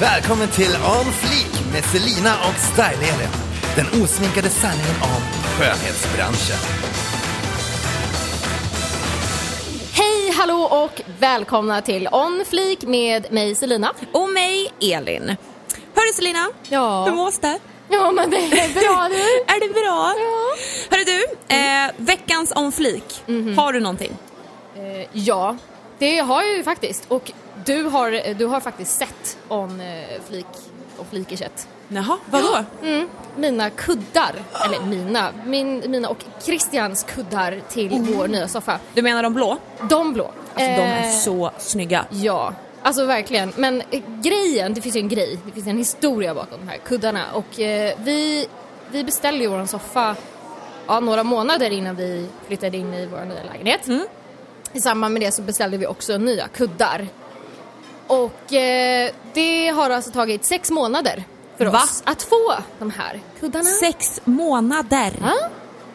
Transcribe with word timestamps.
Välkommen 0.00 0.48
till 0.48 0.70
On 0.76 1.12
Fleek 1.12 1.72
med 1.72 1.84
Selina 1.84 2.34
och 2.34 2.54
Style-Elin. 2.54 3.28
Den 3.76 4.02
osminkade 4.02 4.48
sanningen 4.48 4.96
om 5.02 5.22
skönhetsbranschen. 5.58 6.56
Hej, 9.92 10.32
hallå 10.36 10.62
och 10.62 11.02
välkomna 11.20 11.82
till 11.82 12.08
On 12.12 12.44
Fleek 12.48 12.82
med 12.82 13.32
mig 13.32 13.54
Selina. 13.54 13.92
Och 14.12 14.28
mig, 14.28 14.72
Elin. 14.80 15.36
Hörru 15.94 16.12
Selina, 16.14 16.46
Ja. 16.68 17.04
hur 17.04 17.12
mås 17.12 17.38
det? 17.38 17.58
Ja, 17.88 18.10
men 18.12 18.30
det 18.30 18.36
är 18.36 18.74
bra 18.74 19.08
du. 19.10 19.52
Är 19.54 19.60
det 19.68 19.72
bra? 19.74 20.14
Ja. 20.16 20.56
Hörru 20.90 21.04
du, 21.04 21.54
eh, 21.56 21.90
veckans 21.96 22.52
on 22.56 22.72
flik. 22.72 23.22
Har 23.56 23.72
du 23.72 23.80
någonting? 23.80 24.12
Eh, 24.76 25.06
ja, 25.12 25.56
det 25.98 26.18
har 26.18 26.42
jag 26.42 26.56
ju 26.56 26.62
faktiskt. 26.62 27.04
Och 27.08 27.32
du 27.70 27.82
har, 27.82 28.34
du 28.34 28.46
har 28.46 28.60
faktiskt 28.60 28.98
sett 28.98 29.38
On 29.48 29.80
eh, 29.80 30.20
Fleek 30.28 30.46
och 30.96 31.06
Fleekerset. 31.10 31.68
Jaha, 31.88 32.18
vadå? 32.30 32.64
Mm, 32.82 33.08
mina 33.36 33.70
kuddar, 33.70 34.34
eller 34.64 34.80
mina, 34.86 35.32
min, 35.46 35.90
mina 35.90 36.08
och 36.08 36.24
Christians 36.42 37.02
kuddar 37.14 37.60
till 37.68 37.90
vår 38.14 38.28
nya 38.28 38.48
soffa. 38.48 38.78
Du 38.94 39.02
menar 39.02 39.22
de 39.22 39.34
blå? 39.34 39.58
De 39.88 40.12
blå. 40.12 40.24
Alltså 40.24 40.70
de 40.70 40.82
är 40.82 41.04
Eh, 41.04 41.10
så 41.10 41.50
snygga. 41.58 42.04
Ja, 42.10 42.54
alltså 42.82 43.04
verkligen. 43.04 43.52
Men 43.56 43.82
eh, 43.90 44.02
grejen, 44.22 44.74
det 44.74 44.80
finns 44.80 44.96
ju 44.96 45.00
en 45.00 45.08
grej, 45.08 45.38
det 45.46 45.52
finns 45.52 45.66
en 45.66 45.78
historia 45.78 46.34
bakom 46.34 46.58
de 46.60 46.68
här 46.68 46.78
kuddarna 46.78 47.24
och 47.32 47.60
eh, 47.60 47.94
vi, 47.98 48.46
vi 48.90 49.04
beställde 49.04 49.44
ju 49.44 49.50
vår 49.50 49.66
soffa 49.66 50.16
ja, 50.86 51.00
några 51.00 51.24
månader 51.24 51.70
innan 51.70 51.96
vi 51.96 52.26
flyttade 52.46 52.76
in 52.76 52.94
i 52.94 53.06
vår 53.06 53.24
nya 53.24 53.42
lägenhet. 53.52 53.86
Mm. 53.86 54.06
I 54.72 54.80
samband 54.80 55.14
med 55.14 55.22
det 55.22 55.32
så 55.32 55.42
beställde 55.42 55.76
vi 55.76 55.86
också 55.86 56.18
nya 56.18 56.48
kuddar. 56.48 57.06
Och 58.10 58.52
eh, 58.52 59.10
det 59.34 59.68
har 59.68 59.90
alltså 59.90 60.10
tagit 60.10 60.44
sex 60.44 60.70
månader 60.70 61.24
för 61.58 61.66
Va? 61.66 61.78
oss 61.78 62.02
att 62.06 62.22
få 62.22 62.54
de 62.78 62.90
här 62.90 63.20
kuddarna. 63.40 63.64
Sex 63.64 64.20
månader. 64.24 65.12
Ja, 65.22 65.50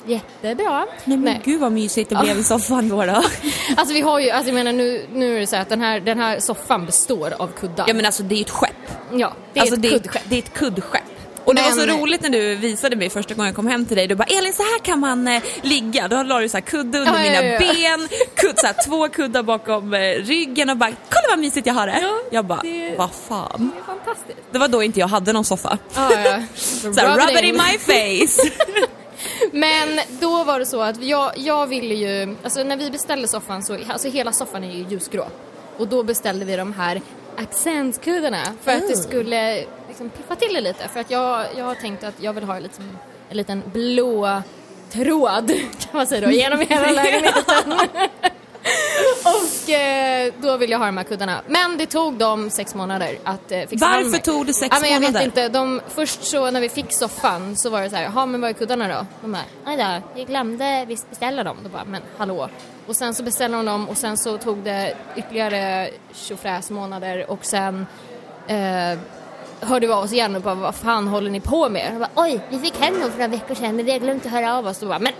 jättebra. 0.05 0.85
Nej 1.05 1.17
men 1.17 1.38
gud 1.44 1.61
vad 1.61 1.72
mysigt 1.72 2.09
det 2.09 2.16
blev 2.16 2.39
i 2.39 2.44
soffan 2.53 2.89
då. 2.89 3.05
då. 3.05 3.23
Alltså 3.77 3.94
vi 3.94 4.02
har 4.02 4.19
ju, 4.19 4.30
alltså 4.30 4.49
jag 4.49 4.55
menar 4.55 4.73
nu, 4.73 5.05
nu 5.13 5.35
är 5.35 5.39
det 5.39 5.47
så 5.47 5.55
att 5.55 5.69
den 5.69 5.81
här, 5.81 5.99
den 5.99 6.19
här 6.19 6.39
soffan 6.39 6.85
består 6.85 7.33
av 7.39 7.47
kuddar. 7.47 7.85
Ja 7.88 7.94
men 7.94 8.05
alltså 8.05 8.23
det 8.23 8.35
är 8.35 8.38
ju 8.38 8.41
ett 8.41 8.50
skepp. 8.50 8.72
Ja, 9.11 9.33
det 9.53 9.59
är 9.59 9.61
alltså, 9.61 9.75
ett 9.75 9.81
det, 9.81 9.89
kuddskepp. 9.89 10.23
det 10.29 10.35
är 10.35 10.39
ett 10.39 10.53
kuddskepp. 10.53 11.03
Och 11.45 11.55
det 11.55 11.61
var 11.61 11.71
så 11.71 11.85
Men- 11.85 11.99
roligt 11.99 12.21
när 12.21 12.29
du 12.29 12.55
visade 12.55 12.95
mig 12.95 13.09
första 13.09 13.33
gången 13.33 13.47
jag 13.47 13.55
kom 13.55 13.67
hem 13.67 13.85
till 13.85 13.97
dig. 13.97 14.07
Du 14.07 14.15
bara 14.15 14.23
Elin 14.23 14.53
så 14.53 14.63
här 14.63 14.79
kan 14.79 14.99
man 14.99 15.27
eh, 15.27 15.43
ligga. 15.61 16.07
Då 16.07 16.23
la 16.23 16.39
du 16.39 16.49
så 16.49 16.57
här 16.57 16.61
kudde 16.61 16.97
under 16.99 17.13
Ja, 17.13 17.25
ja, 17.25 17.41
mina 17.41 17.43
ja. 17.53 17.59
ben, 17.59 18.07
kudd, 18.35 18.59
så 18.59 18.67
här, 18.67 18.75
två 18.88 19.07
kuddar 19.09 19.43
bakom 19.43 19.93
eh, 19.93 19.99
ryggen 19.99 20.69
och 20.69 20.77
bara 20.77 20.89
kolla 20.89 21.27
vad 21.29 21.39
mysigt 21.39 21.67
jag 21.67 21.73
har 21.73 21.88
det. 21.88 21.99
Ja, 22.01 22.19
jag 22.31 22.45
bara 22.45 22.61
det- 22.61 22.95
vad 22.97 23.11
fan. 23.11 23.71
Det 23.75 23.79
är 23.91 23.95
fantastiskt. 23.95 24.39
Det 24.51 24.59
var 24.59 24.67
då 24.67 24.83
inte 24.83 24.99
jag 24.99 25.07
hade 25.07 25.33
någon 25.33 25.45
soffa. 25.45 25.77
Ja, 25.95 26.09
ja. 26.13 26.39
Så 26.55 26.93
här, 26.99 27.17
rub 27.17 27.38
it 27.38 27.43
in 27.43 27.55
my 27.55 27.77
face. 27.77 28.49
Men 29.51 29.99
då 30.19 30.43
var 30.43 30.59
det 30.59 30.66
så 30.66 30.81
att 30.81 31.03
jag, 31.03 31.31
jag 31.35 31.67
ville 31.67 31.95
ju, 31.95 32.35
alltså 32.43 32.63
när 32.63 32.77
vi 32.77 32.91
beställde 32.91 33.27
soffan 33.27 33.63
så, 33.63 33.77
alltså 33.89 34.09
hela 34.09 34.31
soffan 34.31 34.63
är 34.63 34.71
ju 34.71 34.85
ljusgrå. 34.89 35.25
Och 35.77 35.88
då 35.88 36.03
beställde 36.03 36.45
vi 36.45 36.55
de 36.55 36.73
här 36.73 37.01
accentkuddarna 37.38 38.43
för 38.63 38.71
att 38.71 38.88
det 38.88 38.95
skulle 38.97 39.63
liksom 39.95 40.09
piffa 40.09 40.35
till 40.35 40.53
det 40.53 40.61
lite. 40.61 40.88
För 40.88 40.99
att 40.99 41.11
jag, 41.11 41.45
jag 41.57 41.65
har 41.65 41.75
tänkt 41.75 42.03
att 42.03 42.13
jag 42.19 42.33
vill 42.33 42.43
ha 42.43 42.59
liksom 42.59 42.97
en 43.29 43.38
liten 43.38 43.63
blå 43.73 44.41
tråd, 44.91 45.47
kan 45.79 45.89
man 45.91 46.07
säga 46.07 46.27
då, 46.27 46.31
genom 46.31 46.59
hela 46.59 46.91
lägenheten. 47.01 47.73
Och 49.23 49.69
eh, 49.69 50.33
då 50.41 50.57
vill 50.57 50.71
jag 50.71 50.79
ha 50.79 50.85
de 50.85 50.97
här 50.97 51.03
kuddarna. 51.03 51.41
Men 51.47 51.77
det 51.77 51.85
tog 51.85 52.13
dem 52.13 52.49
sex 52.49 52.75
månader 52.75 53.17
att 53.23 53.51
eh, 53.51 53.59
fixa 53.67 53.85
Varför 53.85 54.09
mig. 54.09 54.22
tog 54.22 54.45
det 54.45 54.53
sex 54.53 54.75
ja, 54.75 54.81
men 54.81 54.91
jag 54.91 55.01
månader? 55.01 55.19
vet 55.19 55.25
inte. 55.25 55.50
De, 55.50 55.81
först 55.88 56.23
så 56.23 56.51
när 56.51 56.61
vi 56.61 56.69
fick 56.69 56.94
soffan 56.94 57.55
så 57.55 57.69
var 57.69 57.81
det 57.81 57.89
så 57.89 57.95
här, 57.95 58.11
ja 58.16 58.25
men 58.25 58.41
var 58.41 58.50
är 58.50 58.53
kuddarna 58.53 58.88
då? 58.88 59.05
De 59.22 59.31
bara, 59.31 59.41
aj 59.66 59.78
då, 59.78 60.19
jag 60.19 60.28
glömde 60.28 60.85
visst 60.88 61.09
beställa 61.09 61.44
dem. 61.44 61.57
Då 61.63 61.69
bara, 61.69 61.85
men 61.85 62.01
hallå. 62.17 62.50
Och 62.88 62.95
sen 62.95 63.16
så 63.16 63.23
beställde 63.23 63.57
de 63.57 63.66
dem 63.66 63.89
och 63.89 63.97
sen 63.97 64.17
så 64.17 64.38
tog 64.38 64.57
det 64.57 64.97
ytterligare 65.16 65.89
tjofräs 66.13 66.69
månader 66.69 67.31
och 67.31 67.45
sen 67.45 67.85
eh, 68.47 69.00
hörde 69.66 69.88
vi 69.88 69.94
av 69.94 70.03
oss 70.03 70.14
igen 70.14 70.36
och 70.36 70.42
bara, 70.42 70.56
vad 70.56 70.76
fan 70.76 71.08
håller 71.08 71.31
ni 71.31 71.40
på 71.40 71.70
med? 71.70 71.92
Jag 71.92 72.00
bara, 72.00 72.09
Oj, 72.16 72.40
vi 72.50 72.59
fick 72.59 72.78
hem 72.80 72.94
dem 73.00 73.12
för 73.12 73.18
några 73.18 73.28
veckor 73.28 73.56
sedan 73.56 73.76
men 73.76 73.86
vi 73.86 73.92
har 73.92 74.00
glömt 74.00 74.26
att 74.26 74.31
höra 74.31 74.58
av 74.58 74.68
oss. 74.68 74.81
Och 74.81 74.88
bara, 74.88 75.00
men... 75.00 75.14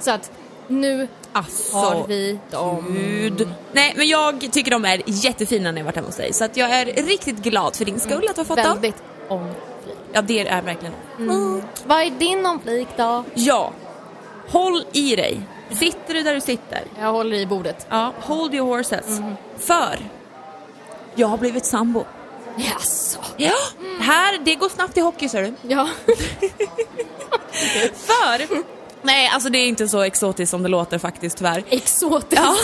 Så 0.00 0.10
att 0.10 0.30
nu 0.68 1.08
Alltså, 1.32 1.76
har 1.76 2.06
vi 2.06 2.38
dem. 2.50 2.84
Gud. 2.98 3.48
Nej 3.72 3.94
men 3.96 4.08
jag 4.08 4.52
tycker 4.52 4.70
de 4.70 4.84
är 4.84 5.02
jättefina 5.06 5.70
när 5.72 5.78
jag 5.78 5.84
varit 5.84 5.96
hemma 5.96 6.08
hos 6.08 6.16
dig. 6.16 6.32
Så 6.32 6.44
att 6.44 6.56
jag 6.56 6.70
är 6.70 6.84
riktigt 6.84 7.36
glad 7.36 7.76
för 7.76 7.84
din 7.84 8.00
skull 8.00 8.26
att 8.28 8.34
du 8.34 8.40
har 8.40 8.44
fått 8.44 8.56
dem. 8.56 8.72
Väldigt 8.80 9.02
on 9.28 9.50
flik. 9.84 9.96
Ja 10.12 10.22
det 10.22 10.48
är 10.48 10.62
verkligen. 10.62 10.94
Vad 11.86 12.00
är 12.00 12.10
din 12.10 12.46
on 12.46 12.60
flik 12.60 12.88
då? 12.96 13.24
Ja. 13.34 13.72
Håll 14.48 14.84
i 14.92 15.16
dig. 15.16 15.40
Sitter 15.70 16.14
du 16.14 16.22
där 16.22 16.34
du 16.34 16.40
sitter? 16.40 16.82
Jag 17.00 17.12
håller 17.12 17.36
i 17.36 17.46
bordet. 17.46 17.86
Ja, 17.90 18.12
hold 18.20 18.54
your 18.54 18.76
horses. 18.76 19.20
För 19.58 19.98
jag 21.14 21.28
har 21.28 21.38
blivit 21.38 21.64
sambo. 21.64 22.04
Jaså? 22.56 23.18
Ja, 23.36 23.54
här, 24.00 24.38
det 24.44 24.54
går 24.54 24.68
snabbt 24.68 24.96
i 24.96 25.00
hockey 25.00 25.28
ser 25.28 25.42
du. 25.42 25.54
Ja. 25.62 25.88
För, 27.94 28.62
nej 29.02 29.30
alltså 29.32 29.48
det 29.48 29.58
är 29.58 29.66
inte 29.66 29.88
så 29.88 30.00
exotiskt 30.02 30.50
som 30.50 30.62
det 30.62 30.68
låter 30.68 30.98
faktiskt 30.98 31.38
tyvärr. 31.38 31.64
Exotiskt. 31.70 32.42
Ja. 32.42 32.56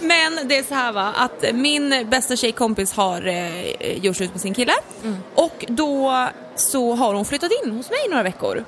Men 0.00 0.48
det 0.48 0.58
är 0.58 0.62
så 0.62 0.74
här 0.74 0.92
va, 0.92 1.12
att 1.16 1.44
min 1.54 2.06
bästa 2.10 2.36
tjejkompis 2.36 2.92
har 2.92 3.26
eh, 3.26 3.98
gjort 3.98 4.16
slut 4.16 4.32
med 4.32 4.40
sin 4.40 4.54
kille 4.54 4.72
och 5.34 5.64
då 5.68 6.28
så 6.54 6.94
har 6.94 7.14
hon 7.14 7.24
flyttat 7.24 7.50
in 7.64 7.72
hos 7.72 7.90
mig 7.90 7.98
några 8.08 8.22
veckor. 8.22 8.64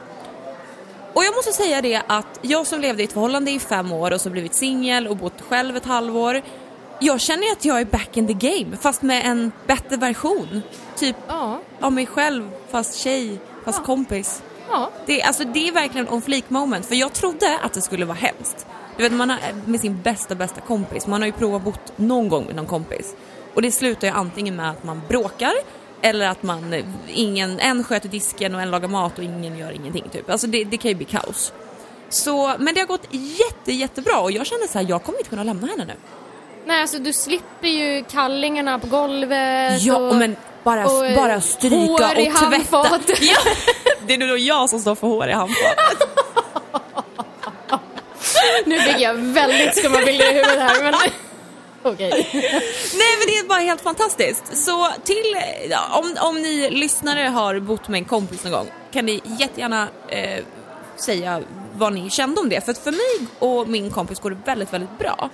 Och 1.13 1.25
jag 1.25 1.35
måste 1.35 1.53
säga 1.53 1.83
det 1.83 2.03
att 2.07 2.39
jag 2.43 2.67
som 2.67 2.81
levde 2.81 3.03
i 3.03 3.05
ett 3.05 3.13
förhållande 3.13 3.51
i 3.51 3.59
fem 3.59 3.93
år 3.93 4.11
och 4.11 4.21
så 4.21 4.31
blivit 4.31 4.55
singel 4.55 5.09
och 5.09 5.17
bott 5.17 5.41
själv 5.49 5.77
ett 5.77 5.87
halvår. 5.87 6.43
Jag 7.03 7.21
känner 7.21 7.53
att 7.53 7.65
jag 7.65 7.81
är 7.81 7.85
back 7.85 8.17
in 8.17 8.27
the 8.27 8.33
game 8.49 8.77
fast 8.77 9.03
med 9.03 9.27
en 9.27 9.53
bättre 9.67 9.97
version. 9.97 10.63
Typ 10.97 11.17
Ja. 11.29 11.61
av 11.81 11.93
mig 11.93 12.07
själv 12.07 12.51
fast 12.71 12.95
tjej, 12.99 13.39
fast 13.65 13.79
Ja. 13.79 13.85
kompis. 13.85 14.43
Ja. 14.71 14.91
Det, 15.07 15.23
alltså, 15.23 15.45
det 15.45 15.69
är 15.69 15.73
verkligen 15.73 16.09
on 16.09 16.23
fleek 16.23 16.51
moment 16.51 16.87
för 16.87 16.95
jag 16.95 17.13
trodde 17.13 17.59
att 17.63 17.73
det 17.73 17.83
skulle 17.83 18.05
vara 18.05 18.19
hemskt. 18.19 18.67
Du 18.97 19.03
vet 19.03 19.13
man 19.13 19.31
har, 19.31 19.39
med 19.67 19.81
sin 19.81 20.03
bästa 20.03 20.35
bästa 20.35 20.61
kompis, 20.61 21.07
man 21.07 21.21
har 21.23 21.27
ju 21.27 21.33
provat 21.33 21.63
bott 21.63 21.93
någon 21.99 22.29
gång 22.29 22.45
med 22.47 22.57
någon 22.57 22.67
kompis. 22.67 23.15
Och 23.55 23.63
det 23.63 23.71
slutar 23.73 24.09
ju 24.09 24.15
antingen 24.15 24.57
med 24.57 24.71
att 24.71 24.85
man 24.85 25.03
bråkar 25.09 25.53
eller 26.03 26.29
att 26.29 26.43
man, 26.43 26.73
eh, 26.73 26.85
ingen, 27.09 27.61
en 27.61 27.85
sköter 27.85 28.09
disken 28.09 28.55
och 28.55 28.61
en 28.63 28.71
lagar 28.71 28.89
mat 28.89 29.19
och 29.19 29.25
ingen 29.25 29.59
gör 29.59 29.71
ingenting 29.73 30.05
typ. 30.13 30.31
Alltså 30.31 30.47
det, 30.47 30.65
det 30.65 30.77
kan 30.77 30.89
ju 30.89 30.95
bli 30.95 31.05
kaos. 31.07 31.53
Så, 32.09 32.55
men 32.59 32.75
det 32.75 32.81
har 32.81 32.87
gått 32.87 33.07
jätte 33.11 33.73
jättebra 33.73 34.21
och 34.21 34.33
jag 34.33 34.47
känner 34.47 34.67
så 34.67 34.79
här, 34.79 34.87
jag 34.89 35.03
kommer 35.03 35.19
inte 35.19 35.31
kunna 35.31 35.45
lämna 35.45 35.67
henne 35.67 35.85
nu. 35.85 35.95
Nej, 36.71 36.81
alltså 36.81 36.99
du 36.99 37.13
slipper 37.13 37.69
ju 37.69 38.05
kallingarna 38.11 38.79
på 38.79 38.87
golvet 38.87 39.83
Ja, 39.83 39.97
och, 39.97 40.17
men 40.17 40.37
bara, 40.63 40.87
och, 40.87 41.07
eh, 41.07 41.17
bara 41.17 41.41
stryka 41.41 41.77
hår 41.77 42.19
i 42.19 42.31
och 42.31 42.37
tvätta. 42.37 42.47
handfatet. 42.47 43.23
Ja, 43.23 43.39
det 44.07 44.15
är 44.15 44.19
nog 44.19 44.39
jag 44.39 44.71
som 44.71 44.81
står 44.81 44.95
för 44.95 45.07
hår 45.07 45.29
i 45.29 45.33
handfatet. 45.33 45.79
Nu 48.67 48.81
fick 48.81 49.01
jag 49.01 49.15
väldigt 49.15 49.77
skumma 49.77 49.99
bilder 49.99 50.31
i 50.31 50.35
huvudet 50.35 50.59
här 50.59 50.83
men 50.83 50.95
okej. 51.83 52.11
Nej 52.95 53.17
men 53.19 53.27
det 53.27 53.39
är 53.39 53.49
bara 53.49 53.61
helt 53.61 53.81
fantastiskt. 53.81 54.57
Så 54.57 54.89
till, 55.05 55.37
om, 55.93 56.17
om 56.21 56.43
ni 56.43 56.71
lyssnare 56.71 57.23
har 57.23 57.61
bott 57.61 57.89
med 57.89 57.99
en 57.99 58.05
kompis 58.05 58.45
någon 58.45 58.53
gång 58.53 58.67
kan 58.93 59.07
ni 59.07 59.21
jättegärna 59.25 59.89
eh, 60.09 60.45
säga 60.97 61.43
vad 61.75 61.93
ni 61.93 62.11
kände 62.11 62.41
om 62.41 62.49
det. 62.49 62.65
För 62.65 62.71
att 62.73 62.79
för 62.79 62.93
mig 62.93 63.29
och 63.39 63.69
min 63.69 63.91
kompis 63.91 64.21
går 64.21 64.31
det 64.31 64.39
väldigt, 64.45 64.73
väldigt 64.73 64.99
bra. 64.99 65.31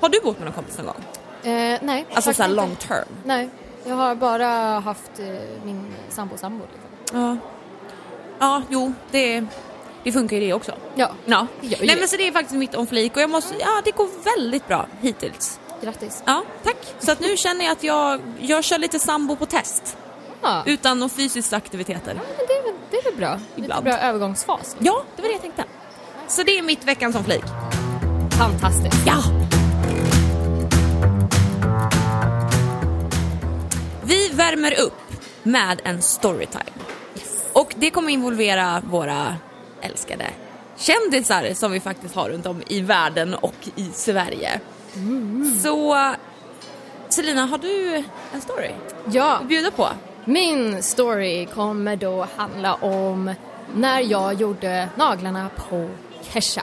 Har 0.00 0.08
du 0.08 0.20
bott 0.20 0.38
med 0.38 0.44
någon 0.44 0.54
kompis 0.54 0.78
någon 0.78 0.86
gång? 0.86 1.04
Eh, 1.52 1.78
nej. 1.82 2.06
Alltså 2.14 2.32
såhär 2.32 2.50
long 2.50 2.76
term? 2.76 3.08
Nej, 3.24 3.48
jag 3.86 3.94
har 3.94 4.14
bara 4.14 4.48
haft 4.80 5.18
eh, 5.18 5.26
min 5.64 5.94
sambo 6.08 6.36
sambo 6.36 6.64
liksom. 6.72 7.20
Ja. 7.20 7.36
Ja, 8.40 8.62
jo, 8.70 8.92
det, 9.10 9.44
det 10.04 10.12
funkar 10.12 10.36
ju 10.36 10.42
det 10.46 10.52
också. 10.52 10.72
Ja, 10.94 11.10
Ja. 11.24 11.46
Nej 11.60 11.96
men 11.98 12.08
så 12.08 12.16
det 12.16 12.28
är 12.28 12.32
faktiskt 12.32 12.54
mitt 12.58 12.74
om 12.74 12.86
flik 12.86 13.16
och 13.16 13.22
jag 13.22 13.30
måste, 13.30 13.54
ja 13.60 13.82
det 13.84 13.90
går 13.90 14.08
väldigt 14.36 14.68
bra 14.68 14.86
hittills. 15.00 15.60
grattis. 15.82 16.22
Ja, 16.26 16.42
tack. 16.64 16.76
Så 16.98 17.12
att 17.12 17.20
nu 17.20 17.36
känner 17.36 17.64
jag 17.64 17.72
att 17.72 17.82
jag, 17.82 18.20
jag 18.40 18.64
kör 18.64 18.78
lite 18.78 18.98
sambo 18.98 19.36
på 19.36 19.46
test. 19.46 19.96
Ja, 20.42 20.62
Utan 20.66 20.98
några 20.98 21.08
fysiska 21.08 21.56
aktiviteter. 21.56 22.14
men 22.14 22.46
det, 22.48 22.52
är 22.52 22.62
väl, 22.62 22.72
det 22.90 22.96
är 22.96 23.04
väl 23.04 23.16
bra. 23.16 23.32
Lite 23.34 23.60
Ibland. 23.60 23.84
bra 23.84 23.98
övergångsfas. 23.98 24.76
Ja, 24.78 25.02
det 25.16 25.22
var 25.22 25.28
det 25.28 25.32
jag 25.34 25.42
tänkte. 25.42 25.64
Så 26.28 26.42
det 26.42 26.58
är 26.58 26.62
mitt 26.62 26.84
veckans 26.84 27.14
som 27.14 27.24
flik. 27.24 27.44
Fantastiskt. 28.38 29.06
Ja! 29.06 29.14
Värmer 34.48 34.80
upp 34.80 35.12
med 35.42 35.80
en 35.84 36.02
storytime. 36.02 36.64
Och 37.52 37.74
det 37.76 37.90
kommer 37.90 38.12
involvera 38.12 38.82
våra 38.90 39.36
älskade 39.80 40.26
kändisar 40.76 41.54
som 41.54 41.72
vi 41.72 41.80
faktiskt 41.80 42.14
har 42.14 42.28
runt 42.28 42.46
om 42.46 42.62
i 42.66 42.80
världen 42.80 43.34
och 43.34 43.54
i 43.76 43.90
Sverige. 43.92 44.60
Så 45.62 45.96
Selina, 47.08 47.46
har 47.46 47.58
du 47.58 48.04
en 48.34 48.40
story 48.40 48.70
Ja, 49.10 49.36
att 49.36 49.48
bjuda 49.48 49.70
på? 49.70 49.88
min 50.24 50.82
story 50.82 51.46
kommer 51.46 51.96
då 51.96 52.26
handla 52.36 52.74
om 52.74 53.34
när 53.74 54.00
jag 54.00 54.34
gjorde 54.34 54.88
naglarna 54.96 55.50
på 55.56 55.90
Kesha. 56.22 56.62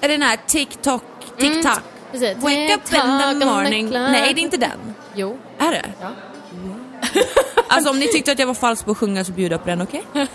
Är 0.00 0.08
det 0.08 0.14
den 0.14 0.22
här 0.22 0.38
TikTok, 0.46 1.02
TikTok? 1.38 1.78
precis. 2.12 2.36
Wake 2.36 2.74
up 2.74 2.80
in 2.94 3.40
the 3.40 3.46
morning. 3.46 3.90
Nej, 3.90 4.34
det 4.34 4.40
är 4.40 4.42
inte 4.44 4.56
den. 4.56 4.94
Jo. 5.14 5.38
Är 5.58 5.70
det? 5.72 5.84
Ja. 6.00 6.08
Alltså 7.66 7.90
om 7.90 7.98
ni 7.98 8.08
tyckte 8.08 8.32
att 8.32 8.38
jag 8.38 8.46
var 8.46 8.54
falsk 8.54 8.84
på 8.84 8.90
att 8.90 8.98
sjunga 8.98 9.24
så 9.24 9.32
jag 9.36 9.62
på 9.62 9.68
den, 9.68 9.82
okej? 9.82 10.04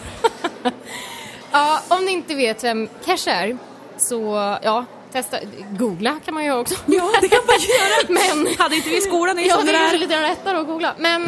ja, 1.51 1.79
om 1.87 2.05
ni 2.05 2.11
inte 2.11 2.35
vet 2.35 2.63
vem 2.63 2.89
Kesha 3.05 3.31
är 3.31 3.57
så 3.97 4.57
ja, 4.63 4.85
testa. 5.11 5.37
Googla 5.71 6.19
kan 6.25 6.33
man 6.33 6.45
ju 6.45 6.51
också. 6.53 6.75
Ja, 6.85 7.11
det 7.21 7.27
kan 7.27 7.39
man 7.47 7.55
göra. 7.59 8.35
Men 8.43 8.55
Hade 8.57 8.75
inte 8.75 8.89
vi 8.89 8.97
i 8.97 9.01
skolan 9.01 9.39
i 9.39 9.47
Ja, 9.47 9.61
det 9.65 9.71
är 9.71 9.73
kanske 9.73 9.97
lite 9.97 10.21
lättare 10.21 10.57
att 10.57 10.67
googla. 10.67 10.93
Men 10.97 11.23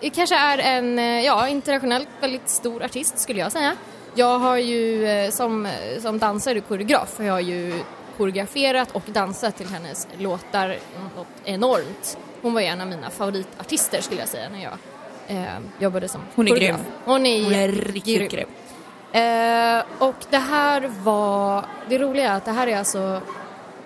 eh, 0.00 0.10
kanske 0.10 0.36
är 0.36 0.58
en 0.58 0.98
eh, 0.98 1.24
ja, 1.24 1.48
internationellt 1.48 2.08
väldigt 2.20 2.48
stor 2.48 2.82
artist 2.82 3.18
skulle 3.18 3.40
jag 3.40 3.52
säga. 3.52 3.76
Jag 4.14 4.38
har 4.38 4.56
ju 4.56 5.06
eh, 5.06 5.30
som, 5.30 5.68
som 6.02 6.18
dansare 6.18 6.58
och 6.58 6.68
koreograf 6.68 7.18
har 7.18 7.24
jag 7.24 7.42
ju 7.42 7.74
koreograferat 8.16 8.90
och 8.92 9.02
dansat 9.06 9.56
till 9.56 9.68
hennes 9.68 10.08
låtar 10.18 10.78
något 11.16 11.26
enormt. 11.44 12.18
Hon 12.42 12.54
var 12.54 12.60
ju 12.60 12.66
en 12.66 12.80
av 12.80 12.86
mina 12.86 13.10
favoritartister 13.10 14.00
skulle 14.00 14.20
jag 14.20 14.28
säga 14.28 14.48
när 14.48 14.62
jag 14.62 14.72
eh, 15.26 15.58
jobbade 15.78 16.08
som 16.08 16.20
Hon 16.34 16.48
är 16.48 16.50
koreograf. 16.50 16.80
grym. 16.80 16.92
Hon 17.04 17.26
är, 17.26 17.44
Hon 17.44 17.52
är 17.54 17.68
riktigt 17.68 18.30
grym. 18.30 18.48
Eh, 19.12 19.82
och 20.08 20.14
det 20.30 20.38
här 20.38 20.90
var, 21.02 21.64
det 21.88 21.98
roliga 21.98 22.30
är 22.32 22.36
att 22.36 22.44
det 22.44 22.50
här 22.52 22.66
är 22.66 22.78
alltså, 22.78 22.98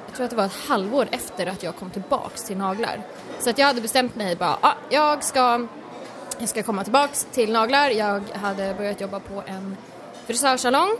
jag 0.07 0.15
tror 0.17 0.25
att 0.25 0.31
det 0.31 0.37
var 0.37 0.45
ett 0.45 0.67
halvår 0.69 1.09
efter 1.11 1.47
att 1.47 1.63
jag 1.63 1.77
kom 1.77 1.91
tillbaks 1.91 2.45
till 2.45 2.57
naglar. 2.57 3.01
Så 3.39 3.51
att 3.51 3.59
jag 3.59 3.67
hade 3.67 3.81
bestämt 3.81 4.17
mig 4.17 4.37
bara, 4.37 4.59
ah, 4.61 4.73
jag 4.91 5.25
ska, 5.25 5.67
jag 6.39 6.49
ska 6.49 6.63
komma 6.63 6.85
tillbaks 6.85 7.27
till 7.33 7.53
naglar. 7.53 7.91
Jag 7.91 8.23
hade 8.35 8.75
börjat 8.75 9.01
jobba 9.01 9.21
på 9.21 9.43
en 9.47 9.77
frisörsalong. 10.27 10.91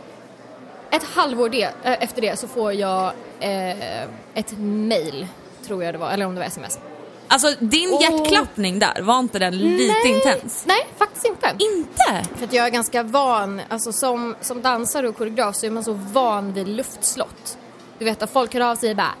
Ett 0.91 1.03
halvår 1.03 1.49
det, 1.49 1.63
eh, 1.63 2.03
efter 2.03 2.21
det 2.21 2.39
så 2.39 2.47
får 2.47 2.73
jag 2.73 3.11
eh, 3.39 4.03
ett 4.33 4.53
mail, 4.57 5.27
tror 5.65 5.83
jag 5.83 5.93
det 5.93 5.97
var, 5.97 6.11
eller 6.11 6.25
om 6.25 6.35
det 6.35 6.39
var 6.39 6.47
sms. 6.47 6.79
Alltså 7.27 7.53
din 7.59 7.89
Åh. 7.93 8.01
hjärtklappning 8.01 8.79
där, 8.79 9.01
var 9.01 9.19
inte 9.19 9.39
den 9.39 9.57
lite 9.57 9.93
Nej, 10.03 10.13
intens? 10.15 10.63
Nej, 10.67 10.87
faktiskt 10.97 11.25
inte. 11.25 11.55
Inte? 11.59 12.29
För 12.35 12.45
att 12.45 12.53
jag 12.53 12.65
är 12.65 12.69
ganska 12.69 13.03
van, 13.03 13.61
alltså 13.69 13.93
som, 13.93 14.35
som 14.41 14.61
dansare 14.61 15.09
och 15.09 15.17
koreograf 15.17 15.55
så 15.55 15.65
är 15.65 15.71
man 15.71 15.83
så 15.83 15.93
van 15.93 16.53
vid 16.53 16.67
luftslott. 16.67 17.57
Du 17.99 18.05
vet 18.05 18.23
att 18.23 18.31
folk 18.31 18.53
hör 18.53 18.61
av 18.61 18.75
sig 18.75 18.89
och 18.89 18.95
bara 18.97 19.13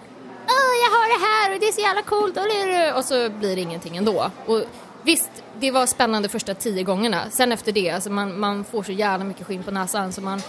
Åh, 0.47 0.73
jag 0.83 0.97
har 0.97 1.19
det 1.19 1.25
här 1.25 1.53
och 1.53 1.59
det 1.59 1.67
är 1.67 1.71
så 1.71 1.81
jävla 1.81 2.01
coolt 2.01 2.37
och, 2.37 2.97
och 2.97 3.05
så 3.05 3.29
blir 3.29 3.55
det 3.55 3.61
ingenting 3.61 3.97
ändå. 3.97 4.31
Och 4.45 4.63
visst, 5.03 5.31
det 5.59 5.71
var 5.71 5.85
spännande 5.85 6.29
första 6.29 6.53
tio 6.53 6.83
gångerna. 6.83 7.21
Sen 7.31 7.51
efter 7.51 7.71
det, 7.71 7.89
alltså 7.89 8.09
man, 8.09 8.39
man 8.39 8.63
får 8.63 8.83
så 8.83 8.91
jävla 8.91 9.25
mycket 9.25 9.47
skinn 9.47 9.63
på 9.63 9.71
näsan 9.71 10.13
så 10.13 10.21
man, 10.21 10.41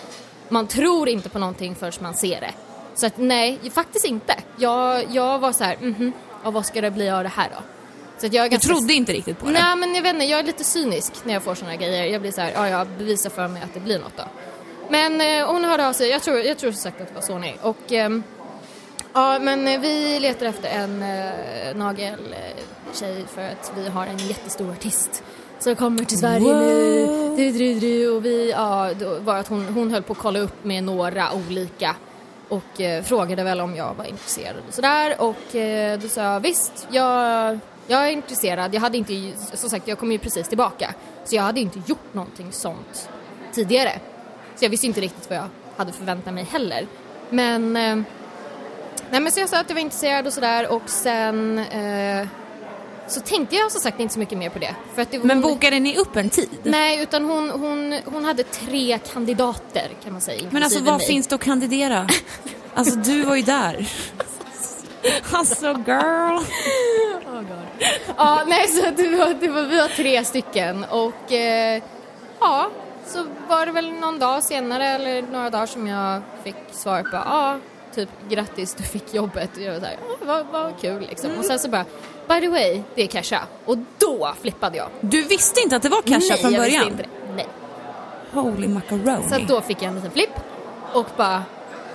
man 0.48 0.66
tror 0.66 1.08
inte 1.08 1.28
på 1.28 1.38
någonting 1.38 1.74
förrän 1.74 1.92
man 2.00 2.14
ser 2.14 2.40
det. 2.40 2.50
Så 2.94 3.06
att 3.06 3.18
nej, 3.18 3.58
faktiskt 3.74 4.04
inte. 4.04 4.34
Jag, 4.56 5.04
jag 5.10 5.38
var 5.38 5.52
så 5.52 5.64
här, 5.64 5.76
mhm, 5.80 6.12
och 6.46 6.52
vad 6.52 6.66
ska 6.66 6.80
det 6.80 6.90
bli 6.90 7.10
av 7.10 7.22
det 7.22 7.28
här 7.28 7.48
då? 7.48 7.62
Så 8.18 8.26
jag 8.26 8.34
är 8.34 8.42
Du 8.42 8.48
ganska 8.50 8.68
trodde 8.68 8.92
inte 8.92 9.12
riktigt 9.12 9.38
på 9.38 9.46
det? 9.46 9.52
Nej 9.52 9.76
men 9.76 9.94
jag 9.94 10.02
vet 10.02 10.14
inte, 10.14 10.24
jag 10.24 10.40
är 10.40 10.44
lite 10.44 10.64
cynisk 10.64 11.12
när 11.24 11.32
jag 11.32 11.42
får 11.42 11.54
såna 11.54 11.76
grejer. 11.76 12.04
Jag 12.04 12.20
blir 12.20 12.32
så 12.32 12.40
här, 12.40 12.52
ja 12.54 12.68
ja, 12.68 12.86
bevisa 12.98 13.30
för 13.30 13.48
mig 13.48 13.62
att 13.62 13.74
det 13.74 13.80
blir 13.80 13.98
något 13.98 14.16
då. 14.16 14.24
Men 14.90 15.20
eh, 15.20 15.46
hon 15.46 15.64
hörde 15.64 15.88
av 15.88 15.92
sig, 15.92 16.10
jag 16.10 16.22
tror, 16.22 16.38
jag 16.38 16.58
tror 16.58 16.70
som 16.72 16.80
sagt 16.80 17.00
att 17.00 17.08
det 17.08 17.14
var 17.14 17.22
Sony. 17.22 17.54
Och 17.62 17.92
ehm, 17.92 18.22
ja 19.12 19.38
men 19.38 19.68
eh, 19.68 19.80
vi 19.80 20.20
letar 20.20 20.46
efter 20.46 20.68
en 20.68 21.02
eh, 21.02 21.76
nageltjej 21.76 23.24
för 23.34 23.42
att 23.42 23.72
vi 23.76 23.88
har 23.88 24.06
en 24.06 24.18
jättestor 24.18 24.70
artist 24.72 25.22
som 25.58 25.76
kommer 25.76 26.04
till 26.04 26.18
Sverige 26.18 26.54
nu. 26.54 27.36
Du, 27.36 27.52
du, 27.52 27.80
du, 27.80 28.10
och 28.10 28.24
vi, 28.24 28.50
ja, 28.50 28.90
då 29.00 29.18
var 29.18 29.36
att 29.38 29.48
hon, 29.48 29.66
hon 29.74 29.90
höll 29.90 30.02
på 30.02 30.12
att 30.12 30.18
kolla 30.18 30.38
upp 30.38 30.64
med 30.64 30.84
några 30.84 31.32
olika 31.32 31.96
och 32.48 32.80
eh, 32.80 33.02
frågade 33.02 33.44
väl 33.44 33.60
om 33.60 33.76
jag 33.76 33.94
var 33.94 34.04
intresserad 34.04 34.56
och 34.68 34.74
sådär 34.74 35.20
och 35.20 35.54
eh, 35.56 35.98
då 35.98 36.08
sa 36.08 36.22
jag 36.22 36.40
visst, 36.40 36.86
jag, 36.90 37.58
jag 37.86 38.06
är 38.06 38.10
intresserad. 38.10 38.74
Jag 38.74 38.80
hade 38.80 38.98
inte, 38.98 39.32
som 39.52 39.70
sagt 39.70 39.88
jag 39.88 39.98
kom 39.98 40.12
ju 40.12 40.18
precis 40.18 40.48
tillbaka 40.48 40.94
så 41.24 41.36
jag 41.36 41.42
hade 41.42 41.60
inte 41.60 41.82
gjort 41.86 42.14
någonting 42.14 42.52
sånt 42.52 43.10
tidigare. 43.52 43.92
Så 44.56 44.64
jag 44.64 44.70
visste 44.70 44.86
inte 44.86 45.00
riktigt 45.00 45.30
vad 45.30 45.38
jag 45.38 45.48
hade 45.76 45.92
förväntat 45.92 46.34
mig 46.34 46.44
heller. 46.44 46.86
Men, 47.30 47.76
eh, 47.76 47.96
nej 49.10 49.20
men 49.20 49.32
så 49.32 49.40
jag 49.40 49.48
sa 49.48 49.60
att 49.60 49.68
jag 49.68 49.74
var 49.74 49.82
intresserad 49.82 50.26
och 50.26 50.32
sådär 50.32 50.72
och 50.72 50.88
sen 50.90 51.58
eh, 51.58 52.26
så 53.08 53.20
tänkte 53.20 53.56
jag 53.56 53.72
som 53.72 53.80
sagt 53.80 54.00
inte 54.00 54.14
så 54.14 54.20
mycket 54.20 54.38
mer 54.38 54.50
på 54.50 54.58
det. 54.58 54.74
För 54.94 55.02
att 55.02 55.10
det 55.10 55.18
Men 55.18 55.42
hon- 55.42 55.52
bokade 55.52 55.78
ni 55.80 55.96
upp 55.96 56.16
en 56.16 56.30
tid? 56.30 56.48
Nej, 56.62 57.02
utan 57.02 57.24
hon, 57.24 57.50
hon, 57.50 58.00
hon 58.04 58.24
hade 58.24 58.42
tre 58.42 58.98
kandidater 59.12 59.88
kan 60.04 60.12
man 60.12 60.20
säga. 60.20 60.48
Men 60.50 60.62
alltså 60.62 60.80
vad 60.82 60.96
mig. 60.96 61.06
finns 61.06 61.26
det 61.26 61.34
att 61.34 61.40
kandidera? 61.40 62.06
Alltså 62.74 62.96
du 62.96 63.22
var 63.22 63.36
ju 63.36 63.42
där. 63.42 63.88
Alltså 65.32 65.66
girl. 65.86 66.42
Ja, 68.16 68.42
nej 68.46 68.68
så 68.68 68.90
det 68.96 69.08
var, 69.16 69.34
det 69.40 69.48
var, 69.48 69.62
vi 69.62 69.76
var 69.76 69.88
tre 69.88 70.24
stycken 70.24 70.84
och 70.84 71.32
eh, 71.32 71.82
ja, 72.40 72.70
så 73.06 73.26
var 73.48 73.66
det 73.66 73.72
väl 73.72 73.92
någon 73.92 74.18
dag 74.18 74.42
senare 74.42 74.88
eller 74.88 75.22
några 75.22 75.50
dagar 75.50 75.66
som 75.66 75.86
jag 75.86 76.22
fick 76.44 76.54
svar 76.72 77.02
på 77.02 77.16
ja, 77.16 77.58
typ 77.94 78.08
grattis 78.28 78.74
du 78.74 78.82
fick 78.82 79.14
jobbet 79.14 79.56
och 79.56 79.62
jag 79.62 79.72
var 79.72 79.80
såhär, 79.80 79.96
ja, 80.08 80.26
vad, 80.26 80.46
vad 80.46 80.80
kul 80.80 81.00
liksom. 81.00 81.30
Och 81.38 81.44
sen 81.44 81.58
så 81.58 81.68
bara, 81.68 81.84
by 82.28 82.40
the 82.40 82.48
way, 82.48 82.82
det 82.94 83.02
är 83.02 83.08
Kesha. 83.08 83.42
Och 83.64 83.78
då 83.98 84.34
flippade 84.40 84.76
jag. 84.76 84.88
Du 85.00 85.22
visste 85.22 85.60
inte 85.60 85.76
att 85.76 85.82
det 85.82 85.88
var 85.88 86.02
Kesha 86.02 86.34
nej, 86.34 86.38
från 86.42 86.52
jag 86.52 86.62
början? 86.62 86.84
visste 86.84 86.92
inte 86.92 87.02
det. 87.02 87.34
Nej. 87.36 87.46
Holy 88.32 88.68
macaroni. 88.68 89.28
Så 89.28 89.38
då 89.48 89.60
fick 89.60 89.82
jag 89.82 89.88
en 89.88 89.94
liten 89.94 90.10
flipp 90.10 90.30
och 90.92 91.06
bara, 91.16 91.42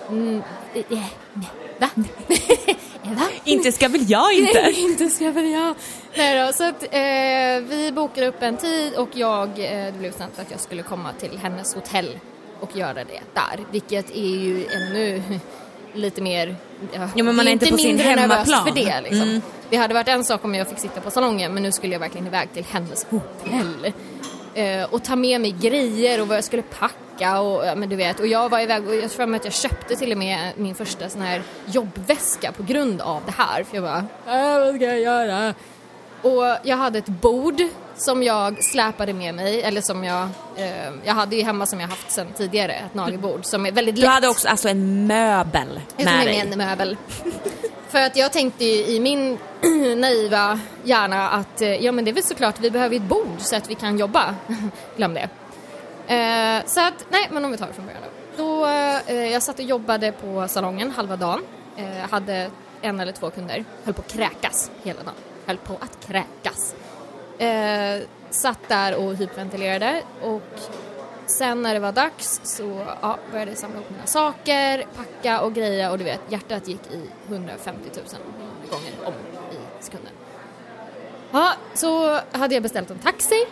mm, 0.09 0.41
eh, 0.73 0.79
eh, 0.89 1.03
nej, 1.33 1.49
va? 1.79 1.89
va? 3.03 3.27
Inte 3.43 3.71
ska 3.71 3.87
väl 3.87 4.09
jag 4.11 4.33
inte? 4.37 4.61
Nej, 4.61 4.81
inte 4.81 5.09
ska 5.09 5.31
väl 5.31 5.49
jag. 5.49 5.75
Nej 6.15 6.45
då, 6.47 6.53
så 6.53 6.63
att 6.63 6.83
eh, 6.83 7.69
vi 7.69 7.91
bokade 7.93 8.27
upp 8.27 8.41
en 8.41 8.57
tid 8.57 8.95
och 8.95 9.09
jag, 9.13 9.49
eh, 9.49 9.85
det 9.85 9.95
blev 9.99 10.11
bestämt 10.11 10.39
att 10.39 10.51
jag 10.51 10.59
skulle 10.59 10.83
komma 10.83 11.09
till 11.19 11.37
hennes 11.37 11.75
hotell 11.75 12.19
och 12.59 12.75
göra 12.75 12.93
det 12.93 13.21
där. 13.33 13.65
Vilket 13.71 14.11
är 14.11 14.35
ju 14.35 14.65
ännu 14.67 15.23
lite 15.93 16.21
mer, 16.21 16.55
ja, 16.93 17.09
Ja, 17.15 17.23
men 17.23 17.35
man 17.35 17.47
är 17.47 17.51
inte 17.51 17.71
på 17.71 17.77
sin 17.77 17.99
hemmaplan. 17.99 18.65
för 18.65 18.75
det 18.75 19.01
liksom. 19.01 19.21
Mm. 19.21 19.41
Det 19.69 19.77
hade 19.77 19.93
varit 19.93 20.07
en 20.07 20.23
sak 20.23 20.45
om 20.45 20.55
jag 20.55 20.69
fick 20.69 20.79
sitta 20.79 21.01
på 21.01 21.11
salongen 21.11 21.53
men 21.53 21.63
nu 21.63 21.71
skulle 21.71 21.93
jag 21.93 21.99
verkligen 21.99 22.27
iväg 22.27 22.53
till 22.53 22.65
hennes 22.69 23.05
hotell. 23.09 23.93
Eh, 24.53 24.83
och 24.83 25.03
ta 25.03 25.15
med 25.15 25.41
mig 25.41 25.55
grejer 25.61 26.21
och 26.21 26.27
vad 26.27 26.37
jag 26.37 26.43
skulle 26.43 26.61
packa 26.61 27.41
och 27.41 27.65
ja, 27.65 27.75
men 27.75 27.89
du 27.89 27.95
vet 27.95 28.19
och 28.19 28.27
jag 28.27 28.49
var 28.49 28.59
iväg 28.59 28.87
och 28.87 28.95
jag 28.95 29.11
tror 29.11 29.35
att 29.35 29.45
jag 29.45 29.53
köpte 29.53 29.95
till 29.95 30.11
och 30.11 30.17
med 30.17 30.51
min 30.55 30.75
första 30.75 31.09
sån 31.09 31.21
här 31.21 31.41
jobbväska 31.65 32.51
på 32.51 32.63
grund 32.63 33.01
av 33.01 33.21
det 33.25 33.31
här 33.37 33.63
för 33.63 33.75
jag 33.77 33.83
bara 33.83 34.05
äh, 34.27 34.59
vad 34.59 34.75
ska 34.75 34.85
jag 34.85 34.99
göra? 34.99 35.53
Och 36.21 36.57
jag 36.63 36.77
hade 36.77 36.99
ett 36.99 37.07
bord 37.07 37.61
som 38.01 38.23
jag 38.23 38.63
släpade 38.63 39.13
med 39.13 39.35
mig 39.35 39.61
eller 39.61 39.81
som 39.81 40.03
jag 40.03 40.29
eh, 40.55 40.91
jag 41.03 41.13
hade 41.13 41.35
ju 41.35 41.43
hemma 41.43 41.65
som 41.65 41.79
jag 41.79 41.87
haft 41.87 42.11
sedan 42.11 42.27
tidigare 42.37 42.73
ett 42.73 42.93
nagelbord 42.93 43.45
som 43.45 43.65
är 43.65 43.71
väldigt 43.71 43.95
Du 43.95 44.01
lätt. 44.01 44.09
hade 44.09 44.27
också 44.27 44.47
alltså 44.47 44.69
en 44.69 45.07
möbel 45.07 45.79
med 45.97 46.27
dig. 46.27 46.39
en 46.39 46.57
möbel. 46.57 46.97
För 47.89 48.01
att 48.01 48.15
jag 48.15 48.31
tänkte 48.31 48.65
ju 48.65 48.85
i 48.95 48.99
min 48.99 49.37
naiva 49.97 50.59
hjärna 50.83 51.29
att 51.29 51.61
eh, 51.61 51.75
ja 51.85 51.91
men 51.91 52.05
det 52.05 52.11
är 52.11 52.13
väl 52.13 52.23
såklart 52.23 52.59
vi 52.59 52.71
behöver 52.71 52.95
ett 52.95 53.01
bord 53.01 53.37
så 53.39 53.55
att 53.55 53.69
vi 53.69 53.75
kan 53.75 53.97
jobba. 53.99 54.35
Glöm 54.97 55.13
det. 55.13 55.29
Eh, 56.15 56.65
så 56.65 56.79
att, 56.87 57.05
nej 57.09 57.27
men 57.31 57.45
om 57.45 57.51
vi 57.51 57.57
tar 57.57 57.67
det 57.67 57.73
från 57.73 57.85
början 57.85 58.01
då. 58.37 58.43
då 58.43 58.65
eh, 59.13 59.31
jag 59.31 59.43
satt 59.43 59.59
och 59.59 59.65
jobbade 59.65 60.11
på 60.11 60.47
salongen 60.47 60.91
halva 60.91 61.15
dagen. 61.15 61.41
Eh, 61.77 62.09
hade 62.09 62.49
en 62.81 62.99
eller 62.99 63.11
två 63.11 63.29
kunder. 63.29 63.65
Höll 63.83 63.93
på 63.93 64.01
att 64.01 64.11
kräkas 64.13 64.71
hela 64.83 65.03
dagen. 65.03 65.15
Höll 65.45 65.57
på 65.57 65.73
att 65.73 66.07
kräkas. 66.07 66.75
Eh, 67.41 68.01
satt 68.29 68.59
där 68.67 68.95
och 68.95 69.15
hyperventilerade 69.15 70.03
och 70.21 70.59
sen 71.25 71.61
när 71.61 71.73
det 71.73 71.79
var 71.79 71.91
dags 71.91 72.41
så 72.43 72.85
ja, 73.01 73.17
började 73.31 73.51
jag 73.51 73.57
samla 73.57 73.75
ihop 73.75 73.89
mina 73.89 74.05
saker, 74.05 74.85
packa 74.95 75.41
och 75.41 75.53
greja 75.53 75.91
och 75.91 75.97
du 75.97 76.03
vet 76.03 76.21
hjärtat 76.29 76.67
gick 76.67 76.91
i 76.91 77.09
150 77.27 77.81
000 77.95 78.05
gånger 78.69 78.91
om 79.05 79.13
i 79.51 79.83
sekunden. 79.83 80.11
Ja, 81.31 81.53
så 81.73 82.19
hade 82.31 82.53
jag 82.53 82.63
beställt 82.63 82.91
en 82.91 82.99
taxi 82.99 83.45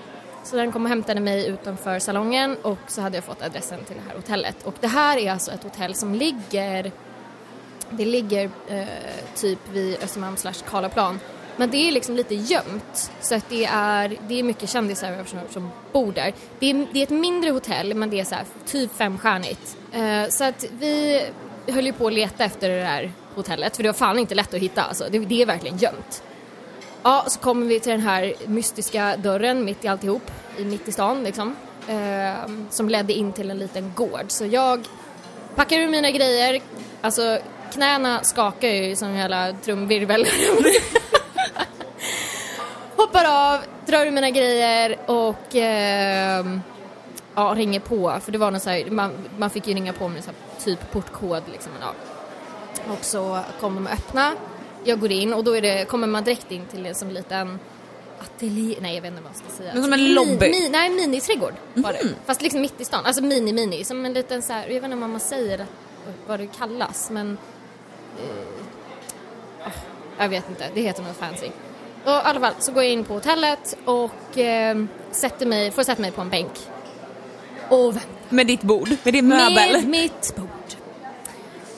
så 0.43 0.55
den 0.55 0.71
kom 0.71 0.83
och 0.83 0.89
hämtade 0.89 1.19
mig 1.19 1.47
utanför 1.47 1.99
salongen 1.99 2.57
och 2.61 2.79
så 2.87 3.01
hade 3.01 3.17
jag 3.17 3.23
fått 3.23 3.41
adressen 3.41 3.83
till 3.83 3.95
det 3.95 4.01
här 4.09 4.15
hotellet. 4.15 4.55
Och 4.63 4.75
det 4.79 4.87
här 4.87 5.17
är 5.17 5.31
alltså 5.31 5.51
ett 5.51 5.63
hotell 5.63 5.95
som 5.95 6.15
ligger, 6.15 6.91
det 7.89 8.05
ligger 8.05 8.49
eh, 8.67 8.87
typ 9.35 9.59
vid 9.71 10.03
Östermalm 10.03 10.37
slash 10.37 10.53
Karlaplan. 10.69 11.19
Men 11.59 11.71
det 11.71 11.87
är 11.87 11.91
liksom 11.91 12.15
lite 12.15 12.35
gömt 12.35 13.11
så 13.21 13.35
att 13.35 13.49
det 13.49 13.65
är, 13.65 14.17
det 14.27 14.39
är 14.39 14.43
mycket 14.43 14.69
kändisar 14.69 15.23
som, 15.25 15.39
som 15.49 15.71
bor 15.91 16.11
där. 16.11 16.33
Det 16.59 16.69
är, 16.69 16.87
det 16.93 16.99
är 16.99 17.03
ett 17.03 17.09
mindre 17.09 17.49
hotell 17.49 17.93
men 17.93 18.09
det 18.09 18.19
är 18.19 18.23
så 18.23 18.35
här, 18.35 18.45
typ 18.65 18.97
femstjärnigt. 18.97 19.77
Uh, 19.95 20.29
så 20.29 20.43
att 20.43 20.65
vi 20.79 21.21
höll 21.67 21.85
ju 21.85 21.93
på 21.93 22.07
att 22.07 22.13
leta 22.13 22.43
efter 22.43 22.69
det 22.69 22.79
där 22.79 23.11
hotellet 23.35 23.75
för 23.75 23.83
det 23.83 23.89
var 23.89 23.93
fan 23.93 24.19
inte 24.19 24.35
lätt 24.35 24.53
att 24.53 24.59
hitta 24.59 24.81
alltså. 24.81 25.07
Det, 25.11 25.19
det 25.19 25.41
är 25.41 25.45
verkligen 25.45 25.77
gömt. 25.77 26.23
Ja, 27.03 27.25
så 27.27 27.39
kommer 27.39 27.65
vi 27.65 27.79
till 27.79 27.91
den 27.91 28.01
här 28.01 28.33
mystiska 28.45 29.17
dörren 29.17 29.65
mitt 29.65 29.85
i 29.85 29.87
alltihop, 29.87 30.31
i 30.57 30.65
mitt 30.65 30.87
i 30.87 30.91
stan 30.91 31.23
liksom. 31.23 31.55
Uh, 31.89 32.67
som 32.69 32.89
ledde 32.89 33.13
in 33.13 33.33
till 33.33 33.51
en 33.51 33.57
liten 33.57 33.93
gård. 33.95 34.25
Så 34.27 34.45
jag 34.45 34.87
packar 35.55 35.79
ur 35.79 35.87
mina 35.87 36.11
grejer, 36.11 36.61
alltså 37.01 37.39
knäna 37.73 38.23
skakar 38.23 38.67
ju 38.67 38.95
som 38.95 39.07
en 39.07 39.17
jävla 39.17 39.53
trumvirvel. 39.53 40.27
Hoppar 42.99 43.25
av, 43.25 43.59
drar 43.85 44.05
ur 44.05 44.11
mina 44.11 44.29
grejer 44.29 44.97
och 45.05 45.55
eh, 45.55 46.45
ja, 47.35 47.53
ringer 47.57 47.79
på. 47.79 48.19
För 48.21 48.31
det 48.31 48.37
var 48.37 48.51
någon 48.51 48.59
så 48.59 48.69
här, 48.69 48.89
man, 48.89 49.11
man 49.37 49.49
fick 49.49 49.67
ju 49.67 49.73
ringa 49.73 49.93
på 49.93 50.07
med 50.07 50.23
så 50.23 50.29
här, 50.29 50.63
typ 50.65 50.91
portkod 50.91 51.43
liksom. 51.51 51.71
Ja. 51.81 51.93
Och 52.93 53.05
så 53.05 53.39
kommer 53.59 53.75
de 53.75 53.87
och 53.87 53.93
öppna. 53.93 54.33
Jag 54.83 54.99
går 54.99 55.11
in 55.11 55.33
och 55.33 55.43
då 55.43 55.57
är 55.57 55.61
det, 55.61 55.85
kommer 55.85 56.07
man 56.07 56.23
direkt 56.23 56.51
in 56.51 56.65
till 56.65 56.85
en 56.85 56.95
som 56.95 57.09
liten 57.09 57.59
ateljé, 58.19 58.77
nej 58.81 58.95
jag 58.95 59.01
vet 59.01 59.11
inte 59.11 59.23
vad 59.23 59.31
jag 59.31 59.37
ska 59.37 59.57
säga. 59.57 59.73
Men 59.73 59.83
som 59.83 59.93
en 59.93 60.13
lobby? 60.13 60.49
Mi, 60.49 60.49
mi, 60.49 60.69
nej, 60.69 60.89
miniträdgård 60.89 61.53
var 61.73 61.93
det. 61.93 61.99
Fast 62.25 62.41
liksom 62.41 62.61
mitt 62.61 62.81
i 62.81 62.85
stan, 62.85 63.05
alltså 63.05 63.21
mini-mini, 63.21 63.83
som 63.83 64.05
en 64.05 64.13
liten 64.13 64.41
så 64.41 64.53
här, 64.53 64.61
jag 64.61 64.73
vet 64.73 64.83
inte 64.83 64.97
vad 64.97 65.09
man 65.09 65.19
säger 65.19 65.65
vad 66.27 66.39
det 66.39 66.47
kallas 66.47 67.09
men 67.09 67.37
eh, 68.17 69.67
ah, 69.67 69.71
jag 70.23 70.29
vet 70.29 70.49
inte, 70.49 70.69
det 70.73 70.81
heter 70.81 71.03
något 71.03 71.17
fancy. 71.17 71.49
Och 72.09 72.15
i 72.15 72.21
alla 72.23 72.39
fall 72.39 72.53
så 72.59 72.71
går 72.71 72.83
jag 72.83 72.91
in 72.91 73.03
på 73.03 73.13
hotellet 73.13 73.77
och 73.85 74.37
eh, 74.37 74.77
sätter 75.11 75.45
mig, 75.45 75.71
får 75.71 75.83
sätta 75.83 76.01
mig 76.01 76.11
på 76.11 76.21
en 76.21 76.29
bänk. 76.29 76.51
Och 77.69 77.95
väntar. 77.95 78.09
Med 78.29 78.47
ditt 78.47 78.61
bord, 78.61 78.89
med 79.03 79.13
din 79.13 79.27
möbel. 79.27 79.71
Med 79.73 79.87
mitt 79.87 80.33
bord. 80.35 80.47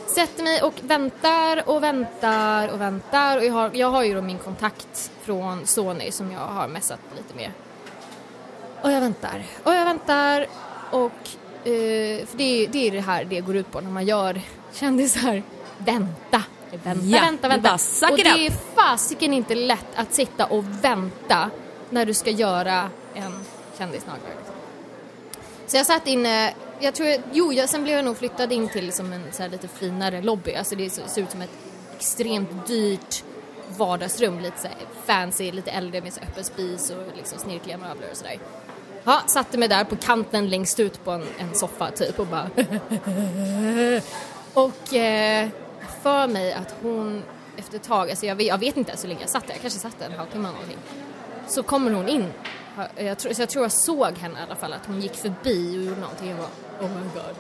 Sätter 0.08 0.44
mig 0.44 0.62
och 0.62 0.74
väntar 0.82 1.70
och 1.70 1.84
väntar 1.84 2.68
och 2.68 2.82
väntar 2.82 3.38
och 3.38 3.44
jag 3.44 3.54
har, 3.54 3.72
jag 3.74 3.88
har 3.92 4.04
ju 4.04 4.14
då 4.14 4.22
min 4.22 4.38
kontakt 4.38 5.12
från 5.22 5.68
Sony 5.68 6.12
som 6.12 6.32
jag 6.32 6.40
har 6.40 6.68
messat 6.68 7.00
lite 7.18 7.36
med. 7.36 7.52
Och 8.82 8.92
jag 8.92 9.02
väntar 9.02 9.44
och 9.64 9.74
jag 9.74 9.86
väntar 9.86 10.48
och 10.92 11.12
eh, 11.68 12.26
för 12.26 12.38
det, 12.38 12.68
det 12.68 12.88
är 12.88 12.92
det 12.92 13.02
här 13.02 13.26
det 13.26 13.42
går 13.42 13.56
ut 13.56 13.72
på 13.72 13.82
när 13.82 13.90
man 13.90 14.06
gör 14.06 14.42
kändisar. 14.74 15.44
Vänta, 15.78 16.44
vänta, 16.78 17.06
Ja, 17.06 17.22
vänta, 17.22 17.48
vänta. 17.48 17.74
och 18.12 18.18
det 18.18 18.48
är 18.48 18.52
fasiken 18.76 19.34
inte 19.34 19.56
lätt 19.56 19.86
att 19.96 20.14
sitta 20.14 20.46
och 20.46 20.66
vänta 20.82 21.50
när 21.90 22.06
du 22.06 22.14
ska 22.14 22.30
göra 22.30 22.90
en 23.14 23.40
kändisnaglar. 23.78 24.30
Liksom. 24.38 24.56
Så 25.68 25.78
jag 25.78 25.86
satt 25.86 26.08
inne, 26.08 26.54
jag 26.80 26.96
tror, 26.96 27.10
jo, 27.34 27.54
jag, 27.54 27.70
sen 27.70 27.84
blev 27.84 27.96
jag 27.96 28.06
nog 28.06 28.18
flyttad 28.18 28.52
in 28.52 28.70
till 28.70 28.92
som 28.94 29.14
en 29.14 29.24
så 29.32 29.42
här 29.44 29.50
lite 29.50 29.68
finare 29.68 30.22
lobby. 30.22 30.54
Alltså 30.56 30.76
det 30.76 30.90
ser 30.90 31.22
ut 31.22 31.32
som 31.32 31.42
ett 31.42 31.58
extremt 31.98 32.68
dyrt 32.68 33.24
vardagsrum, 33.78 34.40
lite 34.40 34.62
så 34.62 34.68
här 34.68 34.78
fancy, 35.06 35.52
lite 35.52 35.72
äldre 35.72 36.02
med 36.02 36.14
så 36.14 36.20
öppen 36.22 36.44
spis 36.44 36.90
och 36.90 37.18
liksom 37.18 37.40
snirkliga 37.40 37.78
möbler 37.78 38.08
och 38.12 38.18
sådär. 38.18 38.40
Ja, 39.04 39.22
satte 39.28 39.58
mig 39.58 39.68
där 39.68 39.84
på 39.84 39.96
kanten 39.96 40.50
längst 40.50 40.80
ut 40.80 41.04
på 41.04 41.12
en, 41.12 41.26
en 41.38 41.56
soffa 41.56 41.92
typ 41.92 42.20
och 42.20 42.28
bara 42.28 42.50
Och 44.54 44.94
eh, 44.94 45.50
för 46.02 46.28
mig 46.28 46.54
att 46.54 46.76
hon 46.82 47.24
efter 47.58 47.76
ett 47.76 47.84
tag, 47.84 48.10
alltså 48.10 48.26
jag 48.26 48.36
vet, 48.36 48.48
jag 48.48 48.58
vet 48.58 48.78
inte 48.78 48.90
ens 48.92 49.04
hur 49.04 49.10
länge 49.10 49.22
jag 49.22 49.30
satt 49.30 49.48
där, 49.48 49.54
jag 49.54 49.62
kanske 49.62 49.80
satt 49.80 50.00
där 50.00 50.06
en 50.06 50.12
halvtimme 50.12 50.48
eller 50.48 50.54
någonting. 50.54 50.78
Så 51.48 51.64
kommer 51.64 51.92
hon 51.92 52.10
in, 52.10 52.26
jag 52.96 53.18
tror, 53.18 53.34
så 53.34 53.42
jag 53.42 53.50
tror 53.50 53.64
jag 53.64 53.72
såg 53.72 54.18
henne 54.18 54.40
i 54.40 54.44
alla 54.44 54.56
fall, 54.56 54.74
att 54.74 54.86
hon 54.86 55.02
gick 55.02 55.16
förbi 55.16 55.78
och 55.78 55.84
gjorde 55.84 56.02
någonting. 56.02 56.30
Jag 56.30 56.38
bara, 56.38 56.88
oh 56.88 56.96
my 56.96 57.10
god, 57.14 57.36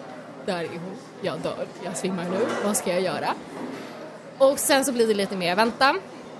där 0.45 0.63
är 0.63 0.67
hon, 0.67 0.95
jag 1.21 1.39
dör, 1.39 1.67
jag 1.83 1.97
svimmar 1.97 2.23
nu, 2.23 2.39
vad 2.65 2.77
ska 2.77 2.91
jag 2.91 3.01
göra? 3.01 3.33
Och 4.37 4.59
sen 4.59 4.85
så 4.85 4.91
blir 4.91 5.07
det 5.07 5.13
lite 5.13 5.37
mer 5.37 5.55
vänta. 5.55 5.95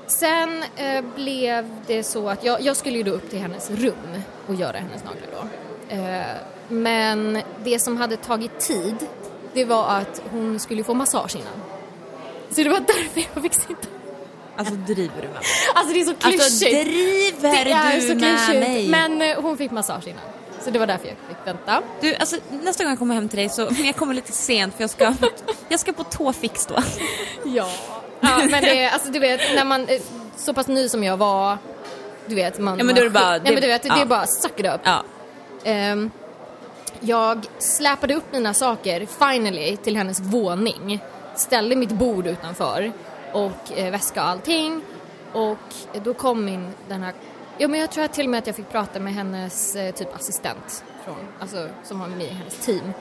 Sen 0.07 0.63
eh, 0.75 1.03
blev 1.15 1.75
det 1.87 2.03
så 2.03 2.29
att 2.29 2.43
jag, 2.43 2.61
jag 2.61 2.77
skulle 2.77 2.97
ju 2.97 3.03
då 3.03 3.11
upp 3.11 3.29
till 3.29 3.39
hennes 3.39 3.69
rum 3.71 4.21
och 4.47 4.55
göra 4.55 4.77
hennes 4.77 5.03
naglar 5.03 5.27
då. 5.31 5.47
Eh, 5.95 6.25
men 6.67 7.41
det 7.63 7.79
som 7.79 7.97
hade 7.97 8.17
tagit 8.17 8.59
tid, 8.59 8.95
det 9.53 9.65
var 9.65 9.87
att 9.87 10.21
hon 10.31 10.59
skulle 10.59 10.83
få 10.83 10.93
massage 10.93 11.35
innan. 11.35 11.80
Så 12.51 12.63
det 12.63 12.69
var 12.69 12.79
därför 12.79 13.23
jag 13.33 13.43
fick 13.43 13.53
sitta. 13.53 13.87
Alltså 14.55 14.73
driver 14.73 15.15
du 15.15 15.21
med 15.27 15.31
mig? 15.33 15.41
Alltså 15.75 15.93
det 15.93 16.01
är 16.01 16.05
så 16.05 16.13
klyschigt. 16.15 16.41
Alltså 16.43 16.65
driver 16.65 17.65
det 17.65 17.71
är 17.71 17.95
du 17.95 18.01
så 18.01 18.07
med 18.15 18.19
klyschigt. 18.19 18.59
mig? 18.59 18.87
Men 18.89 19.21
eh, 19.21 19.41
hon 19.41 19.57
fick 19.57 19.71
massage 19.71 20.07
innan. 20.07 20.21
Så 20.63 20.69
det 20.71 20.79
var 20.79 20.87
därför 20.87 21.07
jag 21.07 21.15
fick 21.27 21.47
vänta. 21.47 21.81
Du, 22.01 22.15
alltså, 22.15 22.35
nästa 22.63 22.83
gång 22.83 22.91
jag 22.91 22.99
kommer 22.99 23.15
hem 23.15 23.29
till 23.29 23.39
dig 23.39 23.49
så, 23.49 23.65
men 23.71 23.85
jag 23.85 23.95
kommer 23.95 24.13
lite 24.13 24.31
sent 24.31 24.75
för 24.75 24.83
jag 24.83 24.89
ska, 24.89 25.13
jag 25.69 25.79
ska 25.79 25.93
på 25.93 26.03
tåfix 26.03 26.65
då. 26.65 26.75
Ja. 27.43 27.69
ja 28.19 28.37
men 28.49 28.63
det, 28.63 28.89
alltså 28.89 29.11
du 29.11 29.19
vet, 29.19 29.41
när 29.55 29.65
man 29.65 29.81
är 29.89 29.99
så 30.37 30.53
pass 30.53 30.67
ny 30.67 30.89
som 30.89 31.03
jag 31.03 31.17
var, 31.17 31.57
du 32.25 32.35
vet 32.35 32.59
man... 32.59 32.77
Ja, 32.77 32.83
men 32.83 32.95
då 32.95 33.01
är 33.01 33.05
det 33.05 33.11
bara- 33.11 33.29
Nej 33.29 33.41
men 33.43 33.55
det- 33.55 33.61
du 33.61 33.67
vet, 33.67 33.81
det 33.83 33.87
ja. 33.89 34.01
är 34.01 34.05
bara 34.05 34.25
suck 34.27 34.59
it 34.59 34.65
up. 34.65 34.81
Ja. 34.83 35.03
Ehm, 35.63 36.11
jag 36.99 37.45
släpade 37.59 38.13
upp 38.15 38.31
mina 38.33 38.53
saker, 38.53 39.07
finally, 39.19 39.77
till 39.77 39.95
hennes 39.97 40.19
våning. 40.19 40.99
Ställde 41.35 41.75
mitt 41.75 41.91
bord 41.91 42.27
utanför 42.27 42.91
och 43.33 43.77
eh, 43.77 43.91
väska 43.91 44.23
och 44.23 44.29
allting. 44.29 44.81
Och 45.33 45.75
då 46.03 46.13
kom 46.13 46.45
min, 46.45 46.69
den 46.87 47.03
här, 47.03 47.13
ja 47.57 47.67
men 47.67 47.79
jag 47.79 47.91
tror 47.91 48.03
att 48.03 48.13
till 48.13 48.25
och 48.25 48.31
med 48.31 48.37
att 48.37 48.47
jag 48.47 48.55
fick 48.55 48.69
prata 48.69 48.99
med 48.99 49.13
hennes 49.13 49.75
eh, 49.75 49.93
typ 49.93 50.15
assistent 50.15 50.83
från, 51.05 51.27
alltså 51.39 51.67
som 51.83 51.99
var 51.99 52.07
med 52.07 52.25
i 52.25 52.33
hennes 52.33 52.65
team. 52.65 52.93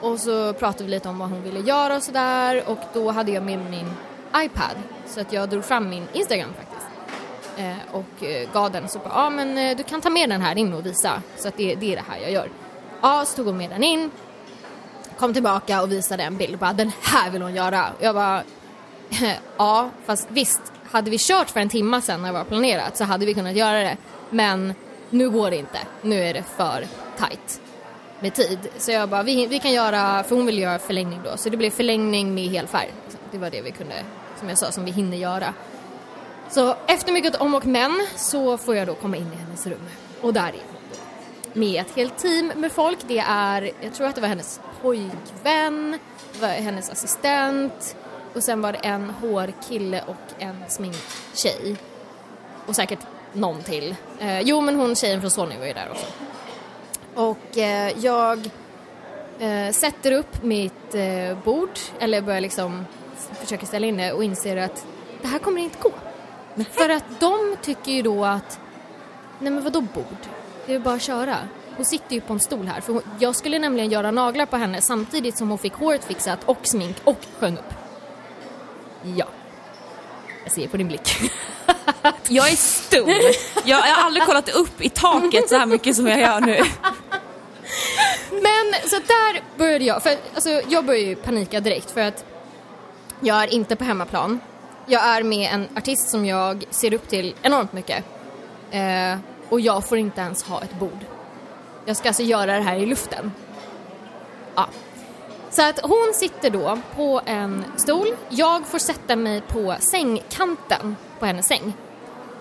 Och 0.00 0.20
så 0.20 0.52
pratade 0.52 0.84
vi 0.84 0.90
lite 0.90 1.08
om 1.08 1.18
vad 1.18 1.30
hon 1.30 1.42
ville 1.42 1.60
göra 1.60 1.96
och 1.96 2.02
sådär 2.02 2.62
och 2.66 2.78
då 2.92 3.10
hade 3.10 3.32
jag 3.32 3.42
med 3.42 3.70
min 3.70 3.92
iPad 4.36 4.76
så 5.06 5.20
att 5.20 5.32
jag 5.32 5.48
drog 5.48 5.64
fram 5.64 5.88
min 5.88 6.06
Instagram 6.12 6.50
faktiskt. 6.56 6.86
Eh, 7.56 7.94
och 7.96 8.24
eh, 8.24 8.48
gav 8.52 8.72
den 8.72 8.88
så 8.88 8.98
bara, 8.98 9.12
ja 9.14 9.30
men 9.30 9.58
eh, 9.58 9.76
du 9.76 9.82
kan 9.82 10.00
ta 10.00 10.10
med 10.10 10.28
den 10.28 10.40
här 10.40 10.58
in 10.58 10.72
och 10.72 10.86
visa 10.86 11.22
så 11.36 11.48
att 11.48 11.56
det, 11.56 11.74
det 11.74 11.92
är 11.92 11.96
det 11.96 12.04
här 12.08 12.18
jag 12.22 12.30
gör. 12.32 12.48
Ja, 13.00 13.24
så 13.24 13.36
tog 13.36 13.46
hon 13.46 13.56
med 13.56 13.70
den 13.70 13.82
in, 13.82 14.10
kom 15.18 15.32
tillbaka 15.32 15.82
och 15.82 15.92
visade 15.92 16.22
en 16.22 16.36
bild 16.36 16.52
och 16.52 16.58
bara, 16.58 16.72
den 16.72 16.92
här 17.02 17.30
vill 17.30 17.42
hon 17.42 17.54
göra. 17.54 17.86
Och 17.98 18.04
jag 18.04 18.14
bara, 18.14 18.42
ja 19.56 19.90
fast 20.06 20.26
visst, 20.30 20.60
hade 20.90 21.10
vi 21.10 21.18
kört 21.18 21.50
för 21.50 21.60
en 21.60 21.68
timme 21.68 22.00
sedan 22.00 22.22
när 22.22 22.28
det 22.28 22.38
var 22.38 22.44
planerat 22.44 22.96
så 22.96 23.04
hade 23.04 23.26
vi 23.26 23.34
kunnat 23.34 23.56
göra 23.56 23.80
det. 23.80 23.96
Men 24.30 24.74
nu 25.10 25.30
går 25.30 25.50
det 25.50 25.56
inte, 25.56 25.78
nu 26.02 26.22
är 26.22 26.34
det 26.34 26.42
för 26.56 26.86
tight 27.18 27.60
med 28.20 28.34
tid. 28.34 28.58
Så 28.78 28.90
jag 28.90 29.08
bara, 29.08 29.22
vi, 29.22 29.46
vi 29.46 29.58
kan 29.58 29.72
göra, 29.72 30.24
för 30.24 30.36
hon 30.36 30.46
ville 30.46 30.60
göra 30.60 30.78
förlängning 30.78 31.20
då, 31.24 31.36
så 31.36 31.48
det 31.48 31.56
blev 31.56 31.70
förlängning 31.70 32.34
med 32.34 32.44
helfärg. 32.44 32.92
Det 33.30 33.38
var 33.38 33.50
det 33.50 33.62
vi 33.62 33.70
kunde, 33.70 33.94
som 34.38 34.48
jag 34.48 34.58
sa, 34.58 34.72
som 34.72 34.84
vi 34.84 34.90
hinner 34.90 35.16
göra. 35.16 35.54
Så 36.50 36.76
efter 36.86 37.12
mycket 37.12 37.36
om 37.36 37.54
och 37.54 37.66
men 37.66 38.06
så 38.16 38.58
får 38.58 38.76
jag 38.76 38.86
då 38.86 38.94
komma 38.94 39.16
in 39.16 39.32
i 39.32 39.36
hennes 39.36 39.66
rum. 39.66 39.80
Och 40.20 40.32
där 40.32 40.48
är 40.48 40.52
hon. 40.52 40.82
Med 41.52 41.80
ett 41.80 41.96
helt 41.96 42.18
team 42.18 42.52
med 42.56 42.72
folk. 42.72 42.98
Det 43.06 43.18
är, 43.18 43.70
jag 43.80 43.94
tror 43.94 44.06
att 44.06 44.14
det 44.14 44.20
var 44.20 44.28
hennes 44.28 44.60
pojkvän, 44.82 45.98
hennes 46.40 46.90
assistent 46.90 47.96
och 48.34 48.42
sen 48.42 48.62
var 48.62 48.72
det 48.72 48.78
en 48.78 49.10
hårkille 49.10 50.04
och 50.06 50.42
en 50.42 50.56
sminktjej. 50.68 51.76
Och 52.66 52.76
säkert 52.76 52.98
någon 53.32 53.62
till. 53.62 53.94
Eh, 54.20 54.40
jo 54.40 54.60
men 54.60 54.76
hon 54.76 54.96
tjejen 54.96 55.20
från 55.20 55.30
Sony 55.30 55.58
var 55.58 55.66
ju 55.66 55.72
där 55.72 55.88
också. 55.90 56.06
Och 57.14 57.58
eh, 57.58 57.92
jag 57.98 58.50
eh, 59.38 59.72
sätter 59.72 60.12
upp 60.12 60.42
mitt 60.42 60.94
eh, 60.94 61.38
bord, 61.44 61.78
eller 61.98 62.20
börjar 62.20 62.40
liksom 62.40 62.86
försöka 63.40 63.66
ställa 63.66 63.86
in 63.86 63.96
det 63.96 64.12
och 64.12 64.24
inser 64.24 64.56
att 64.56 64.86
det 65.22 65.28
här 65.28 65.38
kommer 65.38 65.60
inte 65.60 65.78
gå. 65.80 65.92
För 66.70 66.88
att 66.88 67.04
de 67.20 67.56
tycker 67.62 67.92
ju 67.92 68.02
då 68.02 68.24
att, 68.24 68.60
nej 69.38 69.52
men 69.52 69.64
vadå 69.64 69.80
bord? 69.80 70.16
Det 70.66 70.74
är 70.74 70.78
bara 70.78 70.94
att 70.94 71.02
köra. 71.02 71.36
Hon 71.76 71.84
sitter 71.84 72.14
ju 72.14 72.20
på 72.20 72.32
en 72.32 72.40
stol 72.40 72.66
här, 72.66 72.80
för 72.80 72.92
hon, 72.92 73.02
jag 73.18 73.36
skulle 73.36 73.58
nämligen 73.58 73.90
göra 73.90 74.10
naglar 74.10 74.46
på 74.46 74.56
henne 74.56 74.80
samtidigt 74.80 75.36
som 75.36 75.48
hon 75.48 75.58
fick 75.58 75.72
håret 75.72 76.04
fixat 76.04 76.38
och 76.44 76.58
smink 76.62 76.96
och 77.04 77.18
sjöng 77.38 77.56
upp. 77.56 77.74
Ja. 79.16 79.26
Jag 80.44 80.52
ser 80.52 80.68
på 80.68 80.76
din 80.76 80.88
blick. 80.88 81.16
Jag 82.28 82.52
är 82.52 82.56
stum. 82.56 83.08
Jag, 83.08 83.24
jag 83.64 83.76
har 83.76 84.04
aldrig 84.04 84.26
kollat 84.26 84.48
upp 84.48 84.80
i 84.80 84.88
taket 84.88 85.48
så 85.48 85.56
här 85.56 85.66
mycket 85.66 85.96
som 85.96 86.06
jag 86.06 86.20
gör 86.20 86.40
nu. 86.40 86.60
Men 88.30 88.90
så 88.90 88.96
där 88.96 89.58
började 89.58 89.84
jag, 89.84 90.02
för 90.02 90.16
alltså, 90.34 90.50
jag 90.68 90.84
började 90.84 91.06
ju 91.06 91.16
panika 91.16 91.60
direkt 91.60 91.90
för 91.90 92.00
att 92.00 92.24
jag 93.20 93.42
är 93.42 93.54
inte 93.54 93.76
på 93.76 93.84
hemmaplan. 93.84 94.40
Jag 94.86 95.04
är 95.04 95.22
med 95.22 95.54
en 95.54 95.68
artist 95.76 96.08
som 96.08 96.26
jag 96.26 96.64
ser 96.70 96.94
upp 96.94 97.08
till 97.08 97.34
enormt 97.42 97.72
mycket. 97.72 98.04
Eh, 98.70 99.18
och 99.48 99.60
jag 99.60 99.88
får 99.88 99.98
inte 99.98 100.20
ens 100.20 100.42
ha 100.42 100.62
ett 100.62 100.78
bord. 100.78 100.98
Jag 101.84 101.96
ska 101.96 102.08
alltså 102.08 102.22
göra 102.22 102.56
det 102.56 102.62
här 102.62 102.76
i 102.76 102.86
luften. 102.86 103.32
Ja. 104.54 104.68
Så 105.50 105.62
att 105.62 105.80
hon 105.82 106.12
sitter 106.14 106.50
då 106.50 106.78
på 106.96 107.20
en 107.26 107.64
stol. 107.76 108.08
Jag 108.28 108.66
får 108.66 108.78
sätta 108.78 109.16
mig 109.16 109.40
på 109.40 109.76
sängkanten 109.80 110.96
på 111.18 111.26
hennes 111.26 111.46
säng. 111.46 111.72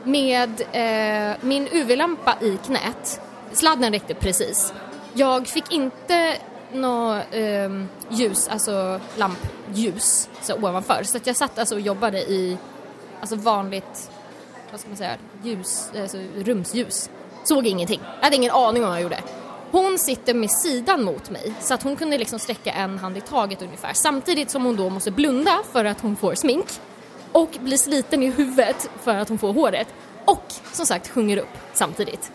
Med 0.04 0.62
eh, 0.72 1.38
min 1.42 1.68
UV-lampa 1.72 2.38
i 2.42 2.58
knät. 2.66 3.22
Sladden 3.54 3.92
räckte 3.92 4.14
precis. 4.14 4.74
Jag 5.14 5.48
fick 5.48 5.74
inte 5.74 6.38
något 6.74 7.24
eh, 7.32 7.70
ljus, 8.10 8.48
alltså 8.48 9.00
lampljus 9.18 10.30
så 10.42 10.56
ovanför. 10.56 11.04
Så 11.04 11.18
att 11.18 11.28
jag 11.28 11.36
satt 11.36 11.60
alltså 11.60 11.76
och 11.76 11.82
jobbade 11.82 12.20
i 12.20 12.58
alltså 13.20 13.36
vanligt 13.36 14.12
vad 14.72 14.80
ska 14.80 14.90
man 14.90 14.98
säga, 14.98 15.18
ljus, 15.44 15.92
alltså 16.02 16.18
rumsljus. 16.36 17.10
Såg 17.44 17.68
ingenting. 17.68 18.02
Jag 18.18 18.24
hade 18.24 18.36
ingen 18.36 18.52
aning 18.52 18.84
om 18.84 18.90
vad 18.90 18.98
jag 18.98 19.04
gjorde. 19.04 19.20
Hon 19.72 19.98
sitter 20.00 20.34
med 20.34 20.52
sidan 20.52 21.04
mot 21.04 21.30
mig 21.30 21.54
så 21.62 21.74
att 21.74 21.84
hon 21.84 21.96
kunde 21.96 22.18
liksom 22.18 22.40
sträcka 22.40 22.72
en 22.72 22.98
hand 23.00 23.18
i 23.18 23.22
taget 23.22 23.62
ungefär. 23.62 23.94
Samtidigt 23.94 24.50
som 24.52 24.66
hon 24.66 24.76
då 24.76 24.90
måste 24.90 25.12
blunda 25.12 25.60
för 25.72 25.86
att 25.86 26.02
hon 26.02 26.16
får 26.16 26.36
smink 26.36 26.66
och 27.32 27.50
blir 27.60 27.78
sliten 27.78 28.24
i 28.24 28.30
huvudet 28.32 28.90
för 29.04 29.16
att 29.16 29.30
hon 29.30 29.38
får 29.38 29.54
håret. 29.54 29.88
Och 30.26 30.44
som 30.72 30.86
sagt 30.86 31.10
sjunger 31.10 31.38
upp 31.38 31.58
samtidigt. 31.74 32.32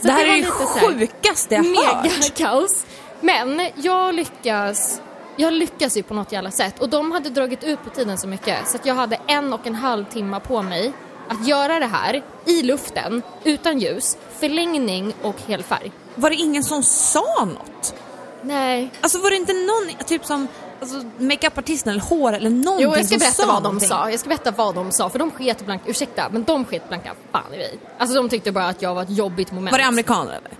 Så 0.00 0.06
det 0.06 0.12
här 0.12 0.26
var 0.26 0.32
är 0.34 0.42
här- 0.42 0.80
sjukaste 0.98 1.54
jag 1.54 1.64
hört. 1.64 2.04
mega 2.04 2.14
kaos. 2.36 2.86
Men 3.20 3.70
jag 3.74 4.14
lyckas, 4.14 5.00
jag 5.36 5.52
lyckas 5.52 5.96
ju 5.96 6.02
på 6.02 6.14
något 6.14 6.32
jävla 6.32 6.50
sätt 6.50 6.78
och 6.82 6.88
de 6.88 7.12
hade 7.12 7.30
dragit 7.30 7.64
ut 7.64 7.84
på 7.84 7.90
tiden 7.90 8.18
så 8.18 8.28
mycket 8.28 8.68
så 8.68 8.76
att 8.76 8.86
jag 8.86 8.94
hade 8.94 9.18
en 9.26 9.52
och 9.52 9.66
en 9.66 9.74
halv 9.74 10.04
timme 10.04 10.40
på 10.40 10.62
mig 10.62 10.92
att 11.28 11.46
göra 11.46 11.78
det 11.78 11.86
här 11.86 12.22
i 12.44 12.62
luften, 12.62 13.22
utan 13.44 13.78
ljus, 13.78 14.16
förlängning 14.38 15.14
och 15.22 15.36
helfärg. 15.46 15.92
Var 16.14 16.30
det 16.30 16.36
ingen 16.36 16.64
som 16.64 16.82
sa 16.82 17.44
något? 17.44 17.94
Nej. 18.42 18.90
Alltså 19.00 19.18
var 19.18 19.30
det 19.30 19.36
inte 19.36 19.52
någon, 19.52 20.06
typ 20.06 20.24
som 20.24 20.48
alltså, 20.80 21.02
makeupartisten 21.18 21.90
eller 21.92 22.02
hår 22.02 22.32
eller 22.32 22.50
någonting 22.50 22.84
Jo, 22.84 22.96
jag 22.96 23.06
ska 23.06 23.18
berätta 23.18 23.46
vad 23.46 23.56
de 23.56 23.62
någonting? 23.62 23.88
sa. 23.88 24.10
Jag 24.10 24.20
ska 24.20 24.28
berätta 24.28 24.50
vad 24.50 24.74
de 24.74 24.92
sa, 24.92 25.08
för 25.10 25.18
de 25.18 25.30
sket 25.30 25.66
blank, 25.66 25.82
ursäkta, 25.86 26.28
men 26.32 26.44
de 26.44 26.64
sket 26.64 26.88
blanka 26.88 27.14
fan 27.32 27.54
i 27.54 27.56
mig. 27.56 27.78
Alltså 27.98 28.16
de 28.16 28.28
tyckte 28.28 28.52
bara 28.52 28.66
att 28.66 28.82
jag 28.82 28.94
var 28.94 29.02
ett 29.02 29.10
jobbigt 29.10 29.52
moment. 29.52 29.72
Var 29.72 29.78
det 29.78 29.84
amerikaner 29.84 30.30
eller? 30.32 30.50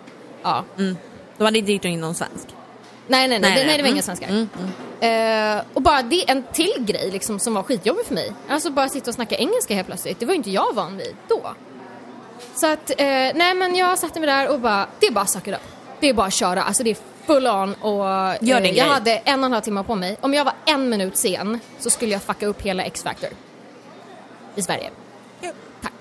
Ja. 0.43 0.65
Mm. 0.79 0.97
De 1.39 1.45
hade 1.45 1.59
inte 1.59 1.73
gjort 1.73 1.85
in 1.85 2.01
någon 2.01 2.15
svensk? 2.15 2.47
Nej, 3.09 3.29
nej, 3.29 3.39
nej, 3.39 3.41
Nej, 3.41 3.55
nej, 3.57 3.67
nej. 3.67 3.77
det 3.77 3.83
var 3.83 3.89
inga 3.89 4.03
Mm. 4.03 4.03
svenskar. 4.03 4.29
Mm, 4.29 4.49
Eh, 5.01 5.63
och 5.75 5.83
bara 5.83 6.03
det, 6.03 6.31
en 6.31 6.45
till 6.53 6.73
grej 6.79 7.11
liksom 7.11 7.39
som 7.39 7.55
var 7.55 7.63
skitjobbig 7.63 8.07
för 8.07 8.15
mig. 8.15 8.33
Alltså 8.49 8.71
bara 8.71 8.89
sitta 8.89 9.11
och 9.11 9.15
snacka 9.15 9.37
engelska 9.37 9.75
helt 9.75 9.87
plötsligt. 9.87 10.21
Det 10.21 10.27
var 10.27 10.33
ju 10.33 10.37
inte 10.37 10.51
jag 10.51 10.75
van 10.75 10.97
vid 10.97 11.17
då. 11.29 11.55
Så 12.55 12.67
att, 12.67 12.91
eh, 12.91 13.07
nej 13.35 13.55
men 13.55 13.75
jag 13.77 13.99
satte 13.99 14.21
mig 14.21 14.27
där 14.27 14.49
och 14.53 14.61
bara, 14.61 14.87
det 15.01 15.07
är 15.07 15.13
bara 15.13 15.27
suck 15.27 15.47
it 15.49 15.55
up. 15.55 15.61
Det 16.01 16.09
är 16.09 16.15
bara 16.15 16.27
att 16.27 16.33
köra, 16.35 16.63
alltså 16.63 16.83
det 16.83 16.91
är 16.91 16.97
full 17.27 17.47
on 17.47 17.75
och 17.75 18.05
din 18.41 18.49
jag 18.49 18.63
grej. 18.63 18.79
hade 18.79 19.13
en 19.17 19.41
och 19.41 19.47
en 19.47 19.53
halv 19.53 19.63
timme 19.63 19.83
på 19.85 19.95
mig. 19.95 20.17
Om 20.21 20.35
jag 20.35 20.45
var 20.45 20.55
en 20.67 20.89
minut 20.89 21.17
sen 21.17 21.61
så 21.79 21.91
skulle 21.91 22.13
jag 22.13 22.23
fucka 22.23 22.47
upp 22.47 22.63
hela 22.63 22.83
X-Factor. 22.85 23.31
I 24.55 24.63
Sverige. 24.63 24.91
Tack. 25.83 25.93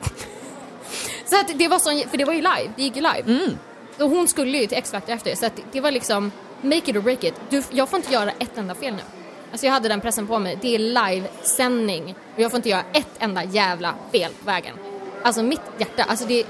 så 1.26 1.36
att 1.40 1.58
det 1.58 1.68
var 1.68 1.78
sån, 1.78 2.10
för 2.10 2.16
det 2.16 2.24
var 2.24 2.32
ju 2.32 2.40
live, 2.40 2.72
det 2.76 2.82
gick 2.82 2.96
ju 2.96 3.02
live. 3.02 3.22
Mm. 3.26 3.58
Och 3.98 4.10
hon 4.10 4.28
skulle 4.28 4.58
ju 4.58 4.66
till 4.66 4.78
X-Factor 4.78 5.12
efter 5.14 5.34
så 5.34 5.46
att 5.46 5.56
det, 5.56 5.62
det 5.72 5.80
var 5.80 5.90
liksom 5.90 6.32
make 6.62 6.90
it 6.90 6.96
or 6.96 7.00
break 7.00 7.24
it. 7.24 7.34
Du, 7.50 7.62
jag 7.70 7.88
får 7.88 7.96
inte 7.96 8.12
göra 8.12 8.30
ett 8.30 8.58
enda 8.58 8.74
fel 8.74 8.94
nu. 8.94 9.02
Alltså 9.50 9.66
jag 9.66 9.72
hade 9.72 9.88
den 9.88 10.00
pressen 10.00 10.26
på 10.26 10.38
mig. 10.38 10.58
Det 10.60 10.74
är 10.74 10.78
livesändning 10.78 12.14
och 12.34 12.40
jag 12.40 12.50
får 12.50 12.56
inte 12.56 12.68
göra 12.68 12.82
ett 12.92 13.10
enda 13.18 13.44
jävla 13.44 13.94
fel 14.12 14.32
på 14.40 14.46
vägen. 14.46 14.74
Alltså 15.22 15.42
mitt 15.42 15.60
hjärta, 15.78 16.02
alltså 16.02 16.26
det 16.26 16.46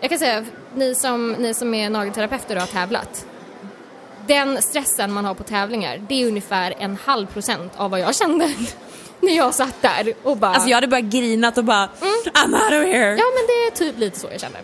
jag 0.00 0.10
kan 0.10 0.18
säga, 0.18 0.44
ni 0.74 0.94
som, 0.94 1.32
ni 1.32 1.54
som 1.54 1.74
är 1.74 1.90
nagelterapeuter 1.90 2.56
och 2.56 2.60
har 2.60 2.68
tävlat. 2.68 3.26
Den 4.26 4.62
stressen 4.62 5.12
man 5.12 5.24
har 5.24 5.34
på 5.34 5.44
tävlingar, 5.44 6.02
det 6.08 6.22
är 6.22 6.28
ungefär 6.28 6.74
en 6.78 6.98
halv 7.04 7.26
procent 7.26 7.72
av 7.76 7.90
vad 7.90 8.00
jag 8.00 8.14
kände 8.14 8.54
när 9.20 9.36
jag 9.36 9.54
satt 9.54 9.82
där 9.82 10.14
och 10.22 10.36
bara... 10.36 10.54
Alltså 10.54 10.68
jag 10.68 10.76
hade 10.76 10.86
bara 10.86 11.00
grinat 11.00 11.58
och 11.58 11.64
bara 11.64 11.88
I'm 12.34 12.54
out 12.54 12.66
of 12.66 12.92
here. 12.94 13.16
Ja 13.16 13.24
men 13.34 13.46
det 13.46 13.66
är 13.66 13.70
typ 13.70 13.98
lite 13.98 14.18
så 14.18 14.28
jag 14.30 14.40
känner. 14.40 14.60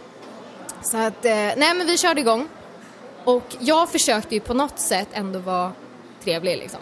Så 0.83 0.97
att, 0.97 1.25
eh, 1.25 1.33
nej 1.33 1.75
men 1.75 1.87
vi 1.87 1.99
körde 1.99 2.21
igång. 2.21 2.49
Och 3.25 3.57
jag 3.59 3.88
försökte 3.88 4.35
ju 4.35 4.40
på 4.40 4.54
något 4.54 4.78
sätt 4.78 5.09
ändå 5.12 5.38
vara 5.38 5.73
trevlig 6.25 6.59
liksom. 6.59 6.81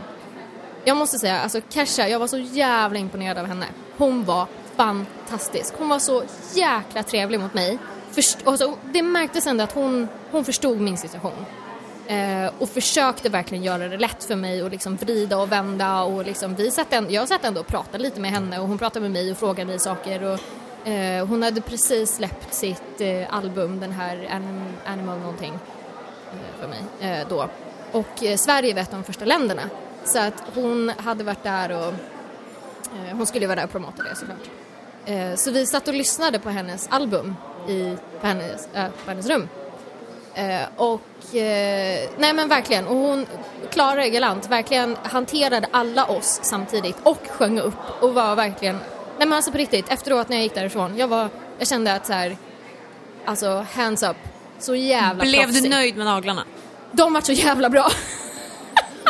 Jag 0.84 0.96
måste 0.96 1.18
säga, 1.18 1.40
alltså 1.40 1.60
Kesha, 1.68 2.08
jag 2.08 2.18
var 2.18 2.26
så 2.26 2.38
jävla 2.38 2.98
imponerad 2.98 3.38
av 3.38 3.46
henne. 3.46 3.66
Hon 3.96 4.24
var 4.24 4.46
fantastisk. 4.76 5.74
Hon 5.78 5.88
var 5.88 5.98
så 5.98 6.22
jäkla 6.54 7.02
trevlig 7.02 7.40
mot 7.40 7.54
mig. 7.54 7.78
Först, 8.10 8.38
alltså, 8.44 8.74
det 8.92 9.02
märktes 9.02 9.46
ändå 9.46 9.64
att 9.64 9.72
hon, 9.72 10.08
hon 10.30 10.44
förstod 10.44 10.80
min 10.80 10.96
situation. 10.96 11.46
Eh, 12.06 12.50
och 12.58 12.68
försökte 12.68 13.28
verkligen 13.28 13.64
göra 13.64 13.88
det 13.88 13.96
lätt 13.96 14.24
för 14.24 14.36
mig 14.36 14.62
och 14.62 14.70
liksom 14.70 14.96
vrida 14.96 15.38
och 15.38 15.52
vända 15.52 16.02
och 16.02 16.24
liksom 16.24 16.54
vi 16.54 16.70
satt 16.70 16.92
en, 16.92 17.12
jag 17.12 17.28
satt 17.28 17.44
ändå 17.44 17.60
och 17.60 17.66
pratade 17.66 17.98
lite 17.98 18.20
med 18.20 18.30
henne 18.30 18.58
och 18.58 18.68
hon 18.68 18.78
pratade 18.78 19.00
med 19.00 19.10
mig 19.10 19.30
och 19.30 19.38
frågade 19.38 19.70
mig 19.70 19.78
saker 19.78 20.22
och 20.22 20.88
eh, 20.88 21.26
hon 21.26 21.42
hade 21.42 21.60
precis 21.60 22.14
släppt 22.14 22.54
sitt 22.54 23.00
eh, 23.00 23.34
album, 23.34 23.80
den 23.80 23.92
här 23.92 24.28
Anim, 24.30 24.64
Animal 24.86 25.18
någonting 25.18 25.52
för 26.60 26.68
mig 26.68 26.82
eh, 27.00 27.28
då. 27.28 27.48
Och 27.92 28.24
eh, 28.24 28.36
Sverige 28.36 28.74
var 28.74 28.80
ett 28.80 28.92
av 28.92 28.98
de 28.98 29.04
första 29.04 29.24
länderna 29.24 29.62
så 30.04 30.18
att 30.18 30.42
hon 30.54 30.92
hade 30.98 31.24
varit 31.24 31.42
där 31.42 31.72
och 31.72 31.94
eh, 32.94 33.16
hon 33.16 33.26
skulle 33.26 33.46
vara 33.46 33.56
där 33.56 33.64
och 33.64 33.70
promota 33.70 34.02
det 34.02 34.16
såklart. 34.16 34.50
Eh, 35.06 35.34
så 35.34 35.50
vi 35.50 35.66
satt 35.66 35.88
och 35.88 35.94
lyssnade 35.94 36.38
på 36.38 36.50
hennes 36.50 36.88
album 36.90 37.36
i, 37.68 37.96
på, 38.20 38.26
hennes, 38.26 38.68
äh, 38.74 38.88
på 39.04 39.10
hennes 39.10 39.26
rum. 39.26 39.48
Eh, 40.34 40.62
och 40.76 41.34
eh, 41.34 42.08
nej 42.18 42.32
men 42.34 42.48
verkligen, 42.48 42.86
och 42.86 42.96
hon 42.96 43.26
Klara 43.70 44.08
Galant 44.08 44.50
verkligen 44.50 44.96
hanterade 45.02 45.66
alla 45.70 46.04
oss 46.04 46.40
samtidigt 46.42 46.96
och 47.02 47.28
sjöng 47.28 47.60
upp 47.60 47.74
och 48.00 48.14
var 48.14 48.36
verkligen, 48.36 48.76
nej 49.18 49.28
men 49.28 49.32
alltså 49.32 49.52
på 49.52 49.58
riktigt, 49.58 49.88
efteråt 49.88 50.28
när 50.28 50.36
jag 50.36 50.42
gick 50.42 50.54
därifrån, 50.54 50.96
jag 50.96 51.08
var, 51.08 51.28
jag 51.58 51.68
kände 51.68 51.94
att 51.94 52.06
så 52.06 52.12
här, 52.12 52.36
alltså 53.24 53.66
hands 53.74 54.02
up, 54.02 54.16
så 54.62 54.74
jävla 54.74 55.24
Blev 55.24 55.46
du 55.46 55.52
proffsig. 55.52 55.70
nöjd 55.70 55.96
med 55.96 56.06
naglarna? 56.06 56.44
De 56.92 57.12
var 57.12 57.20
så 57.20 57.32
jävla 57.32 57.70
bra. 57.70 57.90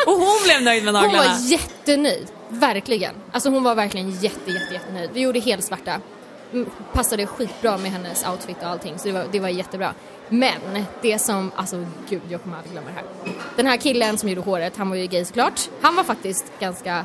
Och 0.07 0.13
hon 0.13 0.37
blev 0.45 0.63
nöjd 0.63 0.85
med 0.85 0.95
Hon 0.95 1.03
naglarna? 1.03 1.29
var 1.29 1.39
jättenöjd, 1.51 2.27
verkligen. 2.49 3.15
Alltså 3.33 3.51
hon 3.51 3.63
var 3.63 3.75
verkligen 3.75 4.11
jätte, 4.11 4.51
jätte, 4.51 4.75
jättenöjd. 4.75 5.11
Vi 5.13 5.21
gjorde 5.21 5.41
helt 5.41 5.65
svarta. 5.65 6.01
Mm, 6.53 6.71
Passade 6.93 7.27
skitbra 7.27 7.79
med 7.79 7.91
hennes 7.91 8.27
outfit 8.29 8.57
och 8.63 8.69
allting, 8.69 8.99
så 8.99 9.09
det 9.09 9.13
var, 9.13 9.25
det 9.33 9.41
var 9.41 9.49
jättebra. 9.49 9.95
Men 10.29 10.85
det 11.03 11.19
som, 11.19 11.51
alltså 11.57 11.87
gud, 12.11 12.21
jag 12.29 12.43
kommer 12.43 12.57
aldrig 12.57 12.73
glömma 12.73 12.89
det 12.89 12.95
här. 12.95 13.35
Den 13.57 13.67
här 13.67 13.77
killen 13.77 14.19
som 14.19 14.29
gjorde 14.29 14.41
håret, 14.41 14.77
han 14.77 14.89
var 14.89 14.97
ju 14.97 15.07
gay 15.07 15.25
såklart. 15.25 15.61
Han 15.81 15.97
var 15.97 16.05
faktiskt 16.05 16.45
ganska 16.61 17.05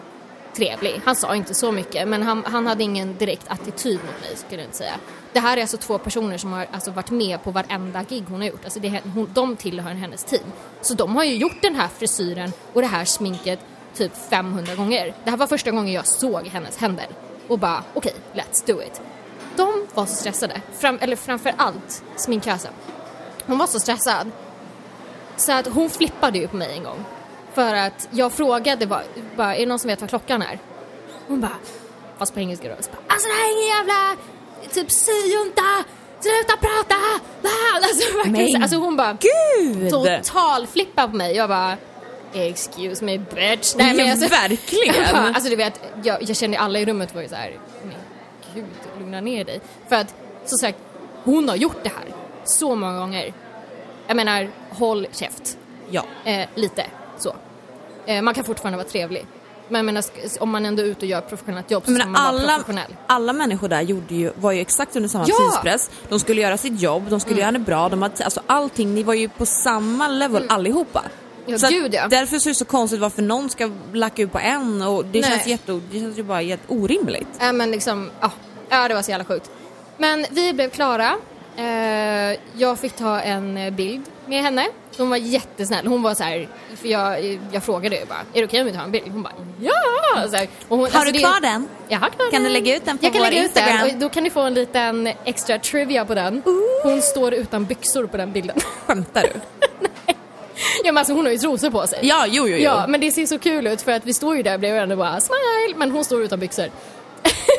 trevlig. 0.56 1.02
Han 1.06 1.16
sa 1.16 1.36
inte 1.36 1.54
så 1.54 1.72
mycket, 1.72 2.08
men 2.08 2.24
han, 2.24 2.44
han 2.46 2.68
hade 2.68 2.84
ingen 2.84 3.18
direkt 3.18 3.46
attityd 3.48 4.00
mot 4.06 4.22
mig 4.22 4.36
skulle 4.36 4.62
jag 4.62 4.68
inte 4.68 4.78
säga. 4.78 4.94
Det 5.34 5.40
här 5.40 5.58
är 5.58 5.62
alltså 5.62 5.78
två 5.78 5.98
personer 5.98 6.38
som 6.38 6.54
har 6.54 6.68
alltså, 6.72 6.92
varit 6.92 7.12
med 7.12 7.44
på 7.44 7.52
varenda 7.52 8.04
gig 8.04 8.24
hon 8.30 8.42
har 8.42 8.48
gjort. 8.48 8.64
Alltså 8.64 8.80
det, 8.80 9.02
hon, 9.16 9.30
de 9.34 9.56
tillhör 9.56 9.92
hennes 9.92 10.24
team. 10.24 10.44
Så 10.82 10.94
de 10.94 11.16
har 11.16 11.24
ju 11.24 11.36
gjort 11.36 11.62
den 11.62 11.76
här 11.76 11.88
frisyren 11.88 12.52
och 12.74 12.82
det 12.82 12.88
här 12.88 13.06
sminket 13.06 13.60
typ 13.96 14.12
500 14.30 14.76
gånger. 14.76 15.14
Det 15.24 15.30
här 15.30 15.38
var 15.38 15.48
första 15.48 15.72
gången 15.72 15.94
jag 15.94 16.08
såg 16.08 16.48
hennes 16.48 16.78
händer 16.78 17.08
och 17.48 17.60
bara 17.60 17.84
okej, 17.94 18.14
let's 18.34 18.68
do 18.68 18.82
it. 18.82 19.02
De 19.56 19.88
var 19.94 20.06
så 20.06 20.16
stressade, 20.16 20.62
Fram, 20.80 20.98
eller 21.02 21.16
framför 21.16 21.54
allt 21.58 22.04
sminkösen. 22.16 22.74
Hon 23.46 23.58
var 23.58 23.68
så 23.68 23.80
stressad 23.80 24.32
så 25.38 25.52
att 25.52 25.68
hon 25.68 25.90
flippade 25.90 26.38
ju 26.38 26.48
på 26.48 26.56
mig 26.56 26.74
en 26.78 26.84
gång. 26.84 27.06
För 27.58 27.76
att 27.76 28.08
jag 28.12 28.34
frågade 28.34 28.86
bara, 28.88 29.04
bara 29.36 29.56
är 29.56 29.60
det 29.60 29.65
någon 29.65 29.80
som 29.80 29.88
vet 29.88 30.02
vad 30.02 30.10
klockan 30.10 30.41
är? 30.41 30.60
Hon 31.28 31.41
bara, 31.41 31.58
fast 32.17 32.34
på 32.34 32.39
engelska 32.39 32.70
då, 32.70 32.76
så 32.80 32.91
bara, 32.91 32.98
alltså 33.13 33.28
det 33.28 33.34
här 33.34 33.48
är 33.48 33.52
ingen 33.54 33.67
jävla 33.78 34.17
typ 34.74 34.91
syjunta, 34.91 35.84
sluta 36.20 36.58
prata! 36.58 36.96
Alltså, 37.76 38.17
verkligen, 38.17 38.32
Men 38.32 38.52
så- 38.52 38.62
alltså 38.62 38.78
hon 38.78 38.96
bara 38.98 39.17
Gud! 39.20 39.89
total 39.89 40.67
flippa 40.67 41.08
på 41.08 41.15
mig. 41.15 41.36
Jag 41.36 41.50
bara, 41.50 41.78
excuse 42.34 43.06
me 43.06 43.17
bitch. 43.17 43.76
Ja, 43.78 44.12
alltså, 44.12 44.28
verkligen. 44.28 44.96
Bara, 45.13 45.28
alltså 45.34 45.50
du 45.50 45.56
vet, 45.56 45.82
jag, 46.04 46.24
jag 46.24 46.36
kände 46.38 46.60
alla 46.60 46.80
i 46.80 46.86
rummet 46.86 47.15
var 47.15 47.22
ju 47.22 47.30
så 47.30 47.36
här, 47.36 47.60
men 47.84 47.93
gud, 48.56 48.65
lugna 49.00 49.22
ner 49.22 49.43
dig. 49.46 49.62
För 49.89 49.96
att, 49.96 50.15
som 50.46 50.58
sagt, 50.58 50.78
hon 51.24 51.50
har 51.50 51.56
gjort 51.56 51.84
det 51.84 51.89
här 51.89 52.06
så 52.46 52.76
många 52.76 53.00
gånger. 53.00 53.34
Jag 54.08 54.15
menar, 54.17 54.50
håll 54.70 55.08
käft. 55.12 55.58
Ja. 55.89 56.04
Eh, 56.26 56.48
lite 56.56 56.86
så. 57.17 57.36
Eh, 58.08 58.22
man 58.22 58.34
kan 58.34 58.43
fortfarande 58.43 58.78
vara 58.78 58.88
trevlig. 58.88 59.26
Men 59.70 59.80
jag 59.80 59.86
menar, 59.86 60.04
om 60.39 60.50
man 60.50 60.65
ändå 60.65 60.82
är 60.84 60.86
ute 60.86 61.00
och 61.00 61.10
gör 61.10 61.22
professionellt 61.22 61.72
jobb 61.72 61.86
så 61.86 61.96
ska 61.96 62.06
man 62.06 62.13
vara 62.13 62.24
alla, 62.24 62.56
professionell. 62.56 62.96
alla 63.08 63.34
människor 63.34 63.67
där 63.67 63.82
gjorde 63.82 64.15
ju, 64.15 64.32
var 64.36 64.52
ju 64.52 64.62
exakt 64.62 64.96
under 64.96 65.10
samma 65.10 65.26
Ja! 65.28 65.36
tidspress. 65.36 65.89
De 66.10 66.20
skulle 66.20 66.41
göra 66.41 66.58
sitt 66.58 66.82
jobb, 66.82 67.10
de 67.10 67.20
skulle 67.20 67.41
göra 67.41 67.52
det 67.52 67.60
bra, 67.60 67.89
de 67.89 68.02
hade, 68.02 68.24
alltså 68.24 68.41
allting, 68.48 68.96
ni 68.96 69.04
var 69.04 69.13
ju 69.13 69.30
på 69.30 69.46
samma 69.46 70.08
level 70.08 70.46
allihopa. 70.50 71.04
Ja, 71.46 71.58
så 71.58 71.67
gud, 71.67 71.93
ja. 71.93 72.08
Därför 72.08 72.39
så 72.39 72.50
är 72.50 72.52
det 72.52 72.56
så 72.56 72.65
konstigt 72.65 73.00
varför 73.00 73.22
någon 73.22 73.50
ska 73.50 73.72
lacka 73.93 74.22
ut 74.22 74.32
på 74.32 74.39
en 74.39 74.82
och 74.82 75.06
det 75.06 75.22
Nej. 75.22 75.30
känns, 75.32 75.48
jätte, 75.48 75.82
det 75.91 76.00
känns 76.00 76.17
ju 76.17 76.24
bara 76.24 76.41
jätte 76.41 76.63
orimligt. 76.74 77.28
Ja 77.39 77.52
men 77.52 77.72
liksom, 77.72 78.10
ja. 78.20 78.32
ja 78.70 78.88
det 78.88 78.93
var 78.93 79.02
så 79.02 79.12
jävla 79.12 79.26
sjukt. 79.26 79.52
Men 79.98 80.26
vi 80.32 80.54
blev 80.54 80.70
klara. 80.70 81.15
Eh, 81.58 82.38
jag 82.58 82.80
fick 82.80 82.93
ta 82.96 83.20
en 83.20 83.58
eh, 83.58 83.70
bild 83.74 84.04
med 84.26 84.41
henne. 84.43 84.67
Hon 84.98 85.10
var 85.10 85.17
jättesnäll. 85.17 85.88
Hon 85.88 86.02
var 86.04 86.13
så 86.13 86.24
här, 86.24 86.48
för 86.82 86.88
jag, 86.88 87.39
jag 87.52 87.63
frågade 87.63 87.96
ju 88.00 88.06
bara, 88.06 88.20
är 88.34 88.39
det 88.41 88.46
okej 88.46 88.60
om 88.60 88.65
vi 88.65 88.74
tar 88.74 88.84
en 88.84 88.91
bild? 88.91 89.12
Hon 89.12 89.24
bara, 89.24 89.34
ja! 89.62 89.72
Här, 90.15 90.48
hon, 90.67 90.82
alltså, 90.84 90.98
Har 90.98 91.06
du 91.06 91.12
det- 91.12 91.20
kvar 91.20 91.41
den? 91.41 91.67
Jag 91.88 92.00
har 92.00 92.10
kvar 92.10 92.32
Kan 92.32 92.43
den. 92.43 92.43
du 92.43 92.50
lägga 92.50 92.76
ut 92.78 92.86
den 92.86 92.98
på 92.98 93.06
jag 93.06 93.13
kan 93.13 93.22
vår 93.22 93.30
lägga 93.30 93.43
ut 93.46 93.54
den 93.54 93.63
Instagram? 93.67 93.96
och 93.96 94.00
då 94.02 94.10
kan 94.10 94.24
ni 94.24 94.30
få 94.30 94.41
en 94.41 94.54
liten 94.54 95.10
extra 95.26 95.60
trivia 95.60 96.06
på 96.06 96.15
den. 96.15 96.41
Hon 96.84 97.02
står 97.02 97.34
utan 97.34 97.65
byxor 97.65 98.08
på 98.08 98.17
den 98.17 98.32
bilden. 98.32 98.58
Skämtar 98.86 99.22
du? 99.22 99.32
ja 100.84 100.91
men 100.91 100.98
alltså 100.98 101.13
hon 101.13 101.26
har 101.26 101.32
ju 101.32 101.38
trosor 101.38 101.70
på 101.70 101.88
sig. 101.88 102.00
Ja, 102.02 102.26
jo, 102.28 102.48
jo, 102.48 102.56
jo. 102.56 102.63
Ja, 102.63 102.86
men 102.88 103.02
det 103.02 103.12
ser 103.12 103.26
så 103.26 103.39
kul 103.39 103.67
ut 103.67 103.82
för 103.82 103.91
att 103.91 104.06
vi 104.06 104.13
står 104.13 104.38
ju 104.38 104.43
där 104.43 104.58
bredvid 104.58 104.76
varandra 104.78 104.93
och 104.93 104.98
bara 105.00 105.20
smile, 105.22 105.76
men 105.78 105.91
hon 105.91 106.04
står 106.06 106.24
utan 106.24 106.39
byxor. 106.39 106.65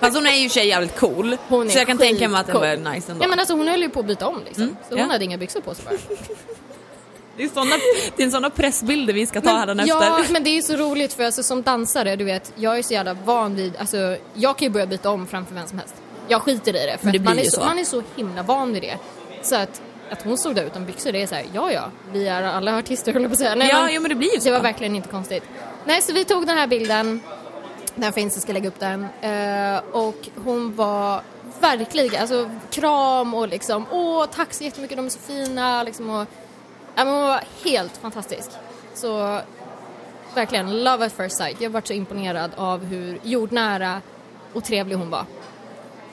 Fast 0.00 0.14
hon 0.16 0.26
är 0.26 0.32
ju 0.36 0.48
sig 0.48 0.68
jävligt 0.68 0.96
cool. 0.98 1.36
Hon 1.48 1.66
är 1.66 1.70
så 1.70 1.78
jag 1.78 1.86
kan 1.86 1.98
tänka 1.98 2.28
mig 2.28 2.40
att 2.40 2.46
det 2.46 2.52
skitcool. 2.52 2.84
var 2.84 2.92
nice 2.94 3.12
ändå. 3.12 3.24
Ja 3.24 3.28
men 3.28 3.38
alltså 3.38 3.54
hon 3.54 3.68
höll 3.68 3.82
ju 3.82 3.88
på 3.88 4.00
att 4.00 4.06
byta 4.06 4.26
om 4.28 4.40
liksom. 4.44 4.62
Mm, 4.62 4.76
Så 4.88 4.94
hon 4.94 4.98
ja. 4.98 5.12
hade 5.12 5.24
inga 5.24 5.38
byxor 5.38 5.60
på 5.60 5.74
sig 5.74 5.84
bara. 5.84 5.94
det, 7.36 7.42
är 7.44 7.48
såna, 7.48 7.76
det 8.16 8.22
är 8.22 8.30
såna 8.30 8.50
pressbilder 8.50 9.12
vi 9.14 9.26
ska 9.26 9.40
ta 9.40 9.50
här 9.50 9.66
Men, 9.66 9.80
efter. 9.80 9.88
ja, 9.94 10.24
men 10.30 10.44
det 10.44 10.58
är 10.58 10.62
så 10.62 10.76
roligt 10.76 11.12
för 11.12 11.24
alltså, 11.24 11.42
som 11.42 11.62
dansare, 11.62 12.16
du 12.16 12.24
vet, 12.24 12.52
jag 12.56 12.78
är 12.78 12.82
så 12.82 12.92
jävla 12.94 13.14
van 13.14 13.54
vid, 13.54 13.76
alltså 13.76 14.16
jag 14.34 14.58
kan 14.58 14.66
ju 14.66 14.70
börja 14.72 14.86
byta 14.86 15.10
om 15.10 15.26
framför 15.26 15.54
vem 15.54 15.66
som 15.66 15.78
helst. 15.78 15.94
Jag 16.28 16.42
skiter 16.42 16.76
i 16.76 16.86
det, 16.86 16.98
för 16.98 17.04
Men 17.04 17.12
det 17.12 17.18
att 17.18 17.24
man, 17.24 17.38
är 17.38 17.44
så, 17.44 17.50
så. 17.50 17.64
man 17.64 17.78
är 17.78 17.84
så 17.84 18.02
himla 18.16 18.42
van 18.42 18.72
vid 18.72 18.82
det. 18.82 18.96
Så 19.42 19.54
att, 19.56 19.82
att 20.10 20.22
hon 20.22 20.38
stod 20.38 20.54
där 20.54 20.64
utan 20.64 20.86
byxor, 20.86 21.12
det 21.12 21.22
är 21.22 21.26
så 21.26 21.34
här, 21.34 21.44
ja 21.52 21.72
ja, 21.72 21.90
vi 22.12 22.28
är 22.28 22.42
alla 22.42 22.78
artister 22.78 23.12
höll 23.12 23.22
jag 23.22 23.30
på 23.30 23.32
att 23.32 23.38
säga. 23.38 23.54
Nej, 23.54 23.68
Ja, 23.68 23.88
jo, 23.90 24.00
men 24.00 24.08
det 24.08 24.14
blir 24.14 24.34
ju 24.34 24.40
så. 24.40 24.44
Det 24.44 24.50
var 24.54 24.60
verkligen 24.60 24.96
inte 24.96 25.08
konstigt. 25.08 25.42
Nej, 25.84 26.02
så 26.02 26.12
vi 26.12 26.24
tog 26.24 26.46
den 26.46 26.58
här 26.58 26.66
bilden, 26.66 27.20
den 27.94 28.12
finns, 28.12 28.36
jag 28.36 28.42
ska 28.42 28.52
lägga 28.52 28.68
upp 28.68 28.80
den. 28.80 29.06
Eh, 29.20 29.82
och 29.92 30.28
hon 30.44 30.76
var 30.76 31.22
verkligen, 31.60 32.20
alltså 32.20 32.50
kram 32.70 33.34
och 33.34 33.48
liksom, 33.48 33.86
åh 33.90 34.26
tack 34.26 34.52
så 34.54 34.64
jättemycket, 34.64 34.96
de 34.96 35.06
är 35.06 35.10
så 35.10 35.18
fina 35.18 35.82
liksom 35.82 36.10
och, 36.10 36.26
ja 36.94 37.04
men 37.04 37.08
hon 37.14 37.22
var 37.22 37.40
helt 37.64 37.96
fantastisk. 37.96 38.50
Så 38.94 39.40
verkligen, 40.34 40.84
love 40.84 41.06
at 41.06 41.12
first 41.12 41.36
sight. 41.36 41.60
Jag 41.60 41.70
varit 41.70 41.86
så 41.86 41.92
imponerad 41.92 42.50
av 42.56 42.84
hur 42.84 43.18
jordnära 43.22 44.02
och 44.52 44.64
trevlig 44.64 44.96
hon 44.96 45.10
var. 45.10 45.24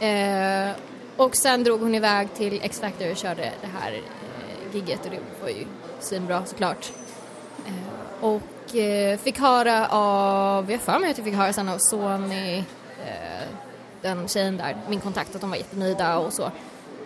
Eh, 0.08 0.72
och 1.18 1.36
sen 1.36 1.64
drog 1.64 1.82
hon 1.82 1.96
iväg 1.96 2.34
till 2.34 2.60
X-Factor 2.64 3.12
och 3.12 3.18
körde 3.18 3.42
det 3.62 3.70
här 3.82 3.94
eh, 3.94 4.76
gigget 4.76 5.06
och 5.06 5.12
det 5.12 5.20
var 5.42 5.50
ju 5.50 5.66
svinbra 6.00 6.46
såklart. 6.46 6.92
Eh, 7.66 8.24
och 8.24 8.42
eh, 8.76 9.20
fick 9.20 9.40
höra 9.40 9.88
av, 9.88 10.72
jag 10.72 10.78
har 10.78 10.84
för 10.84 11.00
mig 11.00 11.12
att 11.12 11.18
jag 11.18 11.26
fick 11.26 11.36
höra 11.36 11.54
sen 11.54 11.70
av 11.70 11.78
Sony, 11.78 12.58
eh, 13.06 13.48
den 14.02 14.28
tjejen 14.28 14.58
där, 14.58 14.78
min 14.90 15.00
kontakt, 15.00 15.36
att 15.36 15.42
de 15.42 15.50
var 15.50 15.58
jättenöjda 15.58 16.18
och 16.18 16.34
så. 16.34 16.52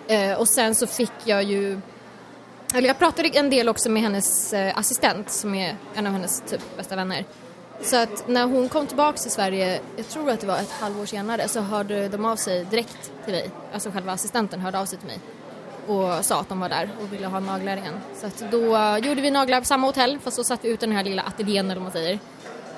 Eh, 0.08 0.40
och 0.40 0.48
sen 0.48 0.76
så 0.76 0.88
fick 0.88 1.12
jag 1.26 1.44
ju 1.44 1.82
eller 2.74 2.88
jag 2.88 3.00
pratade 3.00 3.28
en 3.28 3.50
del 3.50 3.70
också 3.70 3.90
med 3.90 4.02
hennes 4.02 4.54
eh, 4.54 4.78
assistent 4.78 5.30
som 5.30 5.56
är 5.56 5.76
en 5.96 6.08
av 6.08 6.14
hennes 6.14 6.42
typ 6.42 6.78
bästa 6.78 6.96
vänner. 6.96 7.26
Så 7.82 7.98
att 7.98 8.28
när 8.28 8.46
hon 8.46 8.70
kom 8.70 8.88
tillbaka 8.88 9.18
till 9.18 9.32
Sverige, 9.32 9.80
jag 9.98 10.08
tror 10.08 10.30
att 10.30 10.40
det 10.40 10.48
var 10.48 10.58
ett 10.58 10.72
halvår 10.72 11.06
senare, 11.06 11.48
så 11.48 11.60
hörde 11.60 12.08
de 12.08 12.26
av 12.26 12.36
sig 12.36 12.66
direkt 12.66 13.12
till 13.26 13.34
mig. 13.34 13.50
Alltså 13.74 13.92
själva 13.92 14.12
assistenten 14.12 14.60
hörde 14.60 14.80
av 14.80 14.86
sig 14.86 15.00
till 15.00 15.08
mig 15.08 15.20
och 15.88 16.26
sa 16.26 16.40
att 16.40 16.50
de 16.50 16.60
var 16.60 16.70
där 16.70 16.90
och 17.02 17.14
ville 17.14 17.28
ha 17.28 17.40
naglar 17.40 17.78
igen. 17.78 17.94
Så 18.16 18.28
att 18.28 18.52
då 18.52 18.76
eh, 18.76 18.98
gjorde 18.98 19.22
vi 19.22 19.32
naglar 19.32 19.60
på 19.60 19.66
samma 19.66 19.88
hotell 19.88 20.20
fast 20.20 20.36
så 20.36 20.44
satt 20.44 20.66
vi 20.66 20.70
ute 20.70 20.86
i 20.86 20.88
den 20.88 20.98
här 20.98 21.04
lilla 21.04 21.22
ateljén 21.22 21.66
eller 21.66 21.76
vad 21.76 21.84
man 21.84 21.92
säger. 21.92 22.20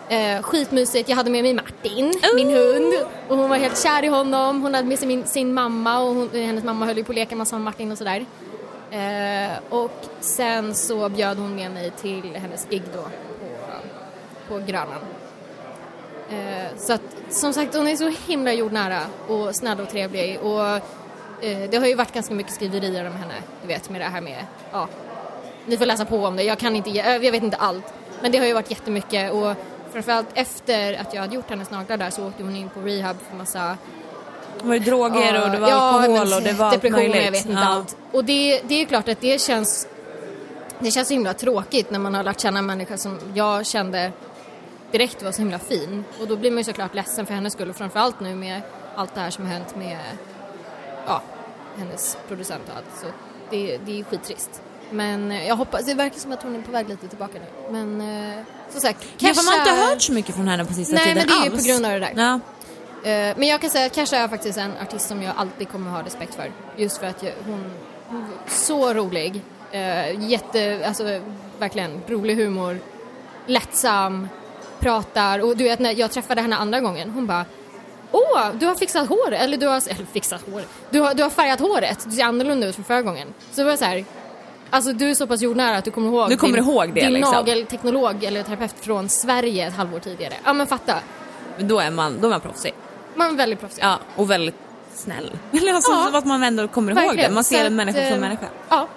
Eh, 0.09 0.41
skitmysigt, 0.41 1.09
jag 1.09 1.15
hade 1.15 1.31
med 1.31 1.43
mig 1.43 1.53
Martin, 1.53 2.13
min 2.35 2.49
hund 2.49 2.93
och 3.27 3.37
hon 3.37 3.49
var 3.49 3.57
helt 3.57 3.83
kär 3.83 4.03
i 4.03 4.07
honom. 4.07 4.61
Hon 4.61 4.73
hade 4.73 4.87
med 4.87 4.99
sig 4.99 5.07
min, 5.07 5.25
sin 5.25 5.53
mamma 5.53 5.99
och 5.99 6.15
hon, 6.15 6.29
hennes 6.33 6.63
mamma 6.63 6.85
höll 6.85 6.97
ju 6.97 7.03
på 7.03 7.11
att 7.11 7.15
leka 7.15 7.35
massa 7.35 7.55
med 7.55 7.63
Martin 7.63 7.91
och 7.91 7.97
sådär. 7.97 8.25
Eh, 8.91 9.51
och 9.69 10.05
sen 10.19 10.75
så 10.75 11.09
bjöd 11.09 11.37
hon 11.37 11.55
med 11.55 11.71
mig 11.71 11.91
till 11.91 12.35
hennes 12.35 12.67
gig 12.69 12.83
då 12.93 13.01
på, 13.01 13.09
på 14.47 14.65
Grönan. 14.65 15.01
Eh, 16.29 16.77
så 16.77 16.93
att 16.93 17.01
som 17.29 17.53
sagt 17.53 17.75
hon 17.75 17.87
är 17.87 17.95
så 17.95 18.13
himla 18.27 18.53
jordnära 18.53 19.01
och 19.27 19.55
snäll 19.55 19.79
och 19.79 19.89
trevlig 19.89 20.39
och 20.41 20.67
eh, 20.67 20.83
det 21.71 21.77
har 21.77 21.88
ju 21.88 21.95
varit 21.95 22.12
ganska 22.13 22.34
mycket 22.34 22.53
skriverier 22.53 23.06
om 23.08 23.13
henne, 23.15 23.34
du 23.62 23.67
vet 23.67 23.89
med 23.89 24.01
det 24.01 24.06
här 24.06 24.21
med, 24.21 24.45
ja, 24.71 24.88
ni 25.65 25.77
får 25.77 25.86
läsa 25.86 26.06
på 26.06 26.25
om 26.25 26.36
det, 26.36 26.43
jag 26.43 26.60
kan 26.60 26.75
inte, 26.75 26.89
jag, 26.89 27.23
jag 27.25 27.32
vet 27.32 27.43
inte 27.43 27.58
allt. 27.58 27.93
Men 28.21 28.32
det 28.32 28.38
har 28.38 28.45
ju 28.45 28.53
varit 28.53 28.69
jättemycket 28.71 29.32
och 29.34 29.53
framförallt 29.93 30.27
efter 30.34 30.93
att 31.01 31.13
jag 31.13 31.21
hade 31.21 31.36
gjort 31.36 31.49
hennes 31.49 31.71
naglar 31.71 31.97
där 31.97 32.10
så 32.10 32.27
åkte 32.27 32.43
hon 32.43 32.56
in 32.56 32.69
på 32.69 32.79
rehab 32.79 33.15
för 33.29 33.36
massa 33.38 33.77
Det 34.62 34.67
var 34.67 34.77
droger 34.79 35.43
och 35.43 35.51
det 35.51 35.60
var 35.60 35.69
ja, 35.69 35.75
alkohol 35.75 36.34
och 36.34 36.41
det 36.41 36.53
var 36.53 36.65
allt 36.65 36.82
depression 36.82 36.93
och 36.93 37.10
möjligt. 37.10 37.25
jag 37.25 37.32
vet 37.32 37.45
inte 37.45 37.62
Ja. 37.62 37.67
allt. 37.67 37.97
Och 38.12 38.25
det, 38.25 38.62
det 38.67 38.75
är 38.75 38.79
ju 38.79 38.86
klart 38.86 39.10
att 39.10 39.21
det 39.21 39.41
känns 39.41 39.88
det 40.79 40.91
känns 40.91 41.08
så 41.08 41.13
himla 41.13 41.34
tråkigt 41.34 41.91
när 41.91 41.99
man 41.99 42.13
har 42.13 42.23
lärt 42.23 42.39
känna 42.39 42.60
en 42.60 42.65
människa 42.65 42.97
som 42.97 43.19
jag 43.34 43.65
kände 43.65 44.12
direkt 44.91 45.23
var 45.23 45.32
så 45.32 45.41
himla 45.41 45.60
fin. 45.60 46.03
Och 46.21 46.27
då 46.27 46.36
blir 46.36 46.51
man 46.51 46.58
ju 46.58 46.63
såklart 46.63 46.95
ledsen 46.95 47.25
för 47.25 47.34
hennes 47.34 47.53
skull 47.53 47.69
och 47.69 47.75
framförallt 47.75 48.19
nu 48.19 48.36
med 48.36 48.62
allt 48.95 49.15
det 49.15 49.21
här 49.21 49.29
som 49.29 49.45
har 49.45 49.53
hänt 49.53 49.75
med 49.75 49.97
ja, 51.08 51.21
hennes 51.77 52.17
producent 52.27 52.63
och 52.69 52.75
allt. 52.77 52.86
Så 53.01 53.05
det, 53.49 53.77
det 53.77 53.99
är 53.99 54.03
skittrist. 54.03 54.62
Men 54.91 55.31
eh, 55.31 55.47
jag 55.47 55.55
hoppas, 55.55 55.86
det 55.86 55.93
verkar 55.93 56.19
som 56.19 56.31
att 56.31 56.43
hon 56.43 56.55
är 56.55 56.62
på 56.62 56.71
väg 56.71 56.89
lite 56.89 57.07
tillbaka 57.07 57.33
nu. 57.39 57.71
Men 57.71 58.01
eh, 58.31 58.43
som 58.71 58.81
sagt, 58.81 59.03
för 59.03 59.36
man 59.36 59.45
har 59.47 59.59
inte 59.59 59.71
Kesha- 59.71 59.89
hört 59.89 60.01
så 60.01 60.13
mycket 60.13 60.36
från 60.36 60.47
henne 60.47 60.65
på 60.65 60.73
sista 60.73 60.95
Nej, 60.95 61.03
tiden 61.03 61.17
men 61.17 61.27
det 61.27 61.33
är 61.47 61.51
ju 61.51 61.57
på 61.57 61.63
grund 61.67 61.86
av 61.86 61.91
det 61.91 61.99
där. 61.99 62.13
Ja. 62.15 62.39
Eh, 63.09 63.38
Men 63.38 63.47
jag 63.47 63.62
kan 63.62 63.69
säga 63.69 63.86
att 63.86 63.95
Kesha 63.95 64.17
är 64.17 64.27
faktiskt 64.27 64.57
en 64.57 64.71
artist 64.81 65.07
som 65.07 65.21
jag 65.21 65.33
alltid 65.38 65.69
kommer 65.69 65.91
ha 65.91 66.01
respekt 66.03 66.36
för. 66.36 66.51
Just 66.77 66.97
för 66.97 67.07
att 67.07 67.23
jag, 67.23 67.33
hon, 67.45 67.63
hon 68.07 68.19
var 68.21 68.27
så 68.47 68.93
rolig. 68.93 69.41
Uh, 69.73 70.29
jätte, 70.29 70.83
alltså 70.88 71.19
verkligen 71.59 72.01
rolig 72.07 72.36
humor. 72.36 72.79
Lättsam, 73.45 74.29
pratar 74.79 75.39
och 75.39 75.57
du 75.57 75.63
vet 75.63 75.79
när 75.79 75.99
jag 75.99 76.12
träffade 76.12 76.41
henne 76.41 76.55
andra 76.55 76.79
gången, 76.79 77.09
hon 77.09 77.27
bara 77.27 77.45
Åh, 78.15 78.49
du 78.60 78.65
har 78.65 78.76
fixat 78.76 79.10
håret, 79.10 79.41
eller 79.41 79.58
du 79.58 79.67
har, 79.67 79.76
eller 79.76 80.06
fixat 80.13 80.41
håret, 80.52 80.67
du 80.89 80.99
har, 80.99 81.13
du 81.13 81.23
har 81.23 81.30
färgat 81.30 81.60
håret, 81.60 82.06
du 82.06 82.12
ser 82.12 82.23
annorlunda 82.23 82.67
ut 82.67 82.76
från 82.76 82.86
förra 82.86 83.02
gången. 83.02 83.28
Så 83.52 83.62
det 83.62 83.67
var 83.67 83.76
så 83.76 83.86
här, 83.86 84.06
alltså 84.69 84.93
du 84.93 85.10
är 85.10 85.13
så 85.15 85.28
pass 85.28 85.41
jordnära 85.41 85.78
att 85.78 85.86
du 85.86 85.91
kommer 85.91 86.08
ihåg 86.08 86.30
Du 86.30 86.38
kommer 86.38 86.58
din, 86.58 86.63
ihåg 86.69 86.93
det, 86.93 87.02
din 87.02 87.13
liksom. 87.13 87.34
nagelteknolog 87.36 88.23
eller 88.23 88.43
terapeut 88.43 88.76
från 88.82 89.10
Sverige 89.10 89.67
ett 89.67 89.73
halvår 89.76 89.99
tidigare. 89.99 90.34
Ja 90.45 90.54
men 90.54 90.67
fatta, 90.67 90.95
Men 91.58 91.67
då 91.67 91.80
är 91.80 91.91
man, 91.91 92.17
då 92.21 92.28
är 92.28 92.32
man 92.32 92.41
proffsig. 92.41 92.73
man 93.15 93.30
är 93.34 93.36
väldigt 93.38 93.60
proffsig. 93.60 93.84
Ja, 93.84 93.99
och 94.15 94.32
väldigt 94.32 94.56
snäll. 94.95 95.32
Eller 95.52 95.73
alltså 95.73 95.91
Ja. 95.91 96.08
så 96.12 96.17
att 96.17 96.26
man 96.26 96.43
ändå 96.43 96.67
kommer 96.67 97.04
ihåg 97.04 97.17
det. 97.17 97.30
Man 97.30 97.43
ser 97.43 97.56
Så 97.56 97.62
en 97.62 97.67
att, 97.67 97.73
människa 97.73 97.99
eh, 98.02 98.12
som 98.12 98.19
människa. 98.19 98.45
Ja, 98.69 98.88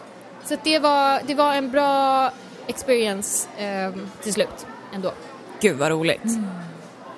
så 0.45 0.55
att 0.55 0.65
det, 0.65 0.79
var, 0.79 1.21
det 1.27 1.35
var 1.35 1.55
en 1.55 1.71
bra 1.71 2.31
experience 2.67 3.49
ehm, 3.59 4.09
till 4.23 4.33
slut 4.33 4.67
ändå. 4.95 5.13
Gud 5.61 5.77
vad 5.79 5.91
roligt. 5.91 6.25
Mm. 6.25 6.47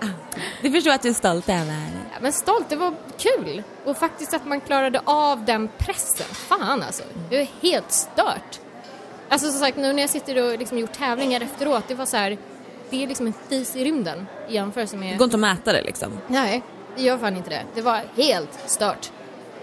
Det 0.62 0.70
förstår 0.70 0.90
jag 0.90 0.94
att 0.94 1.02
du 1.02 1.08
är 1.08 1.12
stolt 1.14 1.48
över. 1.48 1.86
Ja, 2.12 2.18
men 2.20 2.32
stolt, 2.32 2.68
det 2.68 2.76
var 2.76 2.94
kul. 3.18 3.62
Och 3.84 3.96
faktiskt 3.96 4.34
att 4.34 4.46
man 4.46 4.60
klarade 4.60 5.00
av 5.04 5.44
den 5.44 5.68
pressen. 5.78 6.26
Fan 6.26 6.82
alltså, 6.82 7.02
det 7.30 7.36
var 7.38 7.46
helt 7.62 7.92
stört. 7.92 8.60
Alltså 9.28 9.50
som 9.50 9.60
sagt, 9.60 9.76
nu 9.76 9.92
när 9.92 10.02
jag 10.02 10.10
sitter 10.10 10.42
och 10.44 10.58
liksom 10.58 10.78
gjort 10.78 10.92
tävlingar 10.92 11.40
efteråt, 11.40 11.84
det 11.88 11.94
var 11.94 12.06
så 12.06 12.16
här, 12.16 12.38
det 12.90 13.02
är 13.02 13.06
liksom 13.06 13.26
en 13.26 13.34
fis 13.48 13.76
i 13.76 13.84
rymden 13.84 14.26
i 14.48 14.54
jämförelse 14.54 14.96
Det 14.96 15.00
med... 15.00 15.18
går 15.18 15.24
inte 15.24 15.36
att 15.36 15.40
mäta 15.40 15.72
det 15.72 15.82
liksom. 15.82 16.18
Nej, 16.26 16.62
det 16.96 17.02
gör 17.02 17.18
fan 17.18 17.36
inte 17.36 17.50
det. 17.50 17.62
Det 17.74 17.82
var 17.82 18.00
helt 18.16 18.58
stört. 18.66 19.10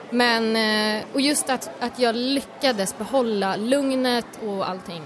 Men, 0.10 0.56
eh, 0.56 1.04
och 1.14 1.22
just 1.22 1.50
att, 1.50 1.70
att 1.80 2.00
jag 2.00 2.16
lyckades 2.16 2.98
behålla 2.98 3.56
lugnet 3.56 4.28
och 4.44 4.70
allting 4.70 5.04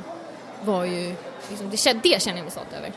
var 0.63 0.85
ju, 0.85 1.15
liksom, 1.49 1.69
det, 1.69 1.93
det 2.03 2.21
känner 2.21 2.37
jag 2.37 2.43
mig 2.43 2.51
stolt 2.51 2.73
över. 2.77 2.91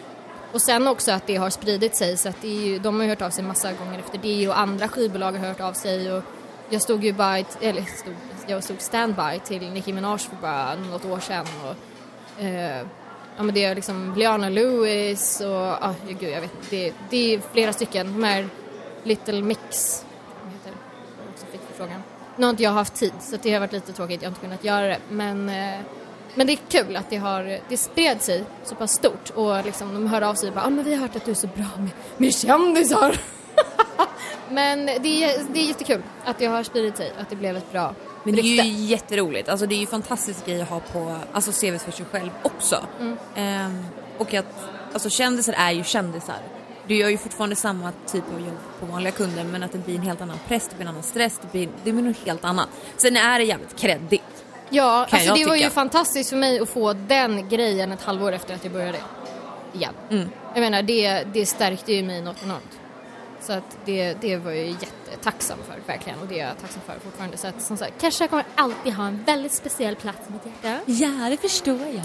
Och 0.53 0.63
sen 0.63 0.89
också 0.89 1.13
att 1.13 1.27
det 1.27 1.37
har 1.37 1.51
spridit 1.51 1.97
sig 1.97 2.17
så 2.17 2.29
att 2.29 2.43
det 2.43 2.49
är 2.49 2.67
ju, 2.67 2.79
de 2.79 2.97
har 2.97 3.03
ju 3.03 3.09
hört 3.09 3.23
av 3.23 3.31
sig 3.31 3.45
massa 3.45 3.73
gånger 3.73 3.99
efter 3.99 4.19
det 4.19 4.49
och 4.49 4.59
andra 4.59 4.89
skivbolag 4.89 5.33
har 5.33 5.49
hört 5.49 5.61
av 5.61 5.73
sig 5.73 6.13
och 6.13 6.23
jag 6.69 6.83
stod 6.83 7.05
ju 7.05 7.13
bara, 7.13 7.39
eller 7.39 7.83
stod, 7.83 8.15
jag 8.47 8.65
stod 8.65 8.81
standby 8.81 9.41
till 9.45 9.71
Nicki 9.71 9.93
Minaj 9.93 10.19
för 10.19 10.37
bara 10.37 10.75
något 10.75 11.05
år 11.05 11.21
sedan 11.21 11.47
och 11.65 12.45
eh, 12.45 12.87
ja 13.37 13.43
men 13.43 13.55
det 13.55 13.65
är 13.65 13.75
liksom 13.75 14.15
Liana 14.17 14.49
Lewis 14.49 15.41
och, 15.41 15.85
ah, 15.85 15.95
gud 16.09 16.31
jag 16.31 16.41
vet 16.41 16.55
inte, 16.55 16.77
det, 16.77 16.93
det 17.11 17.35
är 17.35 17.41
flera 17.53 17.73
stycken, 17.73 18.07
de 18.07 18.25
här 18.25 18.49
Little 19.03 19.43
Mix, 19.43 20.05
vad 20.43 20.53
heter 20.53 20.71
det? 20.71 20.77
Jag 21.23 21.33
också 21.33 21.47
fick 21.47 21.61
förfrågan. 21.61 22.03
Nu 22.37 22.47
har 22.47 22.51
inte 22.51 22.63
jag 22.63 22.71
haft 22.71 22.95
tid 22.95 23.13
så 23.21 23.37
det 23.43 23.53
har 23.53 23.61
varit 23.61 23.73
lite 23.73 23.93
tråkigt, 23.93 24.23
jag 24.23 24.29
har 24.29 24.31
inte 24.31 24.41
kunnat 24.41 24.65
göra 24.65 24.87
det 24.87 24.99
men 25.09 25.49
eh, 25.49 25.81
men 26.35 26.47
det 26.47 26.53
är 26.53 26.59
kul 26.69 26.97
att 26.97 27.11
det 27.11 27.17
har, 27.17 27.59
det 27.69 27.77
spred 27.77 28.23
sig 28.23 28.45
så 28.65 28.75
pass 28.75 28.93
stort 28.93 29.31
och 29.35 29.65
liksom 29.65 29.95
de 29.95 30.07
hör 30.07 30.23
av 30.23 30.35
sig 30.35 30.49
och 30.49 30.55
bara 30.55 30.65
ah, 30.65 30.71
men 30.71 30.85
vi 30.85 30.95
har 30.95 31.01
hört 31.01 31.17
att 31.17 31.25
du 31.25 31.31
är 31.31 31.35
så 31.35 31.47
bra 31.47 31.69
med, 31.77 31.91
med 32.17 32.35
kändisar. 32.35 33.21
men 34.51 34.87
det 34.87 35.25
är, 35.25 35.53
det 35.53 35.61
är 35.61 35.65
jättekul 35.65 36.03
att 36.25 36.39
det 36.39 36.47
har 36.47 36.63
spridit 36.63 36.97
sig, 36.97 37.13
att 37.21 37.31
det 37.31 37.37
blev 37.37 37.57
ett 37.57 37.73
bra 37.73 37.95
Men 38.25 38.35
det 38.35 38.41
är 38.41 38.45
ju 38.45 38.63
rykte. 38.63 38.69
jätteroligt. 38.69 39.49
Alltså 39.49 39.67
det 39.67 39.75
är 39.75 39.81
ju 39.81 39.87
fantastisk 39.87 40.47
grej 40.47 40.63
att 40.63 40.69
ha 40.69 40.81
på 40.81 41.17
alltså 41.33 41.53
CV 41.53 41.79
för 41.79 41.93
sig 41.93 42.07
själv 42.11 42.31
också. 42.43 42.87
Mm. 43.01 43.17
Ehm, 43.35 43.85
och 44.19 44.35
att 44.35 44.69
alltså 44.93 45.11
kändisar 45.11 45.55
är 45.59 45.73
ju 45.73 45.85
kändisar. 45.85 46.39
Du 46.87 46.97
gör 46.97 47.09
ju 47.09 47.19
fortfarande 47.19 47.57
samma 47.57 47.93
typ 48.07 48.25
av 48.35 48.41
jobb 48.41 48.59
på 48.81 48.87
vanliga 48.87 49.13
kunder 49.13 49.45
men 49.45 49.63
att 49.63 49.73
det 49.73 49.79
blir 49.79 49.95
en 49.95 50.03
helt 50.03 50.21
annan 50.21 50.39
press, 50.49 50.69
det 50.69 50.77
blir 50.77 50.87
en 50.87 50.91
annan 50.91 51.03
stress, 51.03 51.39
det 51.43 51.53
blir, 51.53 51.69
det 51.85 51.93
blir 51.93 52.03
något 52.03 52.27
helt 52.27 52.45
annat. 52.45 52.69
Sen 52.97 53.17
är 53.17 53.39
det 53.39 53.45
jävligt 53.45 53.77
kreddigt. 53.81 54.23
Ja, 54.73 55.07
kan 55.11 55.19
alltså 55.19 55.29
jag 55.29 55.39
det 55.39 55.45
var 55.47 55.55
ju 55.55 55.61
tycka. 55.61 55.71
fantastiskt 55.71 56.31
för 56.31 56.37
mig 56.37 56.61
att 56.61 56.69
få 56.69 56.93
den 56.93 57.49
grejen 57.49 57.93
ett 57.93 58.03
halvår 58.03 58.33
efter 58.33 58.55
att 58.55 58.65
jag 58.65 58.73
började 58.73 58.99
igen. 59.73 59.95
Mm. 60.11 60.29
Jag 60.55 60.61
menar, 60.61 60.83
det, 60.83 61.25
det 61.33 61.47
stärkte 61.47 61.93
ju 61.93 62.03
mig 62.03 62.21
något 62.23 62.43
enormt. 62.43 62.79
Så 63.41 63.53
att 63.53 63.79
det, 63.85 64.15
det 64.21 64.37
var 64.37 64.51
jag 64.51 64.67
jättetacksam 64.67 65.59
för, 65.69 65.93
verkligen. 65.93 66.19
Och 66.21 66.27
det 66.27 66.41
är 66.41 66.47
jag 66.47 66.59
tacksam 66.61 66.83
för 66.87 66.95
fortfarande. 67.05 67.37
Så 67.37 67.47
att 67.47 67.63
som 67.63 67.77
sagt, 67.77 68.01
Kesha 68.03 68.27
kommer 68.29 68.45
alltid 68.55 68.93
ha 68.95 69.07
en 69.07 69.23
väldigt 69.25 69.53
speciell 69.53 69.97
plats 69.97 70.19
i 70.29 70.33
mitt 70.33 70.43
hjärta. 70.65 70.81
Ja, 70.87 71.31
det 71.31 71.37
förstår 71.37 71.75
jag. 71.81 72.05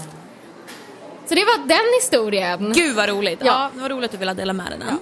Så 1.26 1.34
det 1.34 1.44
var 1.44 1.66
den 1.66 2.00
historien. 2.00 2.72
Gud 2.72 2.96
vad 2.96 3.08
roligt. 3.08 3.38
Ja, 3.44 3.46
Ja. 3.46 3.70
det 3.74 3.80
var 3.82 3.88
roligt 3.88 4.04
att 4.04 4.12
du 4.12 4.18
ville 4.18 4.34
dela 4.34 4.52
med 4.52 4.66
dig 4.66 4.78
den. 4.78 4.98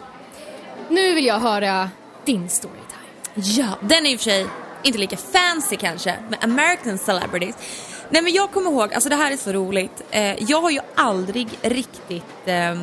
Nu 0.89 1.15
vill 1.15 1.27
jag 1.27 1.39
höra 1.39 1.91
din 2.25 2.49
storytime. 2.49 2.85
Ja, 3.35 3.67
den 3.81 4.07
är 4.07 4.11
i 4.11 4.17
och 4.17 4.21
för 4.21 4.25
sig 4.25 4.47
inte 4.87 4.99
lika 4.99 5.17
fancy 5.17 5.77
kanske, 5.77 6.17
med 6.29 6.45
American 6.45 6.99
celebrities. 6.99 7.57
Nej 8.11 8.23
men 8.23 8.33
jag 8.33 8.51
kommer 8.51 8.71
ihåg, 8.71 8.95
alltså 8.95 9.09
det 9.09 9.17
här 9.17 9.33
är 9.33 9.37
så 9.37 9.53
roligt. 9.53 10.03
Eh, 10.11 10.43
jag 10.43 10.61
har 10.61 10.71
ju 10.71 10.81
aldrig 10.95 11.49
riktigt 11.63 12.25
eh, 12.45 12.75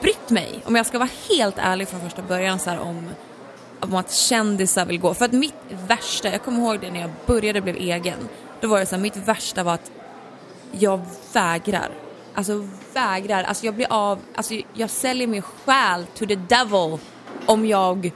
brytt 0.00 0.30
mig, 0.30 0.60
om 0.64 0.76
jag 0.76 0.86
ska 0.86 0.98
vara 0.98 1.10
helt 1.30 1.58
ärlig 1.58 1.88
från 1.88 2.00
första 2.00 2.22
början, 2.22 2.58
så 2.58 2.70
här, 2.70 2.78
om, 2.78 3.08
om 3.80 3.94
att 3.94 4.12
kändisar 4.12 4.86
vill 4.86 5.00
gå. 5.00 5.14
För 5.14 5.24
att 5.24 5.32
mitt 5.32 5.54
värsta, 5.86 6.32
jag 6.32 6.42
kommer 6.42 6.58
ihåg 6.58 6.80
det 6.80 6.90
när 6.90 7.00
jag 7.00 7.10
började 7.26 7.60
blev 7.60 7.76
egen, 7.76 8.28
då 8.60 8.68
var 8.68 8.80
det 8.80 8.86
så 8.86 8.94
här, 8.94 9.02
mitt 9.02 9.16
värsta 9.16 9.62
var 9.62 9.74
att 9.74 9.90
jag 10.72 11.00
vägrar. 11.32 11.90
Alltså 12.34 12.68
vägrar, 12.92 13.42
alltså 13.42 13.66
jag 13.66 13.74
blir 13.74 13.86
av, 13.90 14.18
alltså 14.34 14.54
jag 14.74 14.90
säljer 14.90 15.26
min 15.26 15.42
själ 15.42 16.06
to 16.14 16.26
the 16.26 16.34
devil 16.34 16.98
om 17.46 17.66
jag 17.66 18.12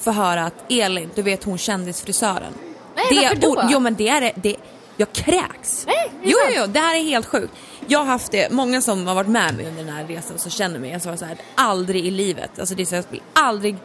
får 0.00 0.12
höra 0.12 0.44
att 0.44 0.54
Elin, 0.68 1.10
du 1.14 1.22
vet 1.22 1.44
hon 1.44 1.58
kändisfrisören. 1.58 2.54
Nej, 2.96 3.06
det, 3.10 3.16
varför 3.16 3.36
då? 3.36 3.68
Jo 3.70 3.80
men 3.80 3.94
det 3.94 4.08
är 4.08 4.20
det, 4.20 4.32
det 4.36 4.56
jag 4.96 5.12
kräks. 5.12 5.86
Nej, 5.86 6.12
jo, 6.22 6.38
sant? 6.38 6.54
jo, 6.56 6.66
det 6.66 6.80
här 6.80 6.96
är 6.96 7.02
helt 7.02 7.26
sjukt. 7.26 7.52
Jag 7.86 7.98
har 7.98 8.06
haft 8.06 8.32
det, 8.32 8.52
många 8.52 8.80
som 8.80 9.06
har 9.06 9.14
varit 9.14 9.28
med 9.28 9.54
mig 9.54 9.66
under 9.66 9.84
den 9.84 9.92
här 9.92 10.04
resan 10.04 10.38
så 10.38 10.50
känner 10.50 10.78
mig, 10.78 10.90
jag 10.90 11.02
sa 11.02 11.16
så 11.16 11.24
här, 11.24 11.36
aldrig 11.54 12.06
i 12.06 12.10
livet, 12.10 12.58
alltså 12.58 12.74
det 12.74 12.82
är 12.82 12.86
så 12.86 12.94
jag 12.94 13.04
blir 13.10 13.20
aldrig, 13.32 13.76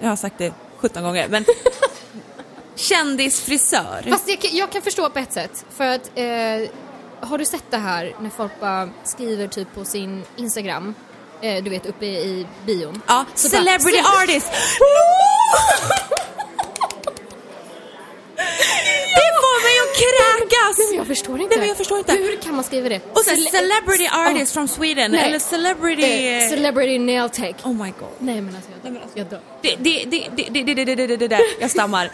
jag 0.00 0.08
har 0.08 0.16
sagt 0.16 0.38
det 0.38 0.52
17 0.78 1.02
gånger, 1.02 1.28
men 1.28 1.44
kändisfrisör. 2.74 4.10
Fast 4.10 4.28
jag, 4.28 4.38
jag 4.52 4.70
kan 4.70 4.82
förstå 4.82 5.10
på 5.10 5.18
ett 5.18 5.32
sätt. 5.32 5.64
För 5.70 5.86
att, 5.86 6.10
eh, 6.14 6.70
har 7.20 7.38
du 7.38 7.44
sett 7.44 7.64
det 7.70 7.76
här 7.76 8.14
när 8.20 8.30
folk 8.30 8.60
bara 8.60 8.88
skriver 9.04 9.48
typ 9.48 9.74
på 9.74 9.84
sin 9.84 10.22
Instagram, 10.36 10.94
eh, 11.42 11.64
du 11.64 11.70
vet 11.70 11.86
uppe 11.86 12.06
i 12.06 12.46
bion. 12.66 13.02
Ja, 13.06 13.24
Så 13.34 13.48
bara, 13.48 13.58
celebrity 13.58 13.98
"Ce- 13.98 14.22
artist! 14.22 14.50
det 19.16 19.28
får 19.42 19.62
mig 19.66 19.76
att 19.84 19.94
kräkas! 20.02 20.78
Nej 20.78 20.86
men 20.88 20.96
jag 20.98 21.06
förstår 21.06 21.40
inte. 21.40 21.48
Nej, 21.50 21.58
men 21.58 21.68
jag 21.68 21.76
förstår 21.76 21.98
inte. 21.98 22.12
Hur 22.12 22.36
kan 22.36 22.54
man 22.54 22.64
skriva 22.64 22.88
det? 22.88 23.00
Och 23.12 23.18
sen 23.24 23.36
Cele- 23.36 23.50
celebrity 23.50 24.04
Ja. 24.12 24.30
artist 24.30 24.52
from 24.52 24.68
Sweden, 24.68 25.10
Nej. 25.10 25.24
eller 25.24 25.38
celebrity... 25.38 26.26
Eh, 26.28 26.48
celebrity 26.48 26.98
nail 26.98 27.30
tech. 27.30 27.54
oh 27.64 27.72
my 27.72 27.92
god. 28.00 28.08
Nej 28.18 28.40
men 28.40 28.56
alltså 28.56 28.70
jag, 28.70 28.78
Nej, 28.82 28.92
men 28.92 29.02
alltså- 29.02 29.18
jag 29.18 29.26
dör. 29.26 29.40
Det, 29.62 29.76
det, 29.78 30.04
det, 30.04 30.28
det, 30.36 30.62
det, 30.74 30.74
det, 30.84 30.94
det, 30.96 31.16
det, 31.16 31.28
det, 31.28 31.40
jag 31.60 31.70
stammar. 31.70 32.10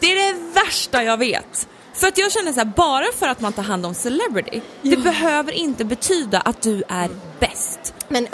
Det 0.00 0.06
är 0.12 0.16
det 0.34 0.38
värsta 0.60 1.02
jag 1.04 1.16
vet. 1.16 1.68
För 1.94 2.06
att 2.06 2.18
jag 2.18 2.32
känner 2.32 2.52
så 2.52 2.58
här, 2.60 2.64
bara 2.76 3.04
för 3.18 3.26
att 3.28 3.40
man 3.40 3.52
tar 3.52 3.62
hand 3.62 3.86
om 3.86 3.94
celebrity, 3.94 4.60
det 4.82 4.96
behöver 4.96 5.52
inte 5.52 5.84
betyda 5.84 6.40
att 6.40 6.62
du 6.62 6.82
är 6.88 7.08
bäst. 7.40 7.94
Men 8.12 8.26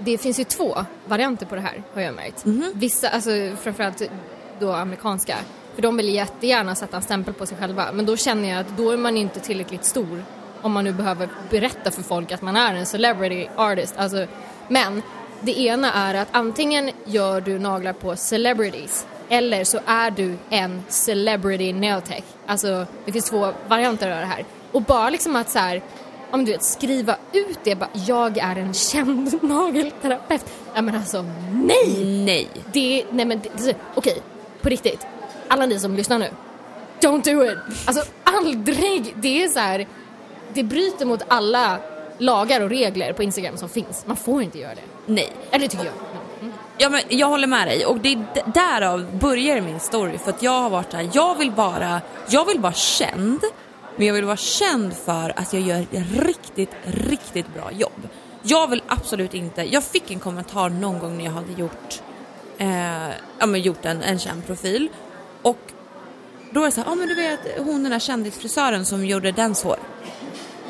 det 0.00 0.18
finns 0.18 0.40
ju 0.40 0.44
två 0.44 0.84
varianter 1.06 1.46
på 1.46 1.54
det 1.54 1.60
här 1.60 1.82
har 1.94 2.02
jag 2.02 2.14
märkt. 2.14 2.44
Mhm. 2.44 2.72
Vissa, 2.74 3.08
alltså 3.08 3.30
framförallt 3.62 4.02
då 4.60 4.72
amerikanska, 4.72 5.36
för 5.74 5.82
de 5.82 5.96
vill 5.96 6.08
jättegärna 6.08 6.74
sätta 6.74 6.96
en 6.96 7.02
stämpel 7.02 7.34
på 7.34 7.46
sig 7.46 7.58
själva. 7.58 7.92
Men 7.92 8.06
då 8.06 8.16
känner 8.16 8.48
jag 8.48 8.60
att 8.60 8.76
då 8.76 8.90
är 8.90 8.96
man 8.96 9.16
inte 9.16 9.40
tillräckligt 9.40 9.84
stor 9.84 10.24
om 10.62 10.72
man 10.72 10.84
nu 10.84 10.92
behöver 10.92 11.28
berätta 11.50 11.90
för 11.90 12.02
folk 12.02 12.32
att 12.32 12.42
man 12.42 12.56
är 12.56 12.74
en 12.74 12.86
celebrity 12.86 13.48
artist. 13.56 13.94
Alltså, 13.96 14.26
men 14.68 15.02
det 15.40 15.58
ena 15.58 15.92
är 15.92 16.14
att 16.14 16.28
antingen 16.30 16.90
gör 17.04 17.40
du 17.40 17.58
naglar 17.58 17.92
på 17.92 18.16
celebrities 18.16 19.06
eller 19.28 19.64
så 19.64 19.78
är 19.86 20.10
du 20.10 20.36
en 20.50 20.82
celebrity 20.88 21.72
nail 21.72 22.02
tech. 22.02 22.24
Alltså 22.46 22.86
det 23.04 23.12
finns 23.12 23.30
två 23.30 23.52
varianter 23.68 24.10
av 24.10 24.20
det 24.20 24.26
här. 24.26 24.44
Och 24.72 24.82
bara 24.82 25.10
liksom 25.10 25.36
att 25.36 25.50
så 25.50 25.58
här, 25.58 25.82
om 26.32 26.44
du 26.44 26.52
vet, 26.52 26.62
skriva 26.64 27.16
ut 27.32 27.58
det 27.64 27.74
bara, 27.74 27.88
jag 28.06 28.38
är 28.38 28.56
en 28.56 28.74
känd 28.74 29.42
nagelterapeut. 29.42 30.44
Ja 30.74 30.82
men 30.82 30.94
alltså 30.96 31.24
nej! 31.52 32.04
Nej. 32.26 32.48
Det, 32.72 33.04
nej 33.10 33.24
men 33.24 33.40
det- 33.40 33.64
det, 33.66 33.76
okej, 33.94 34.18
på 34.62 34.68
riktigt. 34.68 35.06
Alla 35.48 35.66
ni 35.66 35.78
som 35.80 35.96
lyssnar 35.96 36.18
nu, 36.18 36.28
don't 37.00 37.24
do 37.34 37.44
it! 37.52 37.58
Alltså 37.86 38.04
aldrig! 38.24 39.14
Det 39.16 39.42
är 39.44 39.48
så 39.48 39.58
här, 39.58 39.86
det 40.54 40.62
bryter 40.62 41.06
mot 41.06 41.22
alla 41.28 41.78
lagar 42.18 42.60
och 42.60 42.68
regler 42.70 43.12
på 43.12 43.22
Instagram 43.22 43.56
som 43.56 43.68
finns. 43.68 44.02
Man 44.06 44.16
får 44.16 44.42
inte 44.42 44.58
göra 44.58 44.74
det. 44.74 44.82
Nej. 45.06 45.32
Eller 45.50 45.66
tycker 45.68 45.84
jag. 45.84 45.94
Mm. 46.40 46.52
Ja, 46.78 46.88
men 46.88 47.00
jag 47.08 47.26
håller 47.28 47.46
med 47.46 47.68
dig 47.68 47.86
och 47.86 47.98
det 47.98 48.12
är 48.12 48.24
därav 48.54 49.18
börjar 49.18 49.60
min 49.60 49.80
story 49.80 50.18
för 50.18 50.30
att 50.30 50.42
jag 50.42 50.60
har 50.60 50.70
varit 50.70 50.92
här, 50.92 51.08
jag 51.12 51.34
vill 51.38 51.50
vara, 51.50 52.00
jag 52.28 52.44
vill 52.46 52.58
vara 52.60 52.72
känd 52.72 53.40
men 53.96 54.06
jag 54.06 54.14
vill 54.14 54.24
vara 54.24 54.36
känd 54.36 54.92
för 54.92 55.32
att 55.36 55.52
jag 55.52 55.62
gör 55.62 55.80
ett 55.80 56.26
riktigt, 56.26 56.70
riktigt 56.84 57.54
bra 57.54 57.72
jobb. 57.72 58.08
Jag 58.42 58.70
vill 58.70 58.82
absolut 58.86 59.34
inte, 59.34 59.62
jag 59.62 59.84
fick 59.84 60.10
en 60.10 60.20
kommentar 60.20 60.68
någon 60.68 60.98
gång 60.98 61.16
när 61.16 61.24
jag 61.24 61.32
hade 61.32 61.52
gjort, 61.52 62.02
eh, 62.58 63.08
ja, 63.38 63.46
men 63.46 63.60
gjort 63.60 63.84
en, 63.84 64.02
en 64.02 64.18
känd 64.18 64.46
profil 64.46 64.88
och 65.42 65.72
då 66.50 66.60
är 66.60 66.64
det 66.64 66.72
så 66.72 66.80
här, 66.80 66.88
ja 66.88 66.94
men 66.94 67.08
du 67.08 67.14
vet 67.14 67.40
hon 67.58 67.82
den 67.82 67.92
där 67.92 67.98
kändisfrisören 67.98 68.84
som 68.84 69.06
gjorde 69.06 69.32
dens 69.32 69.62
hår. 69.62 69.78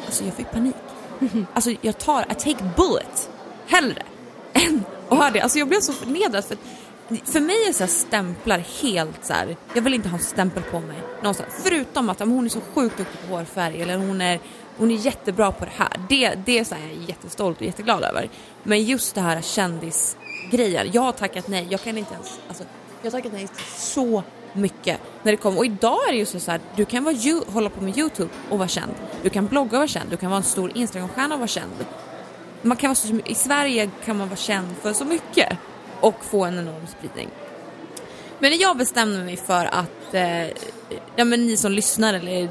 Alltså 0.07 0.25
jag 0.25 0.35
fick 0.35 0.51
panik. 0.51 0.75
Alltså 1.55 1.71
jag 1.81 1.99
tar, 1.99 2.23
I 2.23 2.35
take 2.35 2.71
bullet 2.77 3.31
hellre 3.67 4.03
än 4.53 4.85
att 5.09 5.19
ha 5.19 5.31
det. 5.31 5.41
Alltså 5.41 5.59
jag 5.59 5.69
blev 5.69 5.81
så 5.81 5.93
förnedrad 5.93 6.45
för 6.45 6.57
för 7.17 7.41
mig 7.41 7.57
är 7.69 7.73
så 7.73 7.83
här 7.83 7.91
stämplar 7.91 8.59
helt 8.59 9.25
så 9.25 9.33
här. 9.33 9.57
jag 9.75 9.83
vill 9.83 9.95
inte 9.95 10.09
ha 10.09 10.19
en 10.19 10.25
stämpel 10.25 10.63
på 10.63 10.81
mig 10.81 10.97
någonstans. 11.23 11.49
Förutom 11.63 12.11
att 12.11 12.21
om 12.21 12.31
hon 12.31 12.45
är 12.45 12.49
så 12.49 12.61
sjukt 12.61 12.97
duktig 12.97 13.21
på 13.21 13.37
hårfärg 13.37 13.83
eller 13.83 13.97
hon 13.97 14.21
är, 14.21 14.41
hon 14.77 14.91
är 14.91 14.95
jättebra 14.95 15.53
på 15.53 15.65
det 15.65 15.73
här. 15.77 16.01
Det, 16.09 16.35
det 16.47 16.59
är 16.59 16.65
så 16.65 16.75
här, 16.75 16.83
jag 16.83 17.03
är 17.03 17.09
jättestolt 17.09 17.61
och 17.61 17.67
jätteglad 17.67 18.05
över. 18.05 18.29
Men 18.63 18.85
just 18.85 19.15
det 19.15 19.21
här 19.21 19.43
kändisgrejen, 19.43 20.91
jag 20.93 21.03
har 21.03 21.13
tackat 21.13 21.49
nej. 21.49 21.67
Jag 21.71 21.83
kan 21.83 21.99
inte 21.99 22.15
ens, 22.15 22.41
alltså, 22.49 22.65
jag 23.03 23.11
har 23.11 23.19
tackat 23.19 23.33
nej 23.33 23.49
så 23.77 24.23
mycket 24.53 25.01
när 25.23 25.33
det 25.33 25.37
kommer. 25.37 25.59
Och 25.59 25.67
idag 25.67 25.99
är 26.09 26.13
det 26.13 26.19
ju 26.19 26.27
så, 26.27 26.51
här, 26.51 26.61
du 26.77 26.85
kan 26.85 27.05
vara, 27.05 27.17
hålla 27.53 27.71
på 27.71 27.85
med 27.85 27.99
Youtube 27.99 28.31
och 28.51 28.59
vara 28.59 28.69
känd. 28.69 28.93
Du 29.23 29.31
kan 29.31 29.47
blogga 29.47 29.71
och 29.71 29.79
vara 29.79 29.89
känd. 29.89 30.11
Du 30.11 30.17
kan 30.17 30.31
vara 30.31 30.39
en 30.39 30.45
stor 30.45 30.77
Instagramstjärna 30.77 31.35
och 31.35 31.41
vara 31.41 31.49
känd. 31.49 31.73
Man 32.63 32.77
kan 32.77 32.89
vara 32.89 32.95
så, 32.95 33.21
I 33.25 33.35
Sverige 33.35 33.91
kan 34.05 34.17
man 34.17 34.29
vara 34.29 34.37
känd 34.37 34.69
för 34.83 34.93
så 34.93 35.05
mycket 35.05 35.59
och 36.03 36.25
få 36.25 36.45
en 36.45 36.59
enorm 36.59 36.87
spridning. 36.99 37.29
Men 38.39 38.59
jag 38.59 38.77
bestämde 38.77 39.25
mig 39.25 39.37
för 39.37 39.65
att, 39.65 40.15
eh, 40.15 40.47
ja 41.17 41.25
men 41.25 41.47
ni 41.47 41.57
som 41.57 41.73
lyssnar 41.73 42.15
eller 42.15 42.49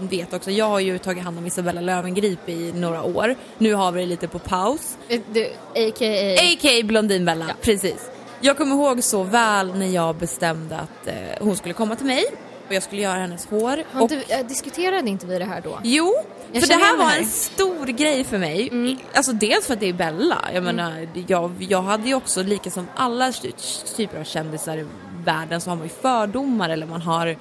vet 0.00 0.32
också, 0.32 0.50
jag 0.50 0.68
har 0.68 0.80
ju 0.80 0.98
tagit 0.98 1.24
hand 1.24 1.38
om 1.38 1.46
Isabella 1.46 1.80
Löwengrip 1.80 2.48
i 2.48 2.72
några 2.72 3.02
år. 3.02 3.34
Nu 3.58 3.74
har 3.74 3.92
vi 3.92 4.00
det 4.00 4.06
lite 4.06 4.28
på 4.28 4.38
paus. 4.38 4.96
Eh, 5.08 5.20
Du, 5.32 5.44
a.k.a. 5.74 6.34
A.k.a. 6.52 6.82
Blondinbella, 6.84 7.46
precis. 7.60 8.10
Jag 8.40 8.56
kommer 8.56 8.76
ihåg 8.76 9.04
så 9.04 9.22
väl 9.22 9.74
när 9.78 9.86
jag 9.86 10.16
bestämde 10.16 10.76
att 10.76 11.06
eh, 11.06 11.14
hon 11.40 11.56
skulle 11.56 11.74
komma 11.74 11.96
till 11.96 12.06
mig 12.06 12.24
och 12.68 12.74
jag 12.74 12.82
skulle 12.82 13.02
göra 13.02 13.18
hennes 13.18 13.46
hår. 13.46 13.84
Har 13.92 14.02
och, 14.02 14.12
inte, 14.12 14.34
äh, 14.34 14.46
diskuterade 14.46 15.10
inte 15.10 15.26
vi 15.26 15.38
det 15.38 15.44
här 15.44 15.60
då? 15.60 15.78
Jo, 15.82 16.14
Jag 16.52 16.62
för 16.62 16.68
det 16.68 16.84
här 16.84 16.96
var 16.96 17.04
här. 17.04 17.18
en 17.18 17.26
stor 17.26 17.86
grej 17.86 18.24
för 18.24 18.38
mig. 18.38 18.68
Mm. 18.68 18.96
Alltså 19.14 19.32
dels 19.32 19.66
för 19.66 19.74
att 19.74 19.80
det 19.80 19.88
är 19.88 19.92
Bella. 19.92 20.38
Jag 20.54 20.62
menar, 20.64 21.08
jag, 21.26 21.52
jag 21.68 21.82
hade 21.82 22.08
ju 22.08 22.14
också, 22.14 22.42
lika 22.42 22.70
som 22.70 22.86
alla 22.96 23.32
ty- 23.32 23.52
typer 23.96 24.20
av 24.20 24.24
kändisar 24.24 24.76
i 24.78 24.86
världen, 25.24 25.60
så 25.60 25.70
har 25.70 25.76
man 25.76 25.84
ju 25.86 25.92
fördomar 25.92 26.68
eller 26.70 26.86
man 26.86 27.02
har 27.02 27.36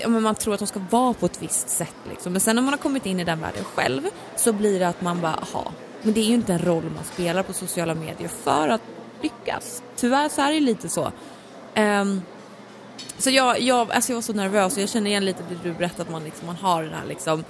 Ja, 0.00 0.08
men 0.08 0.22
man 0.22 0.34
tror 0.34 0.54
att 0.54 0.60
de 0.60 0.66
ska 0.66 0.80
vara 0.90 1.14
på 1.14 1.26
ett 1.26 1.42
visst 1.42 1.68
sätt 1.68 1.94
liksom. 2.10 2.32
Men 2.32 2.40
sen 2.40 2.56
när 2.56 2.62
man 2.62 2.72
har 2.72 2.78
kommit 2.78 3.06
in 3.06 3.20
i 3.20 3.24
den 3.24 3.40
världen 3.40 3.64
själv 3.64 4.02
så 4.36 4.52
blir 4.52 4.78
det 4.80 4.88
att 4.88 5.00
man 5.00 5.20
bara, 5.20 5.34
aha, 5.34 5.72
men 6.02 6.14
det 6.14 6.20
är 6.20 6.24
ju 6.24 6.34
inte 6.34 6.52
en 6.52 6.58
roll 6.58 6.84
man 6.94 7.04
spelar 7.04 7.42
på 7.42 7.52
sociala 7.52 7.94
medier 7.94 8.28
för 8.28 8.68
att 8.68 8.80
lyckas. 9.22 9.82
Tyvärr 9.96 10.28
så 10.28 10.42
är 10.42 10.52
det 10.52 10.60
lite 10.60 10.88
så. 10.88 11.12
Ehm, 11.74 12.22
så 13.18 13.30
jag, 13.30 13.60
jag, 13.60 13.92
alltså 13.92 14.12
jag 14.12 14.16
var 14.16 14.22
så 14.22 14.32
nervös 14.32 14.76
och 14.76 14.82
jag 14.82 14.88
känner 14.88 15.10
igen 15.10 15.24
lite 15.24 15.42
det 15.48 15.68
du 15.68 15.72
berättade 15.74 16.02
att 16.02 16.10
man, 16.10 16.24
liksom, 16.24 16.46
man 16.46 16.56
har 16.56 16.82
den 16.82 16.92
här 16.94 17.06
liksom 17.08 17.44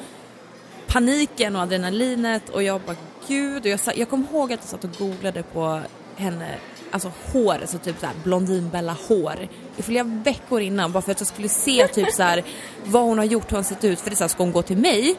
paniken 0.87 1.57
och 1.57 1.63
adrenalinet 1.63 2.49
och 2.49 2.63
jag 2.63 2.81
bara 2.81 2.97
gud 3.29 3.63
och 3.63 3.67
jag, 3.69 3.81
sa- 3.81 3.93
jag 3.97 4.11
kommer 4.11 4.25
ihåg 4.33 4.53
att 4.53 4.61
jag 4.61 4.69
satt 4.69 4.85
och 4.85 4.91
googlade 4.99 5.43
på 5.43 5.81
henne, 6.17 6.55
alltså 6.91 7.13
hår, 7.33 7.55
alltså 7.61 7.79
typ 7.79 8.01
såhär 8.01 8.15
blondinbella 8.25 8.97
hår 9.09 9.49
i 9.77 9.83
flera 9.83 10.05
veckor 10.05 10.61
innan 10.61 10.93
bara 10.93 11.03
för 11.03 11.13
att 11.13 11.21
jag 11.21 11.27
skulle 11.29 11.49
se 11.49 11.89
typ 11.89 12.13
så 12.13 12.23
här 12.23 12.45
vad 12.85 13.03
hon 13.03 13.19
har 13.19 13.25
gjort, 13.25 13.53
hur 13.53 13.57
hon 13.57 13.65
sett 13.65 13.85
ut 13.85 14.01
för 14.01 14.11
det 14.11 14.15
är 14.15 14.17
så 14.17 14.25
här, 14.25 14.29
ska 14.29 14.43
hon 14.43 14.53
gå 14.53 14.63
till 14.63 14.79
mig 14.79 15.17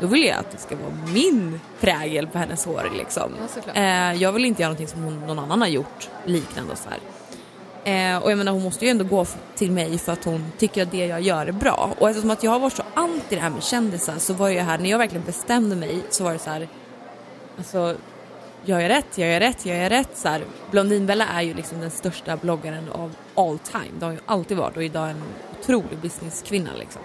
då 0.00 0.06
vill 0.06 0.24
jag 0.24 0.38
att 0.38 0.50
det 0.50 0.58
ska 0.58 0.76
vara 0.76 0.94
min 1.12 1.60
prägel 1.80 2.26
på 2.26 2.38
hennes 2.38 2.64
hår 2.64 2.90
liksom. 2.96 3.32
Ja, 3.74 3.80
eh, 4.12 4.22
jag 4.22 4.32
vill 4.32 4.44
inte 4.44 4.62
göra 4.62 4.68
någonting 4.68 4.88
som 4.88 5.02
hon, 5.02 5.20
någon 5.26 5.38
annan 5.38 5.60
har 5.60 5.68
gjort 5.68 6.08
liknande 6.24 6.72
och 6.72 6.78
så 6.78 6.88
här. 6.88 6.98
Eh, 7.86 8.16
och 8.16 8.30
jag 8.30 8.38
menar 8.38 8.52
hon 8.52 8.62
måste 8.62 8.84
ju 8.84 8.90
ändå 8.90 9.04
gå 9.04 9.26
till 9.54 9.70
mig 9.70 9.98
för 9.98 10.12
att 10.12 10.24
hon 10.24 10.52
tycker 10.58 10.82
att 10.82 10.90
det 10.90 11.06
jag 11.06 11.20
gör 11.20 11.46
är 11.46 11.52
bra. 11.52 11.94
Och 11.98 12.08
eftersom 12.08 12.30
att 12.30 12.42
jag 12.42 12.50
har 12.50 12.58
varit 12.58 12.76
så 12.76 12.82
anti 12.94 13.22
det 13.28 13.36
här 13.36 13.50
med 13.50 13.62
kändisar 13.62 14.18
så 14.18 14.34
var 14.34 14.48
jag 14.48 14.64
här, 14.64 14.78
när 14.78 14.90
jag 14.90 14.98
verkligen 14.98 15.24
bestämde 15.24 15.76
mig 15.76 16.02
så 16.10 16.24
var 16.24 16.32
det 16.32 16.38
så 16.38 16.50
här, 16.50 16.68
alltså 17.58 17.96
gör 18.64 18.80
jag 18.80 18.88
rätt, 18.88 19.18
gör 19.18 19.26
jag 19.26 19.40
rätt, 19.40 19.66
gör 19.66 19.74
jag 19.74 19.92
rätt? 19.92 20.10
Så 20.14 20.28
här, 20.28 20.42
Blondinbella 20.70 21.26
är 21.26 21.42
ju 21.42 21.54
liksom 21.54 21.80
den 21.80 21.90
största 21.90 22.36
bloggaren 22.36 22.88
av 22.92 23.14
all 23.34 23.58
time. 23.58 23.98
Det 23.98 24.04
har 24.04 24.12
ju 24.12 24.18
alltid 24.26 24.56
varit 24.56 24.76
och 24.76 24.84
idag 24.84 25.06
är 25.06 25.10
en 25.10 25.22
otrolig 25.60 25.98
businesskvinna 26.02 26.70
liksom. 26.78 27.02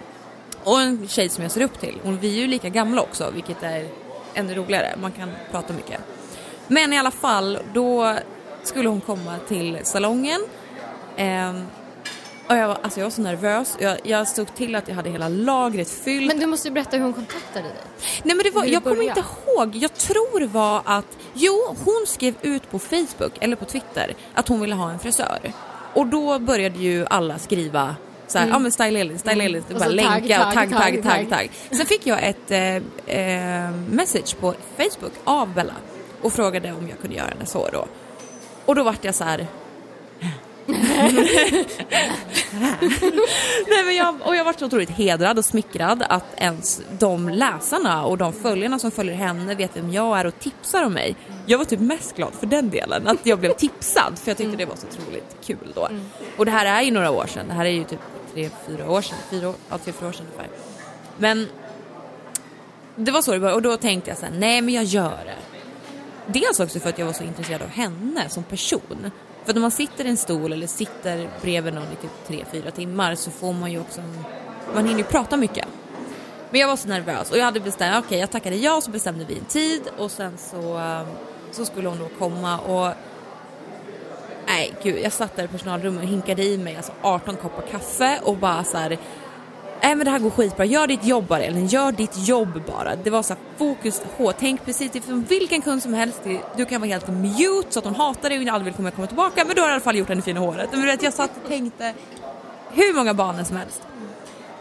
Och 0.64 0.80
en 0.80 1.08
tjej 1.08 1.28
som 1.28 1.42
jag 1.42 1.52
ser 1.52 1.62
upp 1.62 1.80
till. 1.80 1.94
Hon, 2.02 2.18
vi 2.18 2.36
är 2.36 2.40
ju 2.40 2.46
lika 2.46 2.68
gamla 2.68 3.02
också 3.02 3.30
vilket 3.34 3.62
är 3.62 3.86
ännu 4.34 4.54
roligare. 4.54 4.94
Man 5.00 5.12
kan 5.12 5.30
prata 5.50 5.72
mycket. 5.72 6.00
Men 6.66 6.92
i 6.92 6.98
alla 6.98 7.10
fall, 7.10 7.58
då 7.74 8.16
skulle 8.62 8.88
hon 8.88 9.00
komma 9.00 9.38
till 9.48 9.78
salongen. 9.82 10.40
Ehm, 11.16 11.66
Och 12.48 12.56
jag 12.56 12.68
var, 12.68 12.78
alltså 12.82 13.00
jag 13.00 13.04
var 13.06 13.10
så 13.10 13.22
nervös. 13.22 13.76
Jag, 13.80 13.98
jag 14.04 14.28
stod 14.28 14.54
till 14.54 14.74
att 14.74 14.88
jag 14.88 14.94
hade 14.94 15.10
hela 15.10 15.28
lagret 15.28 15.90
fyllt. 15.90 16.26
Men 16.26 16.38
du 16.40 16.46
måste 16.46 16.68
ju 16.68 16.74
berätta 16.74 16.96
hur 16.96 17.04
hon 17.04 17.12
kontaktade 17.12 17.68
dig. 17.68 17.76
Nej 18.22 18.36
men 18.36 18.44
det 18.44 18.50
var, 18.50 18.62
Hur 18.62 18.72
jag 18.72 18.82
kommer 18.84 19.02
inte 19.02 19.24
ihåg. 19.46 19.76
Jag 19.76 19.94
tror 19.94 20.40
det 20.40 20.46
var 20.46 20.82
att, 20.84 21.06
jo 21.34 21.76
hon 21.84 22.04
skrev 22.06 22.34
ut 22.42 22.70
på 22.70 22.78
Facebook 22.78 23.32
eller 23.40 23.56
på 23.56 23.64
Twitter 23.64 24.14
att 24.34 24.48
hon 24.48 24.60
ville 24.60 24.74
ha 24.74 24.90
en 24.90 24.98
frisör. 24.98 25.52
Och 25.94 26.06
då 26.06 26.38
började 26.38 26.78
ju 26.78 27.06
alla 27.10 27.38
skriva 27.38 27.96
så 28.26 28.38
här, 28.38 28.48
ja 28.48 28.58
men 28.58 28.72
Style 28.72 29.00
Elin, 29.00 29.18
Style 29.18 29.44
Elin, 29.44 29.62
Och 29.68 29.74
bara 29.74 29.84
så 29.84 29.90
länka 29.90 30.46
och 30.48 30.54
tagg, 30.54 30.70
tagg, 30.70 31.02
tagg, 31.02 31.30
tagg. 31.30 31.50
Sen 31.70 31.86
fick 31.86 32.06
jag 32.06 32.22
ett 32.22 32.50
eh, 32.50 33.16
eh, 33.18 33.70
message 33.90 34.36
på 34.40 34.54
Facebook 34.76 35.12
av 35.24 35.54
Bella 35.54 35.74
och 36.22 36.32
frågade 36.32 36.72
om 36.72 36.88
jag 36.88 37.00
kunde 37.00 37.16
göra 37.16 37.28
hennes 37.28 37.54
hår 37.54 37.68
då. 37.72 37.86
Och 38.66 38.74
då 38.74 38.82
vart 38.82 39.04
jag 39.04 39.14
så 39.14 39.24
här. 39.24 39.46
Nej, 43.68 43.84
men 43.84 43.96
jag, 43.96 44.14
och 44.24 44.36
jag 44.36 44.44
var 44.44 44.52
så 44.58 44.66
otroligt 44.66 44.90
hedrad 44.90 45.38
och 45.38 45.44
smickrad 45.44 46.04
att 46.08 46.24
ens 46.36 46.82
de 46.98 47.28
läsarna 47.28 48.04
och 48.04 48.18
de 48.18 48.32
följarna 48.32 48.78
som 48.78 48.90
följer 48.90 49.14
henne 49.14 49.54
vet 49.54 49.76
vem 49.76 49.92
jag 49.92 50.18
är 50.20 50.26
och 50.26 50.38
tipsar 50.38 50.82
om 50.84 50.92
mig. 50.92 51.16
Jag 51.46 51.58
var 51.58 51.64
typ 51.64 51.80
mest 51.80 52.16
glad 52.16 52.32
för 52.40 52.46
den 52.46 52.70
delen, 52.70 53.08
att 53.08 53.26
jag 53.26 53.38
blev 53.38 53.52
tipsad 53.52 54.18
för 54.18 54.30
jag 54.30 54.36
tyckte 54.38 54.56
det 54.56 54.64
var 54.64 54.76
så 54.76 54.86
otroligt 54.86 55.36
kul 55.44 55.72
då. 55.74 55.88
Och 56.36 56.44
det 56.44 56.50
här 56.50 56.66
är 56.66 56.82
ju 56.82 56.90
några 56.90 57.10
år 57.10 57.26
sedan, 57.26 57.48
det 57.48 57.54
här 57.54 57.64
är 57.64 57.70
ju 57.70 57.84
typ 57.84 58.00
tre, 58.34 58.50
fyra 58.66 58.90
år 58.90 59.02
sedan, 59.02 59.18
fyra, 59.30 59.48
år- 59.48 59.54
ja, 59.70 59.78
tre, 59.78 59.92
fyra 59.92 60.08
år 60.08 60.12
sedan 60.12 60.26
ungefär. 60.26 60.56
Men 61.18 61.48
det 62.96 63.10
var 63.12 63.22
så 63.22 63.32
det 63.32 63.38
var 63.38 63.52
och 63.52 63.62
då 63.62 63.76
tänkte 63.76 64.10
jag 64.10 64.18
så 64.18 64.26
här, 64.26 64.32
nej 64.38 64.60
men 64.62 64.74
jag 64.74 64.84
gör 64.84 65.18
det. 65.24 65.36
Dels 66.26 66.60
också 66.60 66.80
för 66.80 66.88
att 66.88 66.98
jag 66.98 67.06
var 67.06 67.12
så 67.12 67.24
intresserad 67.24 67.62
av 67.62 67.68
henne 67.68 68.28
som 68.28 68.42
person. 68.44 69.10
För 69.44 69.54
när 69.54 69.60
man 69.60 69.70
sitter 69.70 70.04
i 70.04 70.08
en 70.08 70.16
stol 70.16 70.52
eller 70.52 70.66
sitter 70.66 71.28
bredvid 71.42 71.74
någon 71.74 71.92
i 71.92 71.96
typ 71.96 72.10
tre, 72.26 72.44
fyra 72.52 72.70
timmar 72.70 73.14
så 73.14 73.30
får 73.30 73.52
man 73.52 73.72
ju 73.72 73.80
också, 73.80 74.00
man 74.74 74.86
hinner 74.86 74.98
ju 74.98 75.04
prata 75.04 75.36
mycket. 75.36 75.68
Men 76.50 76.60
jag 76.60 76.68
var 76.68 76.76
så 76.76 76.88
nervös 76.88 77.30
och 77.30 77.38
jag 77.38 77.44
hade 77.44 77.60
bestämt, 77.60 78.04
okej 78.06 78.18
jag 78.18 78.30
tackade 78.30 78.56
ja 78.56 78.80
så 78.80 78.90
bestämde 78.90 79.24
vi 79.24 79.38
en 79.38 79.44
tid 79.44 79.82
och 79.98 80.10
sen 80.10 80.38
så, 80.38 80.76
ehm, 80.76 81.06
så 81.50 81.64
skulle 81.64 81.88
hon 81.88 81.98
då 81.98 82.08
komma 82.18 82.58
och 82.58 82.94
Nej 84.46 84.72
gud, 84.82 84.98
jag 85.02 85.12
satt 85.12 85.36
där 85.36 85.44
i 85.44 85.48
personalrummet 85.48 86.02
och 86.02 86.08
hinkade 86.08 86.44
i 86.44 86.58
mig 86.58 86.76
alltså 86.76 86.92
18 87.02 87.36
koppar 87.36 87.62
kaffe 87.62 88.20
och 88.24 88.36
bara 88.36 88.64
så 88.64 88.76
här. 88.76 88.98
Nej 89.82 89.94
men 89.94 90.04
det 90.04 90.10
här 90.10 90.18
går 90.18 90.30
skitbra, 90.30 90.64
gör 90.64 90.86
ditt 90.86 91.04
jobb 91.04 91.26
bara 91.26 91.42
Elin, 91.42 91.66
gör 91.66 91.92
ditt 91.92 92.28
jobb 92.28 92.62
bara. 92.66 92.96
Det 92.96 93.10
var 93.10 93.22
så 93.22 93.34
här 93.34 93.42
fokus 93.56 94.02
H, 94.16 94.32
tänk 94.38 94.64
precis 94.64 95.06
som 95.06 95.22
vilken 95.22 95.62
kund 95.62 95.82
som 95.82 95.94
helst, 95.94 96.20
du 96.56 96.64
kan 96.64 96.80
vara 96.80 96.90
helt 96.90 97.08
mute 97.08 97.72
så 97.72 97.78
att 97.78 97.84
hon 97.84 97.94
hatar 97.94 98.28
dig 98.28 98.38
och 98.38 98.54
aldrig 98.54 98.64
vill 98.64 98.74
komma, 98.74 98.90
komma 98.90 99.06
tillbaka 99.06 99.44
men 99.44 99.56
du 99.56 99.62
har 99.62 99.68
i 99.68 99.72
alla 99.72 99.80
fall 99.80 99.96
gjort 99.96 100.08
henne 100.08 100.22
fin 100.22 100.36
i 100.36 100.40
håret. 100.40 100.68
Men 100.72 100.80
du 100.80 100.86
vet, 100.86 101.02
jag 101.02 101.14
satt 101.14 101.30
och 101.42 101.48
tänkte 101.48 101.94
hur 102.72 102.94
många 102.94 103.14
banor 103.14 103.44
som 103.44 103.56
helst. 103.56 103.82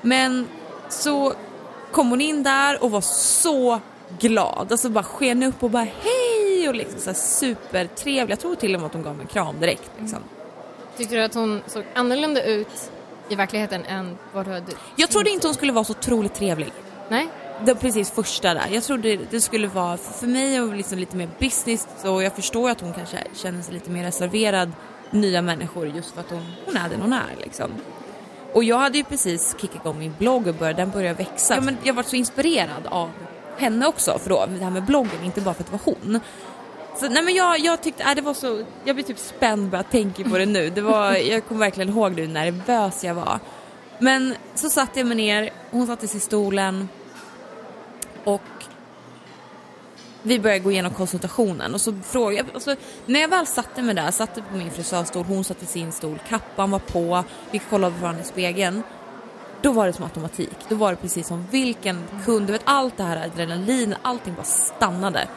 Men 0.02 0.48
så 0.90 1.34
kom 1.92 2.10
hon 2.10 2.22
in 2.22 2.44
där 2.44 2.84
och 2.84 2.92
var 2.92 3.02
så 3.02 3.80
glad, 4.20 4.68
alltså 4.72 4.90
bara 4.90 5.04
sken 5.04 5.44
upp 5.44 5.64
och 5.64 5.70
bara 5.70 5.88
hej 6.02 6.70
och 6.70 6.76
liksom 6.76 7.00
så 7.00 7.10
här 7.10 7.18
supertrevlig. 7.18 8.32
Jag 8.32 8.40
tror 8.40 8.56
till 8.56 8.76
och 8.76 8.82
med 8.82 8.88
att 8.88 8.94
hon 8.94 9.04
gav 9.04 9.16
mig 9.16 9.22
en 9.24 9.28
kram 9.28 9.60
direkt 9.60 9.92
liksom. 10.00 10.20
Tyckte 10.98 11.16
du 11.16 11.24
att 11.24 11.34
hon 11.34 11.62
såg 11.68 11.84
annorlunda 11.94 12.44
ut 12.44 12.92
i 13.32 13.36
verkligheten 13.36 13.86
än 13.86 14.18
vad 14.34 14.46
du 14.46 14.52
hade... 14.52 14.72
Jag 14.96 15.10
trodde 15.10 15.30
inte 15.30 15.48
hon 15.48 15.54
skulle 15.54 15.72
vara 15.72 15.86
så 15.86 15.92
otroligt 15.92 16.34
trevlig. 16.34 16.74
Nej? 17.10 17.30
Det 17.66 17.76
precis 17.76 18.12
första 18.12 18.54
där. 18.54 18.68
Jag 18.72 18.84
trodde 18.84 19.18
det 19.30 19.42
skulle 19.42 19.68
vara, 19.68 19.98
för 19.98 20.28
mig 20.28 20.58
det 20.58 20.76
liksom 20.76 21.00
lite 21.00 21.18
mer 21.18 21.30
business 21.40 21.88
och 22.04 22.24
jag 22.24 22.36
förstår 22.36 22.70
att 22.70 22.82
hon 22.82 22.94
kanske 22.94 23.18
känner 23.34 23.62
sig 23.62 23.74
lite 23.74 23.90
mer 23.90 24.04
reserverad 24.04 24.72
nya 25.12 25.42
människor 25.42 25.88
just 25.88 26.14
för 26.14 26.22
att 26.22 26.30
hon, 26.30 26.46
hon 26.66 26.78
är 26.78 26.90
den 26.90 27.02
hon 27.02 27.14
är 27.14 27.36
liksom. 27.44 27.72
Och 28.54 28.64
jag 28.64 28.78
hade 28.78 28.98
ju 28.98 29.04
precis 29.04 29.56
kickat 29.62 29.76
igång 29.76 30.00
min 30.00 30.14
blogg 30.18 30.48
och 30.48 30.56
började, 30.56 30.82
den 30.82 30.92
började 30.92 31.24
växa. 31.24 31.56
Ja, 31.56 31.62
men 31.62 31.78
jag 31.84 31.94
var 31.94 32.04
så 32.04 32.16
inspirerad 32.16 32.88
av 32.90 33.10
henne 33.58 33.88
också 33.88 34.20
för 34.20 34.30
då, 34.30 34.46
det 34.46 34.64
här 34.64 34.72
med 34.72 34.84
bloggen, 34.84 35.24
inte 35.24 35.42
bara 35.42 35.54
för 35.54 35.64
att 35.64 35.72
det 35.72 35.78
var 35.86 35.96
hon. 35.96 36.20
Så, 37.02 37.10
nej 37.10 37.24
men 37.24 37.34
jag, 37.34 37.60
jag 37.60 37.82
tyckte, 37.84 38.04
äh, 38.04 38.16
det 38.16 38.22
var 38.22 38.34
så, 38.34 38.64
jag 38.84 38.96
blir 38.96 39.06
typ 39.06 39.20
spänd 39.20 39.70
bara 39.70 39.78
jag 39.78 39.90
tänker 39.90 40.24
på 40.24 40.38
det 40.38 40.46
nu. 40.46 40.70
Det 40.70 40.82
var, 40.82 41.14
jag 41.32 41.48
kommer 41.48 41.60
verkligen 41.60 41.90
ihåg 41.90 42.20
hur 42.20 42.28
nervös 42.28 43.04
jag 43.04 43.16
var. 43.16 43.40
Men 44.00 44.36
så 44.56 44.70
satte 44.70 45.00
jag 45.00 45.08
mig 45.08 45.18
ner, 45.18 45.50
hon 45.72 45.88
satte 45.88 46.08
sig 46.08 46.18
i 46.18 46.22
stolen 46.22 46.90
och 48.24 48.42
vi 50.24 50.40
började 50.40 50.60
gå 50.60 50.72
igenom 50.72 50.94
konsultationen 50.94 51.74
och 51.74 51.82
så 51.82 51.94
frågade 52.04 52.38
jag, 52.38 52.46
alltså, 52.54 52.76
när 53.06 53.20
jag 53.20 53.28
väl 53.28 53.48
satte 53.48 53.82
mig 53.82 53.96
där, 53.96 54.12
satte 54.12 54.42
på 54.42 54.58
min 54.58 54.72
frisörstol, 54.72 55.26
hon 55.26 55.44
satt 55.44 55.64
i 55.64 55.66
sin 55.66 55.92
stol, 55.92 56.20
kappan 56.30 56.72
var 56.72 56.80
på, 56.80 57.24
vi 57.52 57.60
kollade 57.60 57.96
på 57.96 58.02
varandra 58.02 58.22
i 58.22 58.26
spegeln. 58.26 58.84
Då 59.62 59.72
var 59.72 59.88
det 59.88 59.94
som 59.94 60.04
automatik, 60.04 60.58
då 60.70 60.76
var 60.76 60.92
det 60.92 60.98
precis 60.98 61.28
som 61.28 61.46
vilken 61.52 62.04
kund, 62.26 62.48
du 62.48 62.54
vet 62.54 62.62
allt 62.64 62.98
det 62.98 63.04
här 63.04 63.26
adrenalin, 63.26 63.96
allting 64.02 64.34
bara 64.36 64.44
stannade. 64.44 65.28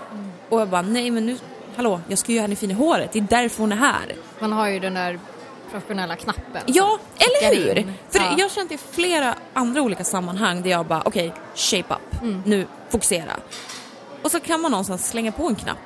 Och 0.48 0.60
jag 0.60 0.68
bara, 0.68 0.82
nej 0.82 1.10
men 1.10 1.26
nu, 1.26 1.38
hallå, 1.76 2.00
jag 2.08 2.18
ska 2.18 2.32
ju 2.32 2.36
göra 2.36 2.42
henne 2.44 2.56
fin 2.56 2.70
i 2.70 2.74
håret, 2.74 3.12
det 3.12 3.18
är 3.18 3.26
därför 3.30 3.60
hon 3.62 3.72
är 3.72 3.76
här. 3.76 4.14
Man 4.38 4.52
har 4.52 4.68
ju 4.68 4.78
den 4.80 4.94
där 4.94 5.18
professionella 5.70 6.16
knappen. 6.16 6.62
Ja, 6.66 6.98
eller 7.18 7.56
hur? 7.64 7.78
in. 7.78 7.92
För 8.10 8.18
Ja. 8.18 8.34
jag 8.38 8.44
har 8.44 8.48
känt 8.50 8.72
i 8.72 8.78
flera 8.92 9.34
andra 9.54 9.82
olika 9.82 10.04
sammanhang 10.04 10.62
där 10.62 10.70
jag 10.70 10.86
bara, 10.86 11.02
okej, 11.04 11.32
shape 11.54 11.94
up, 11.94 12.22
Mm. 12.22 12.42
nu 12.46 12.66
fokusera. 12.88 13.32
Och 14.22 14.30
så 14.30 14.40
kan 14.40 14.60
man 14.60 14.70
någonstans 14.70 15.08
slänga 15.08 15.32
på 15.32 15.46
en 15.48 15.54
knapp 15.56 15.78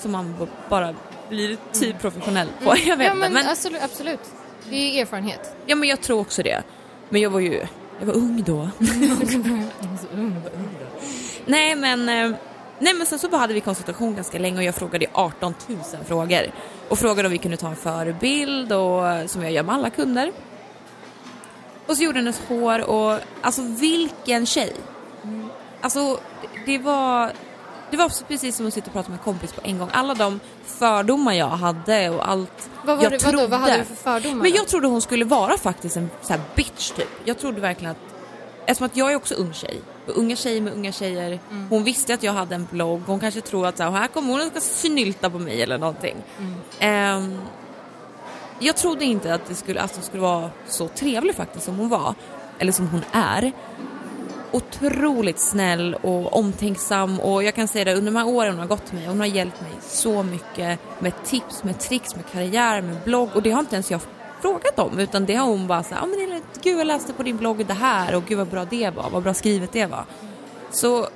som 0.00 0.12
man 0.12 0.34
bara 0.68 0.94
blir 1.28 1.56
typ 1.72 1.98
professionell 2.00 2.48
på. 2.64 2.74
Jag 2.86 2.96
vet 2.96 2.96
Mm. 3.06 3.06
ja, 3.06 3.14
men, 3.14 3.32
men, 3.32 3.46
Absolut, 3.48 3.82
absolut. 3.82 4.20
Det 4.70 4.76
är 4.76 5.02
erfarenhet. 5.02 5.56
ja, 5.66 5.74
men 5.76 5.88
jag 5.88 6.00
tror 6.00 6.20
också 6.20 6.42
det. 6.42 6.62
Men 7.08 7.20
jag 7.20 7.30
var 7.30 7.40
ju, 7.40 7.66
jag 7.98 8.06
var 8.06 8.14
ung 8.14 8.42
då. 8.46 8.70
nej 11.46 11.74
men, 11.74 12.08
eh, 12.08 12.36
nej 12.82 12.94
men 12.94 13.06
sen 13.06 13.18
så 13.18 13.36
hade 13.36 13.54
vi 13.54 13.60
konsultation 13.60 14.14
ganska 14.14 14.38
länge 14.38 14.56
och 14.56 14.64
jag 14.64 14.74
frågade 14.74 15.06
18 15.12 15.54
000 15.66 15.78
frågor. 16.06 16.52
Och 16.88 16.98
frågade 16.98 17.26
om 17.26 17.32
vi 17.32 17.38
kunde 17.38 17.56
ta 17.56 17.68
en 17.68 17.76
förebild 17.76 18.72
och, 18.72 19.30
som 19.30 19.42
jag 19.42 19.52
gör 19.52 19.62
med 19.62 19.74
alla 19.74 19.90
kunder. 19.90 20.32
Och 21.86 21.96
så 21.96 22.02
gjorde 22.02 22.18
hennes 22.18 22.40
hår 22.48 22.90
och 22.90 23.18
alltså 23.40 23.62
vilken 23.62 24.46
tjej. 24.46 24.72
Alltså 25.80 26.18
det 26.66 26.78
var, 26.78 27.32
det 27.90 27.96
var 27.96 28.26
precis 28.28 28.56
som 28.56 28.66
att 28.66 28.74
sitta 28.74 28.86
och 28.86 28.92
prata 28.92 29.08
med 29.08 29.18
en 29.18 29.24
kompis 29.24 29.52
på 29.52 29.60
en 29.64 29.78
gång. 29.78 29.88
Alla 29.92 30.14
de 30.14 30.40
fördomar 30.64 31.32
jag 31.32 31.48
hade 31.48 32.10
och 32.10 32.28
allt 32.28 32.70
Vad, 32.84 32.96
var 32.96 33.04
jag 33.04 33.12
det, 33.12 33.18
trodde. 33.18 33.36
vadå, 33.36 33.48
vad 33.48 33.60
hade 33.60 33.76
du 33.76 33.84
för 33.84 33.94
fördomar? 33.94 34.42
Men 34.42 34.52
jag 34.52 34.68
trodde 34.68 34.86
hon 34.86 35.02
skulle 35.02 35.24
vara 35.24 35.58
faktiskt 35.58 35.96
en 35.96 36.10
så 36.22 36.32
här 36.32 36.40
bitch 36.54 36.90
typ. 36.90 37.08
Jag 37.24 37.38
trodde 37.38 37.60
verkligen 37.60 37.90
att, 37.90 38.11
eftersom 38.66 38.86
att 38.86 38.96
jag 38.96 39.12
är 39.12 39.16
också 39.16 39.34
ung 39.34 39.52
tjej, 39.52 39.80
unga 40.06 40.36
tjejer 40.36 40.60
med 40.60 40.72
unga 40.72 40.92
tjejer, 40.92 41.38
Mm. 41.50 41.66
hon 41.70 41.84
visste 41.84 42.14
att 42.14 42.22
jag 42.22 42.32
hade 42.32 42.54
en 42.54 42.66
blogg, 42.70 43.02
hon 43.06 43.20
kanske 43.20 43.40
tror 43.40 43.66
att 43.66 43.76
så 43.76 43.82
här, 43.82 44.06
kommer 44.08 44.32
hon 44.32 44.40
och 44.40 44.46
ska 44.46 44.60
snylta 44.60 45.30
på 45.30 45.38
mig 45.38 45.62
eller 45.62 45.78
någonting. 45.78 46.16
Mm. 46.38 46.54
Ehm, 46.80 47.38
jag 48.58 48.76
trodde 48.76 49.04
inte 49.04 49.34
att 49.34 49.46
det 49.48 49.54
skulle, 49.54 49.80
att 49.80 49.94
hon 49.94 50.04
skulle 50.04 50.22
vara 50.22 50.50
så 50.66 50.88
trevlig 50.88 51.34
faktiskt 51.34 51.64
som 51.64 51.76
hon 51.78 51.88
var, 51.88 52.14
eller 52.58 52.72
som 52.72 52.88
hon 52.88 53.02
är. 53.12 53.52
Otroligt 54.54 55.38
snäll 55.38 55.94
och 55.94 56.36
omtänksam 56.36 57.20
och 57.20 57.42
jag 57.44 57.54
kan 57.54 57.68
säga 57.68 57.84
det 57.84 57.94
under 57.94 58.12
de 58.12 58.18
här 58.18 58.28
åren 58.28 58.50
hon 58.50 58.60
har 58.60 58.66
gått 58.66 58.92
mig, 58.92 59.06
hon 59.06 59.18
har 59.20 59.26
hjälpt 59.26 59.60
mig 59.60 59.70
så 59.80 60.22
mycket 60.22 60.78
med 60.98 61.12
tips, 61.24 61.64
med 61.64 61.80
tricks, 61.80 62.16
med 62.16 62.24
karriär, 62.32 62.82
med 62.82 62.96
blogg 63.04 63.28
och 63.34 63.42
det 63.42 63.50
har 63.50 63.60
inte 63.60 63.74
ens 63.76 63.90
jag 63.90 64.00
frågat 64.42 64.78
om 64.78 64.98
utan 64.98 65.26
det 65.26 65.34
har 65.34 65.46
hon 65.46 65.66
bara 65.66 65.82
sagt, 65.82 66.00
ja 66.00 66.06
men 66.06 66.30
det 66.30 66.42
gud 66.62 66.80
jag 66.80 66.86
läste 66.86 67.12
på 67.12 67.22
din 67.22 67.36
blogg 67.36 67.66
det 67.66 67.74
här 67.74 68.14
och 68.14 68.24
gud 68.26 68.38
vad 68.38 68.46
bra 68.46 68.64
det 68.64 68.90
var, 68.90 69.10
vad 69.10 69.22
bra 69.22 69.34
skrivet 69.34 69.72
det 69.72 69.86
var. 69.86 70.04
Så 70.70 71.08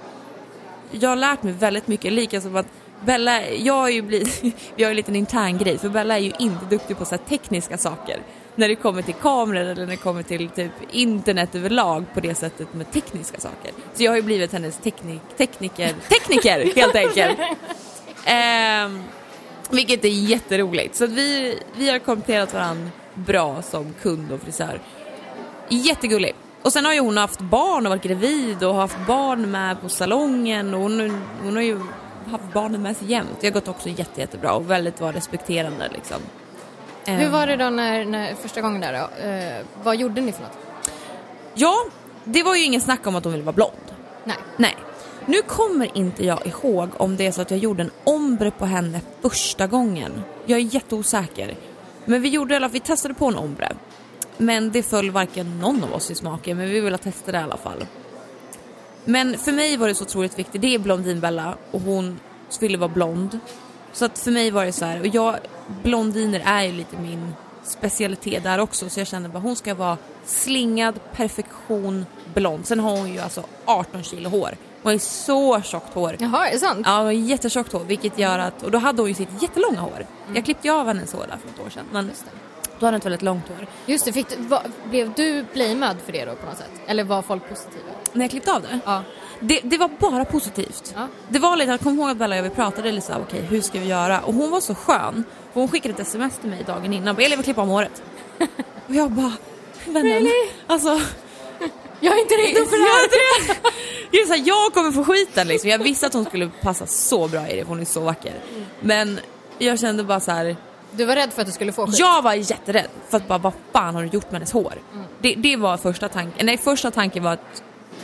jag 0.91 1.09
har 1.09 1.17
lärt 1.17 1.43
mig 1.43 1.53
väldigt 1.53 1.89
mycket, 1.89 2.13
lika 2.13 2.41
som 2.41 2.57
att 2.57 2.67
Bella, 3.05 3.49
jag 3.51 3.75
har 3.75 3.89
ju 3.89 4.03
blivit, 4.03 4.43
vi 4.77 4.85
har 4.85 4.91
ju 4.91 4.91
en 4.91 4.97
liten 4.97 5.17
intern 5.17 5.59
grej 5.59 5.79
för 5.79 5.89
Bella 5.89 6.15
är 6.15 6.23
ju 6.23 6.33
inte 6.39 6.65
duktig 6.65 6.99
på 6.99 7.05
så 7.05 7.17
tekniska 7.17 7.79
saker. 7.79 8.21
När 8.55 8.69
det 8.69 8.75
kommer 8.75 9.03
till 9.03 9.15
kameror 9.15 9.61
eller 9.61 9.75
när 9.75 9.87
det 9.87 9.97
kommer 9.97 10.23
till 10.23 10.49
typ 10.49 10.73
internet 10.91 11.55
överlag 11.55 12.05
på 12.15 12.21
det 12.21 12.35
sättet 12.35 12.75
med 12.75 12.93
tekniska 12.93 13.41
saker. 13.41 13.71
Så 13.95 14.03
jag 14.03 14.11
har 14.11 14.17
ju 14.17 14.23
blivit 14.23 14.53
hennes 14.53 14.79
teknik, 14.79 15.21
tekniker, 15.37 15.95
tekniker 16.09 16.75
helt 16.77 16.95
enkelt. 16.95 17.39
Ehm, 18.29 19.03
vilket 19.71 20.05
är 20.05 20.09
jätteroligt. 20.09 20.97
Så 20.97 21.07
vi, 21.07 21.59
vi 21.77 21.91
har 21.91 21.99
kompletterat 21.99 22.55
varandra 22.55 22.91
bra 23.17 23.63
som 23.63 23.95
kund 24.03 24.33
och 24.33 24.41
frisör. 24.41 24.81
Jättegullig. 25.69 26.35
Och 26.63 26.73
sen 26.73 26.85
har 26.85 26.93
ju 26.93 27.01
hon 27.01 27.17
haft 27.17 27.41
barn 27.41 27.87
och 27.87 27.91
varit 27.91 28.03
gravid 28.03 28.65
och 28.65 28.75
haft 28.75 28.97
barn 29.07 29.51
med 29.51 29.81
på 29.81 29.89
salongen 29.89 30.75
och 30.75 30.81
hon, 30.81 31.23
hon 31.43 31.57
har 31.57 31.63
ju 31.63 31.81
haft 32.31 32.53
barnen 32.53 32.83
med 32.83 32.97
sig 32.97 33.11
jämt. 33.11 33.37
Det 33.41 33.47
har 33.47 33.53
gått 33.53 33.69
också 33.69 33.89
jätte, 33.89 34.21
jättebra 34.21 34.53
och 34.53 34.71
väldigt 34.71 35.01
var 35.01 35.13
respekterande 35.13 35.89
liksom. 35.93 36.17
Hur 37.05 37.27
Ehm, 37.27 37.33
var 37.33 37.47
det 37.47 37.57
då 37.57 37.71
när, 37.71 38.05
när 38.05 38.35
första 38.35 38.61
gången 38.61 38.81
där 38.81 38.93
då? 38.93 39.27
Eh, 39.27 39.65
vad 39.83 39.97
gjorde 39.97 40.21
ni 40.21 40.33
för 40.33 40.43
något? 40.43 40.59
Ja, 41.55 41.75
det 42.25 42.43
var 42.43 42.55
ju 42.55 42.63
ingen 42.63 42.81
snack 42.81 43.07
om 43.07 43.17
att 43.17 43.25
hon 43.25 43.33
ville 43.33 43.45
vara 43.45 43.55
blond. 43.57 43.73
Nej. 44.25 44.37
Nej. 44.57 44.77
Nu 45.27 45.43
kommer 45.43 45.99
inte 45.99 46.27
jag 46.27 46.47
ihåg 46.47 46.89
om 46.97 47.17
det 47.17 47.27
är 47.27 47.33
så 47.33 47.43
att 47.43 47.51
jag 47.51 47.61
gjorde 47.61 47.83
en 47.83 47.91
ombre 48.05 48.51
på 48.51 48.67
henne 48.67 49.01
första 49.23 49.67
gången. 49.67 50.23
Jag 50.47 50.59
är 50.59 50.75
jätteosäker. 50.75 51.57
Men 52.07 52.23
vi 52.23 52.29
gjorde 52.29 52.55
i 52.55 52.57
alla 52.57 52.69
fall, 52.69 52.73
vi 52.73 52.81
testade 52.81 53.15
på 53.15 53.27
en 53.27 53.37
ombre. 53.37 53.73
Men 54.39 54.73
det 54.73 54.83
föll 54.83 55.11
varken 55.11 55.59
någon 55.59 55.85
av 55.85 55.95
oss 55.95 56.11
i 56.11 56.15
smaken, 56.15 56.57
men 56.57 56.69
vi 56.69 56.81
ville 56.81 56.99
testa 56.99 57.33
det 57.33 57.39
i 57.39 57.43
alla 57.43 57.57
fall. 57.57 57.85
Men 59.05 59.39
för 59.39 59.53
mig 59.53 59.77
var 59.77 59.89
det 59.89 59.95
så 59.95 60.05
otroligt 60.05 60.39
viktigt, 60.39 60.63
det 60.63 60.75
är 60.75 60.79
Blondinbella 60.79 61.57
och 61.71 61.81
hon 61.81 62.21
ville 62.61 62.79
vara 62.79 62.89
blond. 62.89 63.39
Så 63.93 64.05
att 64.05 64.19
för 64.19 64.31
mig 64.31 64.51
var 64.51 64.65
det 64.65 64.73
så 64.73 64.85
här, 64.85 65.01
och 65.01 65.07
jag, 65.07 65.37
blondiner 65.83 66.43
är 66.45 66.63
ju 66.63 66.73
lite 66.73 66.97
min 66.99 67.35
specialitet 67.65 68.43
där 68.43 68.59
också, 68.59 68.89
så 68.89 69.01
jag 69.01 69.07
kände 69.07 69.29
bara 69.29 69.39
hon 69.39 69.57
ska 69.57 69.75
vara 69.75 69.97
slingad, 70.25 71.01
perfektion, 71.13 72.07
blond. 72.35 72.67
Sen 72.67 72.81
har 72.81 72.91
hon 72.91 73.13
ju 73.13 73.19
alltså 73.19 73.45
18 73.65 74.03
kilo 74.03 74.29
hår. 74.29 74.57
Hon 74.87 74.93
har 74.93 74.99
så 74.99 75.63
tjockt 75.63 75.95
hår. 75.95 76.17
Jaha, 76.19 76.49
är 76.49 76.53
det 76.53 76.59
sant? 76.59 76.83
Ja, 76.85 76.97
hon 76.97 77.05
har 77.05 77.13
jättetjockt 77.13 77.73
hår, 77.73 77.85
vilket 77.87 78.19
gör 78.19 78.39
att, 78.39 78.63
och 78.63 78.71
då 78.71 78.79
hade 78.79 79.03
hon 79.03 79.09
ju 79.09 79.15
sitt 79.15 79.43
jättelånga 79.43 79.81
hår. 79.81 80.07
Jag 80.35 80.45
klippte 80.45 80.69
ju 80.69 80.75
av 80.75 80.87
hennes 80.87 81.13
hår 81.13 81.27
där 81.29 81.37
för 81.43 81.49
ett 81.49 81.67
år 81.67 81.71
sedan, 81.71 81.85
men 81.93 82.11
då 82.79 82.87
hade 82.87 82.87
hon 82.87 82.95
ett 82.95 83.05
väldigt 83.05 83.23
långt 83.23 83.49
hår. 83.49 83.67
Just 83.87 84.05
det, 84.05 84.13
fick 84.13 84.29
du, 84.29 84.37
va, 84.37 84.63
blev 84.91 85.13
du 85.13 85.45
blamead 85.53 85.97
för 86.05 86.13
det 86.13 86.25
då 86.25 86.35
på 86.35 86.47
något 86.47 86.57
sätt? 86.57 86.71
Eller 86.87 87.05
var 87.05 87.23
folk 87.23 87.49
positiva? 87.49 87.85
När 88.13 88.25
jag 88.25 88.31
klippte 88.31 88.53
av 88.53 88.63
det? 88.63 88.79
Ja. 88.85 89.03
Det, 89.41 89.61
det 89.65 89.79
var 89.79 89.91
bara 89.99 90.25
positivt. 90.25 90.95
Ja. 90.97 91.09
Det 91.29 91.39
var 91.39 91.57
lite, 91.57 91.71
jag 91.71 91.81
kommer 91.81 92.03
ihåg 92.03 92.11
att 92.11 92.17
Bella 92.17 92.41
och 92.41 92.47
jag 92.47 92.55
pratade 92.55 92.93
lite 92.93 93.07
såhär, 93.07 93.21
okej 93.21 93.41
hur 93.41 93.61
ska 93.61 93.79
vi 93.81 93.87
göra? 93.87 94.21
Och 94.21 94.35
hon 94.35 94.51
var 94.51 94.61
så 94.61 94.75
skön. 94.75 95.25
För 95.53 95.61
hon 95.61 95.69
skickade 95.69 95.95
ett 95.95 96.01
sms 96.01 96.39
till 96.39 96.51
mig 96.51 96.65
dagen 96.67 96.93
innan, 96.93 97.15
bara, 97.15 97.23
Elin 97.23 97.39
vill 97.39 97.45
klippa 97.45 97.63
om 97.63 97.69
håret. 97.69 98.03
och 98.89 98.95
jag 98.95 99.11
bara, 99.11 99.33
vännen, 99.87 100.13
Really? 100.13 100.51
alltså 100.67 101.01
Jag 102.01 102.15
är 102.15 102.21
inte 102.21 102.35
det 102.37 102.43
jag, 102.43 102.57
är 102.57 103.05
inte 103.05 103.17
det. 103.53 103.71
det 104.11 104.17
är 104.17 104.27
så 104.27 104.33
här, 104.33 104.43
jag 104.47 104.75
kommer 104.75 104.91
få 104.91 105.05
skiten 105.05 105.49
liksom. 105.49 105.71
Jag 105.71 105.79
visste 105.79 106.07
att 106.07 106.15
hon 106.15 106.25
skulle 106.25 106.51
passa 106.63 106.87
så 106.87 107.29
bra 107.29 107.49
i 107.49 107.57
det 107.57 107.63
för 107.63 107.69
hon 107.69 107.81
är 107.81 107.85
så 107.85 108.01
vacker. 108.01 108.35
Men 108.81 109.21
jag 109.59 109.79
kände 109.79 110.05
bara 110.05 110.21
så 110.21 110.31
här. 110.31 110.57
Du 110.93 111.05
var 111.05 111.17
rädd 111.17 111.33
för 111.33 111.41
att 111.41 111.47
du 111.47 111.53
skulle 111.53 111.73
få 111.73 111.87
skit? 111.87 111.99
jag 111.99 112.23
var 112.23 112.33
jätterädd 112.33 112.89
för 113.09 113.17
att 113.17 113.29
bara 113.29 113.39
vad 113.39 113.53
fan 113.73 113.95
har 113.95 114.03
du 114.03 114.09
gjort 114.09 114.31
med 114.31 114.33
hennes 114.33 114.53
hår? 114.53 114.75
Det, 115.21 115.35
det 115.35 115.57
var 115.57 115.77
första 115.77 116.09
tanken, 116.09 116.47
nej 116.47 116.59
första 116.59 116.91
tanken 116.91 117.23
var 117.23 117.33
att 117.33 117.63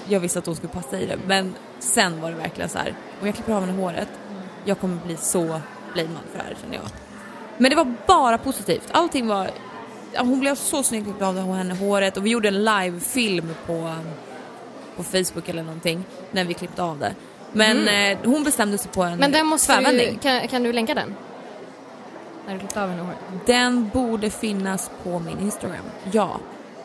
jag 0.09 0.21
visste 0.21 0.39
att 0.39 0.47
hon 0.47 0.57
skulle 0.57 0.73
passa 0.73 1.01
i 1.01 1.07
det 1.07 1.19
men 1.27 1.55
sen 1.79 2.21
var 2.21 2.31
det 2.31 2.37
verkligen 2.37 2.69
så 2.69 2.79
här. 2.79 2.95
om 3.21 3.27
jag 3.27 3.35
klipper 3.35 3.53
av 3.53 3.67
henne 3.67 3.83
håret, 3.83 4.09
jag 4.65 4.81
kommer 4.81 5.07
bli 5.07 5.17
så 5.17 5.61
blamead 5.93 6.23
för 6.33 6.39
det 6.39 6.45
här 6.45 6.57
känner 6.63 6.75
jag. 6.75 6.85
Men 7.59 7.71
det 7.71 7.77
var 7.77 7.95
bara 8.07 8.39
positivt, 8.39 8.89
allting 8.93 9.27
var 9.27 9.51
hon 10.19 10.41
blev 10.41 10.55
så 10.55 10.83
snygg 10.83 11.05
klippt 11.05 11.23
av 11.23 11.55
henne 11.55 11.75
håret 11.75 12.17
och 12.17 12.27
vi 12.27 12.31
gjorde 12.31 12.49
en 12.49 12.65
livefilm 12.65 13.55
på, 13.67 13.95
på 14.97 15.03
Facebook 15.03 15.49
eller 15.49 15.63
någonting 15.63 16.05
när 16.31 16.45
vi 16.45 16.55
klippte 16.55 16.83
av 16.83 16.99
det. 16.99 17.15
Men 17.53 17.89
eh, 17.89 18.19
hon 18.25 18.45
bestämde 18.45 18.79
sig 18.79 18.91
på 18.91 19.03
en 19.03 19.19
Men 19.19 19.33
den 19.33 19.47
måste 19.47 19.81
du, 19.81 20.19
kan, 20.23 20.49
kan 20.49 20.63
du 20.63 20.73
länka 20.73 20.95
den? 20.95 21.15
När 22.47 22.53
du 22.53 22.59
klippte 22.59 22.83
av 22.83 22.89
henne 22.89 23.03
håret? 23.03 23.19
Den 23.47 23.89
borde 23.89 24.31
finnas 24.31 24.91
på 25.03 25.19
min 25.19 25.39
Instagram. 25.39 25.85
Ja. 26.13 26.41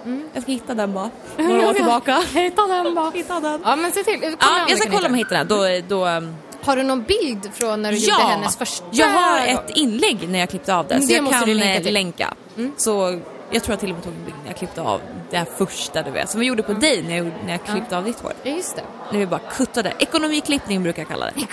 Mm. 0.05 0.29
Jag 0.33 0.43
ska 0.43 0.51
hitta 0.51 0.73
den 0.73 0.93
bara. 0.93 1.09
Några 1.37 1.69
år 1.69 1.73
tillbaka. 1.83 2.23
Hitta 2.33 2.67
den 2.67 2.95
bara. 2.95 3.11
Hitta 3.11 3.39
den. 3.39 3.61
Ja 3.65 3.75
men 3.75 3.91
se 3.91 4.03
till, 4.03 4.19
kolla 4.19 4.37
Ja, 4.39 4.65
jag 4.69 4.77
ska 4.77 4.89
kolla 4.89 5.07
om 5.07 5.13
jag 5.13 5.17
hittar 5.17 5.35
den. 5.35 5.47
Då, 5.47 5.65
då, 5.87 6.07
um, 6.07 6.35
Har 6.63 6.75
du 6.75 6.83
någon 6.83 7.03
bild 7.03 7.49
från 7.53 7.81
när 7.81 7.91
du 7.91 7.97
gjorde 7.97 8.23
hennes 8.23 8.57
första 8.57 8.85
jag 8.91 9.07
har 9.07 9.47
ett 9.47 9.69
inlägg 9.69 10.29
när 10.29 10.39
jag 10.39 10.49
klippte 10.49 10.75
av 10.75 10.87
det. 10.87 11.01
Så 11.01 11.07
det 11.07 11.13
jag 11.13 11.23
måste 11.23 11.39
kan 11.39 11.47
du 11.47 11.53
länka 11.53 11.87
eh, 11.87 11.93
länka. 11.93 12.33
Så 12.77 13.19
jag 13.51 13.63
tror 13.63 13.73
jag 13.73 13.79
till 13.79 13.89
och 13.89 13.95
med 13.95 14.03
tog 14.03 14.13
en 14.13 14.25
bild 14.25 14.37
när 14.43 14.47
jag 14.49 14.57
klippte 14.57 14.81
av 14.81 15.01
det 15.29 15.37
här 15.37 15.45
första 15.57 16.03
du 16.03 16.11
vet. 16.11 16.29
Som 16.29 16.39
vi 16.39 16.45
gjorde 16.45 16.63
på 16.63 16.73
dig 16.73 17.03
när 17.03 17.17
jag, 17.17 17.25
när 17.45 17.51
jag 17.51 17.63
klippte 17.63 17.97
av 17.97 18.03
ditt 18.03 18.19
hår. 18.19 18.33
Ja 18.43 18.51
just 18.51 18.75
det. 18.75 18.83
När 19.11 19.19
vi 19.19 19.25
bara 19.25 19.39
kuttade. 19.39 19.93
Ekonomiklippning 19.99 20.83
brukar 20.83 21.01
jag 21.01 21.09
kalla 21.09 21.25
det. 21.25 21.33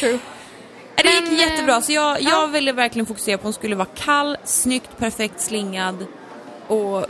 True. 0.00 0.18
Det 0.94 1.02
gick 1.12 1.22
Men, 1.24 1.32
eh, 1.32 1.40
jättebra 1.40 1.82
så 1.82 1.92
jag, 1.92 2.22
jag 2.22 2.42
ja. 2.42 2.46
ville 2.46 2.72
verkligen 2.72 3.06
fokusera 3.06 3.36
på 3.36 3.40
att 3.40 3.44
hon 3.44 3.52
skulle 3.52 3.76
vara 3.76 3.88
kall, 3.94 4.36
snyggt, 4.44 4.98
perfekt 4.98 5.40
slingad 5.40 6.06
och, 6.66 7.06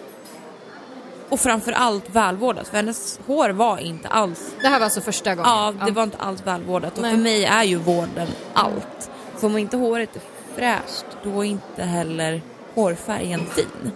och 1.28 1.40
framförallt 1.40 2.10
välvårdad 2.10 2.66
för 2.66 2.76
hennes 2.76 3.20
hår 3.26 3.48
var 3.50 3.78
inte 3.78 4.08
alls, 4.08 4.54
Det 4.62 4.68
här 4.68 4.78
var 4.78 4.84
alltså 4.84 5.00
första 5.00 5.34
gången? 5.34 5.50
ja 5.50 5.74
det 5.86 5.92
var 5.92 6.02
inte 6.02 6.16
alls 6.18 6.46
välvårdat 6.46 6.96
och 6.96 7.02
Nej. 7.02 7.10
för 7.10 7.18
mig 7.18 7.44
är 7.44 7.64
ju 7.64 7.76
vården 7.76 8.28
allt. 8.52 9.10
För 9.36 9.46
om 9.46 9.58
inte 9.58 9.76
håret 9.76 10.16
är 10.16 10.22
fräscht 10.54 11.06
då 11.22 11.44
är 11.44 11.48
inte 11.48 11.82
heller 11.82 12.42
hårfärgen 12.76 13.46
fin. 13.46 13.92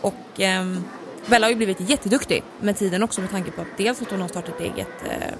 Och 0.00 0.14
ehm, 0.38 0.84
Bella 1.26 1.46
har 1.46 1.50
ju 1.50 1.56
blivit 1.56 1.80
jätteduktig 1.80 2.42
med 2.60 2.76
tiden 2.76 3.02
också 3.02 3.20
med 3.20 3.30
tanke 3.30 3.50
på 3.50 3.60
att 3.60 3.76
dels 3.76 4.02
att 4.02 4.10
hon 4.10 4.20
har 4.20 4.28
startat 4.28 4.60
eget 4.60 4.88
eh, 5.10 5.34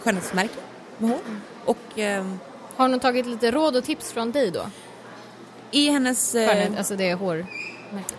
skönhetsmärke 0.00 0.54
med 0.98 1.10
hår 1.10 1.18
och 1.64 1.98
ehm, 1.98 2.38
Har 2.76 2.88
hon 2.88 3.00
tagit 3.00 3.26
lite 3.26 3.50
råd 3.50 3.76
och 3.76 3.84
tips 3.84 4.12
från 4.12 4.32
dig 4.32 4.50
då? 4.50 4.62
i 5.70 5.90
hennes... 5.90 6.34
eh, 6.34 6.48
Skönhet, 6.48 6.78
alltså 6.78 6.96
det 6.96 7.10
är 7.10 7.16
hår... 7.16 7.46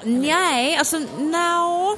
Nej, 0.03 0.75
alltså 0.77 0.97
no. 1.17 1.97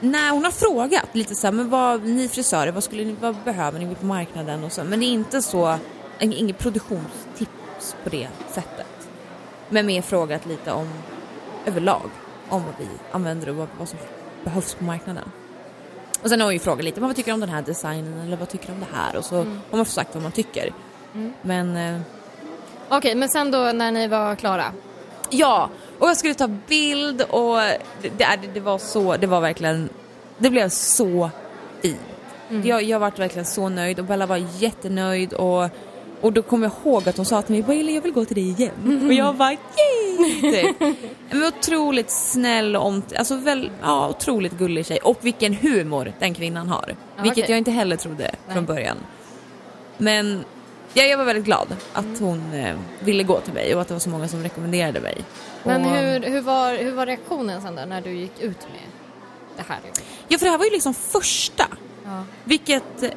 Nej, 0.00 0.30
hon 0.30 0.44
har 0.44 0.50
frågat 0.50 1.08
lite 1.12 1.34
så 1.34 1.46
här, 1.46 1.52
men 1.52 1.70
vad, 1.70 2.02
ni 2.04 2.28
frisörer, 2.28 2.72
vad, 2.72 2.84
skulle 2.84 3.04
ni, 3.04 3.16
vad 3.20 3.36
behöver 3.44 3.78
ni 3.78 3.94
på 3.94 4.06
marknaden 4.06 4.64
och 4.64 4.72
så. 4.72 4.84
Men 4.84 5.00
det 5.00 5.06
är 5.06 5.12
inte 5.12 5.42
så, 5.42 5.66
ing- 6.18 6.34
inget 6.34 6.58
produktionstips 6.58 7.96
på 8.04 8.10
det 8.10 8.28
sättet. 8.54 8.86
Men 9.72 9.86
mer 9.86 10.02
frågat 10.02 10.46
lite 10.46 10.72
om 10.72 10.88
överlag, 11.66 12.10
om 12.48 12.64
vad 12.64 12.74
vi 12.78 12.88
använder 13.10 13.48
och 13.48 13.56
vad, 13.56 13.68
vad 13.78 13.88
som 13.88 13.98
behövs 14.44 14.74
på 14.74 14.84
marknaden. 14.84 15.24
Och 16.22 16.28
sen 16.28 16.40
har 16.40 16.46
hon 16.46 16.52
ju 16.52 16.58
frågat 16.58 16.84
lite, 16.84 17.00
vad 17.00 17.16
tycker 17.16 17.30
du 17.30 17.34
om 17.34 17.40
den 17.40 17.48
här 17.48 17.62
designen 17.62 18.20
eller 18.26 18.36
vad 18.36 18.48
tycker 18.48 18.66
du 18.66 18.72
om 18.72 18.80
det 18.80 18.96
här? 18.96 19.16
Och 19.16 19.24
så 19.24 19.36
har 19.36 19.76
man 19.76 19.86
sagt 19.86 20.14
vad 20.14 20.22
man 20.22 20.32
tycker. 20.32 20.72
Men 21.42 21.76
eh, 21.76 22.00
Okej, 22.88 23.14
men 23.14 23.28
sen 23.28 23.50
då 23.50 23.58
när 23.58 23.92
ni 23.92 24.08
var 24.08 24.34
klara? 24.36 24.64
Ja, 25.30 25.70
och 25.98 26.08
jag 26.08 26.16
skulle 26.16 26.34
ta 26.34 26.48
bild 26.48 27.22
och 27.22 27.56
det, 28.02 28.08
det, 28.18 28.38
det 28.54 28.60
var 28.60 28.78
så, 28.78 29.16
det 29.16 29.26
var 29.26 29.40
verkligen, 29.40 29.88
det 30.38 30.50
blev 30.50 30.68
så 30.68 31.30
fint. 31.82 32.00
Jag, 32.64 32.82
jag 32.82 32.98
varit 32.98 33.18
verkligen 33.18 33.46
så 33.46 33.68
nöjd 33.68 33.98
och 33.98 34.04
Bella 34.04 34.26
var 34.26 34.36
jättenöjd 34.36 35.32
och, 35.32 35.68
och 36.22 36.32
då 36.32 36.42
kommer 36.42 36.66
jag 36.66 36.72
ihåg 36.92 37.08
att 37.08 37.16
hon 37.16 37.26
sa 37.26 37.42
till 37.42 37.52
mig, 37.54 37.62
"Bara, 37.62 37.72
Elin 37.76 37.94
jag 37.94 38.02
vill 38.02 38.12
gå 38.12 38.24
till 38.24 38.34
dig 38.36 38.48
igen. 38.48 39.06
Och 39.06 39.12
jag 39.12 39.34
bara 39.36 39.52
yay! 39.52 40.40
Typ. 40.40 40.76
Men 41.30 41.44
otroligt 41.44 42.10
snäll 42.10 42.76
och 42.76 42.86
omt- 42.90 43.16
alltså 43.18 43.36
väl, 43.36 43.70
ja, 43.82 44.08
otroligt 44.08 44.52
gullig 44.52 44.86
tjej 44.86 44.98
och 44.98 45.18
vilken 45.20 45.54
humor 45.54 46.12
den 46.18 46.34
kvinnan 46.34 46.68
har. 46.68 46.96
Ja, 47.16 47.22
vilket 47.22 47.44
okej. 47.44 47.50
jag 47.50 47.58
inte 47.58 47.70
heller 47.70 47.96
trodde 47.96 48.22
Nej. 48.22 48.54
från 48.54 48.64
början. 48.64 48.96
Men 49.98 50.44
ja, 50.94 51.02
jag 51.02 51.18
var 51.18 51.24
väldigt 51.24 51.44
glad 51.44 51.76
att 51.92 52.18
hon 52.20 52.52
eh, 52.52 52.76
ville 53.00 53.22
gå 53.22 53.40
till 53.40 53.52
mig 53.54 53.74
och 53.74 53.80
att 53.80 53.88
det 53.88 53.94
var 53.94 53.98
så 53.98 54.10
många 54.10 54.28
som 54.28 54.42
rekommenderade 54.42 55.00
mig. 55.00 55.24
Men 55.64 55.84
och, 55.84 55.90
hur, 55.90 56.20
hur, 56.20 56.40
var, 56.40 56.74
hur 56.76 56.92
var 56.92 57.06
reaktionen 57.06 57.62
sen 57.62 57.76
då 57.76 57.82
när 57.84 58.00
du 58.00 58.10
gick 58.10 58.40
ut 58.40 58.58
med 58.72 58.80
det 59.56 59.62
här? 59.68 59.78
Ja, 60.28 60.38
för 60.38 60.46
det 60.46 60.50
här 60.50 60.58
var 60.58 60.64
ju 60.64 60.70
liksom 60.70 60.94
första. 60.94 61.64
Ja. 62.04 62.24
Vilket, 62.44 63.14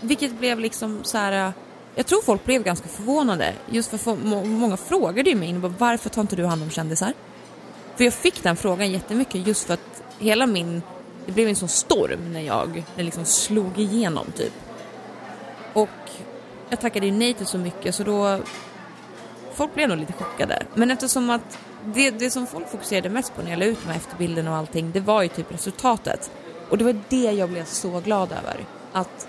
vilket 0.00 0.32
blev 0.32 0.60
liksom 0.60 1.00
så 1.02 1.18
här. 1.18 1.52
Jag 1.94 2.06
tror 2.06 2.22
folk 2.22 2.44
blev 2.44 2.62
ganska 2.62 2.88
förvånade. 2.88 3.54
Just 3.70 3.90
för 3.90 4.16
många 4.44 4.76
frågade 4.76 5.30
ju 5.30 5.36
mig 5.36 5.54
varför 5.78 6.10
tar 6.10 6.22
inte 6.22 6.36
du 6.36 6.46
hand 6.46 6.62
om 6.62 6.70
kändisar? 6.70 7.12
För 7.96 8.04
jag 8.04 8.14
fick 8.14 8.42
den 8.42 8.56
frågan 8.56 8.90
jättemycket 8.90 9.46
just 9.46 9.66
för 9.66 9.74
att 9.74 10.02
hela 10.18 10.46
min, 10.46 10.82
det 11.26 11.32
blev 11.32 11.48
en 11.48 11.56
sån 11.56 11.68
storm 11.68 12.32
när 12.32 12.40
jag, 12.40 12.68
när 12.68 12.96
det 12.96 13.02
liksom 13.02 13.24
slog 13.24 13.78
igenom 13.78 14.26
typ. 14.36 14.52
Och 15.72 15.88
jag 16.68 16.80
tackade 16.80 17.06
ju 17.06 17.12
nej 17.12 17.34
till 17.34 17.46
så 17.46 17.58
mycket 17.58 17.94
så 17.94 18.04
då, 18.04 18.38
folk 19.54 19.74
blev 19.74 19.88
nog 19.88 19.98
lite 19.98 20.12
chockade. 20.12 20.62
Men 20.74 20.90
eftersom 20.90 21.30
att 21.30 21.58
det, 21.84 22.10
det 22.10 22.30
som 22.30 22.46
folk 22.46 22.70
fokuserade 22.70 23.08
mest 23.08 23.36
på 23.36 23.42
när 23.42 23.50
jag 23.50 23.58
la 23.58 23.64
ut 23.64 23.78
de 23.82 23.88
här 23.88 23.96
efterbilderna 23.96 24.50
och 24.50 24.56
allting, 24.56 24.92
det 24.92 25.00
var 25.00 25.22
ju 25.22 25.28
typ 25.28 25.54
resultatet. 25.54 26.30
Och 26.68 26.78
det 26.78 26.84
var 26.84 26.96
det 27.08 27.32
jag 27.32 27.48
blev 27.48 27.64
så 27.64 28.00
glad 28.00 28.32
över. 28.32 28.64
Att 28.92 29.28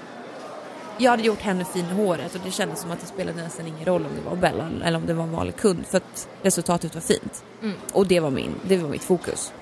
jag 1.01 1.11
hade 1.11 1.23
gjort 1.23 1.41
henne 1.41 1.65
fin 1.65 1.85
i 1.91 1.93
håret 1.93 2.35
och 2.35 2.41
det 2.45 2.51
kändes 2.51 2.81
som 2.81 2.91
att 2.91 2.99
det 2.99 3.05
spelade 3.05 3.43
nästan 3.43 3.67
ingen 3.67 3.85
roll 3.85 4.05
om 4.05 4.11
det 4.15 4.29
var 4.29 4.35
Bella 4.35 4.69
eller 4.83 4.97
om 4.97 5.05
det 5.05 5.13
var 5.13 5.23
en 5.23 5.31
vanlig 5.31 5.55
kund 5.55 5.85
för 5.87 5.97
att 5.97 6.27
resultatet 6.41 6.95
var 6.95 7.01
fint. 7.01 7.43
Mm. 7.61 7.75
Och 7.93 8.07
det 8.07 8.19
var, 8.19 8.29
min, 8.29 8.55
det 8.67 8.77
var 8.77 8.89
mitt 8.89 9.03
fokus. 9.03 9.53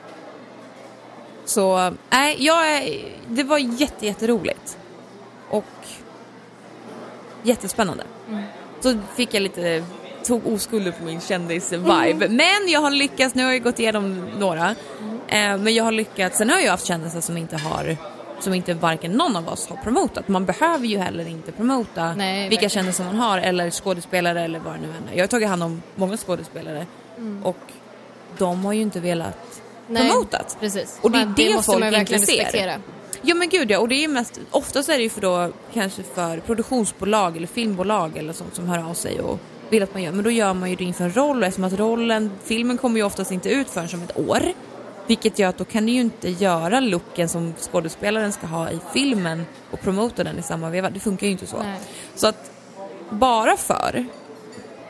Så 1.45 1.93
nej, 2.09 2.35
jag 2.39 2.77
är, 2.77 3.05
det 3.27 3.43
var 3.43 3.57
jätte, 3.57 4.05
jätteroligt. 4.05 4.77
Och 5.49 5.65
jättespännande. 7.43 8.03
Så 8.81 8.97
fick 9.15 9.33
jag 9.33 9.41
lite, 9.41 9.83
tog 10.23 10.47
oskulden 10.47 10.93
på 10.99 11.05
min 11.05 11.21
kändis-vibe. 11.21 12.29
Men 12.29 12.69
jag 12.69 12.81
har 12.81 12.91
lyckats, 12.91 13.35
nu 13.35 13.43
har 13.43 13.51
jag 13.51 13.63
gått 13.63 13.79
igenom 13.79 14.29
några. 14.39 14.69
Eh, 15.27 15.57
men 15.57 15.73
jag 15.73 15.83
har 15.83 15.91
lyckats, 15.91 16.37
sen 16.37 16.49
har 16.49 16.59
jag 16.59 16.71
haft 16.71 16.85
kändisar 16.85 17.21
som 17.21 17.37
inte 17.37 17.57
har 17.57 17.97
som 18.43 18.53
inte 18.53 18.73
varken 18.73 19.11
någon 19.11 19.35
av 19.35 19.49
oss 19.49 19.67
har 19.67 19.75
promotat. 19.75 20.27
Man 20.27 20.45
behöver 20.45 20.87
ju 20.87 20.97
heller 20.97 21.27
inte 21.27 21.51
promota 21.51 22.13
Nej, 22.13 22.49
vilka 22.49 22.69
kändisar 22.69 23.03
man 23.05 23.15
har 23.15 23.37
eller 23.37 23.71
skådespelare 23.71 24.41
eller 24.41 24.59
vad 24.59 24.73
det 24.73 24.79
nu 24.79 24.87
än 24.87 25.13
är. 25.13 25.17
Jag 25.17 25.23
har 25.23 25.27
tagit 25.27 25.49
hand 25.49 25.63
om 25.63 25.81
många 25.95 26.17
skådespelare 26.17 26.85
och 27.43 27.57
de 28.37 28.65
har 28.65 28.73
ju 28.73 28.81
inte 28.81 28.99
velat 28.99 29.61
Nej, 29.87 30.09
promotat. 30.09 30.57
Precis. 30.59 30.99
Och 31.01 31.11
det 31.11 31.17
är 31.17 31.25
Men 31.25 31.33
det 31.37 31.53
måste 31.53 31.71
folk 31.71 31.85
inte 31.85 32.05
ser. 32.05 32.37
respektera. 32.37 32.75
Ja 33.21 33.35
men 33.35 33.49
gud 33.49 33.71
ja, 33.71 33.79
och 33.79 33.87
det 33.87 33.95
är 33.95 34.01
ju 34.01 34.07
mest, 34.07 34.39
oftast 34.51 34.89
är 34.89 34.97
det 34.97 35.03
ju 35.03 35.09
för 35.09 35.21
då 35.21 35.51
kanske 35.73 36.03
för 36.03 36.37
produktionsbolag 36.37 37.37
eller 37.37 37.47
filmbolag 37.47 38.17
eller 38.17 38.33
sånt 38.33 38.55
som 38.55 38.67
hör 38.67 38.89
av 38.89 38.93
sig 38.93 39.21
och, 39.21 39.39
vill 39.69 39.83
att 39.83 39.93
man 39.93 40.03
gör, 40.03 40.11
men 40.11 40.23
då 40.23 40.31
gör 40.31 40.53
man 40.53 40.69
ju 40.69 40.75
det 40.75 40.83
inför 40.83 41.03
en 41.03 41.13
roll 41.15 41.37
och 41.41 41.47
eftersom 41.47 41.63
att 41.63 41.79
rollen, 41.79 42.31
filmen 42.43 42.77
kommer 42.77 42.97
ju 42.97 43.03
oftast 43.03 43.31
inte 43.31 43.49
ut 43.49 43.69
förrän 43.69 43.89
som 43.89 44.03
ett 44.03 44.17
år. 44.17 44.41
Vilket 45.09 45.39
gör 45.39 45.49
att 45.49 45.57
då 45.57 45.65
kan 45.65 45.85
du 45.85 45.91
ju 45.91 46.01
inte 46.01 46.29
göra 46.29 46.79
looken 46.79 47.29
som 47.29 47.53
skådespelaren 47.71 48.31
ska 48.31 48.47
ha 48.47 48.69
i 48.71 48.79
filmen 48.93 49.45
och 49.71 49.81
promota 49.81 50.23
den 50.23 50.39
i 50.39 50.41
samma 50.41 50.69
veva. 50.69 50.89
Det 50.89 50.99
funkar 50.99 51.25
ju 51.27 51.31
inte 51.31 51.47
så. 51.47 51.57
Nej. 51.63 51.79
Så 52.15 52.27
att 52.27 52.51
bara 53.09 53.57
för 53.57 54.05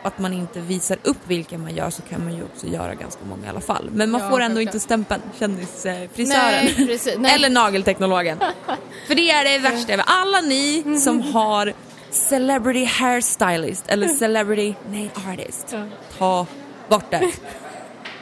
att 0.04 0.20
man 0.20 0.34
inte 0.34 0.60
visar 0.60 0.98
upp 1.04 1.18
vilka 1.28 1.58
man 1.58 1.76
gör 1.76 1.90
så 1.90 2.02
kan 2.02 2.24
man 2.24 2.36
ju 2.36 2.44
också 2.44 2.68
göra 2.68 2.96
ganska 2.96 3.22
många 3.30 3.46
i 3.46 3.50
alla 3.50 3.62
fall. 3.62 3.90
Men 3.94 4.10
man 4.12 4.22
Ja, 4.22 4.30
får 4.30 4.40
ändå 4.40 4.56
självklart. 4.56 4.76
inte 4.76 4.80
stämpeln 4.86 5.22
kändisfrisören. 5.40 6.66
Nej, 6.66 6.88
precis. 6.88 7.16
Nej. 7.18 7.36
Eller 7.36 7.50
nagelteknologen. 7.50 8.38
För 9.08 9.16
det 9.16 9.30
är 9.32 9.44
det 9.44 9.58
värsta. 9.70 9.94
Alla 10.06 10.42
ni 10.42 10.84
som 11.00 11.22
har 11.22 11.74
celebrity 12.12 12.86
hairstylist 12.86 13.84
eller 13.88 14.08
celebrity 14.08 14.74
nail 14.90 15.10
artist. 15.34 15.68
Ja. 15.72 15.86
Ta 16.18 16.46
bort 16.90 17.12
det. 17.12 17.32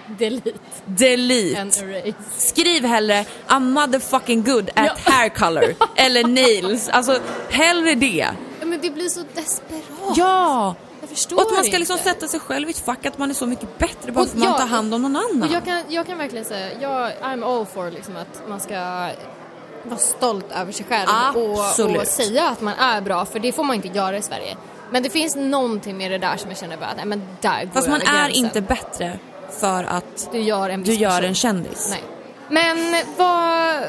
Delete 0.07 0.51
Delete. 0.85 2.13
Skriv 2.37 2.85
hellre 2.85 3.25
I'm 3.47 3.59
motherfucking 3.73 4.43
good 4.43 4.69
at 4.75 4.99
hair 4.99 5.29
color 5.29 5.75
eller 5.95 6.23
nails. 6.23 6.89
Alltså 6.89 7.19
hellre 7.49 7.95
det. 7.95 8.07
Ja, 8.59 8.65
Men 8.65 8.79
det 8.81 8.89
blir 8.89 9.09
så 9.09 9.23
desperat. 9.35 9.83
Ja! 10.15 10.75
Jag 11.01 11.09
förstår 11.09 11.35
Och 11.35 11.41
att 11.41 11.51
man 11.53 11.63
ska 11.63 11.77
liksom 11.77 11.97
inte. 11.97 12.09
sätta 12.09 12.27
sig 12.27 12.39
själv 12.39 12.67
i 12.67 12.71
ett 12.71 12.79
fack 12.85 13.05
att 13.05 13.17
man 13.17 13.29
är 13.29 13.33
så 13.33 13.45
mycket 13.45 13.77
bättre 13.77 14.11
bara 14.11 14.21
Och 14.21 14.27
för 14.29 14.37
att 14.37 14.43
man 14.43 14.51
ja, 14.53 14.57
tar 14.57 14.67
hand 14.67 14.93
om 14.93 15.01
någon 15.01 15.15
annan. 15.15 15.43
Och 15.49 15.55
jag 15.55 15.65
kan, 15.65 15.81
jag 15.87 16.07
kan 16.07 16.17
verkligen 16.17 16.45
säga, 16.45 16.69
jag, 16.81 17.11
I'm 17.21 17.45
all 17.59 17.65
for 17.65 17.91
liksom 17.91 18.15
att 18.17 18.49
man 18.49 18.59
ska 18.59 18.75
vara 19.83 19.97
stolt 19.99 20.45
över 20.51 20.71
sig 20.71 20.85
själv 20.89 21.09
och, 21.35 21.59
Absolut. 21.65 22.01
och 22.01 22.07
säga 22.07 22.49
att 22.49 22.61
man 22.61 22.73
är 22.73 23.01
bra, 23.01 23.25
för 23.25 23.39
det 23.39 23.51
får 23.51 23.63
man 23.63 23.75
inte 23.75 23.87
göra 23.87 24.17
i 24.17 24.21
Sverige. 24.21 24.57
Men 24.91 25.03
det 25.03 25.09
finns 25.09 25.35
någonting 25.35 25.97
med 25.97 26.11
det 26.11 26.17
där 26.17 26.37
som 26.37 26.49
jag 26.49 26.59
känner 26.59 26.77
bara, 26.77 26.93
nej 26.95 27.05
men 27.05 27.21
där 27.41 27.65
går 27.65 27.71
Fast 27.71 27.87
man 27.89 28.01
är 28.01 28.05
gränsen. 28.05 28.45
inte 28.45 28.61
bättre 28.61 29.19
för 29.49 29.83
att 29.83 30.29
Du 30.31 30.39
gör 30.39 30.69
en 30.69 30.83
du 30.83 30.93
gör 30.93 31.21
en 31.21 31.35
kändis. 31.35 31.87
Nej. 31.89 32.03
Men 32.49 33.03
vad, 33.17 33.83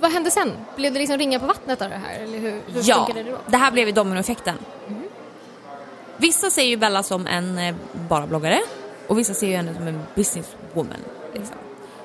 vad 0.00 0.12
hände 0.12 0.30
sen? 0.30 0.52
Blev 0.76 0.92
det 0.92 0.98
liksom 0.98 1.18
ringa 1.18 1.38
på 1.38 1.46
vattnet 1.46 1.82
av 1.82 1.90
det 1.90 1.96
här? 1.96 2.18
Eller 2.18 2.38
hur, 2.38 2.50
hur 2.50 2.82
Ja, 2.82 3.08
det 3.14 3.36
det 3.46 3.56
här 3.56 3.70
blev 3.70 3.86
ju 3.86 3.92
dominoeffekten. 3.92 4.58
Vissa 6.16 6.50
ser 6.50 6.62
ju 6.62 6.76
Bella 6.76 7.02
som 7.02 7.26
en 7.26 7.58
eh, 7.58 7.74
bara 8.08 8.26
bloggare 8.26 8.60
och 9.06 9.18
vissa 9.18 9.34
ser 9.34 9.46
ju 9.46 9.56
henne 9.56 9.74
som 9.74 9.86
en 9.86 10.02
businesswoman. 10.14 10.96
Liksom. 11.34 11.56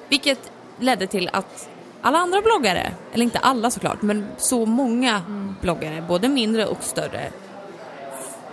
Vilket 0.09 0.51
ledde 0.79 1.07
till 1.07 1.29
att 1.33 1.69
alla 2.01 2.17
andra 2.17 2.41
bloggare, 2.41 2.93
eller 3.13 3.23
inte 3.23 3.39
alla 3.39 3.71
såklart, 3.71 4.01
men 4.01 4.27
så 4.37 4.65
många 4.65 5.21
bloggare, 5.61 6.05
både 6.07 6.29
mindre 6.29 6.65
och 6.65 6.83
större, 6.83 7.31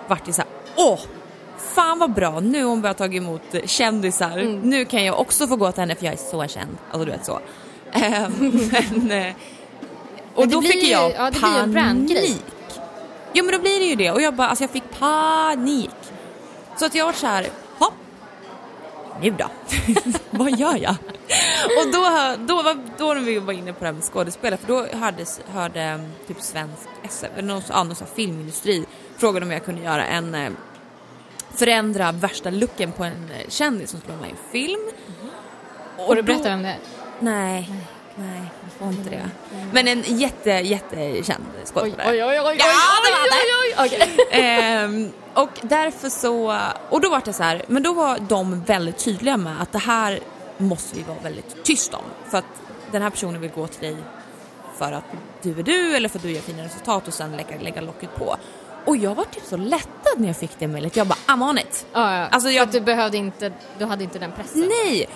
vart 0.07 0.29
ju 0.29 0.33
såhär, 0.33 0.51
åh, 0.77 0.99
fan 1.75 1.99
vad 1.99 2.12
bra, 2.12 2.41
nu 2.41 2.62
har 2.62 2.71
hon 2.71 2.81
börjat 2.81 2.99
ta 2.99 3.07
emot 3.07 3.55
eh, 3.55 3.66
kändisar, 3.66 4.61
nu 4.62 4.85
kan 4.85 5.05
jag 5.05 5.21
också 5.21 5.47
få 5.47 5.57
gå 5.57 5.73
till 5.73 5.81
henne 5.81 5.95
för 5.95 6.05
jag 6.05 6.14
är 6.14 6.18
så 6.18 6.47
känd. 6.47 6.79
Alltså 6.91 7.05
du 7.05 7.11
vet 7.11 7.27
så. 7.27 7.41
Men, 8.71 9.11
eh, 9.11 9.35
och 10.35 10.41
Men 10.41 10.49
det 10.49 10.55
då 10.55 10.61
blir 10.61 10.71
fick 10.71 10.91
jag 10.91 11.12
ja, 11.16 11.31
det 11.31 11.39
blir 11.39 11.51
ju 11.51 11.59
en 11.59 11.73
brandgrej. 11.73 12.21
panik. 12.23 12.45
Jo 13.33 13.45
men 13.45 13.55
då 13.55 13.61
blir 13.61 13.79
det 13.79 13.85
ju 13.85 13.95
det 13.95 14.11
och 14.11 14.23
jag 14.23 14.35
bara, 14.35 14.49
alltså 14.49 14.64
jag 14.64 14.71
fick 14.71 14.99
panik. 14.99 15.91
Så 16.77 16.87
att 16.87 16.95
jag 16.95 17.07
var 17.07 17.12
så 17.12 17.27
här, 17.27 17.47
hopp, 17.79 17.95
nu 19.23 19.31
då? 19.31 19.47
Vad 20.31 20.59
gör 20.59 20.77
jag? 20.77 20.95
och 21.79 21.93
då, 21.93 22.35
då, 22.47 22.62
var, 22.62 22.79
då 22.99 23.14
när 23.14 23.21
vi 23.21 23.39
var 23.39 23.53
inne 23.53 23.73
på 23.73 23.81
det 23.81 23.87
här 23.87 23.93
med 23.93 24.05
skådespelare, 24.05 24.61
för 24.61 24.68
då 24.68 24.87
hördes, 24.99 25.41
hörde 25.53 25.95
um, 25.95 26.01
typ 26.29 26.41
svensk 26.41 26.89
SF, 27.03 27.31
eller 27.37 27.49
någon, 27.49 27.62
här 28.01 28.07
filmindustri, 28.14 28.87
frågade 29.16 29.47
om 29.47 29.53
jag 29.53 29.64
kunde 29.64 29.83
göra 29.83 30.07
en 30.07 30.35
eh, 30.35 30.51
förändra 31.61 32.13
värsta 32.13 32.51
looken 32.51 32.93
på 32.93 33.05
en 33.05 33.31
eh, 33.31 33.49
kändis 33.49 33.91
som 33.91 34.01
skulle 34.01 34.17
vara 34.17 34.27
med 34.27 34.31
i 34.31 34.33
en 34.33 34.53
film. 34.53 34.91
Får 36.07 36.15
du 36.15 36.23
berätta 36.23 36.49
vem 36.49 36.63
det 36.63 36.69
är? 36.69 36.79
Nej, 37.21 37.71
nej, 38.17 38.43
jag 38.63 38.73
får 38.79 38.89
inte 38.89 39.11
det. 39.11 39.31
Men 39.73 39.89
en 39.89 40.03
jätte, 40.03 40.51
jättekänd 40.51 41.45
Oj, 41.59 41.65
skådespelare. 41.65 42.11
oj, 42.11 42.25
oj, 42.25 42.41
oj, 42.41 42.47
oj, 42.47 42.57
Ja, 42.59 42.65
oj, 43.07 43.15
oj, 43.33 43.75
oj, 43.79 43.87
okej. 43.87 44.43
Ehm, 44.43 45.11
och 45.35 45.51
därför 45.63 46.09
så, 46.09 46.59
och 46.91 47.01
då 47.01 47.11
var 47.11 47.23
det 47.25 47.33
så 47.33 47.43
här, 47.43 47.63
men 47.67 47.83
då 47.83 47.93
var 47.93 48.19
de 48.19 48.63
väldigt 48.65 48.99
tydliga 48.99 49.37
med 49.37 49.63
att 49.63 49.73
det 49.73 49.79
här 49.79 50.21
måste 50.59 50.97
vi 50.97 51.03
vara 51.03 51.19
väldigt 51.23 51.65
tyst 51.65 51.95
om. 51.95 52.05
För 52.31 52.39
att 52.39 52.63
den 52.93 53.03
här 53.03 53.11
personen 53.11 53.41
vill 53.41 53.51
gå 53.51 53.67
till 53.67 53.81
dig 53.81 53.97
för 54.79 54.93
att 54.93 55.05
du 55.43 55.59
är 55.59 55.63
du 55.63 55.97
eller 55.97 56.09
för 56.09 56.19
att 56.19 56.23
du 56.23 56.31
gör 56.31 56.41
fina 56.41 56.65
resultat 56.65 57.09
och 57.09 57.15
sen 57.15 57.37
lägga, 57.37 57.61
lägga 57.61 57.81
locket 57.81 58.15
på. 58.15 58.37
Och 58.85 58.97
jag 58.97 59.14
var 59.14 59.24
typ 59.24 59.45
så 59.45 59.57
lättad 59.57 60.12
när 60.16 60.26
jag 60.26 60.37
fick 60.37 60.59
det 60.59 60.68
mejlet. 60.68 60.97
Jag 60.97 61.07
bara, 61.07 61.18
I'm 61.26 61.51
on 61.51 61.59
it. 61.59 61.87
Ja, 61.93 62.16
ja. 62.18 62.26
Alltså, 62.26 62.49
För 62.49 62.55
jag- 62.55 62.62
att 62.62 62.72
du 62.72 62.81
behövde 62.81 63.16
inte, 63.16 63.53
du 63.78 63.85
hade 63.85 64.05
inte 64.05 64.18
den 64.18 64.33
pressen. 64.33 64.61
Nej! 64.85 65.09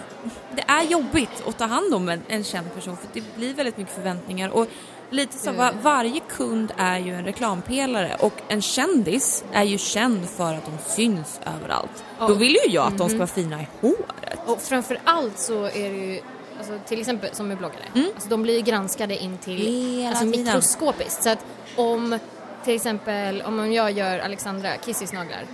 Det 0.57 0.63
är 0.69 0.83
jobbigt 0.83 1.43
att 1.49 1.59
ta 1.59 1.65
hand 1.65 1.95
om 1.95 2.09
en, 2.09 2.23
en 2.29 2.45
känd 2.45 2.75
person 2.75 2.97
för 2.97 3.07
det 3.13 3.23
blir 3.37 3.55
väldigt 3.55 3.77
mycket 3.77 3.95
förväntningar 3.95 4.49
och 4.49 4.67
lite 5.11 5.39
så 5.39 5.53
va, 5.53 5.73
varje 5.83 6.21
kund 6.21 6.73
är 6.77 6.99
ju 6.99 7.15
en 7.15 7.25
reklampelare 7.25 8.17
och 8.21 8.33
en 8.49 8.63
kändis 8.63 9.45
är 9.53 9.63
ju 9.65 9.79
känd 9.79 10.29
för 10.29 10.55
att 10.55 10.65
de 10.67 10.91
syns 10.95 11.41
överallt. 11.57 12.05
Ja. 12.19 12.27
Då 12.29 12.35
vill 12.35 12.57
ju 12.67 12.73
jag 12.73 12.87
att 12.87 12.99
de 12.99 13.09
ska 13.09 13.19
vara 13.19 13.27
fina 13.27 13.61
i 13.63 13.67
håret. 13.81 14.39
Och 14.47 14.61
framför 14.63 15.01
allt 15.05 15.39
så 15.39 15.65
är 15.65 15.91
det 15.91 15.97
ju, 16.07 16.21
alltså, 16.59 16.79
till 16.87 17.01
exempel 17.01 17.35
som 17.35 17.49
med 17.49 17.59
bloggare, 17.59 17.85
alltså, 18.15 18.29
de 18.29 18.43
blir 18.43 18.55
ju 18.57 18.61
granskade 18.63 19.17
in 19.23 19.39
till 19.39 19.67
Mm. 19.69 19.99
Hela 19.99 20.09
alltså, 20.09 20.25
mikroskopiskt. 20.25 21.23
Så 21.23 21.31
att 21.31 21.45
om 21.77 22.19
till 22.65 22.75
exempel 22.75 23.43
om 23.43 23.73
jag 23.73 23.93
gör 23.93 24.19
Alexandra 24.19 24.77
Kissis 24.85 25.13
naglar 25.13 25.45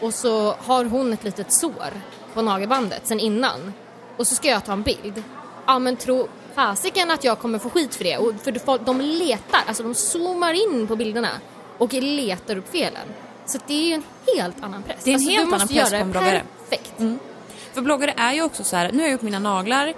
och 0.00 0.14
så 0.14 0.52
har 0.52 0.84
hon 0.84 1.12
ett 1.12 1.24
litet 1.24 1.52
sår 1.52 1.92
på 2.34 2.42
nagelbandet 2.42 3.00
sen 3.04 3.20
innan 3.20 3.72
och 4.16 4.26
så 4.26 4.34
ska 4.34 4.48
jag 4.48 4.64
ta 4.64 4.72
en 4.72 4.82
bild. 4.82 5.22
Ja 5.66 5.78
men 5.78 5.96
tro 5.96 6.28
fasiken 6.54 7.10
att 7.10 7.24
jag 7.24 7.38
kommer 7.38 7.58
få 7.58 7.70
skit 7.70 7.94
för 7.94 8.04
det. 8.04 8.16
Och 8.18 8.34
för 8.42 8.84
de 8.84 9.00
letar, 9.00 9.60
alltså 9.66 9.82
de 9.82 9.94
zoomar 9.94 10.52
in 10.52 10.86
på 10.86 10.96
bilderna 10.96 11.30
och 11.78 11.92
letar 11.92 12.56
upp 12.56 12.72
felen. 12.72 13.08
Så 13.46 13.58
det 13.66 13.74
är 13.74 13.86
ju 13.86 13.92
en 13.94 14.02
helt 14.36 14.62
annan 14.62 14.82
press. 14.82 15.04
Det 15.04 15.10
är 15.10 15.14
en 15.14 15.20
alltså, 15.20 15.30
helt 15.30 15.54
annan 15.54 15.68
press 15.68 15.90
på 15.90 15.96
en 15.96 16.06
det 16.06 16.12
bloggare. 16.12 16.42
perfekt. 16.68 16.98
Mm. 16.98 17.18
För 17.72 17.82
bloggare 17.82 18.14
är 18.16 18.32
ju 18.32 18.42
också 18.42 18.64
så 18.64 18.76
här, 18.76 18.92
nu 18.92 18.98
har 18.98 19.04
jag 19.04 19.12
gjort 19.12 19.22
mina 19.22 19.38
naglar, 19.38 19.94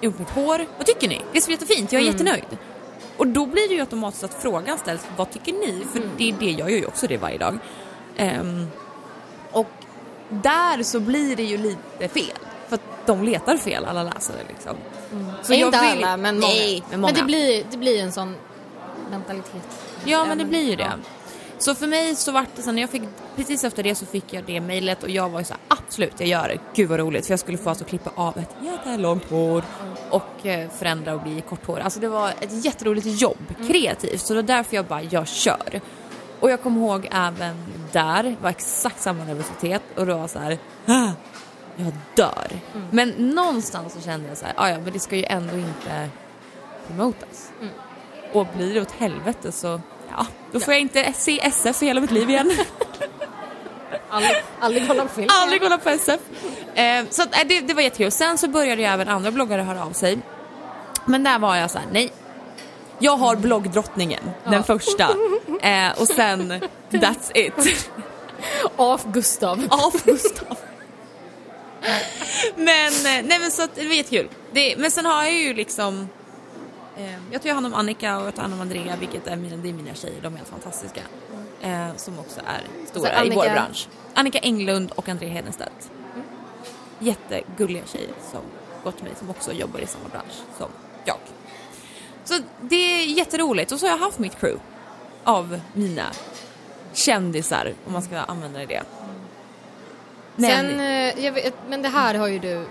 gjort 0.00 0.18
mitt 0.18 0.30
hår, 0.30 0.66
vad 0.76 0.86
tycker 0.86 1.08
ni? 1.08 1.20
Det 1.32 1.38
är 1.38 1.42
så 1.42 1.50
jättefint, 1.50 1.92
jag 1.92 2.02
är 2.02 2.06
jättenöjd. 2.06 2.58
Och 3.18 3.26
då 3.26 3.46
blir 3.46 3.68
det 3.68 3.74
ju 3.74 3.80
automatiskt 3.80 4.24
att 4.24 4.34
frågan 4.42 4.78
ställs, 4.78 5.06
vad 5.16 5.30
tycker 5.30 5.52
ni? 5.52 5.84
För 5.92 6.02
det 6.18 6.28
är 6.28 6.34
det, 6.40 6.50
jag 6.50 6.70
gör 6.70 6.78
ju 6.78 6.86
också 6.86 7.06
det 7.06 7.16
varje 7.16 7.38
dag. 7.38 7.58
Ehm, 8.16 8.66
och 9.52 9.66
där 10.30 10.82
så 10.82 11.00
blir 11.00 11.36
det 11.36 11.42
ju 11.42 11.56
lite 11.58 12.08
fel. 12.08 12.38
För 12.68 12.74
att 12.74 12.82
de 13.06 13.22
letar 13.22 13.56
fel, 13.56 13.84
alla 13.84 14.02
läsare 14.02 14.36
liksom. 14.48 14.76
Så 15.42 15.52
Nej, 15.52 15.60
jag 15.60 15.68
inte 15.68 15.80
vill- 15.80 16.04
alla, 16.04 16.16
men 16.16 16.34
många. 16.40 16.52
Nej, 16.52 16.82
men 16.90 17.00
många. 17.00 17.12
det 17.12 17.22
blir, 17.22 17.64
det 17.70 17.76
blir 17.76 18.02
en 18.02 18.12
sån 18.12 18.34
mentalitet. 19.10 19.78
Ja 20.04 20.24
men 20.24 20.38
det 20.38 20.44
blir 20.44 20.70
ju 20.70 20.76
det. 20.76 20.92
Så 21.58 21.74
för 21.74 21.86
mig 21.86 22.16
så 22.16 22.32
vart 22.32 22.48
det 22.56 22.62
sen 22.62 22.74
när 22.74 22.82
jag 22.82 22.90
fick, 22.90 23.02
precis 23.36 23.64
efter 23.64 23.82
det 23.82 23.94
så 23.94 24.06
fick 24.06 24.32
jag 24.32 24.44
det 24.44 24.60
mejlet 24.60 25.02
och 25.02 25.10
jag 25.10 25.28
var 25.28 25.38
ju 25.38 25.44
så 25.44 25.52
här, 25.52 25.62
absolut 25.68 26.12
jag 26.18 26.28
gör 26.28 26.48
det, 26.48 26.58
gud 26.74 26.88
vad 26.88 26.98
roligt 27.00 27.26
för 27.26 27.32
jag 27.32 27.40
skulle 27.40 27.58
få 27.58 27.68
alltså 27.68 27.84
klippa 27.84 28.10
av 28.14 28.38
ett 28.38 28.56
jättelångt 28.62 29.30
hår 29.30 29.64
och 30.10 30.46
eh, 30.46 30.70
förändra 30.70 31.14
och 31.14 31.22
bli 31.22 31.40
kort 31.40 31.66
hår. 31.66 31.78
Alltså 31.80 32.00
det 32.00 32.08
var 32.08 32.28
ett 32.40 32.64
jätteroligt 32.64 33.06
jobb, 33.06 33.54
kreativt, 33.68 34.20
så 34.20 34.34
det 34.34 34.42
var 34.42 34.46
därför 34.46 34.76
jag 34.76 34.84
bara, 34.84 35.02
jag 35.02 35.28
kör. 35.28 35.80
Och 36.40 36.50
jag 36.50 36.62
kommer 36.62 36.80
ihåg 36.80 37.08
även 37.10 37.56
där, 37.92 38.36
var 38.42 38.50
exakt 38.50 39.00
samma 39.00 39.24
nervositet 39.24 39.82
och 39.96 40.06
det 40.06 40.14
var 40.14 40.28
så 40.28 40.38
här, 40.38 40.58
"Ah, 40.86 41.10
jag 41.76 41.92
dör. 42.14 42.46
Men 42.90 43.08
någonstans 43.08 43.92
så 43.92 44.00
kände 44.00 44.28
jag 44.28 44.38
så 44.38 44.44
här, 44.44 44.54
"Ah, 44.56 44.68
ja 44.68 44.78
men 44.78 44.92
det 44.92 44.98
ska 44.98 45.16
ju 45.16 45.24
ändå 45.24 45.56
inte 45.56 46.08
promotas. 46.86 47.50
Och 48.32 48.46
blir 48.56 48.74
det 48.74 48.80
åt 48.80 48.90
helvete 48.92 49.52
så, 49.52 49.80
ja, 50.18 50.26
då 50.52 50.60
får 50.60 50.74
jag 50.74 50.80
inte 50.80 51.12
se 51.12 51.40
SF 51.42 51.82
i 51.82 51.86
hela 51.86 52.00
mitt 52.00 52.10
liv 52.10 52.30
igen. 52.30 52.52
Aldrig, 54.10 54.36
aldrig 54.60 54.88
kolla 54.88 55.02
på 55.02 55.08
film. 55.08 55.28
Aldrig 55.42 55.62
kolla 55.62 55.78
på 55.78 55.88
SF. 55.88 56.20
Eh, 56.74 57.04
så 57.10 57.22
att, 57.22 57.36
eh, 57.36 57.48
det, 57.48 57.60
det 57.60 57.74
var 57.74 57.82
jättekul. 57.82 58.10
Sen 58.10 58.38
så 58.38 58.48
började 58.48 58.82
ju 58.82 58.88
även 58.88 59.08
andra 59.08 59.30
bloggare 59.30 59.62
höra 59.62 59.84
av 59.84 59.92
sig. 59.92 60.18
Men 61.04 61.24
där 61.24 61.38
var 61.38 61.56
jag 61.56 61.70
så 61.70 61.78
här: 61.78 61.86
nej. 61.92 62.12
Jag 62.98 63.16
har 63.16 63.36
bloggdrottningen, 63.36 64.30
den 64.44 64.64
första. 64.64 65.08
Eh, 65.62 66.00
och 66.00 66.06
sen, 66.06 66.52
that's 66.90 67.30
it. 67.34 67.90
Av 68.76 69.12
Gustav. 69.12 69.66
Av 69.70 70.02
Gustav. 70.04 70.58
men, 72.56 72.92
eh, 72.92 73.24
nej 73.24 73.38
men 73.40 73.50
så 73.50 73.62
att, 73.62 73.74
det 73.74 73.86
var 73.86 73.94
jättekul. 73.94 74.28
Det, 74.52 74.76
men 74.78 74.90
sen 74.90 75.06
har 75.06 75.22
jag 75.22 75.32
ju 75.32 75.54
liksom 75.54 76.08
jag 77.30 77.42
tar 77.42 77.50
hand 77.50 77.66
om 77.66 77.74
Annika 77.74 78.18
och 78.18 78.26
jag 78.26 78.34
tar 78.34 78.42
hand 78.42 78.54
om 78.54 78.60
Andrea 78.60 78.96
vilket 78.96 79.26
är 79.26 79.36
mina, 79.36 79.56
det 79.56 79.68
är 79.68 79.72
mina 79.72 79.94
tjejer, 79.94 80.20
de 80.22 80.32
är 80.32 80.36
helt 80.36 80.48
fantastiska. 80.48 81.00
Eh, 81.60 81.88
som 81.96 82.18
också 82.18 82.40
är 82.40 82.60
stora 82.86 83.08
Alltså, 83.10 83.32
i 83.32 83.36
vår 83.36 83.42
Annika- 83.44 83.52
bransch. 83.52 83.88
Annika 84.14 84.38
Englund 84.38 84.90
och 84.94 85.08
Andrea 85.08 85.30
Hedenstedt. 85.30 85.90
Jättegulliga 86.98 87.82
tjejer 87.86 88.10
som 88.30 88.40
gått 88.84 88.96
till 88.96 89.04
mig 89.04 89.12
som 89.18 89.30
också 89.30 89.52
jobbar 89.52 89.80
i 89.80 89.86
samma 89.86 90.08
bransch 90.08 90.34
som 90.58 90.68
jag. 91.04 91.16
Så 92.24 92.34
det 92.60 92.76
är 92.76 93.04
jätteroligt 93.06 93.72
och 93.72 93.80
så 93.80 93.86
har 93.86 93.90
jag 93.90 93.98
haft 93.98 94.18
mitt 94.18 94.40
crew 94.40 94.60
av 95.24 95.60
mina 95.74 96.06
kändisar 96.92 97.74
om 97.86 97.92
man 97.92 98.02
ska 98.02 98.18
använda 98.18 98.66
det. 98.66 98.82
Nej, 100.36 100.50
Sen, 100.50 100.80
eh, 101.24 101.32
vet, 101.32 101.54
men 101.68 101.82
det 101.82 101.88
här 101.88 102.14
har 102.14 102.26
ju 102.26 102.38
du, 102.38 102.66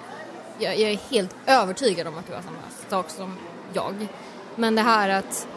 jag, 0.60 0.78
jag 0.80 0.92
är 0.92 0.98
helt 1.10 1.36
övertygad 1.46 2.08
om 2.08 2.18
att 2.18 2.28
du 2.28 2.34
har 2.34 2.42
samma 2.42 2.58
sak 2.90 3.10
som 3.10 3.38
jag. 3.74 4.08
Men 4.56 4.76
det 4.76 4.82
här 4.82 5.10
att, 5.10 5.48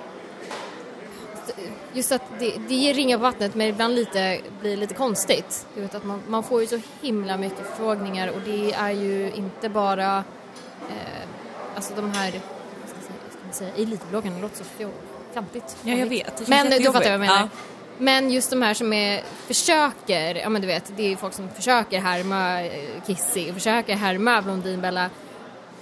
just 1.93 2.13
att 2.13 2.23
det, 2.39 2.55
det 2.69 2.75
ger 2.75 2.95
ringar 2.95 3.17
på 3.17 3.23
vattnet 3.23 3.55
men 3.55 3.67
ibland 3.67 3.95
lite, 3.95 4.41
blir 4.61 4.77
lite 4.77 4.95
konstigt. 4.95 5.67
Du 5.75 5.81
vet 5.81 5.95
att 5.95 6.05
man, 6.05 6.23
man 6.29 6.43
får 6.43 6.61
ju 6.61 6.67
så 6.67 6.81
himla 7.01 7.37
mycket 7.37 7.67
förfrågningar 7.67 8.29
och 8.29 8.41
det 8.45 8.73
är 8.73 8.91
ju 8.91 9.33
inte 9.35 9.69
bara, 9.69 10.17
eh, 10.89 11.29
alltså 11.75 11.95
de 11.97 12.11
här, 12.11 12.41
säga, 13.51 13.71
elitbloggarna, 13.77 14.37
det 14.37 14.43
låter 14.43 14.57
så 14.57 14.91
fjantigt. 15.33 15.77
Ja, 15.83 15.95
jag 15.95 16.07
vet. 16.07 16.37
Det 16.37 16.49
Men 16.49 16.71
du 16.71 16.85
fattar 16.85 16.93
vad 16.93 17.07
jag 17.07 17.21
menar. 17.21 17.41
Ja. 17.41 17.49
Men 17.99 18.31
just 18.31 18.51
de 18.51 18.63
här 18.63 18.75
som 18.75 18.93
är, 18.93 19.23
försöker, 19.47 20.35
ja 20.35 20.49
men 20.49 20.63
du 20.63 20.69
vet, 20.69 20.93
det 20.97 21.03
är 21.03 21.09
ju 21.09 21.17
folk 21.17 21.35
som 21.35 21.49
försöker 21.49 22.01
härma 22.01 22.63
eh, 22.63 23.03
Kissy 23.07 23.49
och 23.49 23.55
försöker 23.55 23.97
härma 23.97 24.43
Blondinbella 24.43 25.11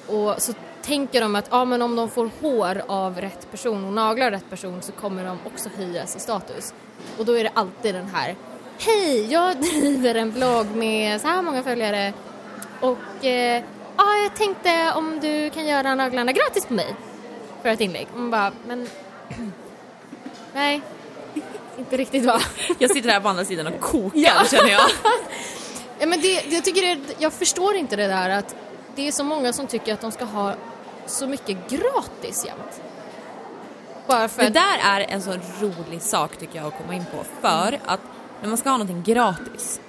och 0.07 0.43
så 0.43 0.53
tänker 0.89 1.21
de 1.21 1.37
att 1.37 1.49
ja, 1.51 1.65
men 1.65 1.83
om 1.83 1.97
de 1.97 2.11
får 2.11 2.31
hår 2.41 2.83
av 2.87 3.21
rätt 3.21 3.51
person 3.51 3.85
och 3.85 3.93
naglar 3.93 4.31
rätt 4.31 4.51
person 4.51 4.83
så 4.83 4.93
kommer 4.93 5.25
de 5.25 5.39
också 5.45 5.69
höjas 5.77 6.17
i 6.17 6.21
status. 6.21 6.75
Och 7.19 7.25
då 7.25 7.39
är 7.39 7.45
det 7.45 7.51
alltid 7.55 7.95
den 7.95 8.07
här 8.07 8.37
Hej, 8.79 9.33
jag 9.33 9.57
driver 9.57 10.15
en 10.15 10.33
blogg 10.33 10.67
med 10.67 11.21
så 11.21 11.27
här 11.29 11.43
många 11.43 11.63
följare 11.63 12.13
och 12.81 13.25
eh, 13.25 13.63
ja, 13.97 14.17
jag 14.23 14.35
tänkte 14.37 14.93
om 14.95 15.21
du 15.21 15.51
kan 15.51 15.67
göra 15.67 15.95
naglarna 15.95 16.33
gratis 16.33 16.67
på 16.67 16.75
mig 16.75 16.95
för 17.63 17.69
ett 17.69 17.81
inlägg. 17.81 18.07
Och 18.13 18.19
man 18.21 18.31
bara, 18.31 18.53
men 18.67 18.89
nej, 20.55 20.81
inte 21.79 21.97
riktigt 21.97 22.25
va? 22.25 22.41
Jag 22.79 22.91
sitter 22.91 23.11
här 23.11 23.21
på 23.21 23.29
andra 23.29 23.45
sidan 23.45 23.67
och 23.67 23.81
kokar 23.81 24.19
Ja. 24.21 24.33
känner 24.51 24.71
jag. 24.71 24.81
Ja, 26.01 26.07
men 26.07 26.21
det, 26.21 26.45
jag, 26.49 26.65
tycker 26.65 26.83
det, 26.83 27.01
jag 27.19 27.33
förstår 27.33 27.75
inte 27.75 27.97
det 27.97 28.07
där 28.07 28.31
att 28.31 28.57
det 28.95 29.09
är 29.09 29.13
så 29.13 29.25
många 29.25 29.53
som 29.53 29.67
tycker 29.67 29.95
att 29.95 30.01
de 30.01 30.13
ska 30.13 30.25
ha 30.25 30.55
så 31.09 31.27
mycket 31.27 31.71
gratis 31.71 32.47
jämt. 32.47 32.81
Bara 34.07 34.29
för 34.29 34.43
Det 34.43 34.51
där 34.51 34.79
är 34.85 35.01
en 35.01 35.23
så 35.23 35.35
rolig 35.61 36.03
sak 36.03 36.37
tycker 36.37 36.57
jag 36.59 36.67
att 36.67 36.79
komma 36.79 36.95
in 36.95 37.05
på. 37.13 37.25
För 37.41 37.81
att 37.87 38.01
när 38.43 38.49
man 38.49 38.59
ska 38.59 38.71
ha 38.71 38.77
någonting 38.77 39.15
gratis. 39.15 39.81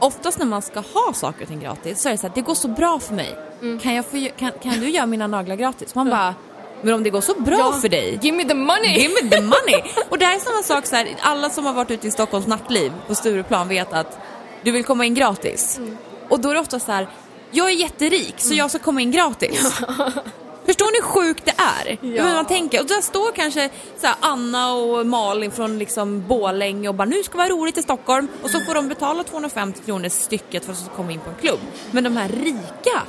Oftast 0.00 0.38
när 0.38 0.46
man 0.46 0.62
ska 0.62 0.80
ha 0.80 1.12
saker 1.14 1.42
och 1.42 1.48
ting 1.48 1.60
gratis 1.60 2.00
så 2.02 2.08
är 2.08 2.12
det 2.12 2.18
så 2.18 2.26
här, 2.26 2.34
det 2.34 2.40
går 2.40 2.54
så 2.54 2.68
bra 2.68 2.98
för 3.00 3.14
mig. 3.14 3.38
Kan, 3.82 3.94
jag 3.94 4.04
få, 4.06 4.28
kan, 4.36 4.52
kan 4.62 4.72
du 4.80 4.90
göra 4.90 5.06
mina 5.06 5.26
naglar 5.26 5.56
gratis? 5.56 5.94
Man 5.94 6.10
bara, 6.10 6.34
men 6.82 6.94
om 6.94 7.02
det 7.02 7.10
går 7.10 7.20
så 7.20 7.34
bra 7.40 7.58
Ja, 7.58 7.72
för 7.72 7.88
dig. 7.88 8.18
Give 8.22 8.36
me 8.36 8.44
the 8.44 8.54
money! 8.54 8.98
Give 9.00 9.14
me 9.22 9.30
the 9.30 9.40
money! 9.40 9.82
Och 10.08 10.18
det 10.18 10.24
här 10.24 10.34
är 10.34 10.38
samma 10.40 10.62
sak 10.62 10.86
så 10.86 10.96
här, 10.96 11.08
alla 11.20 11.50
som 11.50 11.66
har 11.66 11.72
varit 11.72 11.90
ute 11.90 12.06
i 12.06 12.10
Stockholms 12.10 12.46
nattliv 12.46 12.92
på 13.06 13.14
Stureplan 13.14 13.68
vet 13.68 13.92
att 13.92 14.18
du 14.62 14.70
vill 14.70 14.84
komma 14.84 15.04
in 15.04 15.14
gratis. 15.14 15.80
Och 16.28 16.40
då 16.40 16.50
är 16.50 16.54
det 16.54 16.60
ofta 16.60 16.80
så 16.80 16.92
här, 16.92 17.08
jag 17.50 17.66
är 17.70 17.74
jätterik 17.74 18.34
så 18.36 18.54
jag 18.54 18.70
ska 18.70 18.78
komma 18.78 19.00
in 19.00 19.10
gratis. 19.10 19.80
Förstår 20.68 20.86
ni 20.92 20.98
hur 20.98 21.26
sjukt 21.26 21.44
det 21.44 21.54
är? 21.58 21.98
Ja. 22.16 22.24
Hur 22.24 22.34
man 22.34 22.46
tänker. 22.46 22.80
Och 22.80 22.86
där 22.86 23.00
står 23.00 23.32
kanske 23.32 23.68
så 24.00 24.06
här, 24.06 24.16
Anna 24.20 24.72
och 24.72 25.06
Malin 25.06 25.50
från 25.50 25.78
liksom 25.78 26.26
Borlänge 26.28 26.88
och 26.88 26.94
bara 26.94 27.04
nu 27.08 27.22
ska 27.22 27.32
det 27.32 27.38
vara 27.38 27.48
roligt 27.48 27.78
i 27.78 27.82
Stockholm 27.82 28.28
och 28.42 28.50
så 28.50 28.60
får 28.60 28.74
de 28.74 28.88
betala 28.88 29.24
250 29.24 29.80
kronor 29.86 30.08
stycket 30.08 30.64
för 30.64 30.72
att 30.72 30.90
komma 30.96 31.12
in 31.12 31.20
på 31.20 31.30
en 31.30 31.36
klubb. 31.36 31.58
Men 31.90 32.04
de 32.04 32.16
här 32.16 32.28
rika 32.28 33.02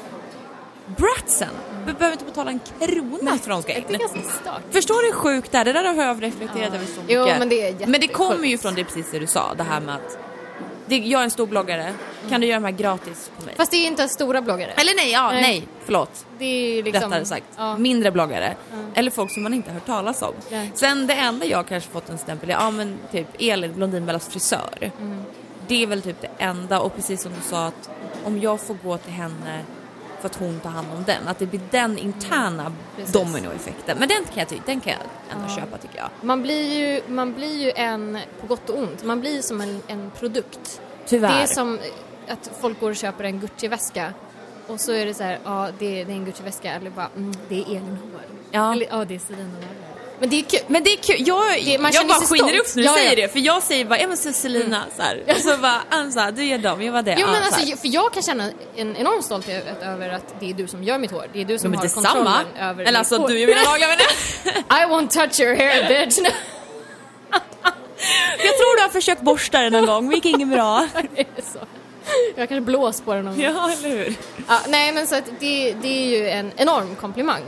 bratsen 0.97 1.49
be- 1.85 1.93
behöver 1.93 2.11
inte 2.11 2.25
betala 2.25 2.51
en 2.51 2.59
krona 2.79 3.37
för 3.37 3.51
att 3.51 3.57
de 3.57 3.61
ska 3.61 3.73
Det 3.73 3.79
är 3.79 3.93
in. 3.93 3.99
ganska 3.99 4.19
stört. 4.41 4.61
Förstår 4.71 5.01
du 5.01 5.05
hur 5.07 5.13
sjukt 5.13 5.51
det 5.51 5.57
är? 5.57 5.65
Det 5.65 5.73
där 5.73 5.83
har 5.83 6.03
jag 6.03 6.23
reflekterat 6.23 6.73
över 6.73 6.85
så 6.85 7.01
mycket. 7.01 7.15
Jo, 7.15 7.25
men 7.39 7.49
det 7.49 7.67
är 7.67 7.87
Men 7.87 8.01
det 8.01 8.07
kommer 8.07 8.47
ju 8.47 8.57
från 8.57 8.75
det 8.75 8.83
precis 8.83 9.11
det 9.11 9.19
du 9.19 9.27
sa, 9.27 9.53
det 9.57 9.63
här 9.63 9.79
med 9.81 9.95
att 9.95 10.17
det, 10.89 10.97
jag 10.97 11.19
är 11.19 11.23
en 11.23 11.31
stor 11.31 11.47
bloggare, 11.47 11.93
kan 12.29 12.41
du 12.41 12.47
göra 12.47 12.59
de 12.59 12.65
här 12.65 12.71
gratis 12.71 13.31
på 13.37 13.45
mig? 13.45 13.55
Fast 13.57 13.71
det 13.71 13.77
är 13.77 13.87
inte 13.87 14.07
stora 14.07 14.41
bloggare. 14.41 14.71
Eller 14.71 14.95
nej, 14.95 15.11
ja, 15.11 15.31
Nej. 15.31 15.41
nej, 15.41 15.67
förlåt. 15.85 16.25
Det 16.37 16.45
är 16.45 16.83
liksom... 16.83 17.03
Rättare 17.03 17.25
sagt. 17.25 17.45
Ja. 17.57 17.77
Mindre 17.77 18.11
bloggare. 18.11 18.55
Eller 18.93 19.11
folk 19.11 19.31
som 19.31 19.43
man 19.43 19.53
inte 19.53 19.69
har 19.69 19.73
hört 19.73 19.85
talas 19.85 20.21
om. 20.21 20.33
Nej. 20.51 20.71
Sen 20.75 21.07
det 21.07 21.13
enda 21.13 21.45
jag 21.45 21.67
kanske 21.67 21.89
fått 21.89 22.09
en 22.09 22.17
stämpel 22.17 22.49
är, 22.49 22.53
ja 22.53 22.71
men 22.71 22.97
typ 23.11 23.27
Elin, 23.39 23.73
Blondinbellas 23.73 24.27
frisör. 24.27 24.91
Mm. 25.01 25.23
Det 25.67 25.83
är 25.83 25.87
väl 25.87 26.01
typ 26.01 26.21
det 26.21 26.29
enda 26.37 26.79
och 26.79 26.95
precis 26.95 27.21
som 27.21 27.31
du 27.31 27.41
sa 27.49 27.65
att 27.65 27.89
om 28.23 28.39
jag 28.39 28.61
får 28.61 28.77
gå 28.83 28.97
till 28.97 29.13
henne 29.13 29.63
för 30.19 30.25
att 30.25 30.35
hon 30.35 30.59
tar 30.59 30.69
hand 30.69 30.87
om 30.97 31.03
den, 31.03 31.27
att 31.27 31.39
det 31.39 31.45
blir 31.45 31.61
den 31.71 31.97
interna 31.97 32.71
Mm. 32.99 33.11
Dominoeffekten. 33.11 33.97
Men 33.99 34.07
den 34.07 34.23
kan 34.23 34.45
jag, 34.49 34.61
den 34.65 34.79
kan 34.79 34.93
jag 34.93 35.01
ändå 35.37 35.55
köpa 35.55 35.77
tycker 35.77 35.97
jag. 35.97 36.09
Man 36.21 36.41
blir 36.41 36.79
ju, 36.79 37.01
man 37.07 37.33
blir 37.33 37.57
ju 37.63 37.71
en, 37.71 38.19
på 38.41 38.47
gott 38.47 38.69
och 38.69 38.77
ont, 38.77 39.03
man 39.03 39.19
blir 39.19 39.41
som 39.41 39.61
en, 39.61 39.81
en 39.87 40.11
produkt. 40.19 40.81
Tyvärr. 41.05 41.37
Det 41.37 41.43
är 41.43 41.47
som 41.47 41.79
att 42.27 42.51
folk 42.61 42.79
går 42.79 42.89
och 42.89 42.95
köper 42.95 43.23
en 43.23 43.39
Gucci-väska 43.39 44.13
och 44.67 44.79
så 44.79 44.91
är 44.91 45.05
det 45.05 45.13
så 45.13 45.23
här, 45.23 45.39
ja 45.43 45.69
det, 45.79 46.03
det 46.03 46.11
är 46.11 46.15
en 46.15 46.25
Gucci-väska 46.25 46.73
eller 46.73 46.89
bara, 46.89 47.09
mm, 47.15 47.33
det 47.47 47.55
är 47.55 47.65
Elin 47.65 47.97
hår. 48.11 48.21
Ja. 48.51 48.71
Eller, 48.73 48.87
ja 48.89 49.05
det 49.05 49.15
är 49.15 49.19
Selina 49.19 49.49
Lagerlöf. 49.53 49.88
Men 50.19 50.29
det 50.29 50.39
är 50.39 50.43
kul. 50.43 50.59
Men 50.67 50.83
det 50.83 50.89
är 50.93 50.97
kul, 50.97 51.15
jag, 51.27 51.65
Det- 51.65 51.79
man 51.79 51.91
jag 51.93 52.07
bara 52.07 52.19
skiner 52.19 52.59
upp 52.59 52.75
när 52.75 52.81
du 52.83 52.87
Ja, 52.89 52.93
säger 52.93 53.09
ja. 53.09 53.15
det 53.27 53.31
för 53.33 53.39
jag 53.39 53.63
säger 53.63 53.85
bara, 53.85 53.99
ja 53.99 54.07
men 54.07 54.17
så 54.17 54.33
Selina 54.33 54.83
så 54.97 55.01
här. 55.01 55.23
och 55.27 55.35
så 55.41 55.57
bara, 55.57 55.81
Ansa 55.89 56.31
du 56.31 56.43
gör 56.43 56.57
dem, 56.57 56.81
jag 56.81 56.93
var 56.93 57.01
det. 57.01 57.15
Jo 57.19 57.27
men 57.27 57.35
så 57.51 57.55
alltså, 57.55 57.77
för 57.77 57.87
jag 57.87 58.13
kan 58.13 58.23
känna 58.23 58.49
en 58.75 58.95
enorm 58.95 59.21
stolthet 59.23 59.65
över 59.83 60.09
att 60.09 60.39
det 60.39 60.49
är 60.49 60.53
du 60.53 60.67
som 60.67 60.83
gör 60.83 60.97
mitt 60.97 61.11
hår. 61.11 61.25
Det 61.33 61.41
är 61.41 61.45
du 61.45 61.57
som 61.59 61.71
men 61.71 61.77
har 61.77 61.83
detsamma. 61.85 62.07
kontrollen 62.07 62.45
över 62.59 62.83
Eller 62.85 62.99
alltså 62.99 63.17
hår. 63.17 63.27
du 63.27 63.41
är 63.41 63.47
mina 63.47 63.61
naglar 63.63 63.89
I 64.81 64.85
won't 64.85 65.07
touch 65.09 65.39
your 65.39 65.55
hair 65.55 66.05
bitch. 66.05 66.17
Jag 68.43 68.57
tror 68.57 68.75
du 68.77 68.81
har 68.81 68.89
försökt 68.89 69.21
borsta 69.21 69.61
den 69.61 69.73
någon 69.73 69.85
gång, 69.85 70.01
men 70.03 70.09
det 70.09 70.15
gick 70.15 70.25
inget 70.25 70.47
bra. 70.47 70.87
Det 71.15 71.21
är 71.21 71.25
så. 71.53 71.59
Jag 72.35 72.49
kanske 72.49 72.61
blåst 72.61 73.05
på 73.05 73.13
den 73.13 73.25
någon 73.25 73.33
gång. 73.35 73.43
Ja, 73.43 73.71
eller 73.71 73.89
hur? 73.97 74.13
Ja, 74.47 74.59
nej 74.67 74.91
men 74.91 75.07
så 75.07 75.15
att 75.15 75.23
det, 75.39 75.73
det 75.81 75.87
är 75.87 76.19
ju 76.19 76.29
en 76.29 76.51
enorm 76.57 76.95
komplimang. 76.95 77.41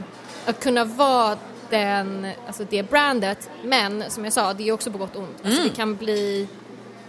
Att 0.45 0.59
kunna 0.63 0.85
vara 0.85 1.37
den, 1.71 2.27
alltså 2.47 2.63
det 2.69 2.83
brandet, 2.83 3.49
men 3.63 4.03
som 4.11 4.23
jag 4.23 4.33
sa, 4.33 4.53
det 4.53 4.67
är 4.69 4.71
också 4.71 4.91
på 4.91 4.97
gott 4.97 5.15
och 5.15 5.21
ont. 5.21 5.35
Alltså 5.43 5.59
Mm. 5.59 5.69
det 5.69 5.75
kan 5.75 5.95
bli 5.95 6.47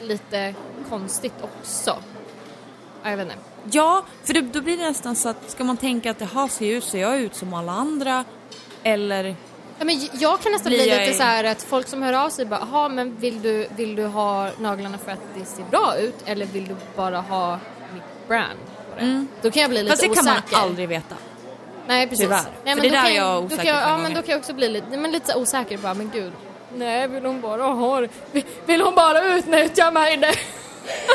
lite 0.03 0.55
konstigt 0.89 1.35
också. 1.43 1.99
Ja, 3.03 3.11
jag 3.11 3.17
vet 3.17 3.27
inte. 3.27 3.39
Ja, 3.71 4.05
för 4.25 4.35
det, 4.35 4.41
då 4.41 4.61
blir 4.61 4.77
det 4.77 4.85
nästan 4.85 5.17
så 5.17 5.29
att 5.29 5.51
ska 5.51 5.65
man 5.65 5.77
tänka 5.77 6.11
att 6.11 6.21
jaha, 6.21 6.49
ser 6.49 6.67
jag 6.67 6.75
ut, 6.77 6.85
ser 6.85 7.01
jag 7.01 7.21
ut 7.21 7.35
som 7.35 7.55
alla 7.55 7.73
andra? 7.73 8.25
Eller? 8.83 9.37
Ja, 9.79 9.85
men 9.85 10.09
jag 10.13 10.41
kan 10.41 10.53
nästan 10.53 10.71
bli 10.71 10.89
jag 10.89 11.01
lite 11.01 11.15
så 11.15 11.23
här 11.23 11.45
att 11.45 11.63
folk 11.63 11.89
som 11.89 12.03
hör 12.03 12.13
av 12.13 12.31
sig 12.31 12.45
bara, 12.47 12.61
jaha 12.73 12.89
men 12.89 13.17
vill 13.17 13.43
du, 13.43 13.69
vill 13.77 13.95
du 13.97 14.07
ha 14.07 14.51
naglarna 14.59 14.99
för 14.99 15.13
att 15.13 15.21
det 15.39 15.45
ser 15.45 15.65
bra 15.65 15.97
ut 15.99 16.15
eller 16.25 16.47
vill 16.47 16.65
du 16.69 16.77
bara 16.97 17.21
ha 17.21 17.59
mitt 17.95 18.29
brand 18.29 18.59
på 18.95 19.01
det? 19.01 19.27
Då 19.43 19.51
kan 19.51 19.63
jag 19.63 19.71
bli 19.71 19.83
lite 19.83 20.05
Mm. 20.05 20.15
Fast 20.15 20.25
det 20.25 20.31
kan 20.31 20.37
osäker. 20.37 20.53
man 20.57 20.63
aldrig 20.69 20.89
veta. 20.89 21.15
Nej 21.89 22.07
precis. 22.09 22.25
Tyvärr. 22.25 22.43
Nej, 22.65 22.75
För 22.75 22.81
men 22.83 22.83
det 22.83 22.89
då 22.89 22.95
där 22.95 23.03
kan 23.03 23.11
är 23.13 23.17
jag 23.17 23.43
då 23.43 23.47
osäker 23.47 23.63
kan 23.65 23.75
jag, 23.75 23.85
på 23.85 23.91
Ja 23.91 23.97
men 23.99 24.15
då 24.15 24.23
kan 24.23 24.31
jag 24.31 24.39
också 24.39 24.53
bli 24.53 24.69
lite, 24.69 24.97
men 24.97 25.13
lite 25.13 25.33
så 25.33 25.39
osäker 25.39 25.79
bara, 25.79 25.95
men 25.95 26.11
gud. 26.15 26.33
Nej 26.75 27.09
vill 27.09 27.25
hon 27.25 27.41
bara 27.41 27.63
ha 27.63 28.07
vill, 28.67 28.81
hon 28.81 28.95
bara 28.95 29.25
utnyttja 29.37 29.91
mig? 29.91 30.17
Nej. 30.17 30.35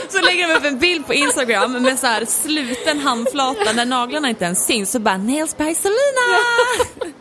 Så 0.10 0.22
lägger 0.22 0.48
de 0.48 0.54
upp 0.54 0.66
en 0.66 0.80
bild 0.80 1.06
på 1.08 1.14
Instagram 1.14 1.72
med 1.84 2.00
så 2.00 2.08
här 2.08 2.26
sluten 2.26 3.00
handflata 3.00 3.72
när 3.74 3.86
naglarna 3.86 4.30
inte 4.30 4.46
ens 4.46 4.66
syns 4.66 4.92
så 4.92 5.00
bara 5.00 5.18
Nails 5.18 5.58
by 5.58 5.76
Selina! 5.76 6.38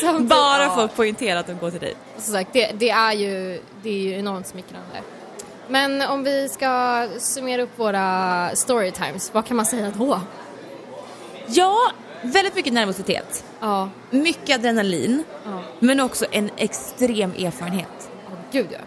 Samtidigt- 0.00 0.28
Bara 0.28 0.62
ja. 0.62 0.74
för 0.74 0.84
att 0.84 0.96
poängtera 0.96 1.38
att 1.38 1.46
de 1.46 1.58
går 1.58 1.70
till 1.70 1.80
dig. 1.80 1.94
Som 2.18 2.32
sagt, 2.34 2.52
det, 2.52 2.70
det, 2.74 2.90
är 2.90 3.12
ju, 3.12 3.60
det 3.82 3.88
är 3.90 3.98
ju 3.98 4.12
enormt 4.18 4.46
smickrande. 4.46 5.02
Men 5.68 6.02
om 6.02 6.24
vi 6.24 6.48
ska 6.48 7.06
summera 7.18 7.62
upp 7.62 7.78
våra 7.78 8.50
storytimes, 8.54 9.34
vad 9.34 9.46
kan 9.46 9.56
man 9.56 9.66
säga 9.66 9.92
då? 9.98 10.20
Ja, 11.46 11.92
väldigt 12.22 12.54
mycket 12.54 12.72
nervositet. 12.72 13.44
Ja, 13.60 13.88
Mycket 14.10 14.58
adrenalin, 14.58 15.24
ja. 15.44 15.62
men 15.78 16.00
också 16.00 16.26
en 16.32 16.50
extrem 16.56 17.30
erfarenhet. 17.38 17.88
ja 18.30 18.36
gud 18.52 18.66
ja. 18.72 18.78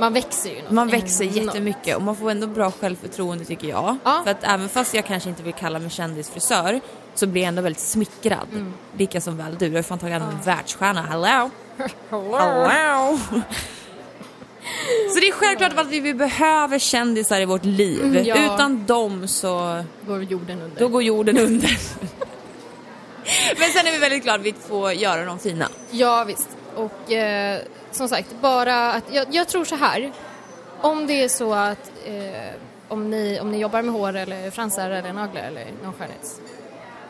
Man 0.00 0.12
växer 0.12 0.50
ju. 0.50 0.62
något 0.62 0.70
Man 0.70 0.88
växer 0.88 1.24
jättemycket 1.24 1.96
och 1.96 2.02
man 2.02 2.16
får 2.16 2.30
ändå 2.30 2.46
bra 2.46 2.70
självförtroende 2.70 3.44
tycker 3.44 3.68
jag. 3.68 3.96
Ja. 4.04 4.20
För 4.24 4.30
att 4.30 4.44
även 4.44 4.68
fast 4.68 4.94
jag 4.94 5.06
kanske 5.06 5.28
inte 5.28 5.42
vill 5.42 5.52
kalla 5.54 5.78
mig 5.78 5.90
kändisfrisör 5.90 6.80
så 7.14 7.26
blir 7.26 7.42
jag 7.42 7.48
ändå 7.48 7.62
väldigt 7.62 7.82
smickrad. 7.82 8.46
Mm. 8.52 8.72
Lika 8.96 9.20
som 9.20 9.36
väl 9.36 9.56
du, 9.58 9.68
du 9.68 9.74
har 9.76 9.82
fan 9.82 9.98
tagit 9.98 10.22
om 10.22 10.28
en 10.28 10.40
världsstjärna, 10.44 11.02
hello! 11.02 11.50
Hello. 12.10 12.36
Hello! 12.68 13.18
så 15.14 15.20
det 15.20 15.28
är 15.28 15.32
självklart 15.32 15.78
att 15.78 15.86
vi 15.86 16.00
vi 16.00 16.14
behöver 16.14 16.78
kändisar 16.78 17.40
i 17.40 17.44
vårt 17.44 17.64
liv. 17.64 18.04
Mm, 18.04 18.24
ja. 18.24 18.54
Utan 18.54 18.86
dem 18.86 19.28
så 19.28 19.84
Går 20.06 20.22
jorden 20.22 20.62
under. 20.62 20.80
då 20.80 20.88
går 20.88 21.02
jorden 21.02 21.38
under. 21.38 21.70
Men 23.58 23.70
sen 23.70 23.86
är 23.86 23.92
vi 23.92 23.98
väldigt 23.98 24.22
glada 24.22 24.38
att 24.38 24.46
vi 24.46 24.52
får 24.52 24.92
göra 24.92 25.24
dem 25.24 25.38
fina. 25.38 25.68
Ja 25.90 26.24
visst. 26.24 26.48
Och 26.74 27.12
eh, 27.12 27.60
som 27.90 28.08
sagt, 28.08 28.28
bara 28.40 28.92
att 28.92 29.04
jag, 29.12 29.26
jag 29.30 29.48
tror 29.48 29.64
så 29.64 29.76
här. 29.76 30.12
Om 30.80 31.06
det 31.06 31.22
är 31.22 31.28
så 31.28 31.54
att 31.54 31.92
eh, 32.06 32.54
om, 32.88 33.10
ni, 33.10 33.40
om 33.40 33.50
ni 33.50 33.58
jobbar 33.58 33.82
med 33.82 33.94
hår 33.94 34.16
eller 34.16 34.50
fransar 34.50 34.90
eller 34.90 35.12
naglar 35.12 35.42
eller 35.42 35.66
någon 35.82 35.92
skönhets... 35.92 36.40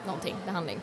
Någonting, 0.06 0.36
behandling. 0.46 0.80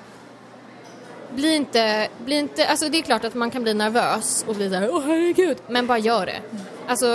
Bli 1.35 1.55
inte, 1.55 2.09
bli 2.25 2.35
inte, 2.35 2.67
alltså 2.67 2.89
det 2.89 2.97
är 2.97 3.01
klart 3.01 3.25
att 3.25 3.33
man 3.33 3.51
kan 3.51 3.63
bli 3.63 3.73
nervös 3.73 4.45
och 4.47 4.55
bli 4.55 4.69
såhär, 4.69 4.89
åh 4.93 5.03
herregud, 5.05 5.57
men 5.67 5.87
bara 5.87 5.97
gör 5.97 6.25
det. 6.25 6.41
Alltså 6.87 7.05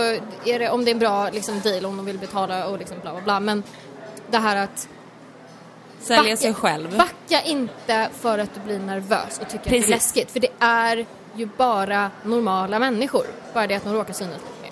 är 0.45 0.59
det, 0.59 0.71
om 0.71 0.85
det 0.85 0.91
är 0.91 0.93
en 0.93 0.99
bra 0.99 1.31
liksom, 1.31 1.61
deal, 1.61 1.87
om 1.87 1.97
de 1.97 2.07
vill 2.07 2.19
betala 2.19 2.67
och 2.67 2.79
liksom 2.79 2.97
bla 3.03 3.12
bla 3.12 3.21
bla, 3.21 3.41
men 3.41 3.62
det 4.31 4.39
här 4.39 4.57
att 4.57 4.89
Sälja 6.07 6.36
sig 6.36 6.54
själv. 6.54 6.96
Backa 6.98 7.42
inte 7.42 8.09
för 8.20 8.38
att 8.38 8.54
du 8.54 8.61
blir 8.61 8.78
nervös 8.78 9.38
och 9.40 9.48
tycker 9.48 9.57
att 9.59 9.64
det 9.64 9.70
Precis. 9.70 9.86
är 9.86 9.90
läskigt. 9.90 10.30
För 10.30 10.40
det 10.40 10.48
är 10.59 11.07
ju 11.36 11.48
bara 11.57 12.11
normala 12.22 12.78
människor. 12.78 13.26
Bara 13.54 13.66
det 13.66 13.74
att 13.74 13.84
de 13.84 13.92
råkar 13.92 14.14
synas 14.14 14.34
lite 14.34 14.62
mer. 14.62 14.70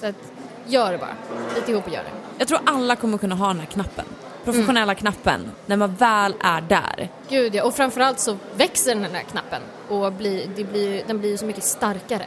Så 0.00 0.06
att, 0.06 0.32
gör 0.66 0.92
det 0.92 0.98
bara. 0.98 1.14
Lite 1.54 1.70
ihop 1.70 1.86
och 1.86 1.92
gör 1.92 2.02
det. 2.02 2.10
Jag 2.38 2.48
tror 2.48 2.60
alla 2.66 2.96
kommer 2.96 3.18
kunna 3.18 3.34
ha 3.34 3.46
den 3.46 3.58
här 3.58 3.66
knappen. 3.66 4.04
Professionella 4.44 4.94
knappen. 4.94 5.40
När 5.66 5.76
man 5.76 5.94
väl 5.94 6.34
är 6.40 6.60
där. 6.60 7.08
Gud 7.28 7.54
ja, 7.54 7.64
och 7.64 7.74
framförallt 7.74 8.18
så 8.20 8.36
växer 8.56 8.94
den 8.94 9.14
här 9.14 9.22
knappen 9.22 9.62
och 9.88 10.12
blir, 10.12 10.46
det 10.56 10.64
blir, 10.64 11.02
den 11.06 11.20
blir 11.20 11.36
så 11.36 11.44
mycket 11.44 11.64
starkare. 11.64 12.26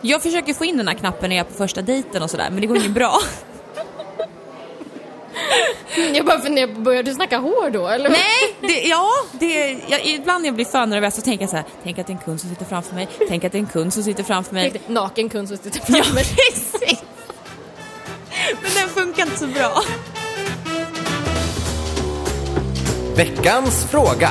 Jag 0.00 0.22
försöker 0.22 0.54
få 0.54 0.64
in 0.64 0.76
den 0.76 0.88
här 0.88 0.94
knappen 0.94 1.28
när 1.28 1.36
jag 1.36 1.46
är 1.46 1.50
på 1.50 1.56
första 1.56 1.82
dejten 1.82 2.22
och 2.22 2.30
sådär 2.30 2.50
men 2.50 2.60
det 2.60 2.66
går 2.66 2.76
inget 2.76 2.90
bra. 2.92 3.18
Jag 6.14 6.26
bara 6.26 6.40
funderar 6.40 6.74
på, 6.74 6.80
börjar 6.80 7.02
du 7.02 7.14
snacka 7.14 7.38
hår 7.38 7.70
då 7.70 7.88
eller? 7.88 8.10
Nej, 8.10 8.56
det, 8.60 8.80
ja, 8.88 9.10
det, 9.32 9.76
jag, 9.88 10.06
ibland 10.06 10.42
när 10.42 10.48
jag 10.48 10.54
blir 10.54 10.64
för 10.64 10.86
nervös 10.86 11.14
så 11.14 11.22
tänker 11.22 11.42
jag 11.42 11.50
så 11.50 11.56
här, 11.56 11.64
tänk 11.82 11.98
att 11.98 12.06
det 12.06 12.10
är 12.12 12.14
en 12.16 12.22
kund 12.24 12.40
som 12.40 12.50
sitter 12.50 12.64
framför 12.64 12.94
mig, 12.94 13.08
tänk 13.28 13.44
att 13.44 13.52
det 13.52 13.58
är 13.58 13.60
en 13.60 13.66
kund 13.66 13.92
som 13.94 14.02
sitter 14.02 14.24
framför 14.24 14.54
mig. 14.54 14.64
Riktigt 14.64 14.88
Naken 14.88 15.28
kund 15.28 15.48
som 15.48 15.56
sitter 15.56 15.80
Ja, 15.86 15.94
framför 15.94 16.14
mig. 16.14 16.24
precis. 16.24 17.02
Men 18.62 18.70
den 18.74 18.88
funkar 18.88 19.22
inte 19.22 19.38
så 19.38 19.46
bra. 19.46 19.82
Veckans 23.16 23.84
fråga. 23.90 24.30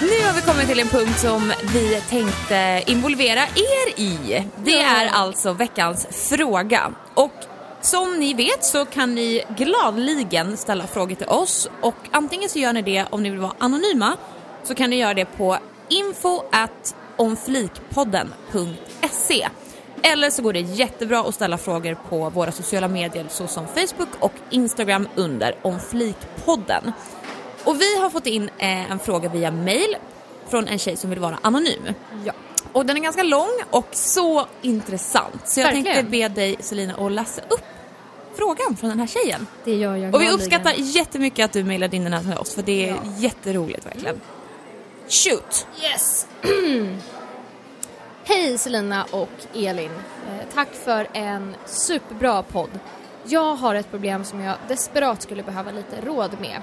Nu 0.00 0.24
har 0.26 0.32
vi 0.32 0.40
kommit 0.42 0.68
till 0.68 0.80
en 0.80 0.88
punkt 0.88 1.20
som 1.20 1.52
vi 1.74 2.00
tänkte 2.10 2.82
involvera 2.86 3.40
er 3.42 4.00
i. 4.00 4.44
Det 4.64 4.70
Ja. 4.70 4.82
är 4.82 5.06
alltså 5.06 5.52
veckans 5.52 6.06
fråga. 6.10 6.92
Och 7.14 7.32
som 7.86 8.18
ni 8.18 8.34
vet 8.34 8.64
så 8.64 8.84
kan 8.84 9.14
ni 9.14 9.42
gladligen 9.56 10.56
ställa 10.56 10.86
frågor 10.86 11.14
till 11.14 11.26
oss 11.26 11.68
och 11.80 11.94
antingen 12.10 12.48
så 12.48 12.58
gör 12.58 12.72
ni 12.72 12.82
det 12.82 13.06
om 13.10 13.22
ni 13.22 13.30
vill 13.30 13.38
vara 13.38 13.54
anonyma 13.58 14.16
så 14.62 14.74
kan 14.74 14.90
ni 14.90 14.96
göra 14.96 15.14
det 15.14 15.24
på 15.24 15.58
info 15.88 16.42
at 16.52 16.96
omflikpodden.se 17.16 19.48
eller 20.02 20.30
så 20.30 20.42
går 20.42 20.52
det 20.52 20.60
jättebra 20.60 21.20
att 21.20 21.34
ställa 21.34 21.58
frågor 21.58 21.98
på 22.08 22.30
våra 22.30 22.52
sociala 22.52 22.88
medier 22.88 23.26
såsom 23.28 23.66
Facebook 23.66 24.08
och 24.20 24.32
Instagram 24.50 25.08
under 25.14 25.54
omflikpodden. 25.62 26.92
Och 27.64 27.80
vi 27.80 28.00
har 28.00 28.10
fått 28.10 28.26
in 28.26 28.50
eh, 28.58 28.90
en 28.90 28.98
fråga 28.98 29.28
via 29.28 29.50
mail 29.50 29.96
från 30.48 30.68
en 30.68 30.78
tjej 30.78 30.96
som 30.96 31.10
vill 31.10 31.18
vara 31.18 31.38
anonym. 31.42 31.92
Ja. 32.24 32.32
Och 32.72 32.86
den 32.86 32.96
är 32.96 33.00
ganska 33.00 33.22
lång 33.22 33.50
och 33.70 33.88
så 33.92 34.46
intressant. 34.62 35.48
Så 35.48 35.60
jag 35.60 35.64
Verkligen. 35.64 35.94
tänkte 35.94 36.10
be 36.10 36.28
dig 36.28 36.56
Selina 36.60 36.94
att 36.94 37.12
läsa 37.12 37.42
upp 37.48 37.75
frågan 38.36 38.76
från 38.76 38.90
den 38.90 39.00
här 39.00 39.06
tjejen. 39.06 39.46
Det 39.64 39.74
gör 39.74 39.96
jag 39.96 40.14
Och 40.14 40.20
vi 40.22 40.30
uppskattar 40.30 40.72
jättemycket 40.76 41.44
att 41.44 41.52
du 41.52 41.64
mejlade 41.64 41.96
in 41.96 42.04
den 42.04 42.12
här 42.12 42.22
till 42.22 42.32
oss 42.38 42.54
för 42.54 42.62
det 42.62 42.88
är 42.88 42.90
Ja. 42.90 42.96
jätteroligt 43.18 43.86
verkligen. 43.86 44.20
Shoot! 45.08 45.66
Yes! 45.82 46.26
Hej 48.24 48.58
Selina 48.58 49.06
och 49.10 49.28
Elin. 49.54 49.90
Eh, 50.28 50.46
tack 50.54 50.68
för 50.74 51.08
en 51.12 51.54
superbra 51.66 52.42
podd. 52.42 52.70
Jag 53.24 53.54
har 53.54 53.74
ett 53.74 53.90
problem 53.90 54.24
som 54.24 54.40
jag 54.40 54.56
desperat 54.68 55.22
skulle 55.22 55.42
behöva 55.42 55.70
lite 55.70 56.00
råd 56.00 56.30
med. 56.40 56.60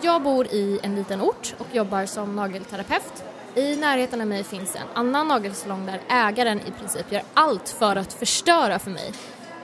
Jag 0.00 0.22
bor 0.22 0.46
i 0.46 0.80
en 0.82 0.94
liten 0.94 1.20
ort 1.20 1.54
och 1.58 1.66
jobbar 1.72 2.06
som 2.06 2.36
nagelterapeut. 2.36 3.24
I 3.54 3.76
närheten 3.76 4.20
av 4.20 4.26
mig 4.26 4.44
finns 4.44 4.74
en 4.76 4.82
annan 4.94 5.28
nagelsalong 5.28 5.86
där 5.86 6.00
ägaren 6.08 6.60
i 6.60 6.70
princip 6.78 7.12
gör 7.12 7.22
allt 7.34 7.68
för 7.68 7.96
att 7.96 8.12
förstöra 8.12 8.78
för 8.78 8.90
mig. 8.90 9.12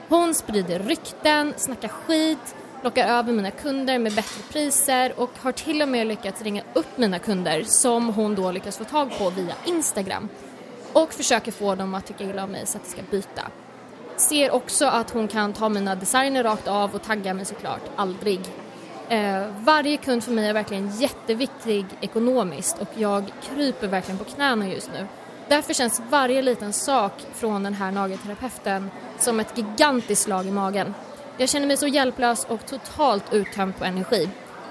Hon 0.09 0.33
sprider 0.33 0.79
rykten, 0.79 1.53
snackar 1.57 1.87
skit, 1.87 2.55
lockar 2.83 3.07
över 3.07 3.33
mina 3.33 3.51
kunder 3.51 3.99
med 3.99 4.13
bättre 4.13 4.41
priser 4.51 5.13
och 5.17 5.29
har 5.39 5.51
till 5.51 5.81
och 5.81 5.89
med 5.89 6.07
lyckats 6.07 6.41
ringa 6.41 6.63
upp 6.73 6.97
mina 6.97 7.19
kunder 7.19 7.63
som 7.63 8.09
hon 8.09 8.35
då 8.35 8.51
lyckas 8.51 8.77
få 8.77 8.83
tag 8.83 9.17
på 9.17 9.29
via 9.29 9.53
Instagram 9.65 10.29
och 10.93 11.13
försöker 11.13 11.51
få 11.51 11.75
dem 11.75 11.95
att 11.95 12.05
tycka 12.05 12.23
illa 12.23 12.43
om 12.43 12.51
mig 12.51 12.65
så 12.65 12.77
att 12.77 12.83
de 12.83 12.89
ska 12.89 13.01
byta. 13.11 13.41
Ser 14.15 14.51
också 14.51 14.85
att 14.85 15.09
hon 15.11 15.27
kan 15.27 15.53
ta 15.53 15.69
mina 15.69 15.95
designer 15.95 16.43
rakt 16.43 16.67
av 16.67 16.95
och 16.95 17.03
tagga 17.03 17.33
mig 17.33 17.45
såklart 17.45 17.81
aldrig. 17.95 18.39
Eh, 19.09 19.43
varje 19.59 19.97
kund 19.97 20.23
för 20.23 20.31
mig 20.31 20.47
är 20.47 20.53
verkligen 20.53 20.91
jätteviktig 20.91 21.85
ekonomiskt 22.01 22.79
och 22.79 22.89
jag 22.95 23.23
kryper 23.41 23.87
verkligen 23.87 24.17
på 24.17 24.23
knäna 24.23 24.69
just 24.69 24.89
nu. 24.93 25.07
Därför 25.49 25.73
känns 25.73 26.01
varje 26.09 26.41
liten 26.41 26.73
sak 26.73 27.13
från 27.35 27.63
den 27.63 27.73
här 27.73 27.91
nagelterapeuten 27.91 28.91
som 29.19 29.39
ett 29.39 29.57
gigantiskt 29.57 30.21
slag 30.23 30.45
i 30.45 30.51
magen. 30.51 30.93
Jag 31.37 31.49
känner 31.49 31.67
mig 31.67 31.77
så 31.77 31.87
hjälplös 31.87 32.45
och 32.49 32.65
totalt 32.65 33.33
uttömd 33.33 33.77
på 33.77 33.85
energi. 33.85 34.29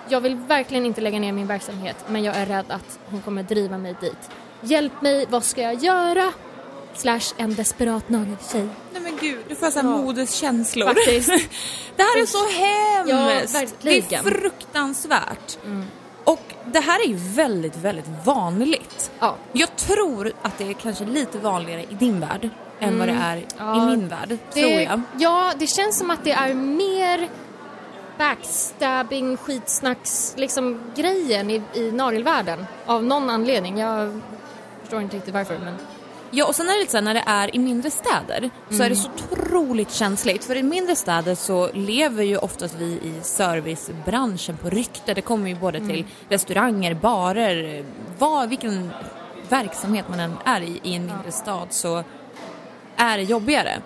Jag 0.08 0.20
vill 0.20 0.34
verkligen 0.36 0.86
inte 0.86 1.00
lägga 1.00 1.18
ner 1.20 1.32
min 1.32 1.46
verksamhet 1.46 1.96
men 2.08 2.24
jag 2.24 2.36
är 2.36 2.46
rädd 2.46 2.64
att 2.68 2.98
hon 3.10 3.20
kommer 3.22 3.42
driva 3.42 3.78
mig 3.78 3.94
dit. 4.00 4.30
Hjälp 4.60 5.02
mig, 5.02 5.26
vad 5.28 5.44
ska 5.44 5.60
jag 5.62 5.74
göra? 5.74 6.32
Slash 6.94 7.20
en 7.36 7.54
desperat 7.54 8.08
nageltjej. 8.08 8.68
Nej 8.92 9.02
men 9.02 9.16
gud, 9.20 9.38
du 9.48 9.54
får 9.54 9.70
så 9.70 9.80
här 9.80 9.88
Ja. 9.88 9.96
modeskänslor. 9.96 10.86
Faktiskt. 10.86 11.28
det 11.96 12.02
här 12.02 12.22
är 12.22 12.26
så 12.26 12.38
hemskt! 12.58 13.10
Ja, 13.10 13.16
det 13.16 13.58
är 13.58 13.66
verkligen. 13.66 14.24
fruktansvärt. 14.24 15.58
Och 16.26 16.54
det 16.64 16.80
här 16.80 17.04
är 17.04 17.08
ju 17.08 17.16
väldigt, 17.16 17.76
väldigt 17.76 18.08
vanligt. 18.24 19.10
Ja. 19.18 19.36
Jag 19.52 19.76
tror 19.76 20.32
att 20.42 20.58
det 20.58 20.64
är 20.68 20.72
kanske 20.72 21.04
lite 21.04 21.38
vanligare 21.38 21.82
i 21.82 21.94
din 21.94 22.20
värld 22.20 22.50
än 22.80 22.98
vad 22.98 23.08
det 23.08 23.14
är 23.14 23.44
Ja, 23.58 23.76
i 23.76 23.86
min 23.86 24.08
värld, 24.08 24.28
Det, 24.28 24.60
tror 24.60 24.80
jag. 24.80 25.00
Ja, 25.18 25.52
det 25.58 25.66
känns 25.66 25.98
som 25.98 26.10
att 26.10 26.24
det 26.24 26.32
är 26.32 26.54
mer 26.54 27.28
backstabbing, 28.18 29.36
skitsnacks, 29.36 30.34
liksom 30.36 30.80
grejen 30.94 31.50
i, 31.50 31.62
i 31.74 31.92
nagelvärlden. 31.92 32.66
Av 32.86 33.04
någon 33.04 33.30
anledning. 33.30 33.78
Jag 33.78 34.20
förstår 34.80 35.00
inte 35.02 35.16
riktigt 35.16 35.34
varför 35.34 35.58
men... 35.58 35.74
Ja, 36.30 36.46
och 36.46 36.54
sen 36.54 36.68
är 36.68 36.72
det 36.72 36.78
lite 36.78 36.90
så 36.90 36.96
här, 36.96 37.04
när 37.04 37.14
det 37.14 37.24
är 37.26 37.56
i 37.56 37.58
mindre 37.58 37.90
städer 37.90 38.50
så 38.70 38.82
är 38.82 38.88
det 38.88 38.96
så 38.96 39.08
otroligt 39.32 39.92
känsligt. 39.92 40.44
För 40.44 40.56
i 40.56 40.62
mindre 40.62 40.96
städer 40.96 41.34
så 41.34 41.70
lever 41.72 42.24
ju 42.24 42.36
oftast 42.36 42.74
vi 42.78 42.84
i 42.84 43.14
servicebranschen 43.22 44.56
på 44.56 44.70
rykte. 44.70 45.14
Det 45.14 45.20
kommer 45.20 45.48
ju 45.48 45.54
både 45.54 45.80
till 45.80 46.04
restauranger, 46.28 46.94
barer, 46.94 47.84
vad, 48.18 48.48
vilken 48.48 48.90
verksamhet 49.48 50.08
man 50.08 50.20
än 50.20 50.34
är 50.44 50.60
i 50.60 50.80
i 50.82 50.94
en 50.94 51.06
mindre 51.06 51.32
stad 51.32 51.66
så 51.70 52.04
är 52.96 53.16
det 53.16 53.22
jobbigare. 53.22 53.82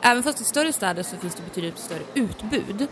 Även 0.00 0.22
fast 0.22 0.40
i 0.40 0.44
större 0.44 0.72
städer 0.72 1.02
så 1.02 1.16
finns 1.16 1.34
det 1.34 1.42
betydligt 1.42 1.78
större 1.78 2.02
utbud. 2.14 2.86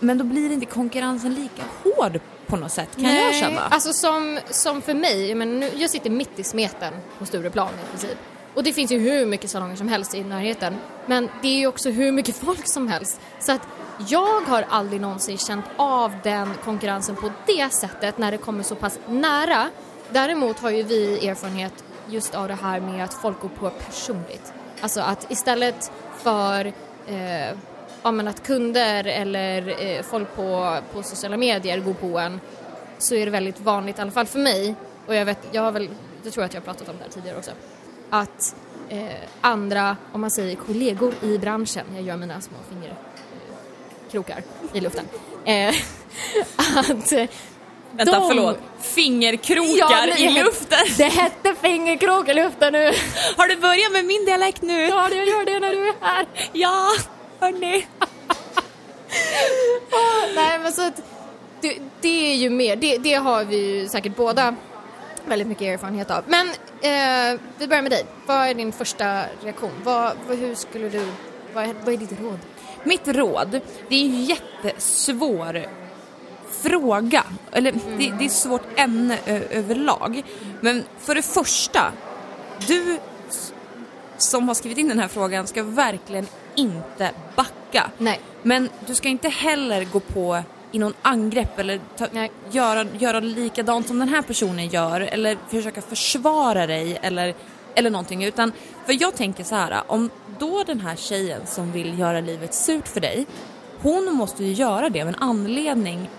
Men 0.00 0.18
då 0.18 0.24
blir 0.24 0.52
inte 0.52 0.66
konkurrensen 0.66 1.34
lika 1.34 1.62
hård 1.82 2.20
på 2.48 2.56
något 2.56 2.72
sätt 2.72 2.88
kan 2.96 3.14
jag 3.14 3.34
känna. 3.34 3.60
Alltså 3.60 3.92
som, 3.92 4.38
som 4.50 4.82
för 4.82 4.94
mig, 4.94 5.34
men 5.34 5.60
nu, 5.60 5.70
jag 5.76 5.90
sitter 5.90 6.10
mitt 6.10 6.38
i 6.38 6.44
smeten 6.44 6.94
på 7.18 7.26
Stureplan 7.26 7.68
i 7.68 7.90
princip. 7.90 8.18
Och 8.54 8.62
det 8.62 8.72
finns 8.72 8.92
ju 8.92 8.98
hur 8.98 9.26
mycket 9.26 9.50
salonger 9.50 9.76
som 9.76 9.88
helst 9.88 10.14
i 10.14 10.24
närheten. 10.24 10.76
Men 11.06 11.28
det 11.42 11.48
är 11.48 11.58
ju 11.58 11.66
också 11.66 11.90
hur 11.90 12.12
mycket 12.12 12.36
folk 12.36 12.68
som 12.68 12.88
helst. 12.88 13.20
Så 13.40 13.52
att 13.52 13.62
jag 14.08 14.40
har 14.40 14.64
aldrig 14.68 15.00
någonsin 15.00 15.38
känt 15.38 15.64
av 15.76 16.12
den 16.22 16.54
konkurrensen 16.64 17.16
på 17.16 17.30
det 17.46 17.72
sättet 17.72 18.18
när 18.18 18.30
det 18.30 18.38
kommer 18.38 18.62
så 18.62 18.74
pass 18.74 18.98
nära. 19.08 19.70
Däremot 20.10 20.58
har 20.58 20.70
ju 20.70 20.82
vi 20.82 21.28
erfarenhet 21.28 21.84
just 22.08 22.34
av 22.34 22.48
det 22.48 22.54
här 22.54 22.80
med 22.80 23.04
att 23.04 23.14
folk 23.14 23.40
går 23.40 23.48
på 23.48 23.70
personligt. 23.70 24.52
Alltså 24.80 25.00
att 25.00 25.30
istället 25.30 25.92
för 26.22 26.66
eh, 27.06 27.56
ja, 28.02 28.10
men 28.12 28.28
att 28.28 28.46
kunder 28.46 29.04
eller 29.04 29.82
eh, 29.86 30.02
folk 30.02 30.36
på, 30.36 30.76
på 30.92 31.02
sociala 31.02 31.36
medier 31.36 31.78
går 31.80 31.94
på 31.94 32.18
en 32.18 32.40
så 32.98 33.14
är 33.14 33.24
det 33.24 33.30
väldigt 33.30 33.60
vanligt, 33.60 33.98
i 33.98 34.00
alla 34.02 34.10
fall 34.10 34.26
för 34.26 34.38
mig, 34.38 34.74
och 35.06 35.14
jag 35.14 35.24
vet, 35.24 35.38
jag 35.52 35.62
har 35.62 35.72
väl, 35.72 35.88
det 36.22 36.30
tror 36.30 36.42
jag 36.42 36.46
att 36.48 36.54
jag 36.54 36.60
har 36.60 36.64
pratat 36.64 36.88
om 36.88 36.94
det 36.98 37.02
här 37.04 37.10
tidigare 37.10 37.38
också, 37.38 37.50
att 38.10 38.54
eh, 38.88 39.06
andra, 39.40 39.96
om 40.12 40.20
man 40.20 40.30
säger 40.30 40.56
kollegor 40.56 41.14
i 41.22 41.38
branschen, 41.38 41.86
jag 41.94 42.02
gör 42.04 42.16
mina 42.16 42.40
små 42.40 42.56
fingerkrokar 42.70 44.42
i 44.72 44.80
luften, 44.80 45.04
eh, 45.44 45.68
att 46.76 47.12
eh, 47.12 47.26
Vänta, 47.92 48.18
de- 48.18 48.28
förlåt. 48.28 48.58
Fingerkrokar 48.80 49.76
Ja, 49.78 50.06
men 50.08 50.18
i 50.18 50.42
luften. 50.42 50.78
Det 50.96 51.04
hette 51.04 51.54
fingerkrok 51.62 52.28
i 52.28 52.34
luften 52.34 52.72
nu! 52.72 52.92
Har 53.36 53.48
du 53.48 53.56
börjat 53.56 53.92
med 53.92 54.04
min 54.04 54.24
dialekt 54.24 54.62
nu? 54.62 54.82
Ja, 54.88 55.08
jag 55.10 55.26
gör 55.28 55.44
det 55.44 55.60
när 55.60 55.70
du 55.72 55.88
är 55.88 55.94
här. 56.00 56.26
Ja, 56.52 56.88
hörni. 57.40 57.86
Nej 60.34 60.58
men 60.58 60.72
så 60.72 60.86
att 60.86 61.02
det, 61.60 61.78
det 62.00 62.32
är 62.32 62.36
ju 62.36 62.50
mer, 62.50 62.76
det, 62.76 62.98
det 62.98 63.14
har 63.14 63.44
vi 63.44 63.56
ju 63.56 63.88
säkert 63.88 64.16
båda 64.16 64.54
väldigt 65.26 65.48
mycket 65.48 65.62
erfarenhet 65.62 66.10
av. 66.10 66.24
Men 66.26 66.48
eh, 66.48 67.40
vi 67.58 67.66
börjar 67.68 67.82
med 67.82 67.92
dig. 67.92 68.04
Vad 68.26 68.48
är 68.48 68.54
din 68.54 68.72
första 68.72 69.22
reaktion? 69.42 69.70
Vad, 69.84 70.12
vad, 70.28 70.38
hur 70.38 70.54
skulle 70.54 70.88
du, 70.88 71.06
vad 71.54 71.64
är, 71.64 71.74
vad 71.84 71.94
är 71.94 71.98
ditt 71.98 72.20
råd? 72.20 72.38
Mitt 72.84 73.08
råd, 73.08 73.60
det 73.88 73.94
är 73.96 74.04
en 74.04 74.24
jättesvår 74.24 75.66
fråga. 76.62 77.24
Eller 77.52 77.72
det, 77.72 77.80
det 77.98 78.04
är 78.24 78.26
ett 78.26 78.32
svårt 78.32 78.62
ämne 78.76 79.18
ö- 79.26 79.42
överlag. 79.50 80.22
Men 80.60 80.84
för 80.98 81.14
det 81.14 81.22
första, 81.22 81.92
du 82.66 82.98
som 84.18 84.48
har 84.48 84.54
skrivit 84.54 84.78
in 84.78 84.88
den 84.88 84.98
här 84.98 85.08
frågan 85.08 85.46
ska 85.46 85.62
verkligen 85.62 86.26
inte 86.58 87.10
backa. 87.36 87.90
Nej. 87.98 88.20
Men 88.42 88.68
du 88.86 88.94
ska 88.94 89.08
inte 89.08 89.28
heller 89.28 89.84
gå 89.84 90.00
på 90.00 90.42
i 90.72 90.78
någon 90.78 90.94
angrepp 91.02 91.58
eller 91.58 91.80
ta, 91.96 92.06
göra, 92.50 92.86
göra 92.98 93.20
likadant 93.20 93.86
som 93.86 93.98
den 93.98 94.08
här 94.08 94.22
personen 94.22 94.68
gör 94.68 95.00
eller 95.00 95.38
försöka 95.48 95.82
försvara 95.82 96.66
dig 96.66 96.98
eller, 97.02 97.34
eller 97.74 97.90
någonting. 97.90 98.24
Utan, 98.24 98.52
för 98.86 99.02
jag 99.02 99.14
tänker 99.14 99.44
så 99.44 99.54
här, 99.54 99.82
om 99.86 100.10
då 100.38 100.64
den 100.66 100.80
här 100.80 100.96
tjejen 100.96 101.40
som 101.46 101.72
vill 101.72 101.98
göra 101.98 102.20
livet 102.20 102.54
surt 102.54 102.88
för 102.88 103.00
dig, 103.00 103.26
hon 103.82 104.14
måste 104.14 104.44
ju 104.44 104.52
göra 104.52 104.88
det 104.88 105.02
av 105.02 105.08
en 105.08 105.14
anledning. 105.14 106.10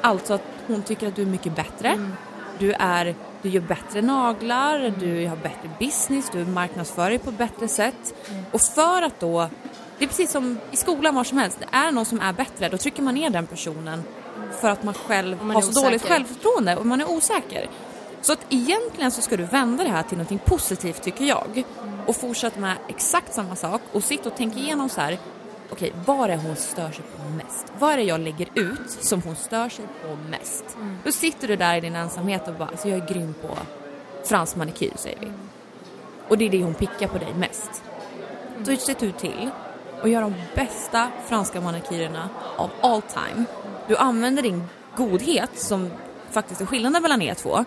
Alltså 0.00 0.34
att 0.34 0.42
hon 0.66 0.82
tycker 0.82 1.08
att 1.08 1.16
du 1.16 1.22
är 1.22 1.26
mycket 1.26 1.56
bättre. 1.56 2.10
Du, 2.58 2.72
är, 2.72 3.14
du 3.42 3.48
gör 3.48 3.60
bättre 3.60 4.02
naglar, 4.02 4.94
du 5.00 5.26
har 5.26 5.36
bättre 5.36 5.70
business, 5.78 6.30
du 6.32 6.44
marknadsför 6.44 7.10
dig 7.10 7.18
på 7.18 7.30
ett 7.30 7.38
bättre 7.38 7.68
sätt. 7.68 8.14
Och 8.52 8.60
för 8.60 9.02
att 9.02 9.20
då 9.20 9.48
det 9.98 10.04
är 10.04 10.08
precis 10.08 10.30
som 10.30 10.58
i 10.70 10.76
skolan 10.76 11.14
var 11.14 11.24
som 11.24 11.38
helst, 11.38 11.58
det 11.60 11.76
är 11.76 11.92
någon 11.92 12.04
som 12.04 12.20
är 12.20 12.32
bättre, 12.32 12.68
då 12.68 12.78
trycker 12.78 13.02
man 13.02 13.14
ner 13.14 13.30
den 13.30 13.46
personen 13.46 14.02
för 14.60 14.68
att 14.68 14.82
man 14.82 14.94
själv 14.94 15.36
man 15.42 15.50
har 15.50 15.62
så 15.62 15.80
dåligt 15.80 16.02
osäker. 16.02 16.14
självförtroende 16.14 16.76
och 16.76 16.86
man 16.86 17.00
är 17.00 17.10
osäker. 17.10 17.68
Så 18.20 18.32
att 18.32 18.46
egentligen 18.48 19.10
så 19.10 19.22
ska 19.22 19.36
du 19.36 19.44
vända 19.44 19.84
det 19.84 19.90
här 19.90 20.02
till 20.02 20.18
något 20.18 20.44
positivt 20.44 21.02
tycker 21.02 21.24
jag 21.24 21.64
och 22.06 22.16
fortsätta 22.16 22.60
med 22.60 22.76
exakt 22.88 23.34
samma 23.34 23.56
sak 23.56 23.80
och 23.92 24.04
sitta 24.04 24.28
och 24.28 24.36
tänka 24.36 24.58
igenom 24.58 24.88
så 24.88 25.00
här. 25.00 25.18
Okej, 25.70 25.92
vad 26.06 26.30
är 26.30 26.36
hon 26.36 26.56
stör 26.56 26.90
sig 26.90 27.04
på 27.16 27.28
mest? 27.28 27.72
Vad 27.78 27.92
är 27.92 27.96
det 27.96 28.02
jag 28.02 28.20
lägger 28.20 28.48
ut 28.54 28.90
som 28.90 29.22
hon 29.22 29.36
stör 29.36 29.68
sig 29.68 29.84
på 30.02 30.16
mest? 30.30 30.64
Då 31.04 31.12
sitter 31.12 31.48
du 31.48 31.56
där 31.56 31.76
i 31.76 31.80
din 31.80 31.96
ensamhet 31.96 32.48
och 32.48 32.54
bara, 32.54 32.68
alltså 32.68 32.88
jag 32.88 32.98
är 32.98 33.14
grym 33.14 33.34
på 33.42 33.48
fransk 34.24 34.56
manikyr 34.56 34.92
säger 34.96 35.18
vi. 35.20 35.32
Och 36.28 36.38
det 36.38 36.46
är 36.46 36.50
det 36.50 36.62
hon 36.62 36.74
pickar 36.74 37.08
på 37.08 37.18
dig 37.18 37.34
mest. 37.34 37.82
Då 38.58 38.76
ser 38.76 38.96
du 39.00 39.12
till 39.12 39.50
och 40.02 40.08
gör 40.08 40.22
de 40.22 40.34
bästa 40.54 41.08
franska 41.26 41.60
manikyrerna 41.60 42.28
av 42.56 42.70
all 42.80 43.02
time. 43.02 43.44
Du 43.88 43.96
använder 43.96 44.42
din 44.42 44.64
godhet 44.96 45.50
som 45.54 45.90
faktiskt 46.30 46.60
är 46.60 46.66
skillnaden 46.66 47.02
mellan 47.02 47.22
er 47.22 47.34
två 47.34 47.64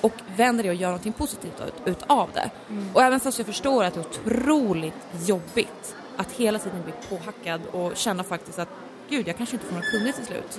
och 0.00 0.12
vänder 0.36 0.64
det 0.64 0.70
och 0.70 0.74
gör 0.74 0.88
någonting 0.88 1.12
positivt 1.12 1.62
ut, 1.66 1.74
utav 1.84 2.30
det. 2.34 2.50
Och 2.92 3.02
även 3.02 3.20
fast 3.20 3.38
jag 3.38 3.46
förstår 3.46 3.84
att 3.84 3.94
det 3.94 4.00
är 4.00 4.06
otroligt 4.06 4.94
jobbigt 5.26 5.96
att 6.16 6.32
hela 6.32 6.58
tiden 6.58 6.82
bli 6.84 6.92
påhackad 7.08 7.60
och 7.72 7.96
känna 7.96 8.24
faktiskt 8.24 8.58
att 8.58 8.68
gud, 9.08 9.28
jag 9.28 9.36
kanske 9.36 9.56
inte 9.56 9.66
får 9.66 9.74
några 9.74 9.86
kunder 9.86 10.12
till 10.12 10.26
slut. 10.26 10.58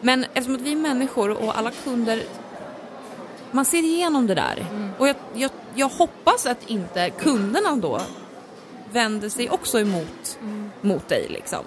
Men 0.00 0.24
eftersom 0.24 0.54
att 0.54 0.60
vi 0.60 0.72
är 0.72 0.76
människor 0.76 1.30
och 1.30 1.58
alla 1.58 1.70
kunder 1.70 2.22
man 3.50 3.64
ser 3.64 3.78
igenom 3.78 4.26
det 4.26 4.34
där. 4.34 4.66
Och 4.98 5.08
jag, 5.08 5.16
jag, 5.34 5.50
jag 5.74 5.88
hoppas 5.88 6.46
att 6.46 6.70
inte 6.70 7.10
kunderna 7.10 7.76
då 7.76 8.00
vänder 8.92 9.28
sig 9.28 9.50
också 9.50 9.80
emot 9.80 10.38
mot 10.80 11.08
dig 11.08 11.26
liksom. 11.28 11.64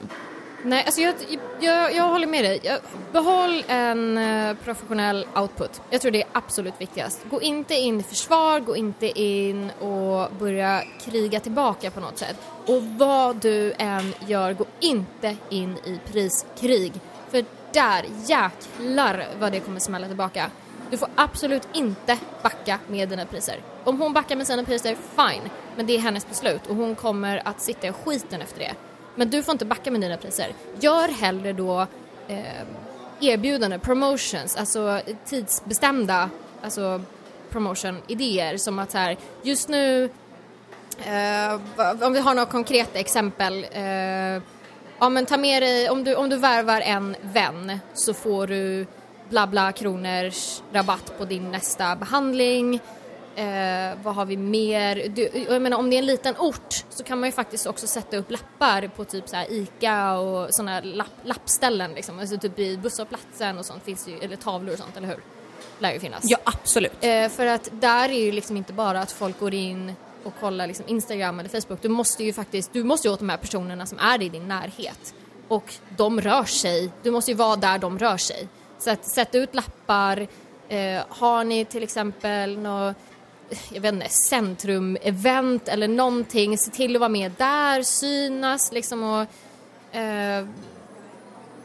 Nej, 0.64 0.84
alltså 0.86 1.02
jag, 1.02 1.16
jag, 1.60 1.96
jag 1.96 2.04
håller 2.04 2.28
med 2.28 2.44
dig. 2.44 2.60
Jag, 2.64 2.80
behåll 3.12 3.64
en 3.68 4.18
eh, 4.18 4.56
professionell 4.64 5.28
output. 5.36 5.82
Jag 5.90 6.02
tror 6.02 6.12
det 6.12 6.22
är 6.22 6.28
absolut 6.34 6.74
viktigast. 6.78 7.22
Gå 7.30 7.42
inte 7.42 7.76
in 7.76 8.00
i 8.00 8.04
försvar, 8.04 8.60
gå 8.60 8.76
inte 8.76 9.22
in 9.22 9.72
och 9.80 10.32
börja 10.40 10.84
kriga 11.02 11.40
tillbaka 11.40 11.92
på 11.92 12.00
något 12.00 12.18
sätt. 12.18 12.36
Och 12.66 12.84
vad 12.84 13.36
du 13.36 13.74
än 13.78 14.14
gör, 14.28 14.54
gå 14.54 14.66
inte 14.80 15.36
in 15.50 15.78
i 15.86 16.00
priskrig. 16.12 16.94
För 17.30 17.46
där, 17.74 18.06
jäklar 18.26 19.28
vad 19.40 19.52
det 19.52 19.60
kommer 19.60 19.80
smälla 19.80 20.08
tillbaka. 20.08 20.52
Du 20.92 20.98
får 20.98 21.10
absolut 21.16 21.68
inte 21.74 22.18
backa 22.44 22.80
med 22.88 23.10
dina 23.10 23.26
priser. 23.26 23.60
Om 23.84 24.02
hon 24.02 24.14
backar 24.14 24.36
med 24.36 24.48
sina 24.48 24.64
priser, 24.64 24.96
fine. 25.16 25.50
Men 25.76 25.86
det 25.86 25.96
är 25.96 26.00
hennes 26.00 26.30
beslut 26.30 26.68
och 26.68 26.76
hon 26.76 26.96
kommer 26.96 27.48
att 27.48 27.62
sitta 27.62 27.88
i 27.88 27.92
skiten 27.92 28.42
efter 28.42 28.60
det. 28.60 28.74
Men 29.20 29.30
du 29.30 29.44
får 29.44 29.52
inte 29.52 29.66
backa 29.66 29.92
med 29.92 30.02
dina 30.02 30.18
priser. 30.18 30.54
Gör 30.80 31.08
hellre 31.08 31.54
då 31.54 31.88
eh, 32.28 32.62
erbjudanden, 33.20 33.80
promotions, 33.80 34.56
alltså 34.56 35.02
tidsbestämda 35.26 36.30
alltså 36.62 37.02
promotion-idéer 37.50 38.58
som 38.58 38.80
att 38.80 38.92
så 38.92 38.98
här, 38.98 39.18
just 39.44 39.70
nu, 39.70 40.10
eh, 40.98 41.60
om 42.02 42.14
vi 42.14 42.20
har 42.20 42.34
några 42.34 42.46
konkreta 42.46 43.00
exempel, 43.00 43.66
eh, 43.72 44.42
ja 45.00 45.10
men 45.10 45.26
ta 45.26 45.38
med 45.38 45.64
dig, 45.64 45.90
om 45.90 46.04
du, 46.04 46.16
om 46.16 46.30
du 46.30 46.38
värvar 46.38 46.82
en 46.82 47.16
vän 47.22 47.80
så 47.94 48.14
får 48.14 48.48
du 48.48 48.86
bla 49.30 49.48
bla 49.48 49.72
kronors 49.72 50.62
rabatt 50.74 51.18
på 51.18 51.26
din 51.26 51.52
nästa 51.52 51.96
behandling. 51.96 52.80
Eh, 53.40 53.98
vad 54.04 54.16
har 54.16 54.26
vi 54.26 54.38
mer? 54.38 55.10
Du, 55.10 55.30
jag 55.50 55.62
menar 55.62 55.78
om 55.78 55.90
det 55.90 55.96
är 55.96 56.00
en 56.00 56.06
liten 56.06 56.36
ort 56.38 56.86
så 56.90 57.04
kan 57.04 57.20
man 57.20 57.30
ju 57.30 57.34
faktiskt 57.34 57.68
också 57.68 57.88
sätta 57.88 58.18
upp 58.18 58.32
lappar 58.32 58.88
på 58.88 59.06
typ 59.06 59.30
så 59.30 59.36
här 59.36 59.52
ICA 59.52 60.18
och 60.20 60.54
sådana 60.54 60.82
lapp, 60.82 61.08
lappställen 61.24 61.92
liksom. 61.94 62.20
Alltså 62.20 62.38
typ 62.38 62.60
i 62.60 62.78
busshållplatsen 62.78 63.58
och 63.58 63.66
sånt 63.66 63.84
finns 63.84 64.08
ju, 64.08 64.18
eller 64.20 64.36
tavlor 64.36 64.74
och 64.74 64.80
sånt, 64.80 64.98
eller 64.98 65.08
hur? 65.08 65.20
Lär 65.80 65.94
ju 65.94 66.00
finnas. 66.00 66.24
Ja, 66.24 66.38
absolut. 66.44 66.92
Eh, 67.02 67.30
för 67.30 67.46
att 67.46 67.70
där 67.72 68.10
är 68.10 68.26
ju 68.26 68.32
liksom 68.32 68.58
inte 68.58 68.74
bara 68.74 69.02
att 69.02 69.12
folk 69.12 69.40
går 69.40 69.54
in 69.54 69.94
och 70.24 70.34
kollar 70.40 70.68
liksom 70.68 70.86
Instagram 70.88 71.40
eller 71.40 71.50
Facebook. 71.50 71.82
Du 71.82 71.90
måste 71.90 72.24
ju 72.24 72.34
faktiskt, 72.34 72.74
du 72.74 72.84
måste 72.84 73.08
ju 73.08 73.14
åt 73.14 73.20
de 73.20 73.30
här 73.30 73.38
personerna 73.38 73.86
som 73.86 74.00
är 74.00 74.24
i 74.24 74.30
din 74.30 74.48
närhet. 74.48 75.14
Och 75.48 75.74
de 75.98 76.22
rör 76.22 76.44
sig, 76.44 76.92
du 77.04 77.12
måste 77.12 77.32
ju 77.32 77.38
vara 77.38 77.56
där 77.56 77.78
de 77.78 78.00
rör 78.00 78.18
sig. 78.18 78.48
Så 78.80 78.92
att 78.92 79.06
sätta 79.06 79.38
ut 79.38 79.56
lappar, 79.56 80.28
eh, 80.70 81.04
har 81.10 81.44
ni 81.44 81.66
till 81.66 81.84
exempel 81.84 82.58
något 82.58 82.96
jag 83.72 83.82
vet 83.82 83.94
inte, 83.94 84.08
centrum-event 84.08 85.70
eller 85.70 85.88
någonting, 85.88 86.58
se 86.58 86.72
till 86.72 86.96
att 86.96 87.00
vara 87.00 87.10
med 87.10 87.32
där, 87.38 87.84
synas 87.84 88.72
liksom 88.72 89.04
och 89.04 89.22
eh, 89.98 90.46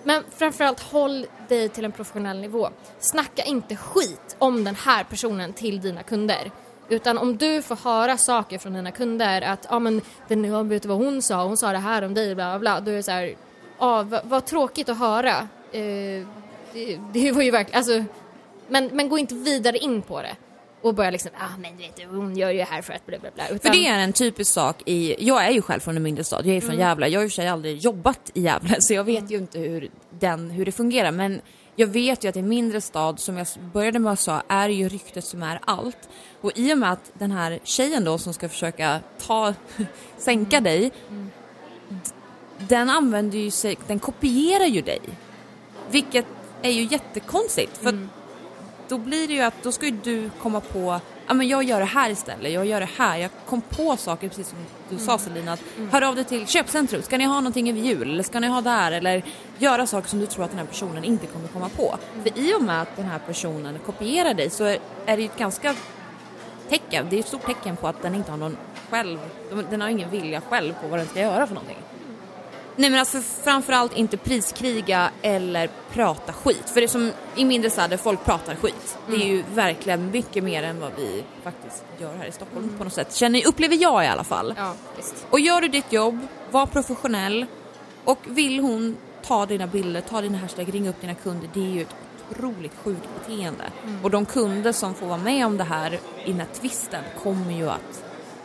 men 0.04 0.22
framförallt 0.30 0.80
håll 0.80 1.26
dig 1.48 1.68
till 1.68 1.84
en 1.84 1.92
professionell 1.92 2.40
nivå. 2.40 2.68
Snacka 2.98 3.42
inte 3.42 3.76
skit 3.76 4.36
om 4.38 4.64
den 4.64 4.74
här 4.74 5.04
personen 5.04 5.52
till 5.52 5.80
dina 5.80 6.02
kunder. 6.02 6.50
Utan 6.88 7.18
om 7.18 7.36
du 7.36 7.62
får 7.62 7.76
höra 7.76 8.16
saker 8.16 8.58
från 8.58 8.72
dina 8.72 8.90
kunder 8.90 9.42
att 9.42 9.66
ja 9.70 9.76
ah, 9.76 9.78
men 9.78 10.00
den, 10.28 10.44
jag 10.44 10.64
vet 10.64 10.82
du 10.82 10.88
vad 10.88 10.98
hon 10.98 11.22
sa, 11.22 11.44
hon 11.44 11.56
sa 11.56 11.72
det 11.72 11.78
här 11.78 12.02
om 12.02 12.14
dig 12.14 12.34
bla 12.34 12.50
bla 12.50 12.58
bla. 12.58 12.80
Då 12.80 12.90
är 12.90 12.96
det 12.96 13.02
så 13.02 13.10
här, 13.10 13.34
ah, 13.78 14.02
vad, 14.02 14.20
vad 14.24 14.44
tråkigt 14.44 14.88
att 14.88 14.98
höra. 14.98 15.48
Eh, 15.72 16.26
det, 16.72 17.00
det 17.12 17.32
var 17.32 17.42
ju 17.42 17.50
verkligen, 17.50 17.78
alltså 17.78 18.04
men, 18.68 18.86
men 18.92 19.08
gå 19.08 19.18
inte 19.18 19.34
vidare 19.34 19.78
in 19.78 20.02
på 20.02 20.22
det. 20.22 20.36
Och 20.84 20.94
börja 20.94 21.10
liksom, 21.10 21.30
ah 21.38 21.56
men 21.58 21.76
vet 21.76 21.96
du 21.96 22.06
hon 22.06 22.36
gör 22.36 22.50
ju 22.50 22.58
det 22.58 22.64
här 22.64 22.82
för 22.82 22.92
att 22.92 23.06
bla 23.06 23.18
bla 23.18 23.30
bla. 23.34 23.48
Utan, 23.48 23.58
För 23.58 23.78
det 23.78 23.86
är 23.86 23.98
en 23.98 24.12
typisk 24.12 24.52
sak 24.52 24.82
i, 24.86 25.26
jag 25.26 25.44
är 25.46 25.50
ju 25.50 25.62
själv 25.62 25.80
från 25.80 25.96
en 25.96 26.02
mindre 26.02 26.24
stad, 26.24 26.46
jag 26.46 26.56
är 26.56 26.60
från 26.60 26.78
Gävle, 26.78 27.08
jag 27.08 27.20
har 27.20 27.24
och 27.24 27.30
för 27.30 27.34
sig 27.34 27.48
aldrig 27.48 27.78
jobbat 27.78 28.30
i 28.34 28.40
Gävle 28.40 28.76
så 28.80 28.94
jag 28.94 29.04
vet 29.04 29.30
ju 29.30 29.36
inte 29.36 29.58
hur, 29.58 29.90
den, 30.10 30.50
hur 30.50 30.64
det 30.64 30.72
fungerar. 30.72 31.10
Men 31.10 31.40
jag 31.76 31.86
vet 31.86 32.24
ju 32.24 32.28
att 32.28 32.36
i 32.36 32.38
en 32.38 32.48
mindre 32.48 32.80
stad, 32.80 33.20
som 33.20 33.36
jag 33.36 33.46
började 33.72 33.98
med 33.98 34.12
att 34.12 34.20
säga, 34.20 34.42
är 34.48 34.68
ju 34.68 34.88
ryktet 34.88 35.24
som 35.24 35.42
är 35.42 35.60
allt. 35.64 36.08
Och 36.40 36.52
i 36.54 36.74
och 36.74 36.78
med 36.78 36.92
att 36.92 37.12
den 37.14 37.30
här 37.30 37.58
tjejen 37.64 38.04
då 38.04 38.18
som 38.18 38.34
ska 38.34 38.48
försöka 38.48 39.00
ta, 39.26 39.54
sänka 40.18 40.60
dig, 40.60 40.92
d- 41.88 42.10
den 42.58 42.90
använder 42.90 43.38
ju 43.38 43.50
sig, 43.50 43.76
den 43.86 43.98
kopierar 43.98 44.66
ju 44.66 44.80
dig. 44.80 45.00
Vilket 45.90 46.26
är 46.62 46.70
ju 46.70 46.82
jättekonstigt 46.82 47.76
för 47.76 47.88
att 47.88 47.94
då 48.88 48.98
blir 48.98 49.28
det 49.28 49.34
ju 49.34 49.40
att 49.40 49.62
då 49.62 49.72
ska 49.72 49.86
ju 49.86 49.98
du 50.02 50.30
komma 50.42 50.60
på 50.60 51.00
ja 51.26 51.34
men 51.34 51.48
jag 51.48 51.62
gör 51.62 51.80
det 51.80 51.86
här 51.86 52.10
istället, 52.10 52.52
jag 52.52 52.66
gör 52.66 52.80
det 52.80 52.88
här, 52.96 53.16
jag 53.16 53.30
kom 53.46 53.60
på 53.60 53.96
saker 53.96 54.28
precis 54.28 54.48
som 54.48 54.58
du 54.88 54.98
sa 54.98 55.18
Selina, 55.18 55.52
att 55.52 55.62
hör 55.90 56.02
av 56.02 56.14
dig 56.14 56.24
till 56.24 56.46
köpcentrum, 56.46 57.02
ska 57.02 57.18
ni 57.18 57.24
ha 57.24 57.34
någonting 57.34 57.70
över 57.70 57.80
jul 57.80 58.10
eller 58.10 58.22
ska 58.22 58.40
ni 58.40 58.48
ha 58.48 58.60
där 58.60 58.92
eller 58.92 59.22
göra 59.58 59.86
saker 59.86 60.08
som 60.08 60.18
du 60.18 60.26
tror 60.26 60.44
att 60.44 60.50
den 60.50 60.58
här 60.58 60.66
personen 60.66 61.04
inte 61.04 61.26
kommer 61.26 61.48
komma 61.48 61.68
på. 61.68 61.98
För 62.22 62.38
i 62.38 62.54
och 62.54 62.62
med 62.62 62.82
att 62.82 62.96
den 62.96 63.06
här 63.06 63.18
personen 63.18 63.78
kopierar 63.86 64.34
dig 64.34 64.50
så 64.50 64.64
är, 64.64 64.78
är 65.06 65.16
det 65.16 65.22
ju 65.22 65.28
ett 65.28 65.38
ganska 65.38 65.74
tecken, 66.68 67.06
det 67.10 67.16
är 67.16 67.20
ett 67.20 67.28
stort 67.28 67.46
tecken 67.46 67.76
på 67.76 67.88
att 67.88 68.02
den 68.02 68.14
inte 68.14 68.30
har 68.30 68.38
någon 68.38 68.56
själv, 68.90 69.18
den 69.70 69.80
har 69.80 69.88
ingen 69.88 70.10
vilja 70.10 70.40
själv 70.40 70.74
på 70.82 70.88
vad 70.88 70.98
den 70.98 71.08
ska 71.08 71.20
göra 71.20 71.46
för 71.46 71.54
någonting. 71.54 71.78
Nej 72.76 72.90
men 72.90 73.00
alltså 73.00 73.20
framförallt 73.20 73.96
inte 73.96 74.16
priskriga 74.16 75.10
eller 75.22 75.70
prata 75.92 76.32
skit. 76.32 76.70
För 76.70 76.80
det 76.80 76.88
som 76.88 77.12
i 77.36 77.44
mindre 77.44 77.70
städer, 77.70 77.96
folk 77.96 78.24
pratar 78.24 78.54
skit. 78.54 78.98
Det 79.06 79.14
är 79.14 79.26
ju 79.26 79.44
verkligen 79.54 80.10
mycket 80.10 80.44
mer 80.44 80.62
än 80.62 80.80
vad 80.80 80.90
vi 80.96 81.24
faktiskt 81.42 81.84
gör 81.98 82.16
här 82.16 82.26
i 82.26 82.32
Stockholm 82.32 82.74
på 82.78 82.84
något 82.84 82.92
sätt. 82.92 83.14
Känner, 83.14 83.46
upplever 83.46 83.76
jag 83.76 84.04
i 84.04 84.06
alla 84.06 84.24
fall. 84.24 84.54
Ja. 84.56 84.74
Och 85.30 85.40
gör 85.40 85.60
du 85.60 85.68
ditt 85.68 85.92
jobb, 85.92 86.18
var 86.50 86.66
professionell 86.66 87.46
och 88.04 88.18
vill 88.24 88.60
hon 88.60 88.96
ta 89.26 89.46
dina 89.46 89.66
bilder, 89.66 90.00
ta 90.00 90.20
dina 90.20 90.38
hashtag, 90.38 90.74
ringa 90.74 90.90
upp 90.90 91.00
dina 91.00 91.14
kunder. 91.14 91.48
Det 91.54 91.60
är 91.60 91.70
ju 91.70 91.82
ett 91.82 91.94
otroligt 92.30 92.72
sjukt 92.84 93.08
beteende. 93.20 93.64
Och 94.02 94.10
de 94.10 94.26
kunder 94.26 94.72
som 94.72 94.94
får 94.94 95.06
vara 95.06 95.18
med 95.18 95.46
om 95.46 95.56
det 95.56 95.64
här 95.64 95.92
i 96.24 96.30
den 96.30 96.40
här 96.40 96.48
twisten 96.60 97.04
kommer 97.22 97.52
ju 97.52 97.70
att 97.70 98.04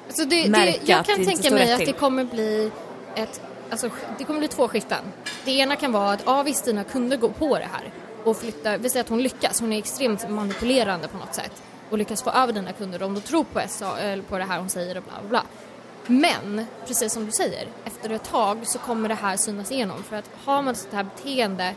Så 0.10 0.24
det, 0.24 0.44
det, 0.44 0.50
märka 0.50 0.80
jag 0.86 1.00
att 1.00 1.08
kan 1.08 1.16
det 1.16 1.22
inte 1.22 1.42
tänka 1.42 1.56
mig 1.56 1.74
att 1.74 1.86
det 1.86 1.94
kommer 1.94 2.24
bli 2.24 2.72
ett, 3.16 3.42
alltså 3.72 3.90
det 4.18 4.24
kommer 4.24 4.40
bli 4.40 4.48
två 4.48 4.68
skiften. 4.68 5.04
Det 5.46 5.52
ena 5.52 5.76
kan 5.76 5.92
vara 5.92 6.12
att 6.12 6.24
ja 6.26 6.44
visst 6.44 6.66
dina 6.66 6.84
kunder 6.84 7.18
går 7.18 7.30
på 7.30 7.56
det 7.58 7.68
här 7.72 7.92
och 8.24 8.38
flyttar, 8.38 8.78
vi 8.78 8.90
säger 8.90 9.04
att 9.04 9.10
hon 9.10 9.24
lyckas, 9.24 9.62
hon 9.62 9.74
är 9.74 9.78
extremt 9.78 10.30
manipulerande 10.30 11.08
på 11.08 11.18
något 11.18 11.34
sätt 11.36 11.64
och 11.90 11.98
lyckas 11.98 12.24
få 12.24 12.30
över 12.30 12.54
dina 12.54 12.72
kunder 12.72 13.04
om 13.04 13.14
de 13.14 13.22
tror 13.22 13.44
på, 13.44 13.62
SA, 13.68 13.98
eller 14.00 14.24
på 14.24 14.38
det 14.38 14.44
här 14.44 14.60
hon 14.60 14.70
säger 14.70 14.98
och 14.98 15.04
bla 15.04 15.14
bla 15.22 15.30
bla. 15.30 15.44
Men, 16.08 16.66
precis 16.88 17.14
som 17.14 17.26
du 17.26 17.32
säger, 17.32 17.68
efter 17.86 18.10
ett 18.10 18.24
tag 18.24 18.58
så 18.68 18.80
kommer 18.80 19.10
det 19.10 19.16
här 19.16 19.38
synas 19.38 19.72
igenom. 19.72 20.04
För 20.04 20.16
att 20.16 20.30
har 20.46 20.62
man 20.62 20.76
sånt 20.76 20.94
här 20.94 21.04
beteende, 21.04 21.74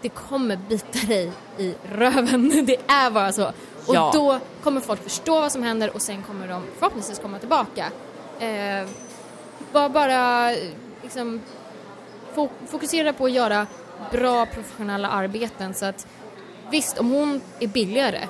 det 0.00 0.08
kommer 0.08 0.56
bita 0.56 1.06
dig 1.06 1.32
i 1.58 1.74
röven. 1.92 2.48
Det 2.66 2.76
är 2.86 3.10
bara 3.10 3.32
så. 3.32 3.44
Och 3.86 3.94
Ja. 3.94 4.10
då 4.14 4.38
kommer 4.62 4.80
folk 4.80 5.02
förstå 5.02 5.40
vad 5.40 5.52
som 5.52 5.62
händer 5.62 5.94
och 5.94 6.02
sen 6.02 6.22
kommer 6.22 6.48
de 6.48 6.62
förhoppningsvis 6.78 7.18
komma 7.18 7.38
tillbaka. 7.38 7.86
Eh, 8.40 8.88
bara, 9.72 9.88
bara 9.88 10.50
liksom 11.06 11.40
fokusera 12.66 13.12
på 13.12 13.24
att 13.24 13.32
göra 13.32 13.66
bra 14.12 14.46
professionella 14.46 15.08
arbeten 15.08 15.74
så 15.74 15.86
att 15.86 16.06
visst, 16.70 16.98
om 16.98 17.10
hon 17.10 17.40
är 17.60 17.66
billigare 17.66 18.20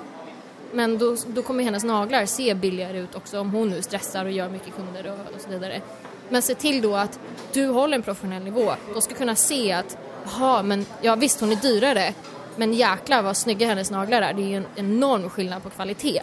men 0.73 0.99
då, 0.99 1.17
då 1.27 1.43
kommer 1.43 1.65
hennes 1.65 1.85
naglar 1.85 2.27
se 2.27 2.55
billigare 2.55 2.99
ut 2.99 3.15
också 3.15 3.41
om 3.41 3.51
hon 3.51 3.69
nu 3.69 3.83
stressar 3.83 4.25
och 4.25 4.31
gör 4.31 4.49
mycket 4.49 4.77
kunder 4.77 5.07
och, 5.07 5.35
och 5.35 5.41
så 5.41 5.49
vidare. 5.49 5.81
Men 6.29 6.43
se 6.43 6.55
till 6.55 6.83
då 6.83 6.95
att 6.95 7.21
du 7.53 7.67
håller 7.67 7.97
en 7.97 8.03
professionell 8.03 8.45
nivå. 8.45 8.75
De 8.93 9.03
ska 9.03 9.15
kunna 9.15 9.35
se 9.35 9.73
att, 9.73 9.99
jaha, 10.25 10.63
men 10.63 10.87
ja 11.03 11.15
visst 11.15 11.41
hon 11.41 11.53
är 11.53 11.57
dyrare 11.57 12.15
men 12.57 12.73
jäklar 12.73 13.23
vad 13.23 13.37
snygga 13.37 13.67
hennes 13.67 13.91
naglar 13.91 14.23
är. 14.23 14.33
Det 14.33 14.43
är 14.43 14.49
ju 14.49 14.57
en 14.57 14.67
enorm 14.77 15.31
skillnad 15.31 15.63
på 15.63 15.71
kvalitet. 15.71 16.23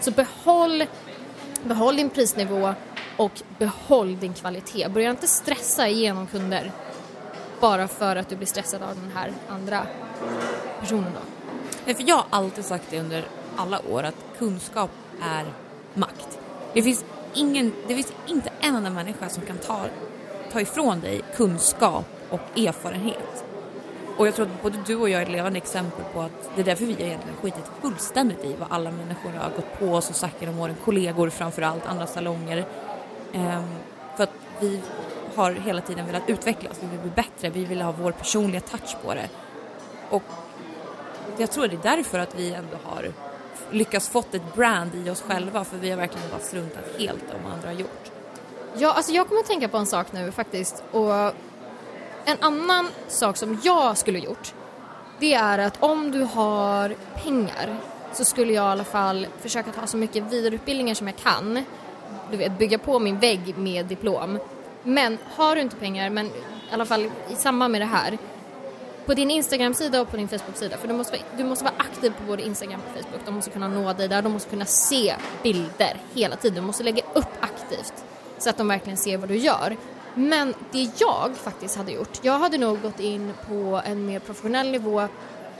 Så 0.00 0.10
behåll, 0.10 0.84
behåll 1.64 1.96
din 1.96 2.10
prisnivå 2.10 2.74
och 3.16 3.42
behåll 3.58 4.18
din 4.20 4.34
kvalitet. 4.34 4.88
Börja 4.88 5.10
inte 5.10 5.26
stressa 5.26 5.88
igenom 5.88 6.26
kunder 6.26 6.72
bara 7.60 7.88
för 7.88 8.16
att 8.16 8.28
du 8.28 8.36
blir 8.36 8.46
stressad 8.46 8.82
av 8.82 8.94
den 8.94 9.10
här 9.14 9.32
andra 9.48 9.86
personen 10.80 11.12
då. 11.14 11.20
Nej, 11.84 11.94
för 11.94 12.04
jag 12.08 12.16
har 12.16 12.24
alltid 12.30 12.64
sagt 12.64 12.84
det 12.90 13.00
under 13.00 13.24
alla 13.56 13.80
år 13.90 14.02
att 14.02 14.14
kunskap 14.38 14.90
är 15.22 15.44
makt. 15.94 16.38
Det 16.74 16.82
finns, 16.82 17.04
ingen, 17.34 17.72
det 17.88 17.94
finns 17.94 18.12
inte 18.26 18.50
en 18.60 18.74
enda 18.74 18.90
människa 18.90 19.28
som 19.28 19.42
kan 19.42 19.58
ta, 19.58 19.86
ta 20.52 20.60
ifrån 20.60 21.00
dig 21.00 21.22
kunskap 21.36 22.04
och 22.30 22.58
erfarenhet. 22.58 23.44
Och 24.16 24.26
jag 24.26 24.34
tror 24.34 24.46
att 24.46 24.62
både 24.62 24.78
du 24.86 24.96
och 24.96 25.08
jag 25.08 25.22
är 25.22 25.26
ett 25.26 25.32
levande 25.32 25.56
exempel 25.56 26.04
på 26.12 26.20
att 26.20 26.50
det 26.54 26.60
är 26.60 26.64
därför 26.64 26.84
vi 26.84 26.92
har 26.92 27.00
egentligen 27.00 27.36
skitit 27.36 27.70
fullständigt 27.82 28.44
i 28.44 28.56
vad 28.58 28.68
alla 28.70 28.90
människor 28.90 29.30
har 29.30 29.50
gått 29.50 29.78
på 29.78 29.86
oss 29.86 30.10
och 30.10 30.16
sagt 30.16 30.40
genom 30.40 30.58
åren, 30.58 30.76
kollegor 30.84 31.30
framför 31.30 31.62
allt, 31.62 31.86
andra 31.86 32.06
salonger. 32.06 32.66
Ehm, 33.32 33.64
för 34.16 34.24
att 34.24 34.32
vi 34.60 34.80
har 35.36 35.52
hela 35.52 35.80
tiden 35.80 36.06
velat 36.06 36.22
utvecklas, 36.26 36.78
vi 36.80 36.86
vill 36.86 37.00
bli 37.00 37.10
bättre, 37.10 37.50
vi 37.50 37.64
vill 37.64 37.82
ha 37.82 37.92
vår 37.92 38.12
personliga 38.12 38.60
touch 38.60 38.96
på 39.04 39.14
det. 39.14 39.28
Och 40.10 40.22
jag 41.36 41.50
tror 41.50 41.68
det 41.68 41.74
är 41.74 41.96
därför 41.96 42.18
att 42.18 42.34
vi 42.34 42.54
ändå 42.54 42.76
har 42.84 43.12
lyckats 43.70 44.08
fått 44.08 44.34
ett 44.34 44.54
brand 44.54 44.94
i 44.94 45.10
oss 45.10 45.22
själva 45.22 45.64
för 45.64 45.76
vi 45.76 45.90
har 45.90 45.96
verkligen 45.96 46.30
bara 46.30 46.40
struntat 46.40 46.84
helt 46.98 47.34
om 47.34 47.44
vad 47.44 47.52
andra 47.52 47.68
har 47.68 47.74
gjort. 47.74 48.10
Ja, 48.76 48.92
alltså 48.92 49.12
jag 49.12 49.28
kommer 49.28 49.40
att 49.40 49.46
tänka 49.46 49.68
på 49.68 49.76
en 49.76 49.86
sak 49.86 50.12
nu 50.12 50.32
faktiskt. 50.32 50.82
Och 50.90 51.14
en 52.24 52.36
annan 52.40 52.88
sak 53.08 53.36
som 53.36 53.60
jag 53.64 53.98
skulle 53.98 54.18
gjort, 54.18 54.54
det 55.18 55.34
är 55.34 55.58
att 55.58 55.82
om 55.82 56.10
du 56.10 56.22
har 56.22 56.94
pengar 57.14 57.76
så 58.12 58.24
skulle 58.24 58.52
jag 58.52 58.64
i 58.64 58.68
alla 58.68 58.84
fall 58.84 59.26
försöka 59.40 59.72
ta 59.72 59.86
så 59.86 59.96
mycket 59.96 60.32
vidareutbildningar 60.32 60.94
som 60.94 61.06
jag 61.06 61.16
kan. 61.16 61.64
Du 62.32 62.38
vet, 62.38 62.58
bygga 62.58 62.78
på 62.78 62.98
min 62.98 63.18
vägg 63.18 63.58
med 63.58 63.86
diplom. 63.86 64.38
Men 64.82 65.18
har 65.34 65.54
du 65.54 65.60
inte 65.60 65.76
pengar, 65.76 66.10
men 66.10 66.26
i 66.26 66.30
alla 66.70 66.86
fall 66.86 67.10
i 67.30 67.34
samband 67.34 67.72
med 67.72 67.80
det 67.80 67.86
här, 67.86 68.18
på 69.06 69.14
din 69.14 69.30
Instagram-sida 69.30 70.00
och 70.00 70.10
på 70.10 70.16
din 70.16 70.28
Facebook-sida. 70.28 70.76
För 70.76 70.88
du 70.88 70.94
måste, 70.94 71.12
vara, 71.12 71.22
du 71.36 71.44
måste 71.44 71.64
vara 71.64 71.74
aktiv 71.78 72.10
på 72.10 72.22
både 72.26 72.42
Instagram 72.42 72.80
och 72.86 73.02
Facebook. 73.02 73.20
De 73.24 73.34
måste 73.34 73.50
kunna 73.50 73.68
nå 73.68 73.92
dig 73.92 74.08
där, 74.08 74.22
de 74.22 74.32
måste 74.32 74.50
kunna 74.50 74.64
se 74.64 75.14
bilder 75.42 75.96
hela 76.14 76.36
tiden. 76.36 76.54
Du 76.54 76.66
måste 76.66 76.82
lägga 76.82 77.02
upp 77.14 77.32
aktivt 77.40 78.04
så 78.38 78.50
att 78.50 78.56
de 78.56 78.68
verkligen 78.68 78.96
ser 78.96 79.16
vad 79.16 79.28
du 79.28 79.36
gör. 79.36 79.76
Men 80.14 80.54
det 80.70 80.90
jag 80.98 81.30
faktiskt 81.36 81.76
hade 81.76 81.92
gjort, 81.92 82.18
jag 82.22 82.38
hade 82.38 82.58
nog 82.58 82.82
gått 82.82 83.00
in 83.00 83.32
på 83.48 83.82
en 83.84 84.06
mer 84.06 84.18
professionell 84.18 84.70
nivå 84.70 85.08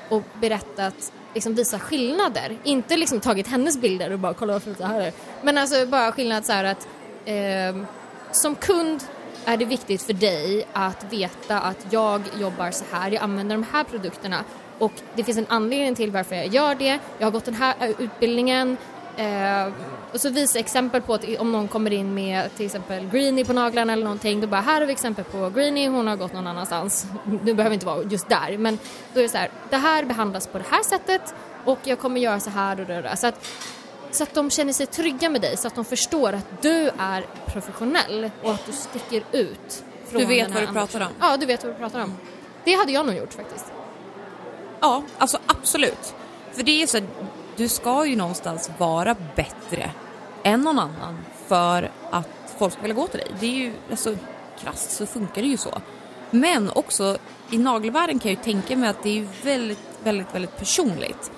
och 0.08 0.22
berättat, 0.40 1.12
liksom 1.34 1.54
visa 1.54 1.78
skillnader. 1.78 2.56
Inte 2.64 2.96
liksom 2.96 3.20
tagit 3.20 3.46
hennes 3.46 3.80
bilder 3.80 4.12
och 4.12 4.18
bara 4.18 4.34
kolla 4.34 4.52
vad 4.52 4.62
fint 4.62 4.78
det 4.78 4.86
här 4.86 5.00
är. 5.00 5.12
Men 5.42 5.58
alltså 5.58 5.86
bara 5.86 6.12
skillnad 6.12 6.46
så 6.46 6.52
här 6.52 6.64
att 6.64 6.88
eh, 7.24 7.82
som 8.32 8.54
kund 8.54 9.04
är 9.44 9.56
det 9.56 9.64
viktigt 9.64 10.02
för 10.02 10.12
dig 10.12 10.66
att 10.72 11.12
veta 11.12 11.60
att 11.60 11.86
jag 11.90 12.22
jobbar 12.40 12.70
så 12.70 12.84
här, 12.92 13.10
jag 13.10 13.22
använder 13.22 13.56
de 13.56 13.66
här 13.72 13.84
produkterna 13.84 14.44
och 14.78 14.92
det 15.14 15.24
finns 15.24 15.38
en 15.38 15.46
anledning 15.48 15.94
till 15.94 16.10
varför 16.10 16.36
jag 16.36 16.46
gör 16.46 16.74
det. 16.74 16.98
Jag 17.18 17.26
har 17.26 17.30
gått 17.30 17.44
den 17.44 17.54
här 17.54 17.74
äh, 17.80 17.90
utbildningen 17.98 18.76
eh, 19.16 19.72
och 20.12 20.20
så 20.20 20.30
visa 20.30 20.58
exempel 20.58 21.02
på 21.02 21.14
att 21.14 21.24
om 21.38 21.52
någon 21.52 21.68
kommer 21.68 21.92
in 21.92 22.14
med 22.14 22.54
till 22.56 22.66
exempel 22.66 23.08
greenie 23.08 23.44
på 23.44 23.52
naglarna 23.52 23.92
eller 23.92 24.04
någonting, 24.04 24.40
då 24.40 24.46
bara 24.46 24.60
här 24.60 24.80
har 24.80 24.86
vi 24.86 24.92
exempel 24.92 25.24
på 25.24 25.50
greenie, 25.50 25.88
hon 25.88 26.06
har 26.06 26.16
gått 26.16 26.32
någon 26.32 26.46
annanstans. 26.46 27.06
Nu 27.42 27.54
behöver 27.54 27.74
inte 27.74 27.86
vara 27.86 28.02
just 28.02 28.28
där, 28.28 28.58
men 28.58 28.78
då 29.14 29.20
är 29.20 29.22
det 29.22 29.28
så 29.28 29.38
här, 29.38 29.50
det 29.70 29.76
här 29.76 30.04
behandlas 30.04 30.46
på 30.46 30.58
det 30.58 30.64
här 30.70 30.82
sättet 30.82 31.34
och 31.64 31.78
jag 31.84 31.98
kommer 31.98 32.20
göra 32.20 32.40
så 32.40 32.50
här 32.50 32.80
och 32.80 32.86
det 32.86 33.02
där. 33.02 33.16
Så 33.16 33.26
att 33.26 33.46
så 34.10 34.22
att 34.22 34.34
de 34.34 34.50
känner 34.50 34.72
sig 34.72 34.86
trygga 34.86 35.28
med 35.28 35.40
dig, 35.40 35.56
så 35.56 35.66
att 35.66 35.74
de 35.74 35.84
förstår 35.84 36.32
att 36.32 36.62
du 36.62 36.90
är 36.98 37.26
professionell 37.46 38.30
och 38.42 38.50
att 38.50 38.66
du 38.66 38.72
sticker 38.72 39.22
ut. 39.32 39.84
Från 40.06 40.20
Du 40.20 40.26
vet 40.26 40.48
vad 40.48 40.56
här 40.58 40.66
du 40.66 40.72
pratar 40.72 41.00
om. 41.00 41.12
Ja, 41.20 41.36
du 41.36 41.46
vet 41.46 41.64
vad 41.64 41.72
du 41.72 41.78
pratar 41.78 42.00
om. 42.00 42.14
Det 42.64 42.74
hade 42.74 42.92
jag 42.92 43.06
nog 43.06 43.16
gjort 43.16 43.32
faktiskt. 43.32 43.72
Ja, 44.80 45.02
alltså 45.18 45.38
absolut. 45.46 46.14
För 46.52 46.62
det 46.62 46.82
är 46.82 46.86
så 46.86 46.98
att 46.98 47.04
du 47.56 47.68
ska 47.68 48.06
ju 48.06 48.16
någonstans 48.16 48.70
vara 48.78 49.16
bättre 49.36 49.90
än 50.42 50.60
någon 50.60 50.78
annan 50.78 51.18
för 51.46 51.90
att 52.10 52.54
folk 52.58 52.72
ska 52.72 52.82
vilja 52.82 52.94
gå 52.94 53.06
till 53.06 53.18
dig. 53.18 53.28
Det 53.40 53.46
är 53.46 53.50
ju, 53.50 53.72
alltså 53.90 54.16
krasst 54.60 54.90
så 54.90 55.06
funkar 55.06 55.42
det 55.42 55.48
ju 55.48 55.56
så. 55.56 55.80
Men 56.30 56.70
också 56.70 57.16
i 57.50 57.58
nagelvärlden 57.58 58.18
kan 58.18 58.30
jag 58.30 58.38
ju 58.38 58.44
tänka 58.44 58.76
mig 58.76 58.88
att 58.88 59.02
det 59.02 59.18
är 59.18 59.26
väldigt, 59.44 59.98
väldigt, 60.04 60.34
väldigt 60.34 60.56
personligt. 60.56 61.32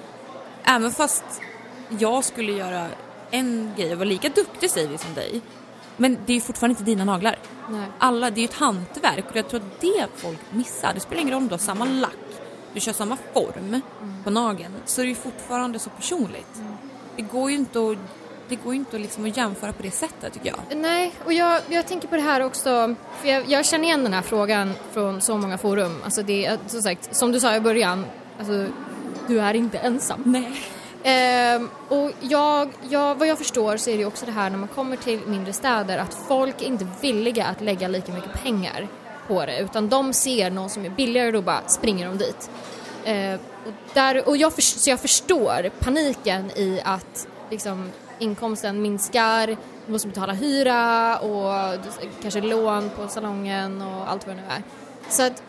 Även 0.65 0.91
fast 0.91 1.25
jag 1.89 2.25
skulle 2.25 2.53
göra 2.53 2.87
en 3.31 3.73
grej 3.77 3.93
och 3.93 3.99
vara 3.99 4.09
lika 4.09 4.29
duktig 4.29 4.71
säger 4.71 4.89
vi 4.89 4.99
som 4.99 5.15
dig. 5.15 5.41
Men 5.97 6.19
det 6.27 6.33
är 6.33 6.35
ju 6.35 6.41
fortfarande 6.41 6.73
inte 6.73 6.91
dina 6.91 7.05
naglar. 7.05 7.39
Nej. 7.71 7.87
Alla, 7.99 8.31
det 8.31 8.39
är 8.39 8.43
ju 8.43 8.49
ett 8.49 8.55
hantverk 8.55 9.25
och 9.31 9.37
jag 9.37 9.49
tror 9.49 9.61
att 9.61 9.81
det 9.81 10.07
folk 10.17 10.39
missar. 10.51 10.95
Det 10.95 11.01
spelar 11.01 11.23
ingen 11.23 11.35
roll 11.35 11.43
om 11.43 11.49
du 11.49 11.55
har 11.55 11.59
samma 11.59 11.85
lack, 11.85 12.11
du 12.75 12.81
kör 12.81 12.93
samma 12.93 13.17
form 13.33 13.81
på 14.25 14.31
nageln 14.31 14.73
så 14.85 15.01
är 15.01 15.05
det 15.05 15.09
ju 15.09 15.15
fortfarande 15.15 15.79
så 15.79 15.91
personligt. 15.91 16.63
Det 17.17 17.23
går 17.23 17.51
ju 17.51 17.57
inte 17.57 17.79
att, 17.79 17.99
det 18.49 18.57
går 18.57 18.75
ju 18.75 18.79
inte 18.79 18.99
liksom 18.99 19.25
att 19.25 19.37
jämföra 19.37 19.73
på 19.73 19.83
det 19.83 19.91
sättet 19.91 20.33
tycker 20.33 20.47
jag. 20.49 20.79
Nej, 20.79 21.13
och 21.25 21.33
jag, 21.33 21.61
jag 21.69 21.87
tänker 21.87 22.09
på 22.09 22.17
det 22.17 22.23
här 22.23 22.41
också, 22.41 22.95
för 23.21 23.29
jag, 23.29 23.49
jag 23.49 23.67
känner 23.67 23.85
igen 23.85 24.03
den 24.03 24.13
här 24.13 24.23
frågan 24.23 24.73
från 24.93 25.21
så 25.21 25.37
många 25.37 25.59
forum. 25.59 26.01
Alltså 26.05 26.23
det 26.23 26.47
är, 26.47 26.59
som 26.67 26.83
sagt, 26.83 27.17
som 27.17 27.33
du 27.33 27.41
sa 27.41 27.57
i 27.57 27.61
början, 27.61 28.07
alltså, 28.39 28.67
du 29.27 29.41
är 29.41 29.55
inte 29.55 29.79
ensam. 29.79 30.23
Nej. 30.25 30.61
Ehm, 31.07 31.69
och 31.89 32.11
jag, 32.21 32.69
jag, 32.89 33.15
vad 33.15 33.29
jag 33.29 33.39
förstår 33.39 33.77
så 33.77 33.91
är 33.91 33.99
det 33.99 34.05
också 34.05 34.27
det 34.27 34.33
här 34.33 34.51
när 34.51 34.59
man 34.59 34.69
kommer 34.69 34.97
till 34.97 35.21
mindre 35.27 35.53
städer 35.53 35.99
att 35.99 36.15
folk 36.29 36.63
är 36.63 36.67
inte 36.67 36.87
villiga 37.01 37.47
att 37.47 37.61
lägga 37.61 37.89
lika 37.89 38.13
mycket 38.13 38.43
pengar 38.43 38.89
på 39.29 39.47
det 39.47 39.59
utan 39.59 39.89
de 39.89 40.13
ser 40.13 40.51
någon 40.51 40.71
som 40.71 40.85
är 40.85 40.91
billigare 40.91 41.27
och 41.27 41.33
då 41.33 41.43
bara 41.43 41.69
springer 41.69 42.07
de 42.07 42.19
dit. 42.19 42.51
Eh, 43.05 43.35
och 43.67 43.73
där, 43.95 44.29
och 44.29 44.37
jag, 44.37 44.53
för, 44.53 44.63
så 44.63 44.91
jag 44.91 45.01
förstår 45.01 45.71
paniken 45.79 46.51
i 46.51 46.81
att 46.85 47.29
liksom, 47.51 47.91
inkomsten 48.19 48.83
minskar, 48.83 49.47
du 49.87 49.93
måste 49.93 50.09
betala 50.09 50.33
hyra 50.33 51.19
och 51.19 51.79
kanske 52.23 52.41
lån 52.41 52.91
på 52.97 53.09
salongen 53.09 53.83
och 53.83 54.11
allt 54.11 54.27
vad 54.27 54.37
det 54.37 54.43
nu 54.43 54.49
är. 54.49 54.63
Så 55.09 55.23
att 55.23 55.43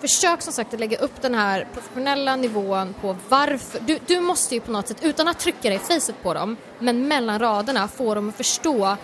försök 0.00 0.42
som 0.42 0.52
sagt 0.52 0.74
att 0.74 0.80
lägga 0.80 0.98
upp 0.98 1.22
den 1.22 1.34
här 1.34 1.66
professionella 1.72 2.36
nivån 2.36 2.94
på 3.00 3.16
varför. 3.28 3.80
Du, 3.80 3.98
du 4.06 4.20
måste 4.20 4.54
ju 4.54 4.60
på 4.60 4.70
något 4.70 4.88
sätt, 4.88 4.96
utan 5.02 5.28
att 5.28 5.38
trycka 5.38 5.68
dig 5.68 5.74
i 5.74 5.78
facet 5.78 6.22
på 6.22 6.34
dem, 6.34 6.56
men 6.78 7.08
mellan 7.08 7.38
raderna 7.38 7.88
få 7.88 8.14
dem 8.14 8.28
att 8.28 8.36
förstå 8.36 8.96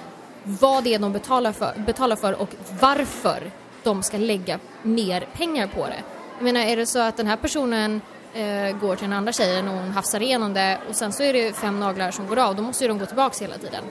vad 0.44 0.84
det 0.84 0.94
är 0.94 0.98
de 0.98 1.12
betalar 1.12 1.52
för, 1.52 1.74
betalar 1.86 2.16
för 2.16 2.40
och 2.40 2.48
varför 2.80 3.50
de 3.82 4.02
ska 4.02 4.16
lägga 4.16 4.58
mer 4.82 5.28
pengar 5.32 5.66
på 5.66 5.86
det. 5.86 6.02
Jag 6.36 6.44
menar, 6.44 6.60
är 6.60 6.76
det 6.76 6.86
så 6.86 6.98
att 6.98 7.16
den 7.16 7.26
här 7.26 7.36
personen 7.36 8.00
eh, 8.34 8.76
går 8.80 8.96
till 8.96 9.04
den 9.04 9.12
andra 9.12 9.32
tjejen 9.32 9.68
och 9.68 9.74
hon 9.74 9.90
hafsar 9.90 10.22
igenom 10.22 10.54
det 10.54 10.78
och 10.88 10.94
sen 10.94 11.12
så 11.12 11.22
är 11.22 11.32
det 11.32 11.52
fem 11.56 11.80
naglar 11.80 12.10
som 12.10 12.26
går 12.26 12.38
av, 12.38 12.56
då 12.56 12.62
måste 12.62 12.84
ju 12.84 12.88
de 12.88 12.98
gå 12.98 13.06
tillbaks 13.06 13.42
hela 13.42 13.58
tiden. 13.58 13.84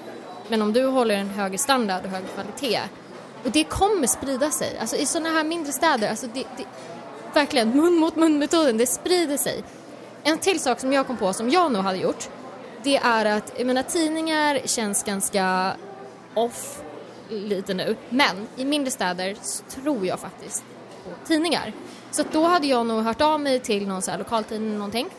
Men 0.48 0.62
om 0.62 0.74
du 0.74 0.86
håller 0.86 1.16
en 1.16 1.30
högre 1.30 1.58
standard 1.58 2.06
och 2.06 2.12
hög 2.12 2.24
kvalitet 2.34 2.82
och 3.44 3.52
det 3.52 3.64
kommer 3.64 4.08
sprida 4.08 4.52
sig. 4.52 4.78
Alltså 4.80 4.96
i 4.96 5.06
sådana 5.06 5.30
här 5.30 5.44
mindre 5.44 5.72
städer, 5.72 6.10
alltså 6.10 6.28
det, 6.34 6.44
det, 6.58 6.66
verkligen 7.34 7.70
mun 7.70 7.94
mot 7.94 8.16
mun 8.16 8.40
metoden, 8.40 8.78
det 8.78 8.88
sprider 8.88 9.38
sig. 9.38 9.64
En 10.24 10.38
till 10.38 10.60
sak 10.60 10.80
som 10.80 10.94
jag 10.94 11.08
kom 11.08 11.18
på 11.18 11.34
som 11.34 11.50
jag 11.50 11.72
nog 11.72 11.84
hade 11.84 11.98
gjort, 11.98 12.30
det 12.84 12.98
är 12.98 13.26
att, 13.26 13.54
jag 13.58 13.68
menar 13.68 13.84
tidningar 13.84 14.60
känns 14.66 15.04
ganska 15.04 15.74
off 16.34 16.82
lite 17.30 17.74
nu, 17.74 17.96
men 18.10 18.48
i 18.56 18.66
mindre 18.66 18.92
städer 18.92 19.36
tror 19.70 20.06
jag 20.06 20.20
faktiskt 20.20 20.64
på 21.04 21.28
tidningar. 21.28 21.74
Så 22.12 22.24
då 22.32 22.44
hade 22.44 22.68
jag 22.68 22.86
nog 22.86 23.04
hört 23.04 23.22
av 23.22 23.40
mig 23.40 23.60
till 23.60 23.88
någon 23.88 24.02
så 24.02 24.12
här 24.12 24.18
lokaltidning 24.18 24.74
någonting 24.74 25.10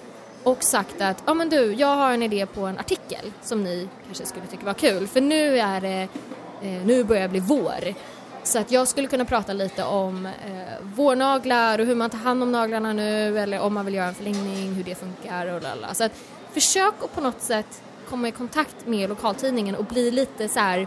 och 0.42 0.62
sagt 0.62 1.00
att, 1.00 1.22
ja 1.26 1.34
men 1.34 1.48
du, 1.48 1.72
jag 1.72 1.96
har 1.96 2.12
en 2.12 2.22
idé 2.22 2.46
på 2.46 2.60
en 2.60 2.78
artikel 2.78 3.32
som 3.42 3.64
ni 3.64 3.88
kanske 4.06 4.26
skulle 4.26 4.46
tycka 4.46 4.64
var 4.64 4.74
kul, 4.74 5.06
för 5.06 5.20
nu 5.20 5.58
är 5.58 5.80
det 5.80 6.08
eh, 6.62 6.86
nu 6.86 7.04
börjar 7.04 7.22
det 7.22 7.28
bli 7.28 7.40
vår. 7.40 7.94
Så 8.42 8.58
att 8.58 8.70
jag 8.70 8.88
skulle 8.88 9.08
kunna 9.08 9.24
prata 9.24 9.52
lite 9.52 9.84
om 9.84 10.26
eh, 10.26 10.32
vårnaglar 10.82 11.78
och 11.78 11.86
hur 11.86 11.94
man 11.94 12.10
tar 12.10 12.18
hand 12.18 12.42
om 12.42 12.52
naglarna 12.52 12.92
nu 12.92 13.38
eller 13.38 13.60
om 13.60 13.74
man 13.74 13.84
vill 13.84 13.94
göra 13.94 14.08
en 14.08 14.14
förlängning, 14.14 14.74
hur 14.74 14.84
det 14.84 14.94
funkar 14.94 15.46
och 15.46 15.62
lalla. 15.62 15.94
Så 15.94 16.04
att 16.04 16.12
försök 16.52 16.94
att 17.04 17.14
på 17.14 17.20
något 17.20 17.42
sätt 17.42 17.82
komma 18.08 18.28
i 18.28 18.32
kontakt 18.32 18.86
med 18.86 19.08
lokaltidningen 19.08 19.74
och 19.74 19.84
bli 19.84 20.10
lite 20.10 20.48
så 20.48 20.60
här 20.60 20.86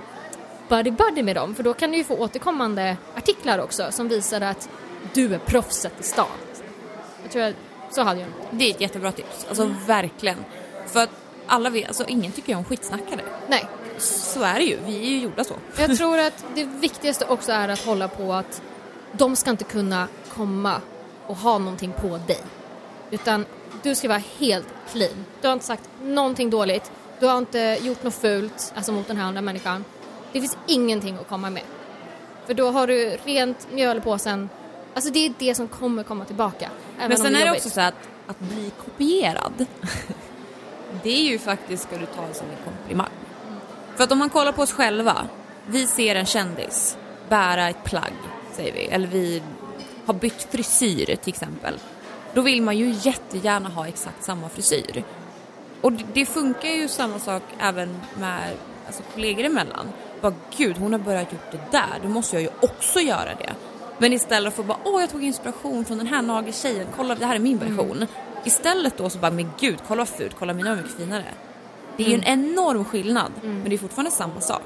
buddy-buddy 0.69 1.23
med 1.23 1.35
dem 1.35 1.55
för 1.55 1.63
då 1.63 1.73
kan 1.73 1.91
du 1.91 1.97
ju 1.97 2.03
få 2.03 2.17
återkommande 2.17 2.97
artiklar 3.15 3.59
också 3.59 3.91
som 3.91 4.07
visar 4.07 4.41
att 4.41 4.69
du 5.13 5.33
är 5.33 5.39
proffset 5.39 5.93
i 5.99 6.03
stan. 6.03 6.27
Jag 7.23 7.31
tror 7.31 7.43
att 7.43 7.55
så 7.91 8.01
hade 8.01 8.19
jag. 8.19 8.29
Det 8.51 8.65
är 8.65 8.71
ett 8.71 8.81
jättebra 8.81 9.11
tips, 9.11 9.45
alltså 9.49 9.73
verkligen. 9.87 10.37
För 10.87 11.03
att 11.03 11.09
alla 11.47 11.69
vet, 11.69 11.87
alltså 11.87 12.05
ingen 12.07 12.31
tycker 12.31 12.55
om 12.55 12.63
skitsnackare. 12.65 13.21
Nej, 13.47 13.65
Så 13.97 14.43
är 14.43 14.53
det 14.55 14.63
ju, 14.63 14.79
vi 14.85 14.97
är 14.97 15.09
ju 15.09 15.19
gjorda 15.19 15.43
så. 15.43 15.53
jag 15.77 15.97
tror 15.97 16.17
att 16.19 16.45
det 16.55 16.63
viktigaste 16.63 17.25
också 17.25 17.51
är 17.51 17.69
att 17.69 17.85
hålla 17.85 18.07
på 18.07 18.33
att 18.33 18.61
de 19.11 19.35
ska 19.35 19.49
inte 19.49 19.63
kunna 19.63 20.07
komma 20.35 20.81
och 21.27 21.35
ha 21.35 21.57
någonting 21.57 21.93
på 22.01 22.19
dig. 22.27 22.39
Utan 23.11 23.45
du 23.83 23.95
ska 23.95 24.07
vara 24.07 24.21
helt 24.39 24.67
clean. 24.91 25.25
Du 25.41 25.47
har 25.47 25.53
inte 25.53 25.65
sagt 25.65 25.89
någonting 26.03 26.49
dåligt. 26.49 26.91
Du 27.19 27.25
har 27.25 27.37
inte 27.37 27.77
gjort 27.81 28.03
något 28.03 28.15
fult, 28.15 28.73
alltså 28.75 28.91
mot 28.91 29.07
den 29.07 29.17
här 29.17 29.25
andra 29.25 29.41
människan. 29.41 29.85
Det 30.33 30.39
finns 30.39 30.57
ingenting 30.67 31.17
att 31.21 31.27
komma 31.27 31.49
med. 31.49 31.63
För 32.45 32.53
då 32.53 32.71
har 32.71 32.87
du 32.87 33.17
rent 33.25 33.67
mjöl 33.71 33.97
i 33.97 34.01
påsen. 34.01 34.49
Alltså 34.93 35.11
det 35.11 35.25
är 35.25 35.33
det 35.39 35.55
som 35.55 35.67
kommer 35.67 36.03
komma 36.03 36.25
tillbaka. 36.25 36.69
Men 36.97 37.17
sen 37.17 37.35
är 37.35 37.45
det 37.45 37.51
också 37.51 37.69
så 37.69 37.81
att, 37.81 37.93
att 38.27 38.39
bli 38.39 38.71
kopierad, 38.85 39.65
det 41.03 41.09
är 41.09 41.23
ju 41.23 41.39
faktiskt, 41.39 41.83
ska 41.83 41.97
du 41.97 42.05
ta 42.05 42.27
det 42.27 42.33
som 42.33 42.47
en 42.47 42.65
komplimang. 42.65 43.09
För 43.95 44.03
att 44.03 44.11
om 44.11 44.17
man 44.17 44.29
kollar 44.29 44.51
på 44.51 44.61
oss 44.61 44.71
själva, 44.71 45.27
vi 45.65 45.87
ser 45.87 46.15
en 46.15 46.25
kändis 46.25 46.97
bära 47.29 47.69
ett 47.69 47.83
plagg, 47.83 48.13
säger 48.51 48.73
vi, 48.73 48.85
eller 48.85 49.07
vi 49.07 49.41
har 50.05 50.13
bytt 50.13 50.47
frisyr 50.51 51.05
till 51.05 51.33
exempel. 51.33 51.79
Då 52.33 52.41
vill 52.41 52.61
man 52.61 52.77
ju 52.77 52.95
jättegärna 53.01 53.69
ha 53.69 53.87
exakt 53.87 54.23
samma 54.23 54.49
frisyr. 54.49 55.03
Och 55.81 55.93
det, 55.93 56.05
det 56.13 56.25
funkar 56.25 56.69
ju 56.69 56.87
samma 56.87 57.19
sak 57.19 57.43
även 57.59 58.01
med 58.19 58.51
alltså, 58.85 59.03
kollegor 59.13 59.43
emellan. 59.43 59.89
Bara 60.23 60.33
gud, 60.57 60.77
hon 60.77 60.91
har 60.91 60.99
börjat 60.99 61.33
gjort 61.33 61.51
det 61.51 61.59
där, 61.71 61.99
då 62.03 62.09
måste 62.09 62.35
jag 62.35 62.43
ju 62.43 62.49
också 62.61 62.99
göra 62.99 63.35
det. 63.39 63.53
Men 63.97 64.13
istället 64.13 64.53
för 64.53 64.61
att 64.61 64.67
bara, 64.67 64.77
åh 64.83 65.01
jag 65.01 65.09
tog 65.09 65.23
inspiration 65.23 65.85
från 65.85 65.97
den 65.97 66.07
här 66.07 66.21
nageltjejen, 66.21 66.87
kolla 66.95 67.15
det 67.15 67.25
här 67.25 67.35
är 67.35 67.39
min 67.39 67.57
version. 67.57 68.05
Istället 68.43 68.97
då 68.97 69.09
så 69.09 69.17
bara, 69.17 69.31
men 69.31 69.51
gud, 69.59 69.79
kolla 69.87 69.99
vad 69.99 70.09
fult, 70.09 70.35
kolla 70.39 70.53
mina 70.53 70.69
är 70.69 70.75
mycket 70.75 70.91
finare. 70.91 71.25
Det 71.97 72.03
är 72.03 72.07
ju 72.07 72.15
en 72.15 72.23
enorm 72.23 72.85
skillnad, 72.85 73.31
men 73.41 73.63
det 73.63 73.75
är 73.75 73.77
fortfarande 73.77 74.11
samma 74.11 74.41
sak. 74.41 74.61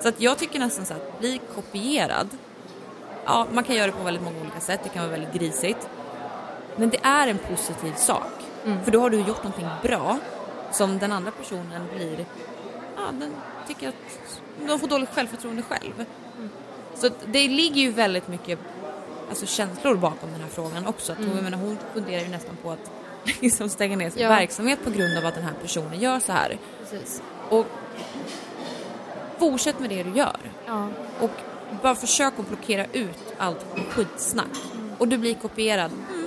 Så 0.00 0.08
att 0.08 0.20
jag 0.20 0.38
tycker 0.38 0.58
nästan 0.58 0.86
så 0.86 0.94
att 0.94 1.18
bli 1.20 1.40
kopierad, 1.54 2.28
ja 3.24 3.46
man 3.52 3.64
kan 3.64 3.76
göra 3.76 3.86
det 3.86 3.92
på 3.92 4.04
väldigt 4.04 4.22
många 4.22 4.40
olika 4.40 4.60
sätt, 4.60 4.80
det 4.82 4.88
kan 4.88 5.02
vara 5.02 5.10
väldigt 5.10 5.34
grisigt. 5.34 5.88
Men 6.76 6.90
det 6.90 6.98
är 7.02 7.28
en 7.28 7.38
positiv 7.38 7.92
sak. 7.96 8.32
För 8.84 8.90
då 8.90 9.00
har 9.00 9.10
du 9.10 9.16
gjort 9.16 9.44
någonting 9.44 9.68
bra 9.82 10.18
som 10.72 10.98
den 10.98 11.12
andra 11.12 11.30
personen 11.30 11.86
blir, 11.96 12.26
ja 12.96 13.02
den 13.12 13.30
tycker 13.68 13.88
att 13.88 13.94
de 14.66 14.78
får 14.78 14.88
dåligt 14.88 15.08
självförtroende 15.14 15.62
själv. 15.62 16.04
Så 16.94 17.06
att 17.06 17.12
det 17.26 17.48
ligger 17.48 17.80
ju 17.82 17.90
väldigt 17.90 18.28
mycket 18.28 18.58
alltså, 19.28 19.46
känslor 19.46 19.94
bakom 19.94 20.30
den 20.32 20.40
här 20.40 20.48
frågan 20.48 20.86
också. 20.86 21.12
Att 21.12 21.18
hon, 21.18 21.34
jag 21.34 21.44
menar, 21.44 21.58
hon 21.58 21.78
funderar 21.94 22.22
ju 22.22 22.28
nästan 22.28 22.56
på 22.62 22.70
att 22.70 22.90
liksom 23.40 23.68
stänga 23.68 23.96
ner 23.96 24.10
sin 24.10 24.22
Ja. 24.22 24.28
verksamhet 24.28 24.78
på 24.84 24.90
grund 24.90 25.18
av 25.18 25.26
att 25.26 25.34
den 25.34 25.44
här 25.44 25.54
personen 25.62 26.00
gör 26.00 26.20
så 26.20 26.32
här. 26.32 26.58
Precis. 26.90 27.22
Och 27.48 27.66
fortsätt 29.38 29.80
med 29.80 29.90
det 29.90 30.02
du 30.02 30.10
gör. 30.10 30.36
Ja. 30.66 30.88
Och 31.20 31.30
bara 31.82 31.94
försök 31.94 32.32
att 32.38 32.48
blockera 32.48 32.86
ut 32.92 33.34
allt 33.38 33.66
skitsnack. 33.90 34.58
Och 34.98 35.08
du 35.08 35.18
blir 35.18 35.34
kopierad. 35.34 35.90
Mm, 36.12 36.26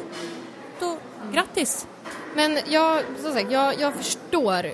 då, 0.80 0.98
grattis! 1.34 1.88
Men 2.36 2.58
jag, 2.70 3.04
som 3.22 3.34
sagt, 3.34 3.52
jag, 3.52 3.80
jag 3.80 3.94
förstår 3.94 4.72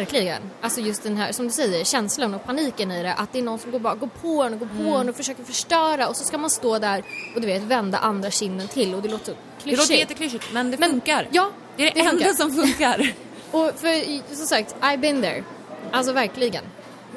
verkligen, 0.00 0.42
alltså 0.60 0.80
just 0.80 1.02
den 1.02 1.16
här, 1.16 1.32
som 1.32 1.46
du 1.46 1.52
säger, 1.52 1.84
känslan 1.84 2.34
och 2.34 2.44
paniken 2.44 2.90
i 2.90 3.02
det, 3.02 3.14
att 3.14 3.32
det 3.32 3.38
är 3.38 3.42
någon 3.42 3.58
som 3.58 3.70
går, 3.70 3.78
bara, 3.78 3.94
går 3.94 4.06
på 4.22 4.42
en 4.42 4.52
och 4.52 4.58
går 4.58 4.68
på 4.84 4.96
en 4.96 5.08
och 5.08 5.16
försöker 5.16 5.44
förstöra 5.44 6.08
och 6.08 6.16
så 6.16 6.24
ska 6.24 6.38
man 6.38 6.50
stå 6.50 6.78
där 6.78 7.02
och 7.34 7.40
du 7.40 7.46
vet 7.46 7.62
vända 7.62 7.98
andra 7.98 8.30
kinden 8.30 8.68
till 8.68 8.94
och 8.94 9.02
det 9.02 9.08
låter 9.08 9.32
Det 9.32 9.62
klyschigt. 9.62 9.78
låter 9.90 9.94
jätteklyschigt 9.94 10.52
men 10.52 10.70
det 10.70 10.78
Men- 10.80 10.90
funkar. 10.90 11.28
Ja, 11.30 11.50
det 11.76 11.82
är 11.82 11.94
det, 11.94 12.00
det 12.00 12.00
enda 12.08 12.10
funkar. 12.24 12.32
som 12.32 12.52
funkar. 12.52 13.12
Och 13.50 13.72
för 13.76 14.34
som 14.36 14.46
sagt, 14.46 14.74
I've 14.80 14.96
been 15.00 15.22
there. 15.22 15.44
Alltså 15.90 16.12
verkligen. 16.12 16.64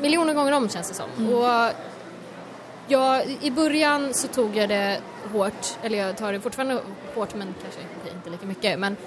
Miljoner 0.01 0.33
gånger 0.33 0.51
om 0.51 0.69
känns 0.69 0.87
det 0.89 0.93
som. 0.93 1.33
Och 1.33 1.71
jag, 2.87 3.37
i 3.41 3.51
början 3.51 4.13
så 4.13 4.27
tog 4.27 4.55
jag 4.57 4.69
det 4.69 4.99
hårt, 5.31 5.67
eller 5.83 5.97
jag 5.97 6.17
tar 6.17 6.33
det 6.33 6.39
fortfarande 6.39 6.79
hårt 7.15 7.35
men 7.35 7.53
kanske 7.61 7.81
inte 8.15 8.29
lika 8.29 8.45
mycket. 8.45 8.79
Men 8.79 8.97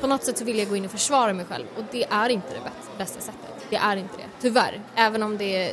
på 0.00 0.06
något 0.06 0.24
sätt 0.24 0.38
så 0.38 0.44
vill 0.44 0.58
jag 0.58 0.68
gå 0.68 0.76
in 0.76 0.84
och 0.84 0.90
försvara 0.90 1.32
mig 1.32 1.44
själv 1.46 1.64
och 1.76 1.84
det 1.90 2.04
är 2.10 2.28
inte 2.28 2.48
det 2.54 2.60
bäst- 2.60 2.98
bästa 2.98 3.20
sättet. 3.20 3.66
Det 3.70 3.76
är 3.76 3.96
inte 3.96 4.16
det, 4.16 4.24
tyvärr. 4.40 4.80
Även 4.94 5.22
om 5.22 5.38
det 5.38 5.56
är 5.64 5.72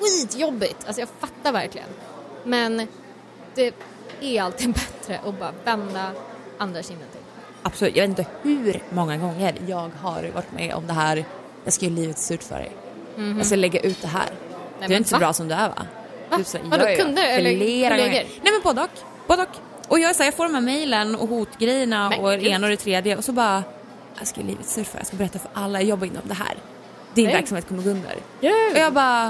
skitjobbigt, 0.00 0.86
alltså 0.86 1.00
jag 1.00 1.08
fattar 1.20 1.52
verkligen. 1.52 1.88
Men 2.44 2.88
det 3.54 3.74
är 4.20 4.42
alltid 4.42 4.72
bättre 4.74 5.20
att 5.28 5.38
bara 5.38 5.52
vända 5.64 6.10
andra 6.58 6.82
kinden 6.82 7.08
till. 7.12 7.20
Absolut, 7.62 7.96
jag 7.96 8.08
vet 8.08 8.18
inte 8.18 8.30
hur 8.42 8.82
många 8.90 9.16
gånger 9.16 9.54
jag 9.66 9.90
har 10.00 10.30
varit 10.34 10.52
med 10.52 10.74
om 10.74 10.86
det 10.86 10.92
här. 10.92 11.24
Jag 11.64 11.72
ska 11.72 11.86
göra 11.86 11.94
livet 11.94 12.18
surt 12.18 12.42
för 12.42 12.54
dig. 12.58 12.72
Jag 13.36 13.46
ska 13.46 13.56
lägga 13.56 13.80
ut 13.80 14.02
det 14.02 14.08
här. 14.08 14.28
du 14.86 14.94
är 14.94 14.96
inte 14.96 15.08
så 15.08 15.14
va? 15.16 15.18
bra 15.20 15.32
som 15.32 15.48
du 15.48 15.54
är 15.54 15.68
va? 15.68 15.86
Va? 16.30 16.36
Typ 16.36 16.46
så 16.46 16.58
Vadå, 16.64 16.84
kunder 16.96 17.22
eller 17.28 17.50
kollegor? 17.90 18.10
Nej 18.42 18.52
men 18.52 18.60
både 18.64 18.82
och. 18.82 18.88
Både 19.26 19.42
och. 19.42 19.48
Och 19.88 19.98
jag, 19.98 20.10
är 20.10 20.14
så 20.14 20.18
här, 20.18 20.26
jag 20.26 20.34
får 20.34 20.44
de 20.44 20.54
här 20.54 20.60
mejlen 20.60 21.14
och 21.14 21.28
hotgrejerna 21.28 22.08
och 22.08 22.30
det 22.30 22.48
ena 22.48 22.66
och 22.66 22.70
det 22.70 22.76
tredje 22.76 23.16
och 23.16 23.24
så 23.24 23.32
bara 23.32 23.62
jag 24.18 24.26
ska 24.28 24.40
göra 24.40 24.50
livet 24.50 24.74
dig. 24.74 24.86
jag 24.96 25.06
ska 25.06 25.16
berätta 25.16 25.38
för 25.38 25.50
alla, 25.54 25.80
jag 25.80 25.88
jobbar 25.88 26.06
inom 26.06 26.22
det 26.24 26.34
här. 26.34 26.56
Din 27.14 27.24
Nej. 27.24 27.34
verksamhet 27.34 27.68
kommer 27.68 27.82
gå 27.82 27.90
under. 27.90 28.16
Och 28.72 28.78
jag 28.78 28.92
bara, 28.92 29.26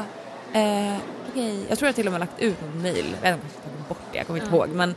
eh, 0.53 0.97
okej, 1.31 1.67
jag 1.69 1.79
tror 1.79 1.89
jag 1.89 1.95
till 1.95 2.07
och 2.07 2.13
med 2.13 2.21
lagt 2.21 2.41
ut 2.41 2.61
något 2.63 2.83
mejl, 2.83 3.17
jag 3.23 3.31
vet 3.31 3.45
inte 3.45 3.57
om 3.65 3.71
jag 3.73 3.83
har 3.83 3.89
bort 3.89 3.99
det, 4.13 4.19
jag 4.19 4.27
kommer 4.27 4.41
inte 4.41 4.57
ihåg 4.57 4.69
men 4.69 4.95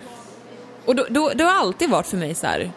och 0.86 0.96
då, 0.96 1.06
då, 1.10 1.32
det 1.36 1.44
har 1.44 1.52
alltid 1.52 1.90
varit 1.90 2.08
för 2.08 2.18
mig 2.18 2.36
så 2.36 2.48
här. 2.48 2.72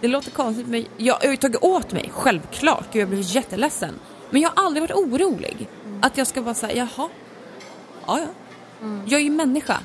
Det 0.00 0.08
låter 0.08 0.30
konstigt 0.30 0.66
men 0.66 0.80
jag, 0.96 1.16
jag 1.20 1.26
har 1.26 1.30
ju 1.30 1.36
tagit 1.36 1.62
åt 1.62 1.92
mig, 1.92 2.10
självklart. 2.12 2.84
Gud, 2.92 3.02
jag 3.02 3.08
blev 3.08 3.20
jätteledsen. 3.22 3.94
Men 4.30 4.40
jag 4.40 4.50
har 4.54 4.64
aldrig 4.64 4.82
varit 4.82 4.96
orolig. 4.96 5.68
Att 6.02 6.18
jag 6.18 6.26
ska 6.26 6.42
bara 6.42 6.54
säga, 6.54 6.74
jaha, 6.96 7.08
ja 8.06 8.18
ja. 8.20 8.26
Jag 9.06 9.20
är 9.20 9.24
ju 9.24 9.30
människa. 9.30 9.80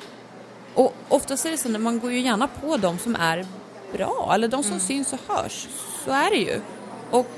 Och 0.74 0.94
oftast 1.08 1.46
är 1.46 1.50
det 1.50 1.58
så 1.58 1.68
när 1.68 1.78
man 1.78 2.00
går 2.00 2.12
ju 2.12 2.20
gärna 2.20 2.48
på 2.48 2.76
de 2.76 2.98
som 2.98 3.16
är 3.16 3.46
bra, 3.92 4.30
eller 4.34 4.48
de 4.48 4.62
som 4.62 4.80
syns 4.80 5.12
och 5.12 5.18
hörs. 5.28 5.68
Så 6.04 6.10
är 6.10 6.30
det 6.30 6.36
ju. 6.36 6.60
Och 7.10 7.30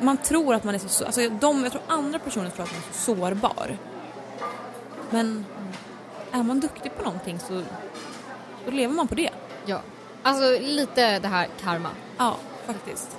man 0.00 0.16
tror 0.16 0.54
att 0.54 0.64
man 0.64 0.74
är 0.74 0.78
så, 0.78 1.04
alltså 1.04 1.28
de, 1.28 1.62
jag 1.62 1.72
tror 1.72 1.82
andra 1.88 2.18
personer 2.18 2.50
tror 2.50 2.64
att 2.64 2.72
man 2.72 2.80
är 2.80 2.94
så 2.94 3.14
sårbar. 3.14 3.78
Men 5.10 5.44
är 6.32 6.42
man 6.42 6.60
duktig 6.60 6.96
på 6.96 7.02
någonting 7.02 7.38
så 7.48 7.62
då 8.64 8.70
lever 8.70 8.94
man 8.94 9.08
på 9.08 9.14
det. 9.14 9.30
Ja. 9.66 9.80
Alltså 10.22 10.58
lite 10.60 11.18
det 11.18 11.28
här 11.28 11.48
karma. 11.62 11.88
Ja, 12.18 12.36
faktiskt. 12.66 13.16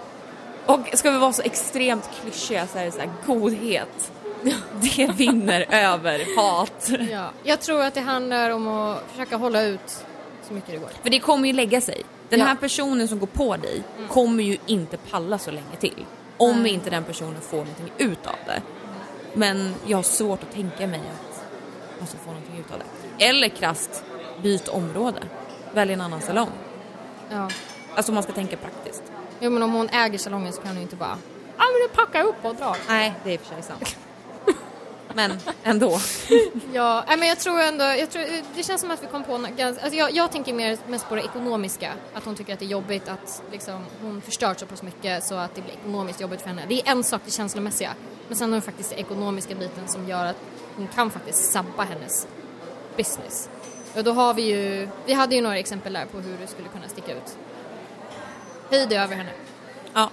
Och 0.66 0.80
ska 0.94 1.12
vi 1.12 1.18
vara 1.18 1.34
så 1.34 1.42
extremt 1.42 2.10
klyschiga 2.22 2.68
så 2.68 2.78
är 2.78 2.86
det 2.86 2.92
så 2.92 3.00
här 3.00 3.12
godhet. 3.26 4.12
Det 4.82 5.12
vinner 5.12 5.66
över 5.70 6.36
hat. 6.38 6.90
Ja. 7.12 7.30
Jag 7.44 7.62
tror 7.62 7.82
att 7.82 7.94
det 7.94 8.02
handlar 8.02 8.50
om 8.50 8.68
att 8.68 9.04
försöka 9.12 9.38
hålla 9.38 9.62
ut 9.64 10.06
så 10.48 10.54
mycket 10.54 10.72
det 10.72 10.78
går. 10.78 10.90
För 11.04 11.10
det 11.10 11.20
kommer 11.20 11.48
ju 11.48 11.54
lägga 11.54 11.82
sig. 11.82 12.02
Den 12.30 12.40
Ja. 12.40 12.46
här 12.46 12.56
personen 12.56 13.08
som 13.08 13.20
går 13.20 13.28
på 13.28 13.58
dig 13.58 13.84
kommer 14.10 14.44
ju 14.44 14.58
inte 14.66 14.98
palla 14.98 15.38
så 15.38 15.52
länge 15.52 15.76
till. 15.80 16.06
Om 16.38 16.64
Nej. 16.64 16.72
inte 16.74 16.90
den 16.90 17.04
personen 17.04 17.42
får 17.42 17.58
någonting 17.58 17.92
ut 17.98 18.28
av 18.28 18.36
det. 18.46 18.62
Men 19.34 19.76
jag 19.86 19.98
har 19.98 20.04
svårt 20.04 20.44
att 20.44 20.54
tänka 20.54 20.88
mig 20.88 21.00
att 21.00 21.44
man 22.00 22.08
ska 22.08 22.18
få 22.18 22.26
någonting 22.32 22.58
ut 22.60 22.72
av 22.72 22.80
det. 22.80 23.26
Eller 23.26 23.50
krasst, 23.50 24.04
byt 24.44 24.68
område. 24.68 25.20
Välj 25.74 25.94
en 25.94 26.02
annan 26.02 26.22
salong. 26.22 26.50
Ja. 27.30 27.50
Alltså 27.96 28.12
om 28.12 28.14
man 28.14 28.24
ska 28.24 28.32
tänka 28.34 28.58
praktiskt. 28.58 29.04
Jo 29.40 29.50
men 29.52 29.64
om 29.64 29.74
hon 29.74 29.90
äger 29.90 30.18
salongen 30.18 30.54
så 30.54 30.62
kan 30.62 30.68
hon 30.68 30.78
ju 30.78 30.82
inte 30.84 30.96
bara 30.96 31.18
Ja 31.58 31.64
men 31.64 31.82
du 31.88 31.96
packar 31.96 32.24
upp 32.24 32.46
och 32.46 32.56
drar. 32.56 32.78
Nej, 32.88 33.14
det 33.24 33.30
är 33.30 33.34
i 33.34 33.38
och 33.38 33.42
för 33.42 33.54
sig 33.56 33.64
sant. 33.64 33.98
Men 35.14 35.38
ändå. 35.64 36.00
Ja, 36.74 37.06
men 37.08 37.28
jag 37.28 37.40
tror 37.40 37.60
ändå, 37.60 37.84
jag 37.84 38.10
tror, 38.10 38.26
det 38.56 38.64
känns 38.64 38.82
som 38.82 38.92
att 38.92 39.04
vi 39.04 39.08
kom 39.08 39.24
på 39.24 39.38
något 39.38 39.60
alltså 39.60 39.98
jag, 39.98 40.12
jag 40.12 40.32
tänker 40.32 40.54
mer 40.54 40.78
mest 40.88 41.10
på 41.10 41.16
det 41.16 41.22
ekonomiska. 41.22 41.94
Att 42.14 42.26
hon 42.26 42.36
tycker 42.36 42.54
att 42.54 42.60
det 42.60 42.66
är 42.66 42.70
jobbigt 42.70 43.08
att 43.08 43.44
liksom, 43.52 43.86
hon 44.02 44.22
förstört 44.22 44.60
så 44.60 44.66
pass 44.66 44.84
mycket 44.84 45.24
så 45.24 45.36
att 45.36 45.56
det 45.56 45.62
blir 45.62 45.74
ekonomiskt 45.74 46.22
jobbigt 46.22 46.42
för 46.42 46.48
henne. 46.48 46.62
Det 46.70 46.82
är 46.82 46.92
en 46.92 47.04
sak 47.04 47.22
det 47.26 47.32
känslomässiga. 47.32 47.94
Men 48.28 48.38
sen 48.38 48.50
har 48.50 48.56
hon 48.56 48.62
faktiskt 48.62 48.90
den 48.90 49.00
ekonomiska 49.00 49.56
biten 49.56 49.88
som 49.88 50.10
gör 50.10 50.26
att 50.26 50.38
hon 50.76 50.88
kan 50.88 51.12
faktiskt 51.12 51.52
sabba 51.52 51.84
hennes 51.84 52.28
business. 52.98 53.50
Och 53.96 54.04
då 54.04 54.12
har 54.12 54.34
vi 54.34 54.42
ju, 54.42 54.90
vi 55.06 55.14
hade 55.14 55.36
ju 55.36 55.42
några 55.42 55.58
exempel 55.58 55.94
där 55.94 56.06
på 56.06 56.20
hur 56.20 56.38
det 56.42 56.48
skulle 56.48 56.68
kunna 56.68 56.88
sticka 56.88 57.12
ut. 57.12 57.38
Höj 58.72 58.86
det 58.90 58.96
över 58.96 59.16
henne. 59.16 59.32
Ja. 59.94 60.10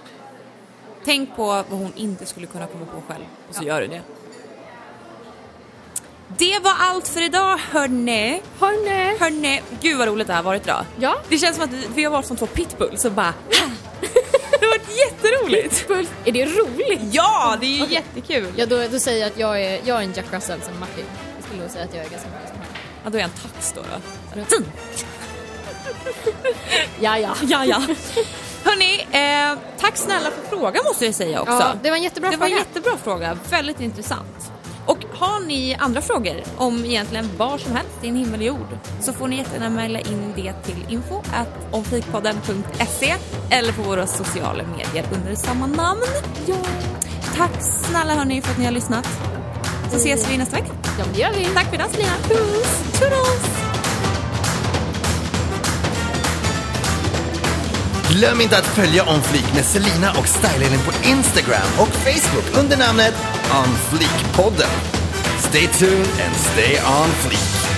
Tänk 1.05 1.35
på 1.35 1.45
vad 1.45 1.79
hon 1.79 1.93
inte 1.95 2.25
skulle 2.25 2.47
kunna 2.47 2.67
komma 2.67 2.85
på 2.85 3.13
själv 3.13 3.25
och 3.49 3.55
så 3.55 3.63
gör 3.63 3.81
du 3.81 3.87
det. 3.87 4.01
Det 6.37 6.59
var 6.63 6.73
allt 6.79 7.07
för 7.07 7.21
idag 7.21 7.57
hörni. 7.71 8.41
Hörni. 8.59 9.17
Hörni, 9.19 9.61
gud 9.81 9.97
vad 9.97 10.07
roligt 10.07 10.27
det 10.27 10.33
här 10.33 10.43
varit 10.43 10.63
idag. 10.63 10.85
Ja. 10.99 11.15
Det 11.29 11.37
känns 11.37 11.55
som 11.55 11.65
att 11.65 11.71
vi, 11.73 11.87
vi 11.95 12.03
har 12.03 12.11
varit 12.11 12.25
som 12.25 12.37
två 12.37 12.45
pitbulls 12.45 13.05
och 13.05 13.11
bara 13.11 13.33
Det 14.59 14.65
har 14.65 14.77
varit 14.79 14.97
jätteroligt. 14.97 15.87
Puls. 15.87 16.09
Är 16.25 16.31
det 16.31 16.45
roligt? 16.45 17.01
Ja, 17.11 17.57
det 17.61 17.65
är 17.65 17.69
ju 17.77 17.83
Okej. 17.83 17.93
jättekul. 17.93 18.53
Ja, 18.55 18.65
då, 18.65 18.87
då 18.91 18.99
säger 18.99 19.19
jag 19.21 19.27
att 19.31 19.39
jag 19.39 19.61
är, 19.63 19.79
jag 19.83 19.97
är 19.97 20.01
en 20.03 20.13
Jack 20.13 20.25
Russell 20.31 20.61
som 20.61 20.79
Martin. 20.79 21.05
Jag 21.37 21.43
skulle 21.45 21.61
nog 21.61 21.71
säga 21.71 21.85
att 21.85 21.93
jag 21.95 22.05
är 22.05 22.09
ganska 22.09 22.29
mycket 22.29 22.47
som 22.49 22.57
han. 22.57 22.67
Ja, 23.03 23.09
då 23.09 23.17
är 23.17 23.21
jag 23.21 23.29
en 23.29 23.51
tax 23.51 23.73
då. 23.75 23.81
då. 24.35 24.61
Ja, 26.99 27.17
ja. 27.17 27.35
Ja, 27.41 27.65
ja. 27.65 27.81
Hörni, 28.63 29.07
eh, 29.11 29.57
tack 29.79 29.97
snälla 29.97 30.31
för 30.31 30.57
frågan 30.57 30.83
måste 30.85 31.05
jag 31.05 31.15
säga 31.15 31.41
också. 31.41 31.53
Ja, 31.53 31.73
det 31.83 31.89
var 31.89 31.97
en 31.97 32.03
jättebra 32.03 32.31
det 32.31 32.37
var 32.37 32.45
en 32.47 32.51
fråga. 32.51 32.65
jättebra 32.67 32.97
fråga, 33.03 33.37
väldigt 33.49 33.79
intressant. 33.81 34.50
Och 34.85 34.97
har 35.13 35.39
ni 35.39 35.75
andra 35.79 36.01
frågor 36.01 36.43
om 36.57 36.85
egentligen 36.85 37.29
var 37.37 37.57
som 37.57 37.75
helst 37.75 37.97
i 38.01 38.07
en 38.07 38.15
himmel 38.15 38.39
och 38.39 38.45
jord 38.45 38.77
så 39.01 39.13
får 39.13 39.27
ni 39.27 39.37
jättegärna 39.37 39.69
mejla 39.69 39.99
in 39.99 40.33
det 40.35 40.53
till 40.53 40.85
info 40.89 41.21
omfikpodden.se 41.71 43.15
eller 43.49 43.73
på 43.73 43.81
våra 43.81 44.07
sociala 44.07 44.63
medier 44.63 45.05
under 45.13 45.35
samma 45.35 45.67
namn. 45.67 46.01
Ja. 46.45 46.55
Tack 47.35 47.61
snälla 47.61 48.13
hörni 48.13 48.41
för 48.41 48.51
att 48.51 48.57
ni 48.57 48.65
har 48.65 48.71
lyssnat. 48.71 49.07
Så 49.91 49.97
ses 49.97 50.31
vi 50.31 50.37
nästa 50.37 50.55
vecka. 50.55 50.71
Ja, 50.99 51.05
det 51.13 51.19
gör 51.19 51.31
vi. 51.31 51.45
Tack 51.45 51.65
för 51.65 51.75
idag 51.75 51.89
Selina. 51.89 52.13
Puss! 52.27 52.99
Toodles! 52.99 53.70
Glöm 58.11 58.41
inte 58.41 58.57
att 58.57 58.65
följa 58.65 59.09
On 59.09 59.21
Fleek 59.21 59.53
med 59.55 59.65
Selina 59.65 60.11
och 60.11 60.27
Stylelin 60.27 60.79
på 60.79 61.07
Instagram 61.07 61.79
och 61.79 61.87
Facebook 61.87 62.63
under 62.63 62.77
namnet 62.77 63.13
On 63.51 63.75
Fleek-podden. 63.89 64.69
Stay 65.39 65.67
tuned 65.67 66.07
and 66.25 66.35
stay 66.35 66.79
on 66.79 67.09
fleek. 67.09 67.70